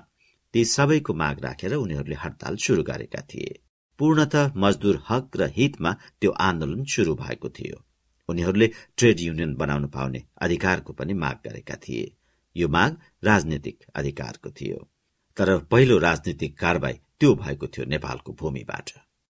ती 0.54 0.64
सबैको 0.64 1.12
माग 1.14 1.44
राखेर 1.44 1.74
उनीहरूले 1.74 2.16
हड़ताल 2.24 2.56
शुरू 2.56 2.82
गरेका 2.82 3.20
थिए। 3.30 3.52
पूर्णत 3.98 4.36
मजदूर 4.56 5.02
हक 5.08 5.36
र 5.36 5.50
हितमा 5.56 5.92
त्यो 6.20 6.30
आन्दोलन 6.30 6.84
शुरू 6.84 7.14
भएको 7.14 7.48
थियो। 7.48 7.84
उनीहरूले 8.28 8.66
ट्रेड 8.96 9.20
युनियन 9.20 9.54
बनाउन 9.54 9.86
पाउने 9.86 10.24
अधिकारको 10.42 10.92
पनि 10.92 11.14
माग 11.14 11.36
गरेका 11.44 11.76
थिए। 11.76 12.16
यो 12.56 12.68
माग 12.68 12.96
राजनीतिक 13.24 13.84
अधिकारको 13.94 14.50
थियो। 14.50 14.90
तर 15.36 15.58
पहिलो 15.58 15.98
राजनीतिक 15.98 16.58
कारवाही 16.58 17.00
त्यो 17.20 17.34
भएको 17.34 17.66
थियो 17.66 17.86
नेपालको 17.86 18.32
भूमिबाट। 18.32 18.90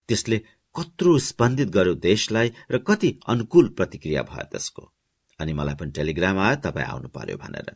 त्यसले 0.08 0.38
कत्रो 0.76 1.18
स्पन्दित 1.20 1.70
गर्यो 1.70 1.94
देशलाई 1.94 2.54
र 2.72 2.78
कति 2.78 3.20
अनुकूल 3.28 3.68
प्रतिक्रिया 3.68 4.24
भयो 4.24 4.44
त्यसको। 4.44 4.94
अनि 5.40 5.54
मलाई 5.54 5.76
पनि 5.76 5.92
टेलिग्राम 5.92 6.40
आयो 6.40 6.56
तपाईँ 6.56 6.86
आउनु 6.86 7.08
पर्यो 7.08 7.38
भनेर। 7.38 7.76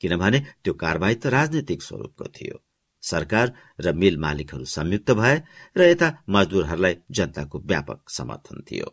किनभने 0.00 0.40
त्यो 0.64 0.74
कारवाही 0.74 1.14
त 1.14 1.26
राजनीतिक 1.26 1.82
स्वरूपको 1.82 2.24
थियो। 2.24 2.65
सरकार 3.06 3.52
र 3.80 3.92
मिल 3.92 4.16
मालिकहरू 4.18 4.64
संयुक्त 4.64 5.10
भए 5.12 5.36
र 5.76 5.90
यता 5.90 6.08
मजदूरहरूलाई 6.28 6.96
जनताको 7.10 7.58
व्यापक 7.64 8.10
समर्थन 8.10 8.64
थियो। 8.70 8.86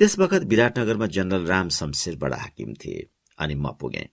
त्यस 0.00 0.18
वखत 0.18 0.42
विराटनगरमा 0.44 1.06
जनरल 1.16 1.46
राम 1.46 1.68
शमशेर 1.68 2.16
बडा 2.16 2.36
हाकिम 2.36 2.72
थिए 2.74 3.08
अनि 3.38 3.54
म 3.54 3.72
पुगे। 3.80 4.04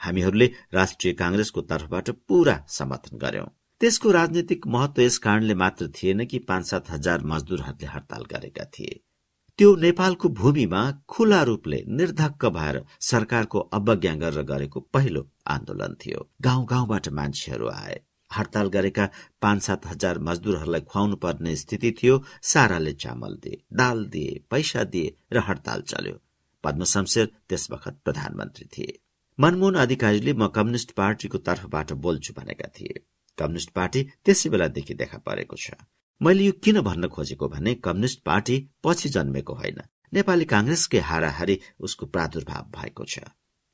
हामीहरूले 0.00 0.46
राष्ट्रिय 0.74 1.12
कांग्रेसको 1.12 1.60
तर्फबाट 1.60 2.10
पूरा 2.28 2.56
समर्थन 2.68 3.18
गर्यौं। 3.18 3.46
त्यसको 3.80 4.10
राजनीतिक 4.10 4.66
महत्व 4.66 5.02
यस 5.02 5.16
कारणले 5.18 5.54
मात्र 5.54 5.88
थिएन 5.96 6.24
कि 6.24 6.38
पाँच 6.48 6.66
सात 6.66 6.90
हजार 6.90 7.22
मजदूरहरूले 7.24 7.86
हड़ताल 7.86 8.24
गरेका 8.32 8.64
थिए। 8.64 9.00
त्यो 9.58 9.74
नेपालको 9.76 10.28
भूमिमा 10.28 10.82
खुला 11.08 11.42
रूपले 11.42 11.82
निर्धक्क 11.88 12.44
भएर 12.46 12.82
सरकारको 13.00 13.58
अवज्ञा 13.58 14.14
गरेर 14.14 14.42
गरेको 14.42 14.80
पहिलो 14.92 15.22
आन्दोलन 15.46 15.96
थियो। 16.00 16.28
गाउँ 16.42 16.66
गाउँबाट 16.66 17.08
मान्छेहरू 17.08 17.68
आए। 17.68 17.98
हड़ताल 18.30 18.68
गरेका 18.68 19.08
पाँच 19.42 19.62
सात 19.62 19.86
हजार 19.86 20.18
मजदूरहरूलाई 20.20 20.80
खुवाउनु 20.80 21.16
पर्ने 21.16 21.54
स्थिति 21.56 21.90
थियो। 21.92 22.22
साराले 22.42 22.92
चामल 22.94 23.36
दिए 23.42 23.62
दाल 23.72 24.04
दिए 24.06 24.40
पैसा 24.50 24.84
दिए 24.84 25.14
र 25.32 25.38
हड़ताल 25.48 25.82
चल्यो। 25.82 26.18
पद्म 26.64 26.84
शमशेर 26.84 27.26
त्यस 27.48 27.70
वखत 27.70 28.00
प्रधानमन्त्री 28.04 28.66
थिए। 28.74 28.98
मनमोहन 29.38 29.74
अधिकारीले 29.74 30.32
म 30.32 30.46
कम्युनिष्ट 30.48 30.90
पार्टीको 30.92 31.38
तर्फबाट 31.38 31.92
बोल्छु 32.04 32.34
भनेका 32.36 32.68
थिए। 32.68 33.00
कम्युनिष्ट 33.38 33.70
पार्टी 33.70 34.02
त्यसै 34.24 34.48
बेलादेखि 34.50 34.94
देखा 34.94 35.18
परेको 35.18 35.56
छ। 35.56 35.70
मैले 36.20 36.44
यो 36.44 36.52
किन 36.64 36.80
भन्न 36.80 37.08
खोजेको 37.08 37.48
भने 37.48 37.74
कम्युनिष्ट 37.80 38.20
पार्टी 38.22 38.56
पछि 38.84 39.08
जन्मेको 39.08 39.54
होइन। 39.54 39.80
नेपाली 40.12 40.44
कांग्रेसकै 40.44 41.00
हाराहारी 41.00 41.58
उसको 41.80 42.06
प्रादुर्भाव 42.06 42.64
भएको 42.76 43.04
छ। 43.04 43.18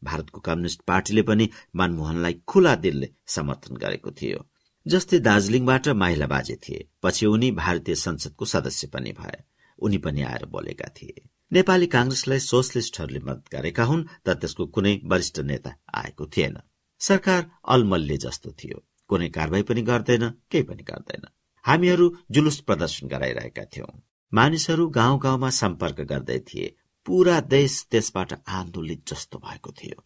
भारतको 0.04 0.40
कम्युनिष्ट 0.40 0.82
पार्टीले 0.82 1.22
पनि 1.22 1.50
मनमोहनलाई 1.76 2.42
खुला 2.46 2.74
दिलले 2.74 3.08
समर्थन 3.26 3.76
गरेको 3.76 4.10
थियो 4.10 4.48
जस्तै 4.86 5.18
दार्जीलिङबाट 5.18 5.88
माहिला 5.88 6.26
बाजे 6.26 6.56
थिए 6.56 6.88
पछि 7.02 7.26
उनी 7.26 7.50
भारतीय 7.50 7.94
संसदको 7.94 8.44
सदस्य 8.44 8.86
पनि 8.86 9.12
भए। 9.12 9.38
उनी 9.78 9.98
पनि 9.98 10.22
आएर 10.22 10.46
बोलेका 10.46 10.88
थिए। 10.88 11.28
नेपाली 11.52 11.86
कांग्रेसलाई 11.86 12.38
सोसलिस्टहरूले 12.38 13.18
मदत 13.18 13.44
गरेका 13.52 13.84
हुन् 13.84 14.04
तर 14.24 14.34
त्यसको 14.34 14.66
कुनै 14.66 15.00
वरिष्ठ 15.04 15.38
नेता 15.40 15.76
आएको 15.94 16.26
थिएन। 16.26 16.58
सरकार 16.98 17.50
अलमल्ले 17.68 18.16
जस्तो 18.16 18.52
थियो। 18.52 18.84
कुनै 19.08 19.28
कारवाही 19.28 19.62
पनि 19.62 19.82
गर्दैन 19.82 20.30
केही 20.50 20.64
पनि 20.64 20.82
गर्दैन। 20.82 21.24
हामीहरू 21.64 22.16
जुलुस 22.30 22.60
प्रदर्शन 22.60 23.08
गराइरहेका 23.08 23.64
थियौं। 23.64 24.00
मानिसहरू 24.34 24.88
गाउँ 24.88 25.20
गाउँमा 25.20 25.50
सम्पर्क 25.50 26.00
गर्दै 26.00 26.38
थिए। 26.38 26.76
पूरा 27.06 27.40
देश 27.40 27.86
त्यसबाट 27.90 28.32
आन्दोलित 28.48 29.08
जस्तो 29.08 29.38
भएको 29.38 29.72
थियो। 29.72 30.04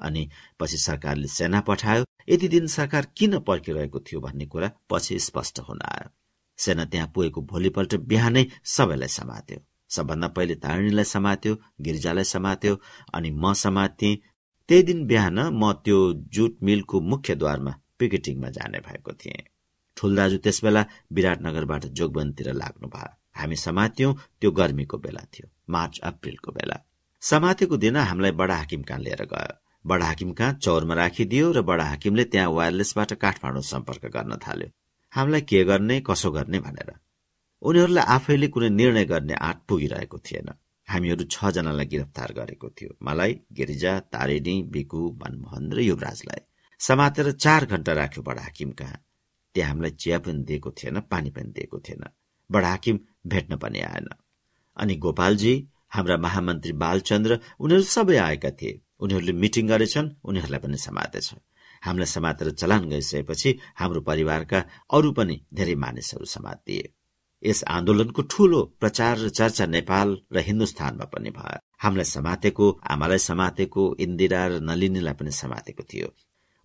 अनि 0.00 0.28
पछि 0.60 0.76
सरकारले 0.76 1.28
सेना 1.28 1.60
पठायो। 1.60 2.04
यति 2.28 2.48
दिन 2.48 2.66
सरकार 2.66 3.06
किन 3.16 3.38
पर्खिरहेको 3.38 4.00
थियो 4.00 4.20
भन्ने 4.20 4.46
कुरा 4.46 4.70
पछि 4.90 5.18
स्पष्ट 5.18 5.60
हुन 5.60 5.80
आयो। 5.82 6.10
सेना 6.58 6.84
त्यहाँ 6.84 7.10
पुगेको 7.14 7.40
भोलिपल्ट 7.42 7.94
बिहानै 8.10 8.44
सबैलाई 8.64 9.08
समात्यो। 9.08 9.58
सबभन्दा 9.90 10.28
पहिले 10.28 10.54
तारिणीलाई 10.54 11.04
समात्यो 11.04 11.56
गिरिजालाई 11.80 12.24
समात्यो 12.24 12.74
अनि 13.14 13.30
म 13.30 13.52
समाते 13.54 14.14
त्यही 14.68 14.82
दिन 14.82 15.06
बिहान 15.06 15.38
म 15.38 15.72
त्यो 15.84 15.98
जुट 16.34 16.62
मिलको 16.62 17.00
मुख्यद्वारमा 17.00 17.72
पिकेटिङमा 17.98 18.48
जाने 18.48 18.78
भएको 18.78 19.12
थिएँ। 19.12 19.42
ठुल 19.96 20.16
दाजु 20.16 20.38
त्यसबेला 20.38 20.82
विराटनगरबाट 21.12 21.84
जोगबनतिर 21.98 22.52
लाग्नु 22.52 22.88
भयो 22.88 23.23
हामी 23.34 23.56
समात्यौं 23.56 24.12
त्यो 24.40 24.50
गर्मीको 24.58 24.98
बेला 25.04 25.24
थियो 25.34 25.48
मार्च 25.74 26.00
अप्रेलको 26.10 26.52
बेला। 26.52 26.76
समातेको 27.22 27.76
दिन 27.84 27.96
हामीलाई 27.96 28.32
बडा 28.40 28.56
हाकिम 28.56 28.82
कहाँ 28.82 29.00
लिएर 29.00 29.24
गयो। 29.32 29.54
बडा 29.84 30.06
हाकिम 30.06 30.32
कहाँ 30.32 30.52
चौरमा 30.64 30.94
राखिदियो 30.94 31.52
र 31.52 31.62
बडा 31.62 31.84
हाकिमले 31.84 32.24
त्यहाँ 32.32 32.50
वायरलेसबाट 32.50 33.12
काठमाडौँ 33.22 33.62
सम्पर्क 33.62 34.04
गर्न 34.16 34.36
थाल्यो। 34.46 34.68
हामीलाई 35.12 35.40
के 35.50 35.64
गर्ने 35.64 36.00
कसो 36.08 36.30
गर्ने 36.30 36.58
भनेर। 36.66 36.90
उनीहरूलाई 37.62 38.04
आफैले 38.16 38.48
कुनै 38.54 38.68
निर्णय 38.80 39.04
गर्ने 39.04 39.34
आँट 39.48 39.58
पुगिरहेको 39.68 40.18
थिएन। 40.18 40.48
हामीहरू 40.88 41.24
छजनालाई 41.32 41.86
गिरफ्तार 41.86 42.32
गरेको 42.38 42.68
थियो। 42.76 42.96
मलाई 43.02 43.32
गिरिजा 43.52 43.92
तारिणी 44.12 44.56
बिकु 44.72 45.00
मनमोहन 45.20 45.72
र 45.72 45.80
युवराजलाई 45.80 46.40
समातेर 46.80 47.30
चार 47.44 47.64
घण्टा 47.66 47.92
राख्यो 47.92 48.22
बडा 48.22 48.42
हाकिम 48.42 48.70
कहाँ 48.78 48.98
त्यहाँ 49.54 49.70
हामीलाई 49.70 49.90
चिया 50.02 50.18
पनि 50.18 50.44
दिएको 50.44 50.70
थिएन 50.78 51.00
पानी 51.10 51.30
पनि 51.30 51.52
दिएको 51.56 51.78
थिएन। 51.80 52.04
बडा 52.50 52.68
हाकिम 52.68 52.98
भेट्न 53.26 53.56
पनि 53.56 53.80
आएन। 53.80 54.08
अनि 54.76 54.94
गोपालजी 54.96 55.54
हाम्रा 55.94 56.16
महामन्त्री 56.16 56.72
बालचन्द्र 56.84 57.32
उनीहरू 57.60 57.84
सबै 57.96 58.16
आएका 58.18 58.50
थिए। 58.50 58.80
उनीहरूले 59.00 59.32
मिटिङ 59.42 59.64
गरेछन् 59.68 60.08
उनीहरूलाई 60.24 60.60
पनि 60.60 60.78
समातेछ 60.78 61.28
हामीलाई 61.82 62.10
समातेर 62.16 62.50
चलान 62.50 62.82
गइसकेपछि 62.88 63.50
हाम्रो 63.76 64.00
परिवारका 64.00 64.58
अरू 64.90 65.10
पनि 65.12 65.36
धेरै 65.54 65.74
मानिसहरू 65.74 66.26
समातिए। 66.26 66.84
यस 67.42 67.60
आन्दोलनको 67.68 68.22
ठूलो 68.32 68.60
प्रचार 68.80 69.14
र 69.18 69.28
चर्चा 69.28 69.64
नेपाल 69.66 70.08
र 70.32 70.36
हिन्दुस्तानमा 70.48 71.04
पनि 71.04 71.30
भयो। 71.30 71.58
हामीलाई 71.78 72.08
समातेको 72.16 72.66
आमालाई 72.90 73.20
समातेको 73.30 73.82
इन्दिरा 74.00 74.40
र 74.46 74.52
नलिनीलाई 74.64 75.14
पनि 75.14 75.32
समातेको 75.42 75.82
थियो। 75.84 76.08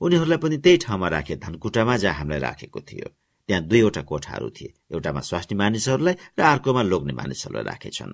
उनीहरूलाई 0.01 0.38
पनि 0.38 0.57
त्यही 0.64 0.77
ठाउँमा 0.77 1.07
राखे 1.07 1.35
धनकुटामा 1.35 1.97
जहाँ 1.97 2.15
हामीलाई 2.19 2.39
राखेको 2.39 2.80
थियो। 2.81 3.07
त्यहाँ 3.49 3.63
दुईवटा 3.65 4.01
कोठाहरू 4.05 4.49
थिए। 4.53 4.73
एउटामा 4.93 5.21
स्वास्नी 5.26 5.55
मानिसहरूलाई 5.57 6.15
र 6.38 6.41
अर्कोमा 6.45 6.81
लोग्ने 6.85 7.13
मानिसहरूलाई 7.17 7.65
राखेछन्। 7.65 8.13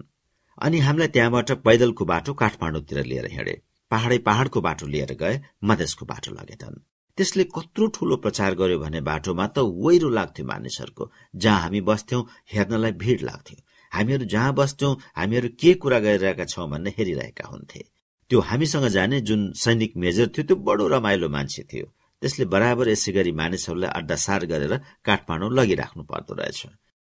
अनि 0.57 0.77
हामीलाई 0.79 1.07
त्यहाँबाट 1.11 1.51
पैदलको 1.67 2.03
बाटो 2.07 2.33
काठमाडौँतिर 2.41 3.03
लिएर 3.03 3.27
हिँडे। 3.35 3.55
पहाडै 3.91 4.17
पहाड़को 4.27 4.59
बाटो 4.61 4.85
लिएर 4.87 5.11
गए 5.13 5.35
मधेसको 5.63 6.05
बाटो 6.05 6.31
लगेछन् 6.31 6.83
त्यसले 7.17 7.43
कत्रो 7.55 7.85
ठूलो 7.95 8.15
प्रचार 8.17 8.55
गर्यो 8.55 8.79
भने 8.79 9.01
बाटोमा 9.01 9.45
त 9.47 9.59
वैरो 9.83 10.09
लाग्थ्यो 10.09 10.45
मानिसहरूको। 10.45 11.11
जहाँ 11.35 11.61
हामी 11.61 11.81
बस्थ्यौं 11.81 12.23
हेर्नलाई 12.53 12.91
भीड़ 12.91 13.21
लाग्थ्यो। 13.21 13.57
हामीहरू 13.91 14.25
जहाँ 14.25 14.53
बस्थ्यौं 14.53 14.95
हामीहरू 15.15 15.49
के 15.59 15.73
कुरा 15.79 15.99
गरिरहेका 15.99 16.45
छौं 16.45 16.69
भन्ने 16.69 16.89
हेरिरहेका 16.97 17.47
हुन्थे। 17.47 17.81
त्यो 18.31 18.39
हामीसँग 18.41 18.87
जाने 18.87 19.21
जुन 19.21 19.51
सैनिक 19.55 19.91
मेजर 19.95 20.27
थियो 20.27 20.43
त्यो 20.43 20.55
बडो 20.67 20.87
रमाइलो 20.87 21.29
मान्छे 21.29 21.63
थियो। 21.63 21.85
त्यसले 22.21 22.45
बराबर 22.53 22.87
यसै 22.89 23.11
गरी 23.17 23.31
मानिसहरूलाई 23.41 23.91
अड्डासार 23.99 24.45
गरेर 24.51 24.73
काठमाडौँ 25.05 25.51
लगिराख्नु 25.57 26.03
पर्दो 26.11 26.33
रहेछ। 26.39 26.61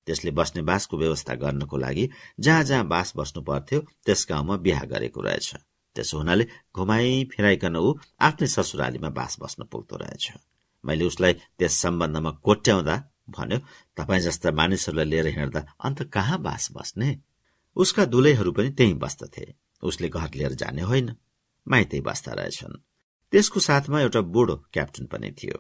त्यसले 0.08 0.32
बस्ने 0.32 0.62
बासको 0.70 0.96
व्यवस्था 0.98 1.34
गर्नको 1.44 1.78
लागि 1.78 2.06
जहाँ 2.40 2.64
जहाँ 2.64 2.86
बास 2.88 3.14
बस्नु 3.18 3.42
पर्थ्यो 3.50 3.80
त्यस 4.06 4.26
गाउँमा 4.30 4.56
बिहा 4.66 4.84
गरेको 4.94 5.22
रहेछ। 5.22 5.50
त्यसो 5.96 6.18
हुनाले 6.18 6.46
घुमाइ 6.76 7.08
फिराइकन 7.32 7.76
ऊ 7.76 7.88
आफ्नै 8.22 8.48
ससुरालीमा 8.48 9.10
बास 9.10 9.38
बस्न 9.42 9.64
पुग्दो 9.72 9.96
रहेछ। 9.98 10.26
मैले 10.84 11.06
उसलाई 11.06 11.34
त्यस 11.60 11.74
सम्बन्धमा 11.84 12.32
कोट्याउँदा 12.46 12.96
भन्यो 13.30 13.60
तपाईँ 13.98 14.22
जस्ता 14.22 14.52
मानिसहरूलाई 14.52 15.06
लिएर 15.06 15.28
हिँड्दा 15.38 15.62
अन्त 15.86 16.00
कहाँ 16.14 16.38
बास 16.42 16.70
बस्ने? 16.78 17.10
उसका 17.76 18.06
दुलैहरू 18.06 18.52
पनि 18.52 18.70
त्यही 18.70 18.94
बस्दथे। 18.94 19.46
उसले 19.84 20.08
घर 20.10 20.30
लिएर 20.36 20.54
जाने 20.62 20.82
होइन 20.82 21.08
माइतै 21.68 22.00
बस्दा 22.02 22.34
रहेछन्। 22.34 22.74
त्यसको 23.34 23.60
साथमा 23.60 24.02
एउटा 24.02 24.22
बुढो 24.36 24.56
क्याप्टन 24.74 25.06
पनि 25.12 25.32
थियो 25.40 25.58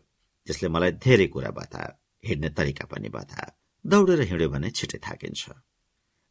त्यसले 0.47 0.69
मलाई 0.75 0.91
धेरै 1.05 1.27
कुरा 1.33 1.51
बतायो 1.59 1.91
हिँड्ने 2.23 2.49
तरिका 2.57 2.85
पनि 2.91 3.09
बतायो 3.09 3.51
दौडेर 3.85 4.21
हिँड्यो 4.29 4.49
भने 4.49 4.69
छिटै 4.77 4.99
थाकिन्छ। 5.07 5.43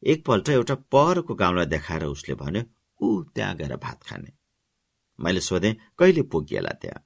एकपल्ट 0.02 0.48
एउटा 0.48 0.74
परको 0.94 1.34
गाउँलाई 1.34 1.66
देखाएर 1.66 2.04
उसले 2.04 2.34
भन्यो 2.42 2.62
ऊ 3.00 3.22
त्यहाँ 3.34 3.54
गएर 3.56 3.76
भात 3.76 4.02
खाने। 4.02 4.32
मैले 5.18 5.40
सोधेँ 5.40 5.74
कहिले 5.98 6.22
पुगिएला 6.32 6.72
त्यहाँ? 6.82 7.04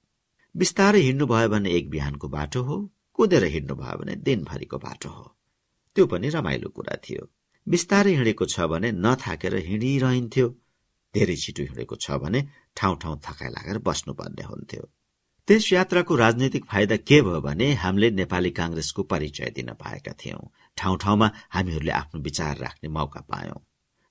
बिस्तारै 0.55 1.01
हिँड्नुभयो 1.01 1.49
भने 1.49 1.71
एक 1.77 1.91
बिहानको 1.91 2.29
बाटो 2.29 2.63
हो 2.63 2.77
कुदेर 3.19 3.45
हिँड्नुभयो 3.55 3.99
भने 3.99 4.15
दिनभरिको 4.27 4.79
बाटो 4.79 5.09
हो। 5.09 5.25
त्यो 5.97 6.07
पनि 6.07 6.29
रमाइलो 6.29 6.69
कुरा 6.77 6.97
थियो। 7.05 7.29
बिस्तारै 7.67 8.13
हिँडेको 8.15 8.45
छ 8.45 8.61
भने 8.73 8.93
नथाकेर 8.93 9.57
हिँडिरहन्थ्यो। 9.69 10.49
धेरै 11.15 11.37
छिटो 11.37 11.63
हिँडेको 11.63 11.97
छ 12.01 12.17
भने 12.23 12.41
ठाउँ 12.77 12.97
ठाउँ 13.03 13.17
थकाइ 13.25 13.49
लागेर 13.53 13.79
बस्नुपर्ने 13.87 14.45
हुन्थ्यो। 14.51 14.83
त्यस 15.49 15.73
यात्राको 15.73 16.17
राजनैतिक 16.17 16.65
फाइदा 16.65 16.97
के 17.09 17.21
भयो 17.23 17.41
भने 17.41 17.67
हामीले 17.83 18.11
नेपाली 18.11 18.51
कांग्रेसको 18.51 19.03
परिचय 19.13 19.51
दिन 19.57 19.73
पाएका 19.83 20.13
थियौं। 20.21 20.45
ठाउँ 20.79 20.97
ठाउँमा 21.03 21.29
हामीहरूले 21.55 21.93
आफ्नो 21.93 22.21
विचार 22.23 22.57
राख्ने 22.59 22.89
मौका 22.89 23.21
पायौं। 23.29 23.61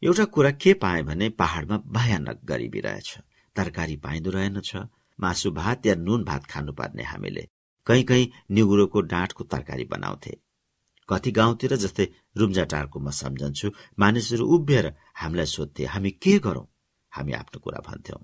एउटा 0.03 0.25
कुरा 0.35 0.51
के 0.61 0.73
पाए 0.83 1.01
भने 1.09 1.29
पहाड़मा 1.41 1.77
भयानक 1.97 2.39
गरिबी 2.45 2.79
रहेछ। 2.85 3.09
तरकारी 3.55 3.95
पाइँदो 4.05 4.29
रहेनछ 4.31 4.75
मासु 5.19 5.51
भात 5.51 5.85
या 5.85 5.95
नुन 5.95 6.23
भात 6.23 6.45
खानुपर्ने 6.45 7.03
हामीले 7.03 7.47
कहीँ 7.87 8.03
कहीँ 8.03 8.31
निगुरोको 8.51 9.01
डाँठको 9.13 9.43
तरकारी 9.43 9.85
बनाउँथे। 9.91 10.37
कति 11.09 11.31
गाउँतिर 11.31 11.75
जस्तै 11.75 12.07
रुम्जाटारको 12.37 12.99
म 12.99 13.11
सम्झन्छु 13.11 13.71
मानिसहरू 13.99 14.45
उभिएर 14.55 14.93
हामीलाई 15.15 15.45
सोध्थे 15.45 15.85
हामी 15.85 16.11
के 16.23 16.37
गरौं? 16.39 16.65
हामी 17.11 17.31
आफ्नो 17.33 17.59
कुरा 17.59 17.79
भन्थ्यौं। 17.87 18.21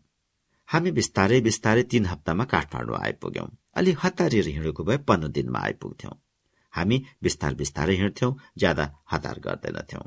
हामी 0.69 0.91
बिस्तारै 0.91 1.39
बिस्तारै 1.41 1.83
तीन 1.91 2.05
हप्तामा 2.05 2.45
काठमाडौँ 2.45 2.97
आइपुग्यौं। 2.99 3.49
अलि 3.75 3.91
हतारिएर 4.03 4.47
हिँडेको 4.47 4.83
भए 4.83 4.97
पन्ध्र 5.07 5.29
दिनमा 5.29 5.59
आइपुग्थ्यौं। 5.59 6.15
हामी 6.73 6.97
बिस्तार 7.23 7.53
बिस्तारै 7.53 7.95
हिँड्थ्यौं 7.95 8.33
ज्यादा 8.57 8.85
हतार 9.11 9.39
गर्दैनथ्यौं 9.39 10.05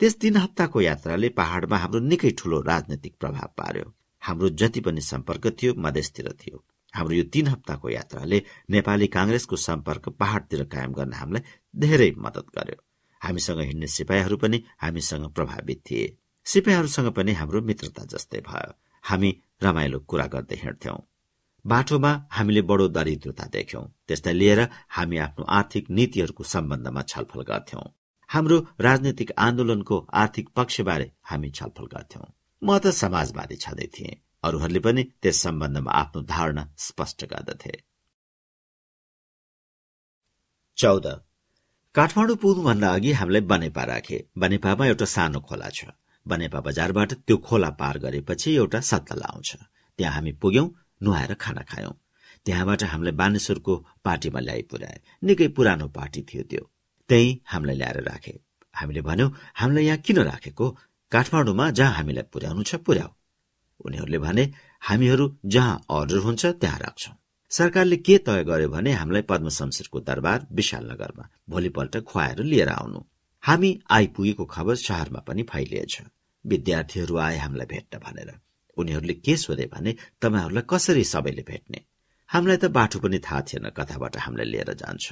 त्यस 0.00 0.14
तीन 0.18 0.36
हप्ताको 0.36 0.80
यात्राले 0.80 1.28
पहाड़मा 1.28 1.76
हाम्रो 1.78 2.00
निकै 2.00 2.30
ठूलो 2.38 2.60
राजनैतिक 2.60 3.14
प्रभाव 3.20 3.48
पार्यो। 3.58 3.84
हाम्रो 4.22 4.48
जति 4.60 4.80
पनि 4.80 5.00
सम्पर्क 5.00 5.46
थियो 5.62 5.74
मधेसतिर 5.78 6.32
थियो। 6.32 6.64
हाम्रो 6.94 7.14
यो 7.14 7.24
तीन 7.24 7.46
हप्ताको 7.46 7.90
यात्राले 7.90 8.42
नेपाली 8.70 9.06
कांग्रेसको 9.06 9.56
सम्पर्क 9.56 10.08
पहाड़तिर 10.20 10.64
कायम 10.64 10.92
गर्न 10.92 11.12
हामीलाई 11.12 11.42
धेरै 11.76 12.10
मदत 12.18 12.46
गर्यो। 12.58 12.82
हामीसँग 13.20 13.60
हिँड्ने 13.60 13.86
सिपाहीहरू 13.86 14.36
पनि 14.36 14.62
हामीसँग 14.82 15.30
प्रभावित 15.32 15.82
थिए। 15.90 16.06
सिपाहीहरूसँग 16.44 17.08
पनि 17.12 17.32
हाम्रो 17.32 17.60
मित्रता 17.60 18.04
जस्तै 18.04 18.40
भयो। 18.40 18.72
हामी 19.04 19.42
रमाइलो 19.62 19.98
कुरा 20.00 20.26
गर्दै 20.26 20.56
हिँड्थ्यौं। 20.56 20.98
बाटोमा 21.66 22.28
हामीले 22.30 22.62
बडो 22.62 22.88
दरिद्रता 22.88 23.44
देख्यौं। 23.46 23.84
त्यसलाई 24.08 24.34
लिएर 24.34 24.60
हामी 24.88 25.16
आफ्नो 25.16 25.44
आर्थिक 25.44 25.90
नीतिहरूको 25.90 26.44
सम्बन्धमा 26.44 27.02
छलफल 27.02 27.42
गर्थ्यौं। 27.42 27.84
हाम्रो 28.28 28.66
राजनैतिक 28.80 29.30
आन्दोलनको 29.38 30.08
आर्थिक 30.12 30.48
पक्षबारे 30.48 31.12
हामी 31.22 31.50
छलफल 31.50 31.86
गर्थ्यौं। 31.86 32.26
म 32.62 32.78
त 32.78 32.86
समाजवादी 32.86 33.56
छँदै 33.56 33.86
थिएँ। 33.86 34.20
अरूहरूले 34.42 34.80
पनि 34.80 35.02
त्यस 35.22 35.42
सम्बन्धमा 35.42 35.92
आफ्नो 35.92 36.22
धारणा 36.22 36.68
स्पष्ट 36.78 37.24
गर्दथे। 37.24 37.72
चौध। 40.76 41.06
काठमाडौँ 41.94 42.36
पुग्नुभन्दा 42.36 42.94
अघि 42.94 43.12
हामीलाई 43.12 43.40
बनेपा 43.40 43.84
राखे। 43.84 44.28
बनेपामा 44.38 44.86
एउटा 44.86 45.04
सानो 45.04 45.40
खोला 45.40 45.70
छ। 45.70 45.84
बनेपा 46.26 46.60
बजारबाट 46.60 47.12
त्यो 47.26 47.36
खोला 47.36 47.70
पार 47.80 47.98
गरेपछि 47.98 48.54
एउटा 48.56 48.80
सत्तल 48.80 49.22
आउँछ। 49.22 49.50
त्यहाँ 49.98 50.14
हामी 50.14 50.32
पुग्यौं 50.42 50.68
नुहाएर 51.02 51.34
खाना 51.34 51.62
खायौं। 51.70 51.94
त्यहाँबाट 52.46 52.82
हामीलाई 52.84 53.14
बानेश्वरको 53.14 53.74
पार्टीमा 54.04 54.40
ल्याइ 54.40 54.62
पुर्याए 54.70 55.00
निकै 55.22 55.48
पुरानो 55.56 55.86
पार्टी 55.88 56.22
थियो 56.28 56.42
त्यो। 56.50 56.62
त्यही 57.10 57.28
हामीलाई 57.46 57.76
ल्याएर 57.76 57.98
राखे। 58.02 58.32
हामीले 58.74 59.00
भन्यौं 59.02 59.30
हामीलाई 59.60 59.84
यहाँ 59.84 59.98
किन 59.98 60.18
राखेको? 60.30 60.66
काठमाडौँमा 61.12 61.70
जहाँ 61.70 61.92
हामीलाई 61.92 62.24
पुर्याउनु 62.32 62.62
छ 62.62 62.74
पुर्याऊ। 62.86 63.10
उनीहरूले 63.84 64.18
भने 64.18 64.44
हामीहरू 64.82 65.24
जहाँ 65.46 65.80
अर्डर 65.90 66.18
हुन्छ 66.26 66.46
त्यहाँ 66.62 66.78
राख्छौ। 66.78 67.12
सरकारले 67.52 67.96
के 67.96 68.16
तय 68.18 68.44
गर्यो 68.44 68.68
भने 68.68 68.92
हामीलाई 68.92 69.22
पद्म 69.22 69.48
शमशेरको 69.48 70.00
दरबार 70.00 70.46
विशालनगरमा 70.52 71.24
भोलिपल्ट 71.50 71.96
खुवाएर 72.08 72.38
लिएर 72.42 72.68
आउनु। 72.68 73.00
हामी 73.42 73.70
आइपुगेको 73.90 74.44
खबर 74.44 74.74
शहरमा 74.76 75.20
पनि 75.20 75.42
फैलिएछ। 75.42 75.94
विद्यार्थीहरू 76.44 77.16
आए 77.18 77.38
हामीलाई 77.38 77.66
भेट्न 77.66 77.98
भनेर। 77.98 78.30
उनीहरूले 78.76 79.14
के 79.14 79.36
सोधे 79.36 79.66
भने 79.66 79.94
तपाईँहरूलाई 80.22 80.64
कसरी 80.70 81.04
सबैले 81.04 81.42
भेट्ने? 81.42 81.80
हामीलाई 82.30 82.56
त 82.56 82.64
बाटो 82.70 82.98
पनि 82.98 83.18
थाहा 83.18 83.40
थिएन 83.40 83.68
कताबाट 83.70 84.16
हामीलाई 84.16 84.46
लिएर 84.46 84.72
जान्छ 84.74 85.06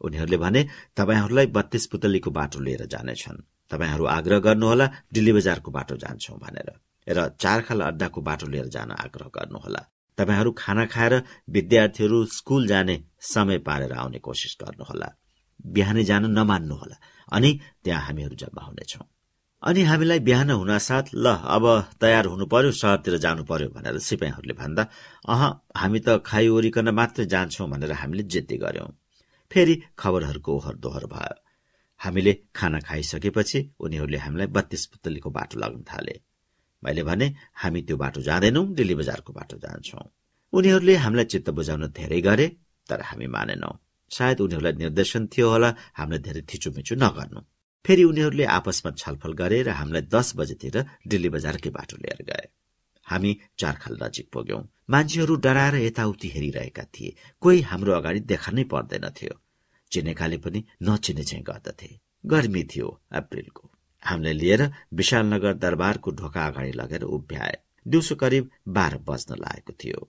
उनीहरूले 0.00 0.36
भने 0.36 0.60
तपाईँहरूलाई 0.96 1.46
बत्तीस 1.46 1.86
पुतलीको 1.86 2.30
बाटो 2.30 2.60
लिएर 2.60 2.82
जानेछन्। 2.86 3.38
तपाईँहरू 3.70 4.04
आग्रह 4.06 4.38
गर्नुहोला 4.38 4.86
दिल्ली 5.12 5.32
बजारको 5.32 5.70
बाटो 5.70 5.96
जान्छौ 5.96 6.34
भनेर। 6.34 6.68
र 7.06 7.28
चारखाल 7.38 7.80
अड्डाको 7.80 8.20
बाटो 8.20 8.46
लिएर 8.46 8.66
जान 8.66 8.90
आग्रह 8.90 9.28
गर्नुहोला। 9.34 9.82
तपाईँहरू 10.18 10.50
खाना 10.58 10.86
खाएर 10.86 11.14
विद्यार्थीहरू 11.50 12.18
स्कूल 12.26 12.66
जाने 12.66 12.96
समय 13.22 13.58
पारेर 13.58 13.92
आउने 13.92 14.18
कोसिस 14.18 14.56
गर्नुहोला। 14.62 15.08
बिहानै 15.66 16.04
जान 16.04 16.26
नमान्नुहोला। 16.38 16.98
अनि 17.32 17.50
त्यहाँ 17.84 18.02
हामीहरू 18.06 18.34
जम्मा 18.42 18.62
हुनेछौ। 18.64 19.04
अनि 19.62 19.82
हामीलाई 19.82 20.20
बिहान 20.28 20.50
हुनासाथ 20.50 21.06
ल 21.14 21.26
अब 21.56 21.64
तयार 22.00 22.26
हुनु 22.32 22.46
पर्यो 22.46 22.70
सहरतिर 22.72 23.16
जानु 23.24 23.42
पर्यो 23.50 23.68
भनेर 23.74 23.98
सिपाहीहरूले 24.08 24.54
भन्दा 24.54 24.82
अह 25.28 25.42
हामी 25.80 26.00
त 26.06 26.08
खाइओरिकन 26.30 26.88
मात्रै 26.98 27.26
जान्छौं 27.34 27.66
भनेर 27.70 27.92
हामीले 28.00 28.22
जिद्दी 28.32 28.56
गर्यौं 28.64 28.90
फेरि 29.50 29.74
खबरहरूको 29.98 30.50
ओहर 30.56 30.74
दोहर 30.84 31.04
भयो। 31.14 31.36
हामीले 32.00 32.32
खाना 32.54 32.78
खाइसकेपछि 32.88 33.58
उनीहरूले 33.82 34.18
हामीलाई 34.24 34.48
बत्तीस 34.56 34.86
पुतलीको 34.92 35.30
बाटो 35.30 35.58
लाग्न 35.60 35.82
थाले। 35.90 36.14
मैले 36.82 37.02
भने 37.02 37.26
हामी 37.62 37.80
त्यो 37.82 37.96
बाटो 37.96 38.20
जाँदैनौ 38.28 38.62
दिल्ली 38.78 38.94
बजारको 39.00 39.32
बाटो 39.32 39.56
जान्छौ 39.58 39.98
उनीहरूले 40.52 40.94
हामीलाई 41.04 41.26
चित्त 41.32 41.50
बुझाउन 41.50 41.84
धेरै 41.98 42.20
गरे 42.28 42.46
तर 42.88 43.00
हामी 43.02 43.26
मानेनौ। 43.36 43.70
सायद 44.10 44.40
उनीहरूलाई 44.40 44.72
निर्देशन 44.72 45.26
थियो 45.26 45.46
होला 45.50 45.70
हामीलाई 45.98 46.22
धेरै 46.26 46.42
थिचोमिचो 46.50 46.94
नगर्नु। 47.04 47.40
फेरि 47.84 48.04
उनीहरूले 48.04 48.44
आपसमा 48.58 48.90
छलफल 49.00 49.32
गरे 49.32 49.58
र 49.62 49.70
हामीलाई 49.70 50.04
दस 50.14 50.28
बजेतिर 50.36 50.76
दिल्ली 51.08 51.28
बजारकै 51.28 51.70
बाटो 51.70 51.96
लिएर 51.96 52.22
गए। 52.22 52.46
हामी 53.06 53.30
चारखाल 53.58 53.94
नजिक 54.02 54.26
पुग्यौं। 54.32 54.62
मान्छेहरू 54.90 55.34
डराएर 55.36 55.74
यताउति 55.74 56.28
हेरिरहेका 56.28 56.84
थिए। 56.94 57.14
कोही 57.40 57.60
हाम्रो 57.60 57.92
अगाडि 57.92 58.20
देखानै 58.20 58.64
पर्दैनथ्यो 58.64 59.34
चिनेकाले 59.92 60.38
पनि 60.38 60.60
नचिने 60.82 61.24
चाहिँ 61.24 61.44
गर्दथे। 61.44 61.90
गर्मी 62.26 62.62
थियो 62.64 62.88
अप्रेलको। 63.12 63.70
हामीलाई 64.02 64.34
लिएर 64.34 64.62
विशालनगर 64.94 65.54
दरबारको 65.54 66.10
ढोका 66.10 66.46
अगाडि 66.46 66.72
लगेर 66.72 67.02
उभ्याए। 67.02 67.56
दिउँसो 67.86 68.14
करिब 68.14 68.50
बाह्र 68.68 68.98
बज्न 69.08 69.30
लागेको 69.34 69.72
थियो। 69.72 70.00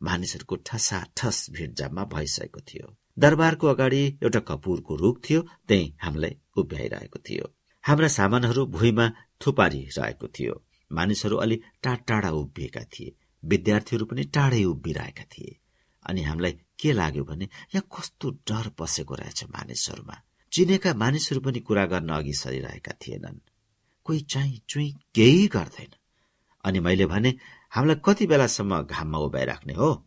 मानिसहरूको 0.00 0.56
ठसा 0.56 0.98
ठस 1.16 1.50
भिड 1.50 1.74
जम्मा 1.74 2.04
भइसकेको 2.04 2.60
थियो। 2.60 2.86
दरबारको 3.18 3.66
अगाडि 3.66 4.18
एउटा 4.22 4.40
कपुरको 4.40 4.96
रुख 4.96 5.20
थियो 5.30 5.42
त्यही 5.68 5.94
हामीलाई 6.02 6.36
उभ्याइरहेको 6.56 7.18
थियो। 7.18 7.54
हाम्रा 7.86 8.08
सामानहरू 8.08 8.66
भुइँमा 8.66 9.12
थुपारिरहेको 9.46 10.28
थियो। 10.28 10.64
मानिसहरू 10.92 11.36
अलि 11.36 11.60
टाढ 11.82 11.98
टाढा 11.98 12.30
उभिएका 12.30 12.84
थिए। 12.84 13.16
विद्यार्थीहरू 13.44 14.04
पनि 14.06 14.24
टाढै 14.24 14.64
उभिरहेका 14.64 15.24
थिए। 15.24 15.58
अनि 16.06 16.22
हामीलाई 16.22 16.52
के 16.52 16.92
लाग्यो 16.92 17.24
भने 17.24 17.44
यहाँ 17.44 17.98
कस्तो 17.98 18.30
डर 18.30 18.68
पसेको 18.68 19.14
रहेछ 19.14 19.44
मानिसहरूमा। 19.44 20.22
चिनेका 20.52 20.94
मानिसहरू 20.94 21.40
पनि 21.40 21.60
कुरा 21.60 21.86
गर्न 21.86 22.08
अघि 22.08 22.32
सरिरहेका 22.32 22.92
थिएनन्। 22.92 23.40
कोही 24.04 24.20
चाहिँ 24.20 24.62
चुई 24.68 24.94
केही 25.14 25.46
गर्दैन। 25.46 25.94
अनि 26.64 26.80
मैले 26.80 27.06
भने 27.06 27.34
हामीलाई 27.70 27.96
कति 28.04 28.26
बेलासम्म 28.26 28.82
घाममा 28.82 29.18
उभ्याइराख्ने 29.18 29.72
हो? 29.72 30.05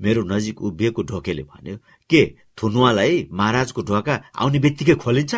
मेरो 0.00 0.22
नजिक 0.24 0.62
उभिएको 0.62 1.02
ढोकेले 1.10 1.42
भन्यो 1.42 1.76
के 2.10 2.22
थुनुवालाई 2.58 3.28
महाराजको 3.32 3.82
ढोका 3.82 4.14
आउने 4.36 4.58
बित्तिकै 4.58 4.94
खोलिन्छ? 4.94 5.34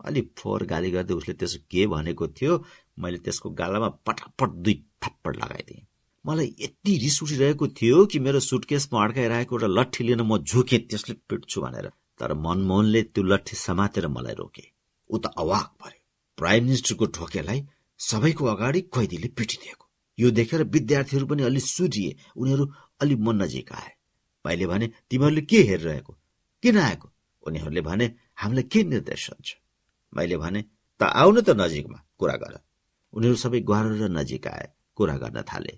अलि 0.00 0.20
फोहोर 0.38 0.64
गाली 0.66 0.90
गर्दै 0.90 1.14
उसले 1.14 1.34
त्यसो 1.34 1.58
के 1.70 1.86
भनेको 1.86 2.28
थियो 2.38 2.64
मैले 2.98 3.18
त्यसको 3.18 3.50
गालामा 3.60 3.88
पटापट 4.06 4.50
दुई 4.64 4.74
थप्पड 5.02 5.36
लगाइदिएँ। 5.36 5.86
मलाई 6.24 6.54
यति 6.60 6.96
रिस 6.98 7.22
उठिरहेको 7.22 7.66
थियो 7.78 8.04
कि 8.06 8.18
मेरो 8.18 8.40
सुटकेसमा 8.40 9.02
अड्काइरहेको 9.04 9.54
एउटा 9.56 9.68
लट्ठी 9.78 10.04
लिन 10.04 10.20
म 10.22 10.38
झुकेँ 10.38 10.78
त्यसले 10.88 11.14
पिट्छु 11.28 11.60
भनेर। 11.60 11.90
तर 12.20 12.34
मनमोहनले 12.34 13.02
त्यो 13.02 13.22
लट्ठी 13.24 13.56
समातेर 13.56 14.08
मलाई 14.08 14.34
रोके। 14.34 14.64
ऊ 15.10 15.18
त 15.18 15.26
अवाक 15.38 15.68
पर्यो 15.80 16.00
प्राइम 16.38 16.64
मिनिस्टरको 16.64 17.06
ढोकेलाई 17.18 17.66
सबैको 18.00 18.44
अगाडि 18.44 18.80
कैदीले 18.94 19.28
पिटिदिएको। 19.36 19.84
यो 20.18 20.30
देखेर 20.30 20.62
विद्यार्थीहरू 20.64 21.26
पनि 21.26 21.42
अलि 21.42 21.60
सुझिए 21.60 22.16
उनीहरू 22.36 22.64
अलि 23.00 23.14
मन 23.16 23.42
नजिक 23.42 23.72
आए। 23.72 23.90
भाइले 24.48 24.66
भने 24.66 24.86
तिमीहरूले 25.10 25.42
के 25.50 25.62
हेरिरहेको? 25.70 26.12
किन 26.62 26.78
आएको? 26.78 27.08
उनीहरूले 27.46 27.80
भने 27.80 28.06
हामीलाई 28.36 28.66
के 28.72 28.84
निर्देशन 28.84 29.36
छ? 29.44 29.60
मैले 30.16 30.36
भने 30.36 30.60
त 31.00 31.02
आउनु 31.02 31.40
त 31.40 31.50
नजिकमा 31.62 31.98
कुरा 32.18 32.36
गर। 32.42 32.54
उनीहरू 33.12 33.36
सबै 33.36 33.60
र 34.00 34.08
नजिक 34.18 34.46
आए 34.46 34.68
कुरा 34.96 35.16
गर्न 35.16 35.42
थाले। 35.42 35.74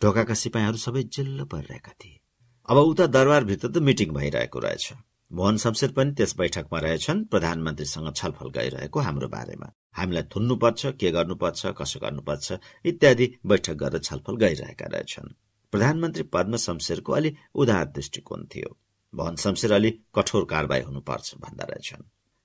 ढोकाका 0.00 0.34
सिपाहीहरू 0.34 0.78
सबै 0.86 1.02
जिल्ल 1.02 1.44
परिरहेका 1.44 1.92
थिए। 2.00 2.20
अब 2.68 2.76
उता 2.76 3.06
दरबारभित्र 3.06 3.68
त 3.68 3.76
मिटिङ 3.78 4.08
भइरहेको 4.14 4.58
रहेछ। 4.58 4.86
मोहन 5.30 5.56
शमशेर 5.56 5.92
पनि 5.92 6.12
त्यस 6.12 6.32
बैठकमा 6.36 6.78
रहेछन् 6.78 7.24
प्रधानमन्त्रीसँग 7.24 8.08
छलफल 8.14 8.48
गरिरहेको 8.50 8.98
हाम्रो 9.00 9.28
बारेमा। 9.28 9.68
हामीलाई 9.98 10.22
थुन्नुपर्छ 10.22 10.86
के 11.00 11.10
गर्नुपर्छ 11.10 11.66
कसो 11.78 11.98
गर्नुपर्छ 12.00 12.46
इत्यादि 12.84 13.26
बैठक 13.46 13.76
गरेर 13.82 14.00
छलफल 14.00 14.36
गरिरहेका 14.36 14.86
रहेछन्। 14.86 15.28
प्रधानमन्त्री 15.72 16.22
पद्म 16.34 16.56
शमशेरको 16.56 17.12
अलि 17.12 17.36
उदार 17.54 17.84
दृष्टिकोण 17.96 18.44
थियो। 18.44 18.76
मोहन 19.14 19.36
शमशेर 19.36 19.72
अलि 19.72 19.90
कठोर 20.14 20.44
कारवाही 20.44 20.82
हुनुपर्छ 20.82 21.34
भन्दा 21.34 21.64
रहेछन्। 21.64 22.02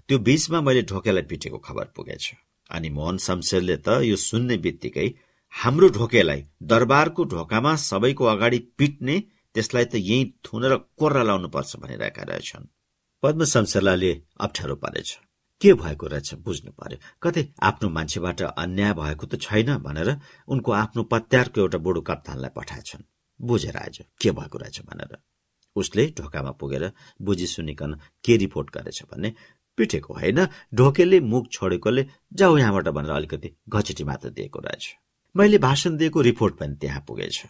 त्यो 0.09 0.17
बीचमा 0.19 0.61
मैले 0.61 0.81
ढोकेलाई 0.81 1.23
पिटेको 1.23 1.57
खबर 1.57 1.85
पुगेछ। 1.95 2.25
अनि 2.71 2.89
मोहन 2.89 3.17
शमशेरले 3.17 3.77
त 3.77 4.01
यो 4.01 4.15
सुन्ने 4.15 4.57
बित्तिकै 4.57 5.07
हाम्रो 5.53 5.87
ढोकेलाई 5.89 6.41
दरबारको 6.63 7.23
ढोकामा 7.33 7.75
सबैको 7.75 8.25
अगाडि 8.25 8.59
पिट्ने 8.77 9.15
त्यसलाई 9.55 9.85
त 9.85 9.95
यही 9.95 10.33
थुनेर 10.45 10.75
कोर्रा 10.99 11.23
लाउनु 11.23 11.47
पर्छ 11.47 11.75
भनिरहेका 11.81 12.23
रहेछन्। 12.23 12.65
पद्म 13.23 13.45
शमशेरलाई 13.45 14.11
अप्ठ्यारो 14.39 14.75
परेछ। 14.75 15.09
के 15.61 15.73
भएको 15.73 16.05
रहेछ 16.07 16.33
बुझ्नु 16.45 16.71
पर्यो। 16.71 16.97
कतै 17.23 17.41
आफ्नो 17.63 17.89
मान्छेबाट 17.89 18.41
अन्याय 18.43 18.93
भएको 18.93 19.25
त 19.25 19.39
छैन 19.41 19.77
भनेर 19.85 20.09
उनको 20.47 20.71
आफ्नो 20.71 21.03
पत्यारको 21.13 21.61
एउटा 21.61 21.77
बुढो 21.85 22.01
कप्तानलाई 22.01 22.51
पठाएछन्। 22.57 23.03
बुझेर 23.41 23.77
आज 23.77 24.01
के 24.21 24.31
भएको 24.31 24.57
रहेछ 24.57 24.81
भनेर। 24.81 25.17
उसले 25.75 26.05
ढोकामा 26.17 26.51
पुगेर 26.51 26.91
बुझी 27.21 27.47
सुनिकन 27.47 27.93
के 28.23 28.37
रिपोर्ट 28.37 28.69
गरेछ 28.69 29.03
भने 29.03 29.33
पिटेको 29.77 30.13
होइन 30.13 30.47
ढोकेले 30.73 31.19
मुख 31.19 31.47
छोडेकोले 31.51 32.05
जाऊ 32.33 32.57
यहाँबाट 32.57 32.87
भनेर 32.87 33.11
अलिकति 33.11 33.55
घचेटी 33.69 34.03
मात्र 34.03 34.29
दिएको 34.29 34.59
रहेछ। 34.59 34.95
मैले 35.35 35.57
भाषण 35.57 35.97
दिएको 35.97 36.21
रिपोर्ट 36.21 36.55
पनि 36.55 36.75
त्यहाँ 36.75 37.03
पुगेछ। 37.07 37.43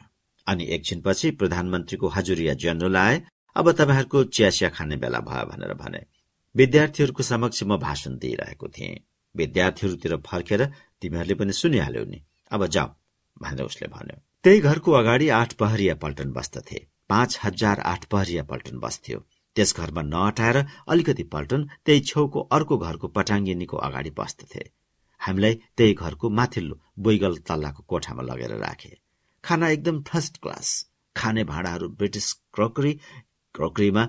अनि 0.48 0.66
एकछिनपछि 0.66 1.32
प्रधानमन्त्रीको 1.32 2.08
हजुरिया 2.08 2.54
जेनरल 2.54 2.96
आए। 2.98 3.22
अब 3.56 3.72
तपाईँहरूको 3.72 4.24
चियासिया 4.24 4.70
खाने 4.70 4.96
बेला 4.98 5.20
भयो 5.20 5.46
भनेर 5.46 5.74
भने 5.74 6.06
विद्यार्थीहरूको 6.56 7.24
समक्ष 7.24 7.64
म 7.64 7.78
भाषण 7.78 8.18
दिइरहेको 8.18 8.68
थिएँ। 8.68 9.00
विद्यार्थीहरूतिर 9.36 10.16
फर्केर 10.18 10.66
तिमीहरूले 11.02 11.36
पनि 11.36 11.54
सुनिहाल्यौ 11.54 12.06
नि। 12.06 12.22
अब 12.52 12.66
जाऊ 12.68 12.90
भनेर 13.42 13.66
उसले 13.66 13.88
भन्यो। 13.88 14.18
त्यही 14.46 14.60
घरको 14.60 14.92
अगाडि 14.92 15.28
आठ 15.36 15.54
पहरिया 15.54 15.94
पल्टन 15.96 16.32
बस्दथे। 16.32 16.80
पाँच 17.10 17.38
हजार 17.44 17.80
आठ 17.92 18.04
पहरिया 18.06 18.44
पल्टन 18.44 18.78
बस्थ्यो। 18.80 19.20
त्यस 19.56 19.76
घरमा 19.76 20.02
नअटाएर 20.02 20.58
अलिकति 20.88 21.24
पल्टन 21.24 21.64
त्यही 21.86 22.00
छेउको 22.00 22.40
अर्को 22.58 22.78
घरको 22.78 23.08
पटाङ्गिनीको 23.08 23.78
अगाडि 23.78 24.10
बस्दथे। 24.10 24.64
हामीलाई 25.22 25.56
त्यही 25.78 25.94
घरको 25.94 26.30
माथिल्लो 26.30 26.80
बोइगल 27.00 27.38
तल्लाको 27.48 27.84
कोठामा 27.90 28.24
लगेर 28.24 28.54
राखे। 28.58 28.92
खाना 29.44 29.70
एकदम 29.70 30.02
फर्स्ट 30.10 30.38
क्लास 30.42 30.70
खाने 31.16 31.44
भाँडाहरू 31.44 31.90
ब्रिटिस 31.90 32.32
क्रकरी 32.54 32.94
क्रकरीमा 33.56 34.04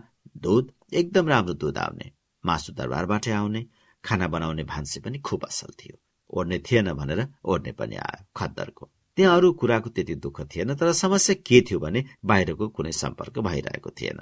दुध 0.44 0.72
एकदम 0.92 1.28
राम्रो 1.28 1.54
दुध 1.54 1.78
आउने। 1.78 2.10
मासु 2.44 2.72
दरबारबाटै 2.72 3.32
आउने। 3.32 3.64
खाना 4.04 4.28
बनाउने 4.28 4.64
भान्से 4.74 5.00
पनि 5.00 5.18
खुब 5.18 5.48
असल 5.48 5.72
थियो। 5.80 5.96
ओढ्ने 6.30 6.58
थिएन 6.68 6.92
भनेर 6.92 7.26
ओढ्ने 7.44 7.72
पनि 7.72 7.96
आयो 8.04 8.24
खद्दरको। 8.36 8.90
त्यहाँ 9.16 9.36
अरू 9.36 9.52
कुराको 9.60 9.90
त्यति 9.90 10.14
दुःख 10.24 10.40
थिएन 10.55 10.74
तर 10.76 10.93
समस्या 10.93 11.34
के 11.47 11.60
थियो 11.68 11.78
भने 11.80 12.05
बाहिरको 12.24 12.68
कुनै 12.68 12.93
सम्पर्क 12.93 13.38
भइरहेको 13.47 13.90
थिएन। 14.01 14.18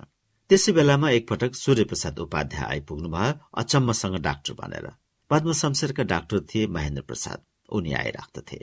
त्यसै 0.51 0.73
बेलामा 0.73 1.11
एकपटक 1.11 1.55
सूर्यप्रसाद 1.55 2.19
उपाध्याय 2.21 2.65
आइपुग्नु 2.65 3.09
भयो 3.09 3.33
अचम्मसँग 3.59 4.16
डाक्टर 4.23 4.55
भनेर 4.61 4.87
पद्म 5.31 5.53
शमशेरका 5.53 6.03
डाक्टर 6.05 6.41
थिए 6.51 6.66
महेन्द्र 6.77 7.03
प्रसाद 7.03 7.45
उनी 7.73 7.93
आइराख्दथे 7.95 8.61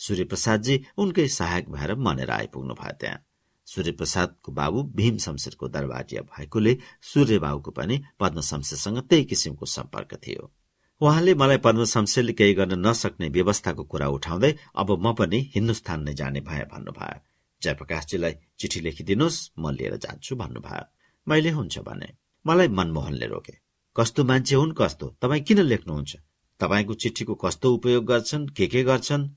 सूर्यप्रसादजी 0.00 0.80
उनकै 0.98 1.28
सहायक 1.28 1.70
भएर 1.70 1.94
मनेर 2.06 2.30
आइपुग्नु 2.30 2.74
भयो 2.74 2.96
त्यहाँ। 3.00 3.24
सूर्यप्रसादको 3.68 4.52
बाबु 4.52 4.82
भीम 4.96 5.16
शमशेरको 5.24 5.68
दरबाजिया 5.68 6.22
भएकोले 6.32 6.76
सूर्य 7.12 7.38
बाबुको 7.44 7.70
पनि 7.70 8.02
पद्म 8.20 8.40
शमशेरसँग 8.40 8.98
त्यही 9.08 9.24
किसिमको 9.24 9.66
सम्पर्क 9.66 10.14
थियो। 10.26 10.52
उहाँले 11.00 11.34
मलाई 11.34 11.56
पद्म 11.56 11.84
शमशेरले 11.84 12.32
केही 12.32 12.54
गर्न 12.54 12.86
नसक्ने 12.86 13.28
व्यवस्थाको 13.28 13.84
कुरा 13.84 14.08
उठाउँदै 14.08 14.54
अब 14.74 14.90
म 15.06 15.12
पनि 15.12 15.50
हिन्दुस्तान 15.54 16.02
नै 16.02 16.14
जाने 16.14 16.40
भए 16.40 16.64
भन्नुभयो। 16.72 17.18
जयप्रकाशजीलाई 17.62 18.34
चिठी 18.58 18.80
लेखिदिनुहोस् 18.80 19.50
म 19.58 19.70
लिएर 19.70 19.96
जान्छु 19.96 20.36
भन्नुभयो। 20.36 20.84
मैले 21.28 21.50
हुन्छ 21.50 21.78
भने। 21.78 22.08
मलाई 22.46 22.68
मनमोहनले 22.68 23.26
रोके। 23.26 23.54
कस्तो 23.96 24.24
मान्छे 24.24 24.54
हुन् 24.54 24.74
कस्तो? 24.78 25.06
तपाईँ 25.22 25.42
किन 25.42 25.58
लेख्नुहुन्छ? 25.58 26.16
तपाईँको 26.60 26.94
चिठीको 26.94 27.34
कस्तो 27.34 27.74
उपयोग 27.74 28.04
गर्छन्? 28.04 28.48
के 28.48 28.66
के 28.66 28.82
गर्छन्? 28.82 29.28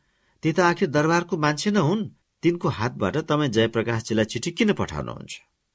ती 0.43 0.51
त 0.53 0.59
आखिर 0.59 0.89
दरबारको 0.89 1.37
मान्छे 1.37 1.71
न 1.71 1.77
हुन्। 1.77 2.09
तिनको 2.43 2.69
हातबाट 2.69 3.17
तपाईँ 3.17 3.49
जयप्रकाशजीलाई 3.49 4.25
चिठी 4.25 4.51
किन 4.51 4.73
पठाउनुहुन्छ? 4.73 5.33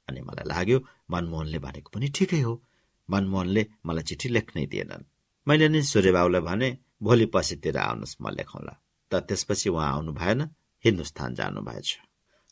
अनि 0.08 0.20
मलाई 0.20 0.46
लाग्यो 0.48 0.78
मनमोहनले 1.10 1.58
भनेको 1.58 1.90
पनि 1.94 2.08
ठिकै 2.08 2.40
हो। 2.40 2.62
मनमोहनले 3.10 3.66
मलाई 3.86 4.02
चिठी 4.02 4.28
लेख्नै 4.28 4.66
दिएनन्। 4.66 5.11
मैले 5.46 5.68
नि 5.68 5.82
सूर्यबाबुलाई 5.82 6.40
भने 6.40 6.68
भोलि 7.02 7.26
पछितिर 7.34 7.76
आउनुहोस् 7.78 8.16
म 8.22 8.30
लेखौँला 8.38 8.74
त 9.10 9.14
त्यसपछि 9.28 9.68
उहाँ 9.68 9.90
आउनु 9.92 10.12
भएन 10.12 10.40
हिन्दुस्तान 10.84 11.34
जानु 11.34 11.60
भएछ। 11.60 11.98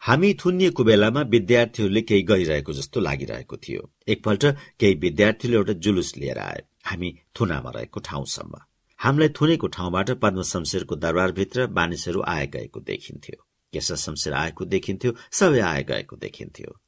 हामी 0.02 0.34
थुनिएको 0.34 0.84
बेलामा 0.84 1.20
विद्यार्थीहरूले 1.20 2.02
केही 2.02 2.22
गरिरहेको 2.22 2.72
जस्तो 2.72 3.00
लागिरहेको 3.00 3.56
थियो। 3.56 3.82
एकपल्ट 4.08 4.44
केही 4.80 4.94
विद्यार्थीले 4.94 5.56
एउटा 5.56 5.72
जुलुस 5.84 6.16
लिएर 6.16 6.38
आए। 6.38 6.62
हामी 6.84 7.08
थुनामा 7.36 7.70
रहेको 7.70 8.00
ठाउँसम्म। 8.00 8.54
हामीलाई 9.00 9.28
थुनेको 9.28 9.66
ठाउँबाट 9.66 10.10
पद्म 10.10 10.42
शमशेरको 10.42 10.96
दरबारभित्र 10.96 11.68
मानिसहरू 11.68 12.20
आए 12.26 12.46
गएको 12.46 12.80
देखिन्थ्यो। 12.80 13.38
केशव 13.72 13.96
शमशेर 13.96 14.32
आएको 14.34 14.64
देखिन्थ्यो 14.64 15.12
सबै 15.32 15.60
आए 15.60 15.82
गएको 15.84 16.16
देखिन्थ्यो। 16.16 16.79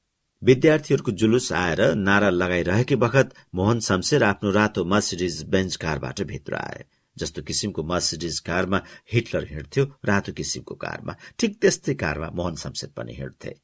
विद्यार्थीहरूको 0.42 1.12
जुलुस 1.20 1.52
आएर 1.52 1.80
नारा 1.96 2.30
लगाइरहेकै 2.32 2.96
बखत 3.02 3.34
मोहन 3.54 3.80
शमशेर 3.88 4.22
आफ्नो 4.24 4.50
रातो 4.52 4.84
मर्सिडिज 4.92 5.42
बेन्च 5.50 5.76
कारबाट 5.84 6.22
भित्र 6.30 6.56
आए 6.56 6.84
जस्तो 7.16 7.42
किसिमको 7.42 7.82
मर्सिडिज 7.90 8.38
कारमा 8.48 8.80
हिटलर 9.12 9.46
हिँड्थ्यो 9.50 9.84
रातो 10.04 10.32
किसिमको 10.32 10.74
कारमा 10.84 11.16
ठिक 11.38 11.60
त्यस्तै 11.62 11.94
कारमा 12.02 12.30
मोहन 12.34 12.56
शमशेर 12.64 12.90
पनि 12.96 13.14
हिँड्थे। 13.14 13.54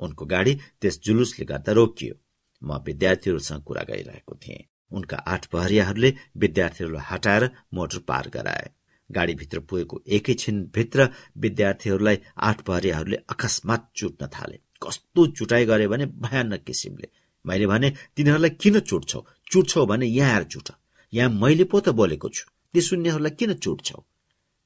उनको 0.00 0.26
गाडी 0.26 0.54
त्यस 0.80 1.00
जुलुसले 1.04 1.44
गर्दा 1.44 1.72
रोकियो। 1.72 2.14
म 2.62 2.78
विद्यार्थीहरूसँग 2.86 3.62
कुरा 3.62 3.82
गरिरहेको 3.90 4.34
थिएँ। 4.42 4.64
उनका 4.92 5.16
आठ 5.34 5.46
पहरियाहरूले 5.46 6.14
विद्यार्थीहरूलाई 6.36 7.06
हटाएर 7.10 7.50
मोटर 7.74 7.98
पार 8.08 8.28
गराए। 8.34 8.70
गाडीभित्र 9.10 9.58
पुगेको 9.68 10.02
एकैछिन 10.16 10.64
भित्र 10.74 11.08
विद्यार्थीहरूलाई 11.36 12.18
आठ 12.48 12.60
पहरेहरूले 12.62 13.24
अकस्मात 13.28 13.90
चुट्न 13.96 14.26
थाले। 14.34 14.58
कस्तो 14.82 15.26
चुटाइ 15.26 15.64
गरे 15.66 15.88
भने 15.88 16.06
भयानक 16.06 16.62
किसिमले। 16.64 17.08
मैले 17.44 17.66
भने 17.66 17.90
तिनीहरूलाई 18.16 18.50
किन 18.50 18.80
चुट्छौ? 18.80 19.20
चुट्छौ 19.50 19.86
भने 19.86 20.06
यहाँ 20.06 20.42
चुट 20.44 20.68
यहाँ 21.12 21.30
मैले 21.30 21.64
पो 21.64 21.80
त 21.80 21.88
बोलेको 21.88 22.28
छु। 22.28 22.44
ती 22.74 22.80
सुन्नेहरूलाई 22.80 23.30
किन 23.30 23.52
चुट्छौ? 23.54 23.98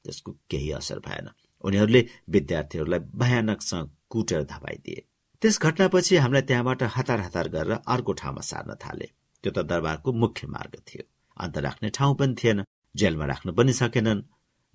त्यसको 0.05 0.31
केही 0.51 0.71
असर 0.71 0.99
भएन। 0.99 1.29
उनीहरूले 1.65 2.01
विद्यार्थीहरूलाई 2.29 3.01
भयानकसँग 3.15 3.91
कुटेर 4.11 4.43
धपाइदिए। 4.45 5.01
त्यस 5.43 5.59
घटनापछि 5.61 6.17
हामीलाई 6.17 6.43
त्यहाँबाट 6.43 6.83
हतार 6.97 7.21
हतार 7.21 7.49
गरेर 7.49 7.73
अर्को 7.87 8.13
ठाउँमा 8.13 8.41
सार्न 8.41 8.75
थाले। 8.75 9.09
त्यो 9.45 9.53
त 9.53 9.59
दरबारको 9.65 10.13
मुख्य 10.13 10.47
मार्ग 10.47 10.75
थियो। 10.89 11.03
अन्त 11.37 11.59
राख्ने 11.59 11.89
ठाउँ 11.91 12.15
पनि 12.17 12.35
थिएन। 12.35 12.65
जेलमा 12.97 13.25
राख्न 13.27 13.53
पनि 13.53 13.73
सकेनन्। 13.73 14.21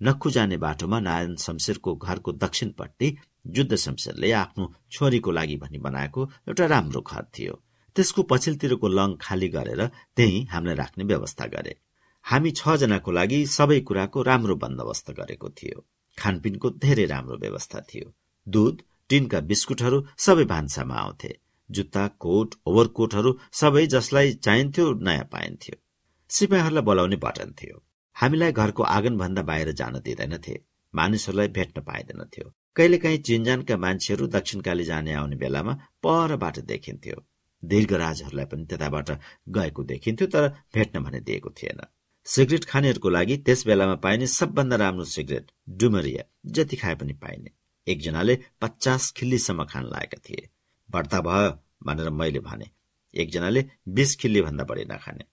नक्खु 0.00 0.30
जाने 0.30 0.56
बाटोमा 0.56 1.00
नारायण 1.00 1.34
शमशेरको 1.36 1.94
घरको 1.96 2.32
दक्षिणपट्टि 2.44 3.08
जुद्ध 3.46 3.76
शमशेरले 3.76 4.30
आफ्नो 4.32 4.72
छोरीको 4.92 5.30
लागि 5.30 5.56
भनी 5.56 5.78
बनाएको 5.78 6.24
एउटा 6.48 6.66
राम्रो 6.66 7.00
घर 7.00 7.24
थियो। 7.38 7.54
त्यसको 7.96 8.22
पछिल्लोतिरको 8.22 8.88
लङ 8.88 9.16
खाली 9.20 9.48
गरेर 9.48 9.86
त्यही 10.16 10.38
हामीलाई 10.52 10.76
राख्ने 10.76 11.04
व्यवस्था 11.04 11.46
गरे। 11.46 11.74
हामी 12.24 12.50
छ 12.50 12.76
जनाको 12.76 13.10
लागि 13.10 13.40
सबै 13.46 13.80
कुराको 13.80 14.22
राम्रो 14.22 14.56
बन्दोबस्त 14.56 15.10
गरेको 15.10 15.48
थियो। 15.50 15.84
खानपिनको 16.18 16.70
धेरै 16.70 17.06
राम्रो 17.06 17.36
व्यवस्था 17.36 17.80
थियो। 17.80 18.12
दूध 18.46 18.82
टिनका 19.10 19.40
बिस्कुटहरू 19.50 19.98
सबै 20.18 20.44
भान्सामा 20.44 20.94
आउँथे। 20.94 21.32
जुत्ता 21.70 22.06
कोट 22.24 22.54
ओभरकोटहरू 22.66 23.30
सबै 23.52 23.86
जसलाई 23.86 24.32
चाहिन्थ्यो 24.46 24.92
नयाँ 25.06 25.28
पाइन्थ्यो। 25.32 25.76
सिपाहीहरूलाई 26.30 26.82
बोलाउने 26.82 27.16
बटन 27.16 27.52
थियो। 27.52 27.76
हामीलाई 28.16 28.52
घरको 28.52 28.82
आँगनभन्दा 28.82 29.42
बाहिर 29.42 29.72
जान 29.72 29.98
दिँदैनथे। 30.00 30.54
मानिसहरूलाई 30.94 31.48
भेट्न 31.48 31.80
पाइँदैनथ्यो। 31.80 32.52
कहिलेकाहीँ 32.76 33.18
चिन्जानका 33.18 33.76
मान्छेहरू 33.76 34.26
दक्षिणकाली 34.26 34.84
जाने 34.84 35.12
आउने 35.12 35.36
बेलामा 35.36 35.72
परबाट 36.02 36.58
देखिन्थ्यो। 36.72 37.16
दीर्घराजहरूलाई 37.62 38.46
पनि 38.46 38.64
त्यताबाट 38.66 39.10
गएको 39.48 39.82
देखिन्थ्यो 39.84 40.26
तर 40.26 40.48
भेट्न 40.74 41.02
भने 41.04 41.20
दिएको 41.20 41.50
थिएन। 41.50 41.80
सिगरेट 42.26 42.64
खानेहरूको 42.64 43.08
लागि 43.08 43.36
त्यस 43.36 43.66
बेलामा 43.66 43.94
पाइने 44.04 44.26
सबभन्दा 44.26 44.76
राम्रो 44.76 45.04
सिगरेट 45.04 45.50
डुमरिया 45.68 46.24
जति 46.46 46.76
खाए 46.76 46.94
पनि 46.94 47.12
पाइने। 47.12 47.50
एकजनाले 47.86 48.38
पचास 48.62 49.10
खिल्लीसम्म 49.16 49.64
खान 49.64 49.84
लागेका 49.84 50.18
थिए। 50.28 50.48
बढ्ता 50.90 51.20
भयो 51.20 51.50
भनेर 51.86 52.10
मैले 52.10 52.40
भने। 52.40 52.70
एकजनाले 53.14 53.64
बीस 53.88 54.16
खिल्ली 54.16 54.42
भन्दा 54.42 54.64
बढी 54.64 54.84
नखाने। 54.84 55.24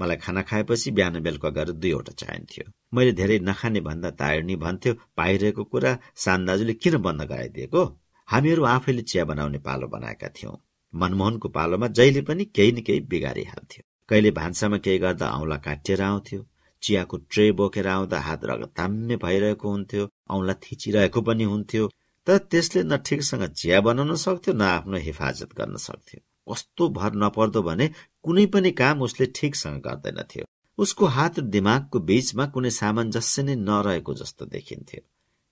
मलाई 0.00 0.16
खाना 0.24 0.42
खाएपछि 0.50 0.90
बिहान 0.98 1.20
बेलुका 1.26 1.50
गरेर 1.58 1.76
दुईवटा 1.82 2.12
चाहिन्थ्यो 2.22 2.64
मैले 2.94 3.12
धेरै 3.20 3.38
नखाने 3.48 3.80
भन्दा 3.88 4.10
तायर्नी 4.20 4.56
भन्थ्यो 4.64 4.92
पाइरहेको 5.18 5.64
कुरा 5.72 5.92
सान्दाजुले 6.24 6.74
किन 6.82 6.96
बन्द 7.06 7.22
गराइदिएको? 7.32 7.82
हामीहरू 8.28 8.64
आफैले 8.74 9.02
चिया 9.10 9.24
बनाउने 9.30 9.58
पालो 9.66 9.86
बनाएका 9.94 10.28
थियौं। 10.36 10.56
मनमोहनको 10.92 11.48
पालोमा 11.56 11.86
जहिले 11.98 12.22
पनि 12.28 12.44
केही 12.56 12.72
न 12.72 12.80
केही 12.86 13.00
बिगारिहाल्थ्यो 13.10 13.82
कहिले 14.08 14.30
भान्सामा 14.38 14.78
केही 14.84 14.98
गर्दा 14.98 15.26
औँला 15.38 15.56
काटिएर 15.66 16.02
आउँथ्यो 16.02 16.40
चियाको 16.82 17.16
ट्रे 17.30 17.50
बोकेर 17.58 17.86
आउँदा 17.88 18.18
हात 18.20 18.44
रगताम्य 18.50 19.16
भइरहेको 19.24 19.70
हुन्थ्यो 19.70 20.08
औँला 20.34 20.54
थिचिरहेको 20.64 21.20
पनि 21.28 21.44
हुन्थ्यो 21.52 21.90
तर 22.26 22.38
त्यसले 22.50 22.82
न 22.82 22.96
ठिकसँग 23.06 23.44
चिया 23.60 23.80
बनाउन 23.86 24.14
सक्थ्यो 24.24 24.54
न 24.54 24.62
आफ्नो 24.62 24.98
हिफाजत 25.06 25.54
गर्न 25.58 25.76
सक्थ्यो। 25.86 26.20
कस्तो 26.50 26.88
भर 26.88 27.12
नपर्दो 27.14 27.62
भने 27.62 27.90
कुनै 28.22 28.46
पनि 28.46 28.70
काम 28.70 29.02
उसले 29.02 29.26
ठिकसँग 29.26 29.80
गर्दैनथ्यो। 29.80 30.44
उसको 30.78 31.06
हात 31.06 31.40
दिमागको 31.40 32.00
बीचमा 32.00 32.46
कुनै 32.46 32.70
सामञ्जस्य 32.70 33.42
नै 33.42 33.54
नरहेको 33.54 34.14
जस्तो 34.14 34.46
देखिन्थ्यो। 34.46 35.00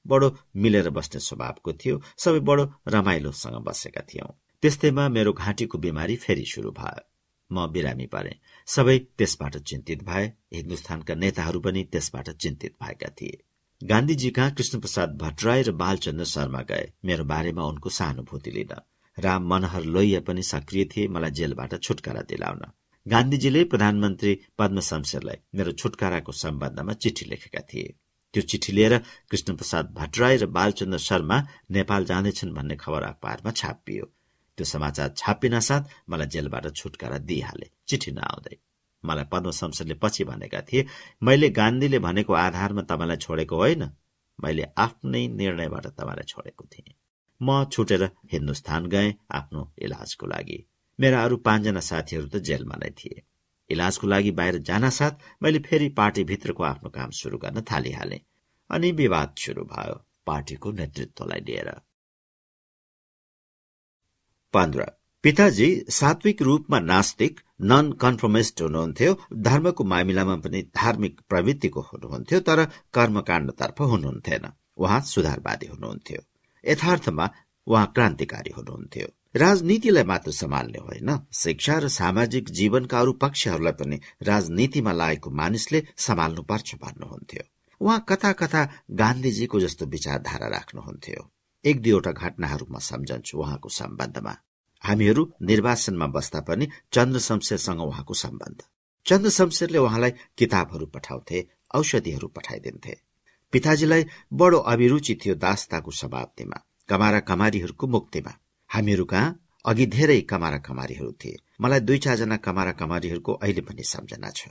बडो 0.07 0.37
मिलेर 0.57 0.91
बस्ने 0.91 1.21
स्वभावको 1.21 1.73
थियो। 1.73 2.03
सबै 2.19 2.41
बडो 2.41 2.73
रमाइलोसँग 2.89 3.65
बसेका 3.65 4.01
थियौं। 4.01 4.33
त्यस्तैमा 4.63 5.09
मेरो 5.09 5.33
घाँटीको 5.33 5.79
बिमारी 5.79 6.17
फेरि 6.17 6.45
सुरु 6.45 6.71
भयो। 6.71 7.05
म 7.53 7.67
बिरामी 7.67 8.07
परे। 8.07 8.39
सबै 8.67 8.99
त्यसबाट 8.99 9.57
चिन्तित 9.57 10.03
भए। 10.03 10.33
हिन्दुस्तानका 10.55 11.15
नेताहरू 11.15 11.61
पनि 11.61 11.85
त्यसबाट 11.85 12.31
चिन्तित 12.31 12.77
भएका 12.83 13.09
थिए। 13.09 13.43
गान्धीजी 13.85 14.31
कहाँ 14.31 14.51
कृष्णप्रसाद 14.51 15.17
भट्टराई 15.17 15.63
र 15.63 15.73
बालचन्द्र 15.73 16.25
शर्मा 16.25 16.63
गए। 16.63 16.93
मेरो 17.05 17.25
बारेमा 17.25 17.65
उनको 17.65 17.91
सहानुभूति 17.91 18.51
लिन। 18.51 18.75
राम 19.19 19.47
मनोहर 19.49 19.85
लोहिया 19.85 20.21
पनि 20.21 20.43
सक्रिय 20.43 20.85
थिए 20.85 21.09
मलाई 21.09 21.31
जेलबाट 21.31 21.75
छुटकारा 21.83 22.23
दिलाउन। 22.23 22.63
गान्धीजीले 23.07 23.65
प्रधानमन्त्री 23.65 24.33
पद्म 24.59 24.81
शमशेरलाई 24.81 25.37
मेरो 25.55 25.73
छुटकाराको 25.73 26.33
सम्बन्धमा 26.33 26.93
चिठी 26.93 27.25
लेखेका 27.27 27.61
थिए। 27.61 27.95
त्यो 28.35 28.43
चिठी 28.43 28.73
लिएर 28.73 28.99
कृष्णप्रसाद 29.31 29.95
भट्टराई 29.95 30.37
र 30.37 30.47
बालचन्द्र 30.47 30.99
शर्मा 30.99 31.39
नेपाल 31.71 32.05
जाँदैछन् 32.05 32.55
भन्ने 32.55 32.77
खबर 32.77 33.03
अखबारमा 33.03 33.51
छापियो। 33.51 34.05
त्यो 34.59 34.65
समाचार 34.65 35.15
छापिन 35.17 35.61
साथ 35.61 35.83
मलाई 36.11 36.27
जेलबाट 36.27 36.67
छुटकारा 36.75 37.19
दिइहाले। 37.19 37.71
चिठी 37.89 38.11
नआउँदै। 38.11 38.57
मलाई 39.05 39.25
पद्म 39.33 39.51
शमशेरले 39.51 39.95
पछि 39.95 40.25
भनेका 40.25 40.61
थिए 40.61 40.87
मैले 41.23 41.51
गान्धीले 41.51 41.99
भनेको 41.99 42.33
आधारमा 42.35 42.83
तपाईँलाई 42.83 43.17
छोडेको 43.17 43.57
होइन। 43.57 43.91
मैले 44.39 44.65
आफ्नै 44.77 45.27
निर्णयबाट 45.29 45.87
तपाईँलाई 45.87 46.27
छोडेको 46.29 46.65
थिएँ। 46.65 46.98
म 47.41 47.65
छुटेर 47.73 48.05
हिन्दुस्तान 48.33 48.87
गएँ 48.87 49.15
आफ्नो 49.31 49.63
इलाजको 49.79 50.27
लागि। 50.27 50.59
मेरा 50.99 51.23
अरू 51.25 51.37
पाँचजना 51.49 51.81
साथीहरू 51.81 52.29
त 52.29 52.43
जेलमा 52.43 52.77
नै 52.77 52.91
थिए। 52.99 53.23
इलाजको 53.71 54.07
लागि 54.07 54.31
बाहिर 54.39 54.59
जान 54.69 54.89
साथ 54.91 55.27
मैले 55.43 55.59
फेरि 55.67 55.89
पार्टीभित्रको 55.97 56.63
आफ्नो 56.65 56.91
काम 56.91 57.11
सुरु 57.19 57.39
गर्न 57.39 57.63
थालिहालेँ 57.71 58.21
अनि 58.71 58.93
विवाद 59.01 59.35
सुरु 59.39 59.65
भयो 59.65 59.95
पार्टीको 60.27 60.73
नेतृत्वलाई 60.73 61.41
लिएर। 61.41 61.69
पन्ध्र। 64.55 64.87
पिताजी 65.25 65.69
सात्विक 65.91 66.43
रूपमा 66.43 66.79
नास्तिक 66.81 67.41
नन 67.71 67.93
कन्फर्मिस्ट 68.03 68.63
हुनुहुन्थ्यो 68.63 69.13
धर्मको 69.47 69.85
मामिलामा 69.85 70.37
पनि 70.45 70.63
धार्मिक 70.77 71.21
प्रवृत्तिको 71.29 71.81
हुनुहुन्थ्यो 71.81 72.41
तर 72.41 72.65
कर्मकाण्डतर्फ 72.95 73.81
हुनुहुन्थेन। 73.93 74.45
उहाँ 74.77 75.01
सुधारवादी 75.05 75.67
हुनुहुन्थ्यो। 75.67 76.21
यथार्थमा 76.69 77.31
उहाँ 77.67 77.87
क्रान्तिकारी 77.87 78.51
हुनुहुन्थ्यो। 78.57 79.09
राजनीतिलाई 79.37 80.05
मात्र 80.05 80.31
सम्हाल्ने 80.31 80.79
होइन। 80.79 81.11
शिक्षा 81.33 81.79
र 81.79 81.89
सामाजिक 81.89 82.49
जीवनका 82.49 83.01
अरू 83.01 83.13
पक्षहरूलाई 83.13 83.73
पनि 83.73 84.01
राजनीतिमा 84.23 84.93
लागेको 84.93 85.31
मानिसले 85.31 85.83
सम्हाल्नु 85.97 86.43
पर्छ 86.43 86.75
भन्नुहुन्थ्यो। 86.75 87.43
उहाँ 87.81 88.05
कथा 88.09 88.33
कथा 88.33 88.63
गान्धीजीको 88.91 89.61
जस्तो 89.61 89.87
विचारधारा 89.87 90.49
राख्नुहुन्थ्यो। 90.49 91.31
एक 91.65 91.83
दुईवटा 91.83 92.13
घटनाहरू 92.13 92.67
म 92.71 92.79
सम्झन्छु 92.79 93.39
उहाँको 93.39 93.69
सम्बन्धमा। 93.69 94.35
हामीहरू 94.83 95.33
निर्वासनमा 95.43 96.07
बस्दा 96.07 96.41
पनि 96.41 96.69
चन्द्र 96.93 97.19
शमशेरसँग 97.19 97.81
उहाँको 97.81 98.15
सम्बन्ध। 98.15 98.63
चन्द्र 99.07 99.31
शमशेरले 99.31 99.79
उहाँलाई 99.79 100.11
किताबहरू 100.39 100.87
पठाउँथे 100.87 101.47
औषधिहरू 101.75 102.29
पठाइदिन्थे। 102.29 103.08
पिताजीलाई 103.53 104.05
बडो 104.33 104.59
अभिरुचि 104.59 105.15
थियो 105.15 105.35
दास्ताको 105.35 105.91
शताब्दीमा 105.91 106.65
कमारा 106.89 107.21
कमारीहरूको 107.21 107.87
मुक्तिमा। 107.87 108.39
हामीहरू 108.69 109.05
कहाँ? 109.05 109.45
अघि 109.67 109.87
धेरै 109.87 110.21
कमारा 110.21 110.59
कमारीहरू 110.59 111.13
थिए। 111.13 111.37
मलाई 111.61 111.81
दुई 111.81 111.99
चारजना 111.99 112.37
कमारा 112.37 112.73
कमारीहरूको 112.73 113.33
अहिले 113.33 113.61
पनि 113.61 113.83
सम्झना 113.83 114.31
छ। 114.31 114.49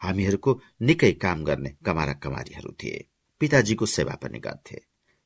हामीहरूको 0.00 0.60
निकै 0.82 1.12
काम 1.12 1.44
गर्ने 1.44 1.76
कमारा 1.86 2.12
कमारीहरू 2.12 2.72
थिए। 2.72 3.08
पिताजीको 3.40 3.86
सेवा 3.86 4.14
पनि 4.14 4.38
गर्थे। 4.38 4.80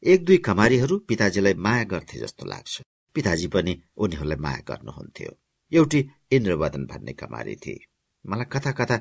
एक 0.04 0.24
दुई 0.24 0.36
कमारीहरू 0.36 0.98
पिताजीलाई 0.98 1.54
माया 1.54 1.84
गर्थे 1.84 2.18
जस्तो 2.18 2.46
लाग्छ। 2.46 2.82
पिताजी 3.14 3.46
पनि 3.46 3.82
उनीहरूलाई 3.96 4.36
माया 4.36 4.62
गर्नुहुन्थ्यो। 4.68 5.38
एउटी 5.72 6.10
इन्द्रवदन 6.32 6.86
भन्ने 6.86 7.12
कमारी 7.12 7.56
थिए। 7.56 7.86
मलाई 8.26 8.44
कथा 8.44 8.72
कथा 8.72 8.96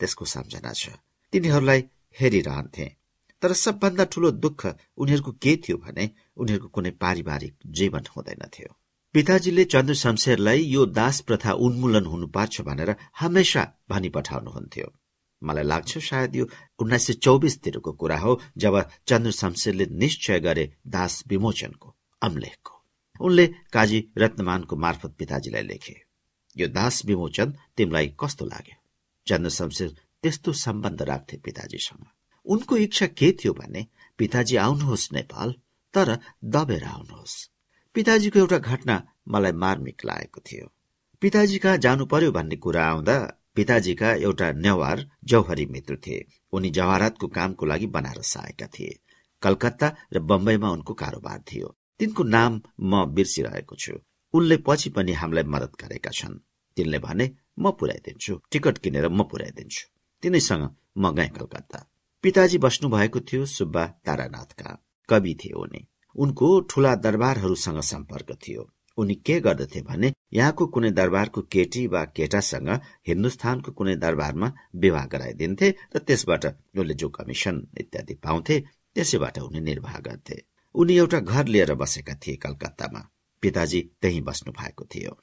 त्यसको 0.00 0.24
सम्झना 0.24 0.72
छ। 0.72 0.88
तिनीहरूलाई 1.32 1.84
हेरिरहन्थे। 2.20 3.03
तर 3.44 3.52
सबभन्दा 3.62 4.04
ठूलो 4.12 4.30
दुःख 4.44 4.66
उनीहरूको 4.96 5.32
के 5.44 5.56
थियो 5.64 5.76
भने 5.84 6.08
उनीहरूको 6.42 6.68
कुनै 6.76 6.90
पारिवारिक 7.04 7.54
जीवन 7.78 8.10
हुँदैनथ्यो 8.16 8.74
पिताजीले 9.14 9.64
चन्द्र 9.72 9.94
शमशेरलाई 9.94 10.62
यो 10.66 10.86
दास 10.98 11.20
प्रथा 11.20 11.52
उन्मूलन 11.66 12.06
हुनुपर्छ 12.12 12.60
भनेर 12.68 12.94
हमेसा 13.20 13.64
भनी 13.90 14.08
पठाउनुहुन्थ्यो 14.16 14.88
मलाई 15.42 15.64
लाग्छ 15.64 15.98
सायद 15.98 16.36
यो 16.36 16.44
उन्नाइस 16.80 17.06
सय 17.06 17.12
चौबिसतिरको 17.24 17.92
कुरा 17.92 18.18
हो 18.18 18.32
जब 18.58 18.80
चन्द्र 19.08 19.30
शमशेरले 19.40 19.86
निश्चय 20.02 20.40
गरे 20.40 20.64
दास 20.86 21.22
विमोचनको 21.28 21.94
अम्लेखको। 22.22 22.74
उनले 23.20 23.46
काजी 23.72 23.98
रत्नमानको 24.18 24.76
मार्फत 24.76 25.14
पिताजीलाई 25.18 25.62
लेखे 25.62 25.94
यो 26.56 26.68
दास 26.68 27.04
विमोचन 27.06 27.54
तिमीलाई 27.76 28.06
कस्तो 28.20 28.44
लाग्यो? 28.44 28.76
चन्द्र 29.26 29.50
शमशेर 29.50 29.90
त्यस्तो 30.22 30.52
सम्बन्ध 30.64 31.02
राख्थे 31.02 31.36
पिताजीसँग। 31.44 32.04
उनको 32.46 32.76
इच्छा 32.76 33.06
के 33.06 33.32
थियो 33.32 33.52
भने 33.52 33.86
पिताजी 34.18 34.56
आउनुहोस् 34.56 35.12
नेपाल 35.12 35.54
तर 35.94 36.18
दबेर 36.44 36.84
आउनुहोस्। 36.84 37.34
पिताजीको 37.94 38.38
एउटा 38.38 38.58
घटना 38.58 39.02
मलाई 39.28 39.52
मार्मिक 39.52 40.04
लागेको 40.04 40.40
थियो। 40.40 40.66
पिताजी 41.22 41.58
कहाँ 41.58 41.78
जानु 41.78 42.06
पर्यो 42.06 42.32
भन्ने 42.32 42.56
कुरा 42.56 42.84
आउँदा 42.86 43.16
पिताजीका 43.54 44.12
एउटा 44.12 44.52
नेवार 44.52 45.04
जौहरी 45.24 45.66
मित्र 45.66 45.96
थिए। 45.96 46.26
उनी 46.52 46.70
जवाहरातको 46.70 47.26
कामको 47.28 47.66
लागि 47.66 47.86
बनारस 47.86 48.36
आएका 48.36 48.66
थिए। 48.66 48.98
कलकत्ता 49.42 49.88
र 50.12 50.18
बम्बईमा 50.20 50.70
उनको 50.70 50.94
कारोबार 50.94 51.38
थियो। 51.52 51.68
तिनको 51.98 52.22
नाम 52.24 52.60
म 52.80 53.04
बिर्सिरहेको 53.14 53.76
छु। 53.76 53.94
उनले 54.34 54.56
पछि 54.66 54.90
पनि 54.90 55.12
हामीलाई 55.12 55.44
मदत 55.44 55.72
गरेका 55.80 56.10
छन्। 56.10 56.38
तिनले 56.76 56.98
भने 56.98 57.30
म 57.58 57.70
पुर्याइदिन्छु 57.70 58.40
टिकट 58.50 58.78
किनेर 58.78 59.08
म 59.08 59.22
पुर्याइदिन्छु 59.22 59.84
तिनैसँग 60.22 60.64
म 60.98 61.14
गएँ 61.14 61.28
कलकत्ता। 61.28 61.78
पिताजी 62.24 62.58
बस्नु 62.58 62.88
भएको 62.90 63.20
थियो 63.20 63.46
सुब्बा 63.46 63.86
तारानाथका। 63.86 64.84
कवि 65.08 65.34
थिए 65.34 65.52
उनी। 65.52 65.88
उनको 66.16 66.60
ठूला 66.60 66.94
दरबारहरूसँग 66.94 67.80
सम्पर्क 67.80 68.32
थियो। 68.32 68.72
उनी 68.96 69.14
के 69.14 69.40
गर्दथे 69.40 69.82
भने 69.82 70.12
यहाँको 70.32 70.66
कुनै 70.66 70.90
दरबारको 70.90 71.42
केटी 71.42 71.86
वा 71.86 72.04
केटासँग 72.04 72.80
हिन्दुस्तानको 73.08 73.72
कुनै 73.72 73.96
दरबारमा 73.96 74.52
विवाह 74.74 75.06
गराइदिन्थे 75.06 75.74
र 75.96 75.98
त्यसबाट 75.98 76.46
उनले 76.46 76.94
जो 76.94 77.08
कमिसन 77.08 77.68
इत्यादि 77.80 78.14
पाउँथे 78.14 78.60
त्यसैबाट 78.94 79.38
उनी 79.38 79.60
निर्वाह 79.60 79.98
गर्थे। 79.98 80.42
उनी 80.74 80.96
एउटा 80.96 81.20
घर 81.20 81.46
लिएर 81.46 81.74
बसेका 81.74 82.14
थिए 82.14 82.36
कलकत्तामा। 82.36 83.08
पिताजी 83.40 83.90
त्यही 84.02 84.20
बस्नु 84.20 84.52
भएको 84.52 84.84
थियो। 84.84 85.20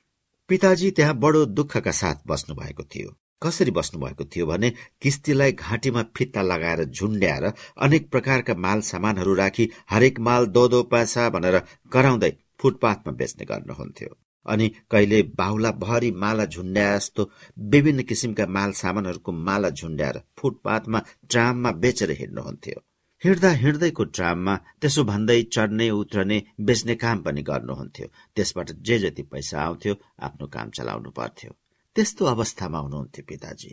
पिताजी 0.48 0.92
त्यहाँ 0.92 1.18
बडो 1.18 1.46
दुःखका 1.46 1.92
साथ 1.92 2.16
बस्नु 2.28 2.56
भएको 2.56 2.84
थियो। 2.84 3.21
कसरी 3.42 3.72
बस्नु 3.72 4.00
भएको 4.00 4.26
थियो 4.34 4.46
भने 4.46 4.70
किस्तीलाई 5.02 5.52
घाँटीमा 5.52 6.04
फित्ता 6.18 6.42
लगाएर 6.42 6.84
झुन्ड्याएर 6.86 7.46
अनेक 7.86 8.10
प्रकारका 8.12 8.54
माल 8.66 8.82
सामानहरू 8.90 9.34
राखी 9.36 9.70
हरेक 9.90 10.20
माल 10.28 10.46
दो 10.58 10.68
दो 10.68 10.82
पैसा 10.92 11.30
भनेर 11.30 11.58
कराउँदै 11.94 12.32
फुटपाथमा 12.62 13.12
बेच्ने 13.20 13.46
गर्नुहुन्थ्यो। 13.46 14.18
अनि 14.46 14.68
कहिले 14.92 15.22
बाहुला 15.38 15.72
भरि 15.82 16.12
माला 16.22 16.46
झुन्ड्या 16.46 16.86
जस्तो 16.96 17.30
विभिन्न 17.74 18.04
किसिमका 18.04 18.46
माल 18.58 18.72
सामानहरूको 18.80 19.32
माला 19.32 19.70
झुन्ड्याएर 19.70 20.22
फुटपाथमा 20.40 21.02
ट्राममा 21.30 21.72
बेचेर 21.84 22.12
हिँड्नुहुन्थ्यो। 22.20 22.80
हिँड्दा 23.24 23.50
हिँड्दैको 23.64 24.04
ट्राममा 24.18 24.56
त्यसो 24.82 25.04
भन्दै 25.04 25.42
चढ्ने 25.54 25.90
उत्रने 25.92 26.42
बेच्ने 26.68 26.96
काम 27.06 27.22
पनि 27.24 27.42
गर्नुहुन्थ्यो। 27.50 28.08
त्यसबाट 28.36 28.72
जे 28.82 29.00
जति 29.00 29.24
पैसा 29.32 29.62
आउँथ्यो 29.62 29.96
आफ्नो 30.28 30.48
काम 30.48 30.70
चलाउनु 30.78 31.12
पर्थ्यो। 31.12 31.52
त्यस्तो 31.96 32.26
अवस्थामा 32.26 32.80
हुनुहुन्थ्यो 32.80 33.24
पिताजी। 33.30 33.72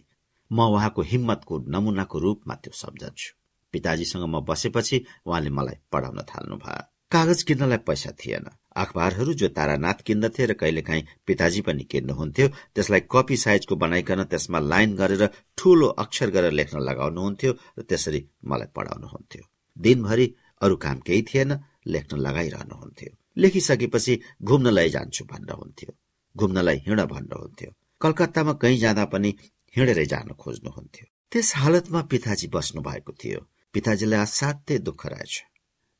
म 0.50 0.58
उहाँको 0.74 1.02
हिम्मतको 1.02 1.54
नमुनाको 1.74 2.18
रूपमा 2.18 2.54
त्यो 2.54 2.72
सम्झन्छु 2.74 3.28
पिताजीसँग 3.74 4.24
म 4.24 4.40
बसेपछि 4.48 4.96
उहाँले 5.26 5.50
मलाई 5.50 5.76
पढाउन 5.92 6.20
थाल्नु 6.30 6.56
भयो 6.56 6.82
कागज 7.12 7.42
किन्नलाई 7.42 7.78
पैसा 7.88 8.10
थिएन। 8.20 8.46
अखबारहरू 8.76 9.32
जो 9.34 9.48
तारानाथ 9.48 9.98
किन्दथे 10.06 10.46
र 10.46 10.52
कहिलेकाहीँ 10.60 11.02
पिताजी 11.26 11.60
पनि 11.66 11.84
किन्नुहुन्थ्यो 11.84 12.48
त्यसलाई 12.74 13.02
कपी 13.12 13.36
साइजको 13.36 13.76
बनाइकन 13.76 14.24
त्यसमा 14.24 14.58
लाइन 14.72 14.94
गरेर 14.96 15.24
ठूलो 15.58 15.86
अक्षर 16.02 16.30
गरेर 16.30 16.52
लेख्न 16.52 16.78
लगाउनुहुन्थ्यो 16.88 17.52
र 17.78 17.82
त्यसरी 17.82 18.20
मलाई 18.44 18.68
पढाउनुहुन्थ्यो। 18.76 19.44
दिनभरि 19.76 20.26
अरू 20.60 20.76
काम 20.76 20.98
केही 21.06 21.22
थिएन 21.22 21.58
लेख्न 21.86 22.16
लगाइरहनुहुन्थ्यो। 22.18 23.10
लेखिसकेपछि 23.36 24.20
घुम्न 24.42 24.66
लैजान्छु 24.68 25.24
भन्नुहुन्थ्यो। 25.24 25.90
घुम्नलाई 26.36 26.78
हिँड 26.86 27.00
भन्नुहुन्थ्यो। 27.00 27.70
कलकत्तामा 28.00 28.52
कहीँ 28.62 28.78
जाँदा 28.78 29.04
पनि 29.12 29.30
हिँडेरै 29.76 30.06
जान 30.06 30.28
खोज्नुहुन्थ्यो 30.42 31.06
त्यस 31.32 31.48
हालतमा 31.56 32.00
पिताजी 32.12 32.46
बस्नु 32.54 32.80
भएको 32.82 33.12
थियो। 33.20 33.40
पिताजीलाई 33.74 34.20
असाध्यै 34.20 34.78
दुःख 34.78 35.02
रहेछ। 35.12 35.34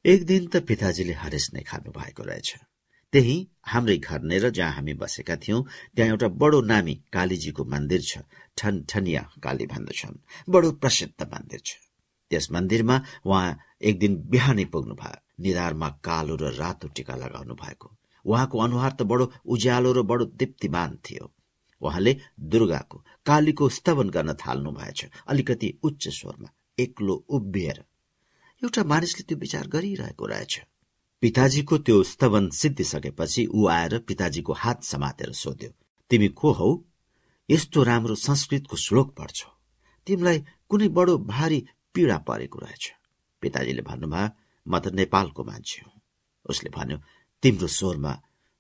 एक 0.05 0.21
दिन 0.25 0.43
त 0.53 0.57
पिताजीले 0.69 1.15
हरेस 1.23 1.47
नै 1.55 1.63
खानु 1.69 1.91
भएको 1.93 2.23
रहेछ। 2.23 2.51
त्यही 3.13 3.37
हाम्रै 3.73 3.97
घर 3.99 4.21
नेर 4.31 4.45
जहाँ 4.51 4.73
हामी 4.73 4.95
बसेका 5.03 5.37
थियौं 5.43 5.61
त्यहाँ 5.95 6.11
एउटा 6.11 6.29
बडो 6.41 6.61
नामी 6.71 6.95
कालीजीको 7.13 7.63
मन्दिर 7.65 8.03
छ। 8.11 8.13
ठन 8.59 8.75
ठनिया 8.91 9.23
काली 9.45 9.67
भन्दछन् 9.67 10.23
बडो 10.49 10.71
प्रसिद्ध 10.83 11.21
मन्दिर 11.35 11.61
छ। 11.67 11.71
त्यस 12.31 12.47
मन्दिरमा 12.53 12.97
उहाँ 13.27 13.59
एक 13.89 13.99
दिन 13.99 14.13
बिहानै 14.33 14.65
पुग्नु 14.73 14.95
भयो। 14.95 15.19
निधारमा 15.45 15.89
कालो 16.07 16.35
र 16.37 16.45
रातो 16.57 16.89
टिका 16.97 17.15
लगाउनु 17.17 17.55
भएको। 17.55 17.89
उहाँको 18.25 18.57
अनुहार 18.59 18.93
त 18.93 19.03
बडो 19.03 19.25
उज्यालो 19.45 19.91
र 19.93 20.03
बडो 20.11 20.25
दीप्तिमान 20.41 20.91
थियो। 21.05 21.25
उहाँले 21.83 22.17
दुर्गाको 22.41 23.05
कालीको 23.27 23.69
स्तवन 23.69 24.09
गर्न 24.11 24.35
थाल्नु 24.35 24.71
भएछ। 24.73 25.05
अलिकति 25.27 25.69
उच्च 25.83 26.09
स्वरमा 26.09 26.49
एक्लो 26.79 27.15
उभिएर 27.29 27.79
एउटा 28.63 28.85
मानिसले 28.85 29.23
त्यो 29.29 29.39
विचार 29.39 29.67
गरिरहेको 29.67 30.27
रहेछ। 30.27 30.61
पिताजीको 31.23 31.79
त्यो 31.79 32.03
स्तवन 32.03 32.49
सिद्धिसकेपछि 32.51 33.47
ऊ 33.47 33.67
आएर 33.69 33.99
पिताजीको 33.99 34.53
हात 34.53 34.83
समातेर 34.85 35.33
सोध्यो 35.33 35.71
तिमी 36.11 36.29
को 36.29 36.53
हौ? 36.53 36.71
यस्तो 37.49 37.83
राम्रो 37.83 38.15
संस्कृतको 38.15 38.77
श्लोक 38.77 39.15
पढ्छौ। 39.17 39.51
तिमीलाई 40.07 40.39
कुनै 40.69 40.89
बडो 40.89 41.19
भारी 41.19 41.59
पीड़ा 41.95 42.19
परेको 42.19 42.59
रहेछ 42.59 42.85
पिताजीले 43.43 43.83
भन्नुभयो 43.83 44.29
म 44.67 44.79
त 44.79 44.87
नेपालको 44.95 45.45
मान्छे 45.45 45.81
हुँ। 45.85 46.01
उसले 46.47 46.71
भन्यो 46.71 46.99
तिम्रो 47.43 47.67
स्वरमा 47.67 48.13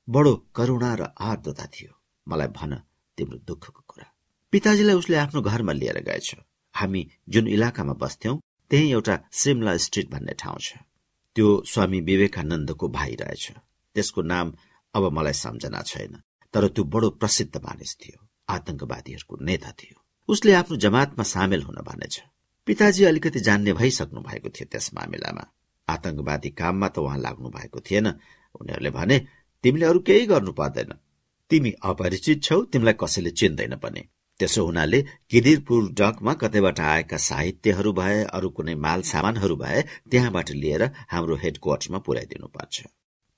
बडो 0.08 0.32
करुणा 0.56 0.94
र 0.94 1.02
आर्द्रता 1.20 1.66
थियो। 1.66 1.92
मलाई 2.26 2.48
भन 2.48 2.72
तिम्रो 3.18 3.38
दुःखको 3.48 3.82
कुरा। 3.88 4.06
पिताजीलाई 4.52 4.96
उसले 4.96 5.16
आफ्नो 5.16 5.40
घरमा 5.42 5.72
लिएर 5.72 5.98
गएछ 6.08 6.28
हामी 6.74 7.02
जुन 7.28 7.48
इलाकामा 7.48 7.94
बस्थ्यौं 8.02 8.36
त्यही 8.70 8.90
एउटा 8.90 9.14
सिमला 9.32 9.76
स्ट्रिट 9.84 10.10
भन्ने 10.10 10.34
ठाउँ 10.38 10.58
छ। 10.60 10.68
त्यो 11.36 11.46
स्वामी 11.66 12.00
विवेकानन्दको 12.00 12.88
भाइ 12.88 13.14
रहेछ। 13.20 13.44
त्यसको 13.96 14.22
नाम 14.22 14.46
अब 14.94 15.04
मलाई 15.12 15.36
सम्झना 15.44 15.80
छैन 15.82 16.12
तर 16.54 16.68
त्यो 16.68 16.84
बडो 16.84 17.08
प्रसिद्ध 17.20 17.56
मानिस 17.56 17.96
थियो 17.96 18.18
आतंकवादीहरूको 18.48 19.34
नेता 19.44 19.70
थियो। 19.78 19.96
उसले 20.28 20.52
आफ्नो 20.52 20.76
जमातमा 20.76 21.24
सामेल 21.24 21.62
हुन 21.62 21.78
भनेछ। 21.84 22.14
पिताजी 22.66 23.04
अलिकति 23.04 23.40
जान्ने 23.40 23.72
भइसक्नु 23.72 24.20
भएको 24.20 24.48
थियो 24.48 24.66
त्यस 24.72 24.86
मामिलामा। 24.94 25.44
आतंकवादी 25.88 26.50
काममा 26.50 26.88
त 26.88 26.98
उहाँ 26.98 27.18
लाग्नु 27.18 27.48
भएको 27.48 27.80
थिएन। 27.80 28.06
उनीहरूले 28.54 28.90
भने 28.90 29.16
तिमीले 29.64 29.86
अरू 29.86 30.00
केही 30.00 30.26
गर्नु 30.26 30.52
पर्दैन। 30.52 30.90
तिमी 31.50 31.72
अपरिचित 31.82 32.42
छौ 32.42 32.62
तिमीलाई 32.62 32.94
कसैले 33.00 33.30
चिन्दैन 33.30 33.76
पनि। 33.76 34.02
त्यसो 34.40 34.64
हुनाले 34.64 35.02
किदिरपुर 35.30 35.88
डकमा 35.92 36.32
कतैबाट 36.32 36.80
आएका 36.80 37.16
साहित्यहरू 37.16 37.92
भए 37.92 38.22
अरू 38.36 38.48
कुनै 38.50 38.74
माल 38.74 39.02
सामानहरू 39.02 39.56
भए 39.56 39.82
त्यहाँबाट 40.10 40.50
लिएर 40.50 40.82
हाम्रो 41.10 41.36
हेडक्वार्टरमा 41.36 41.98
पुर्याइदिनु 41.98 42.48
पर्छ। 42.48 42.76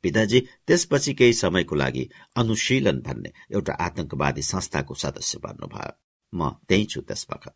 पिताजी 0.05 0.41
त्यसपछि 0.67 1.15
केही 1.15 1.33
समयको 1.33 1.75
लागि 1.75 2.05
अनुशीलन 2.37 3.01
भन्ने 3.01 3.33
एउटा 3.53 3.73
आतंकवादी 3.87 4.43
संस्थाको 4.43 4.95
सदस्य 4.95 5.39
बन्नुभयो। 5.39 5.93
म 6.33 6.51
त्यही 6.69 6.85
छु 6.85 7.01
त्यस 7.01 7.27
वखत 7.33 7.55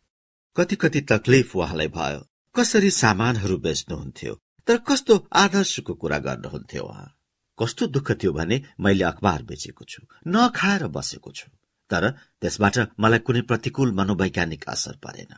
कति 0.57 0.75
कति 0.75 1.01
तकलिफ 1.01 1.55
उहाँलाई 1.55 1.87
भयो। 1.87 2.21
कसरी 2.55 2.89
सामानहरू 2.89 3.57
बेच्नुहुन्थ्यो? 3.57 4.33
तर 4.67 4.77
कस्तो 4.77 5.27
आदर्शको 5.33 5.93
कुरा 5.93 6.17
गर्नुहुन्थ्यो 6.17 6.83
उहाँ? 6.83 7.14
कस्तो 7.59 7.87
दुःख 7.87 8.11
थियो 8.11 8.31
भने 8.33 8.61
मैले 8.79 9.03
अखबार 9.03 9.43
बेचेको 9.43 9.85
छु 9.85 10.03
नखाएर 10.27 10.87
बसेको 10.87 11.31
छु। 11.31 11.47
तर 11.89 12.09
त्यसबाट 12.41 12.77
मलाई 12.99 13.19
कुनै 13.19 13.41
प्रतिकूल 13.41 13.91
मनोवैज्ञानिक 13.91 14.63
असर 14.69 14.95
परेन। 15.03 15.33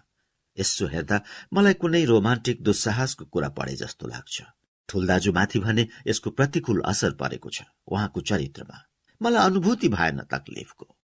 यसो 0.60 0.88
हेर्दा 0.88 1.22
मलाई 1.54 1.74
कुनै 1.74 2.04
रोमान्टिक 2.06 2.64
दुस्साहसको 2.64 3.26
कुरा 3.26 3.50
पढे 3.50 3.76
जस्तो 3.76 4.08
लाग्छ। 4.08 4.42
ठुल 4.90 5.08
दाजुमाथि 5.08 5.60
भने 5.60 5.88
यसको 6.08 6.30
प्रतिकूल 6.30 6.82
असर 6.86 7.12
परेको 7.12 7.50
छ 7.50 7.62
उहाँको 7.88 8.22
चरित्रमा। 8.22 8.78
मलाई 9.22 9.46
अनुभूति 9.46 9.88
भएन 9.88 10.20
तकलिफको। 10.32 10.97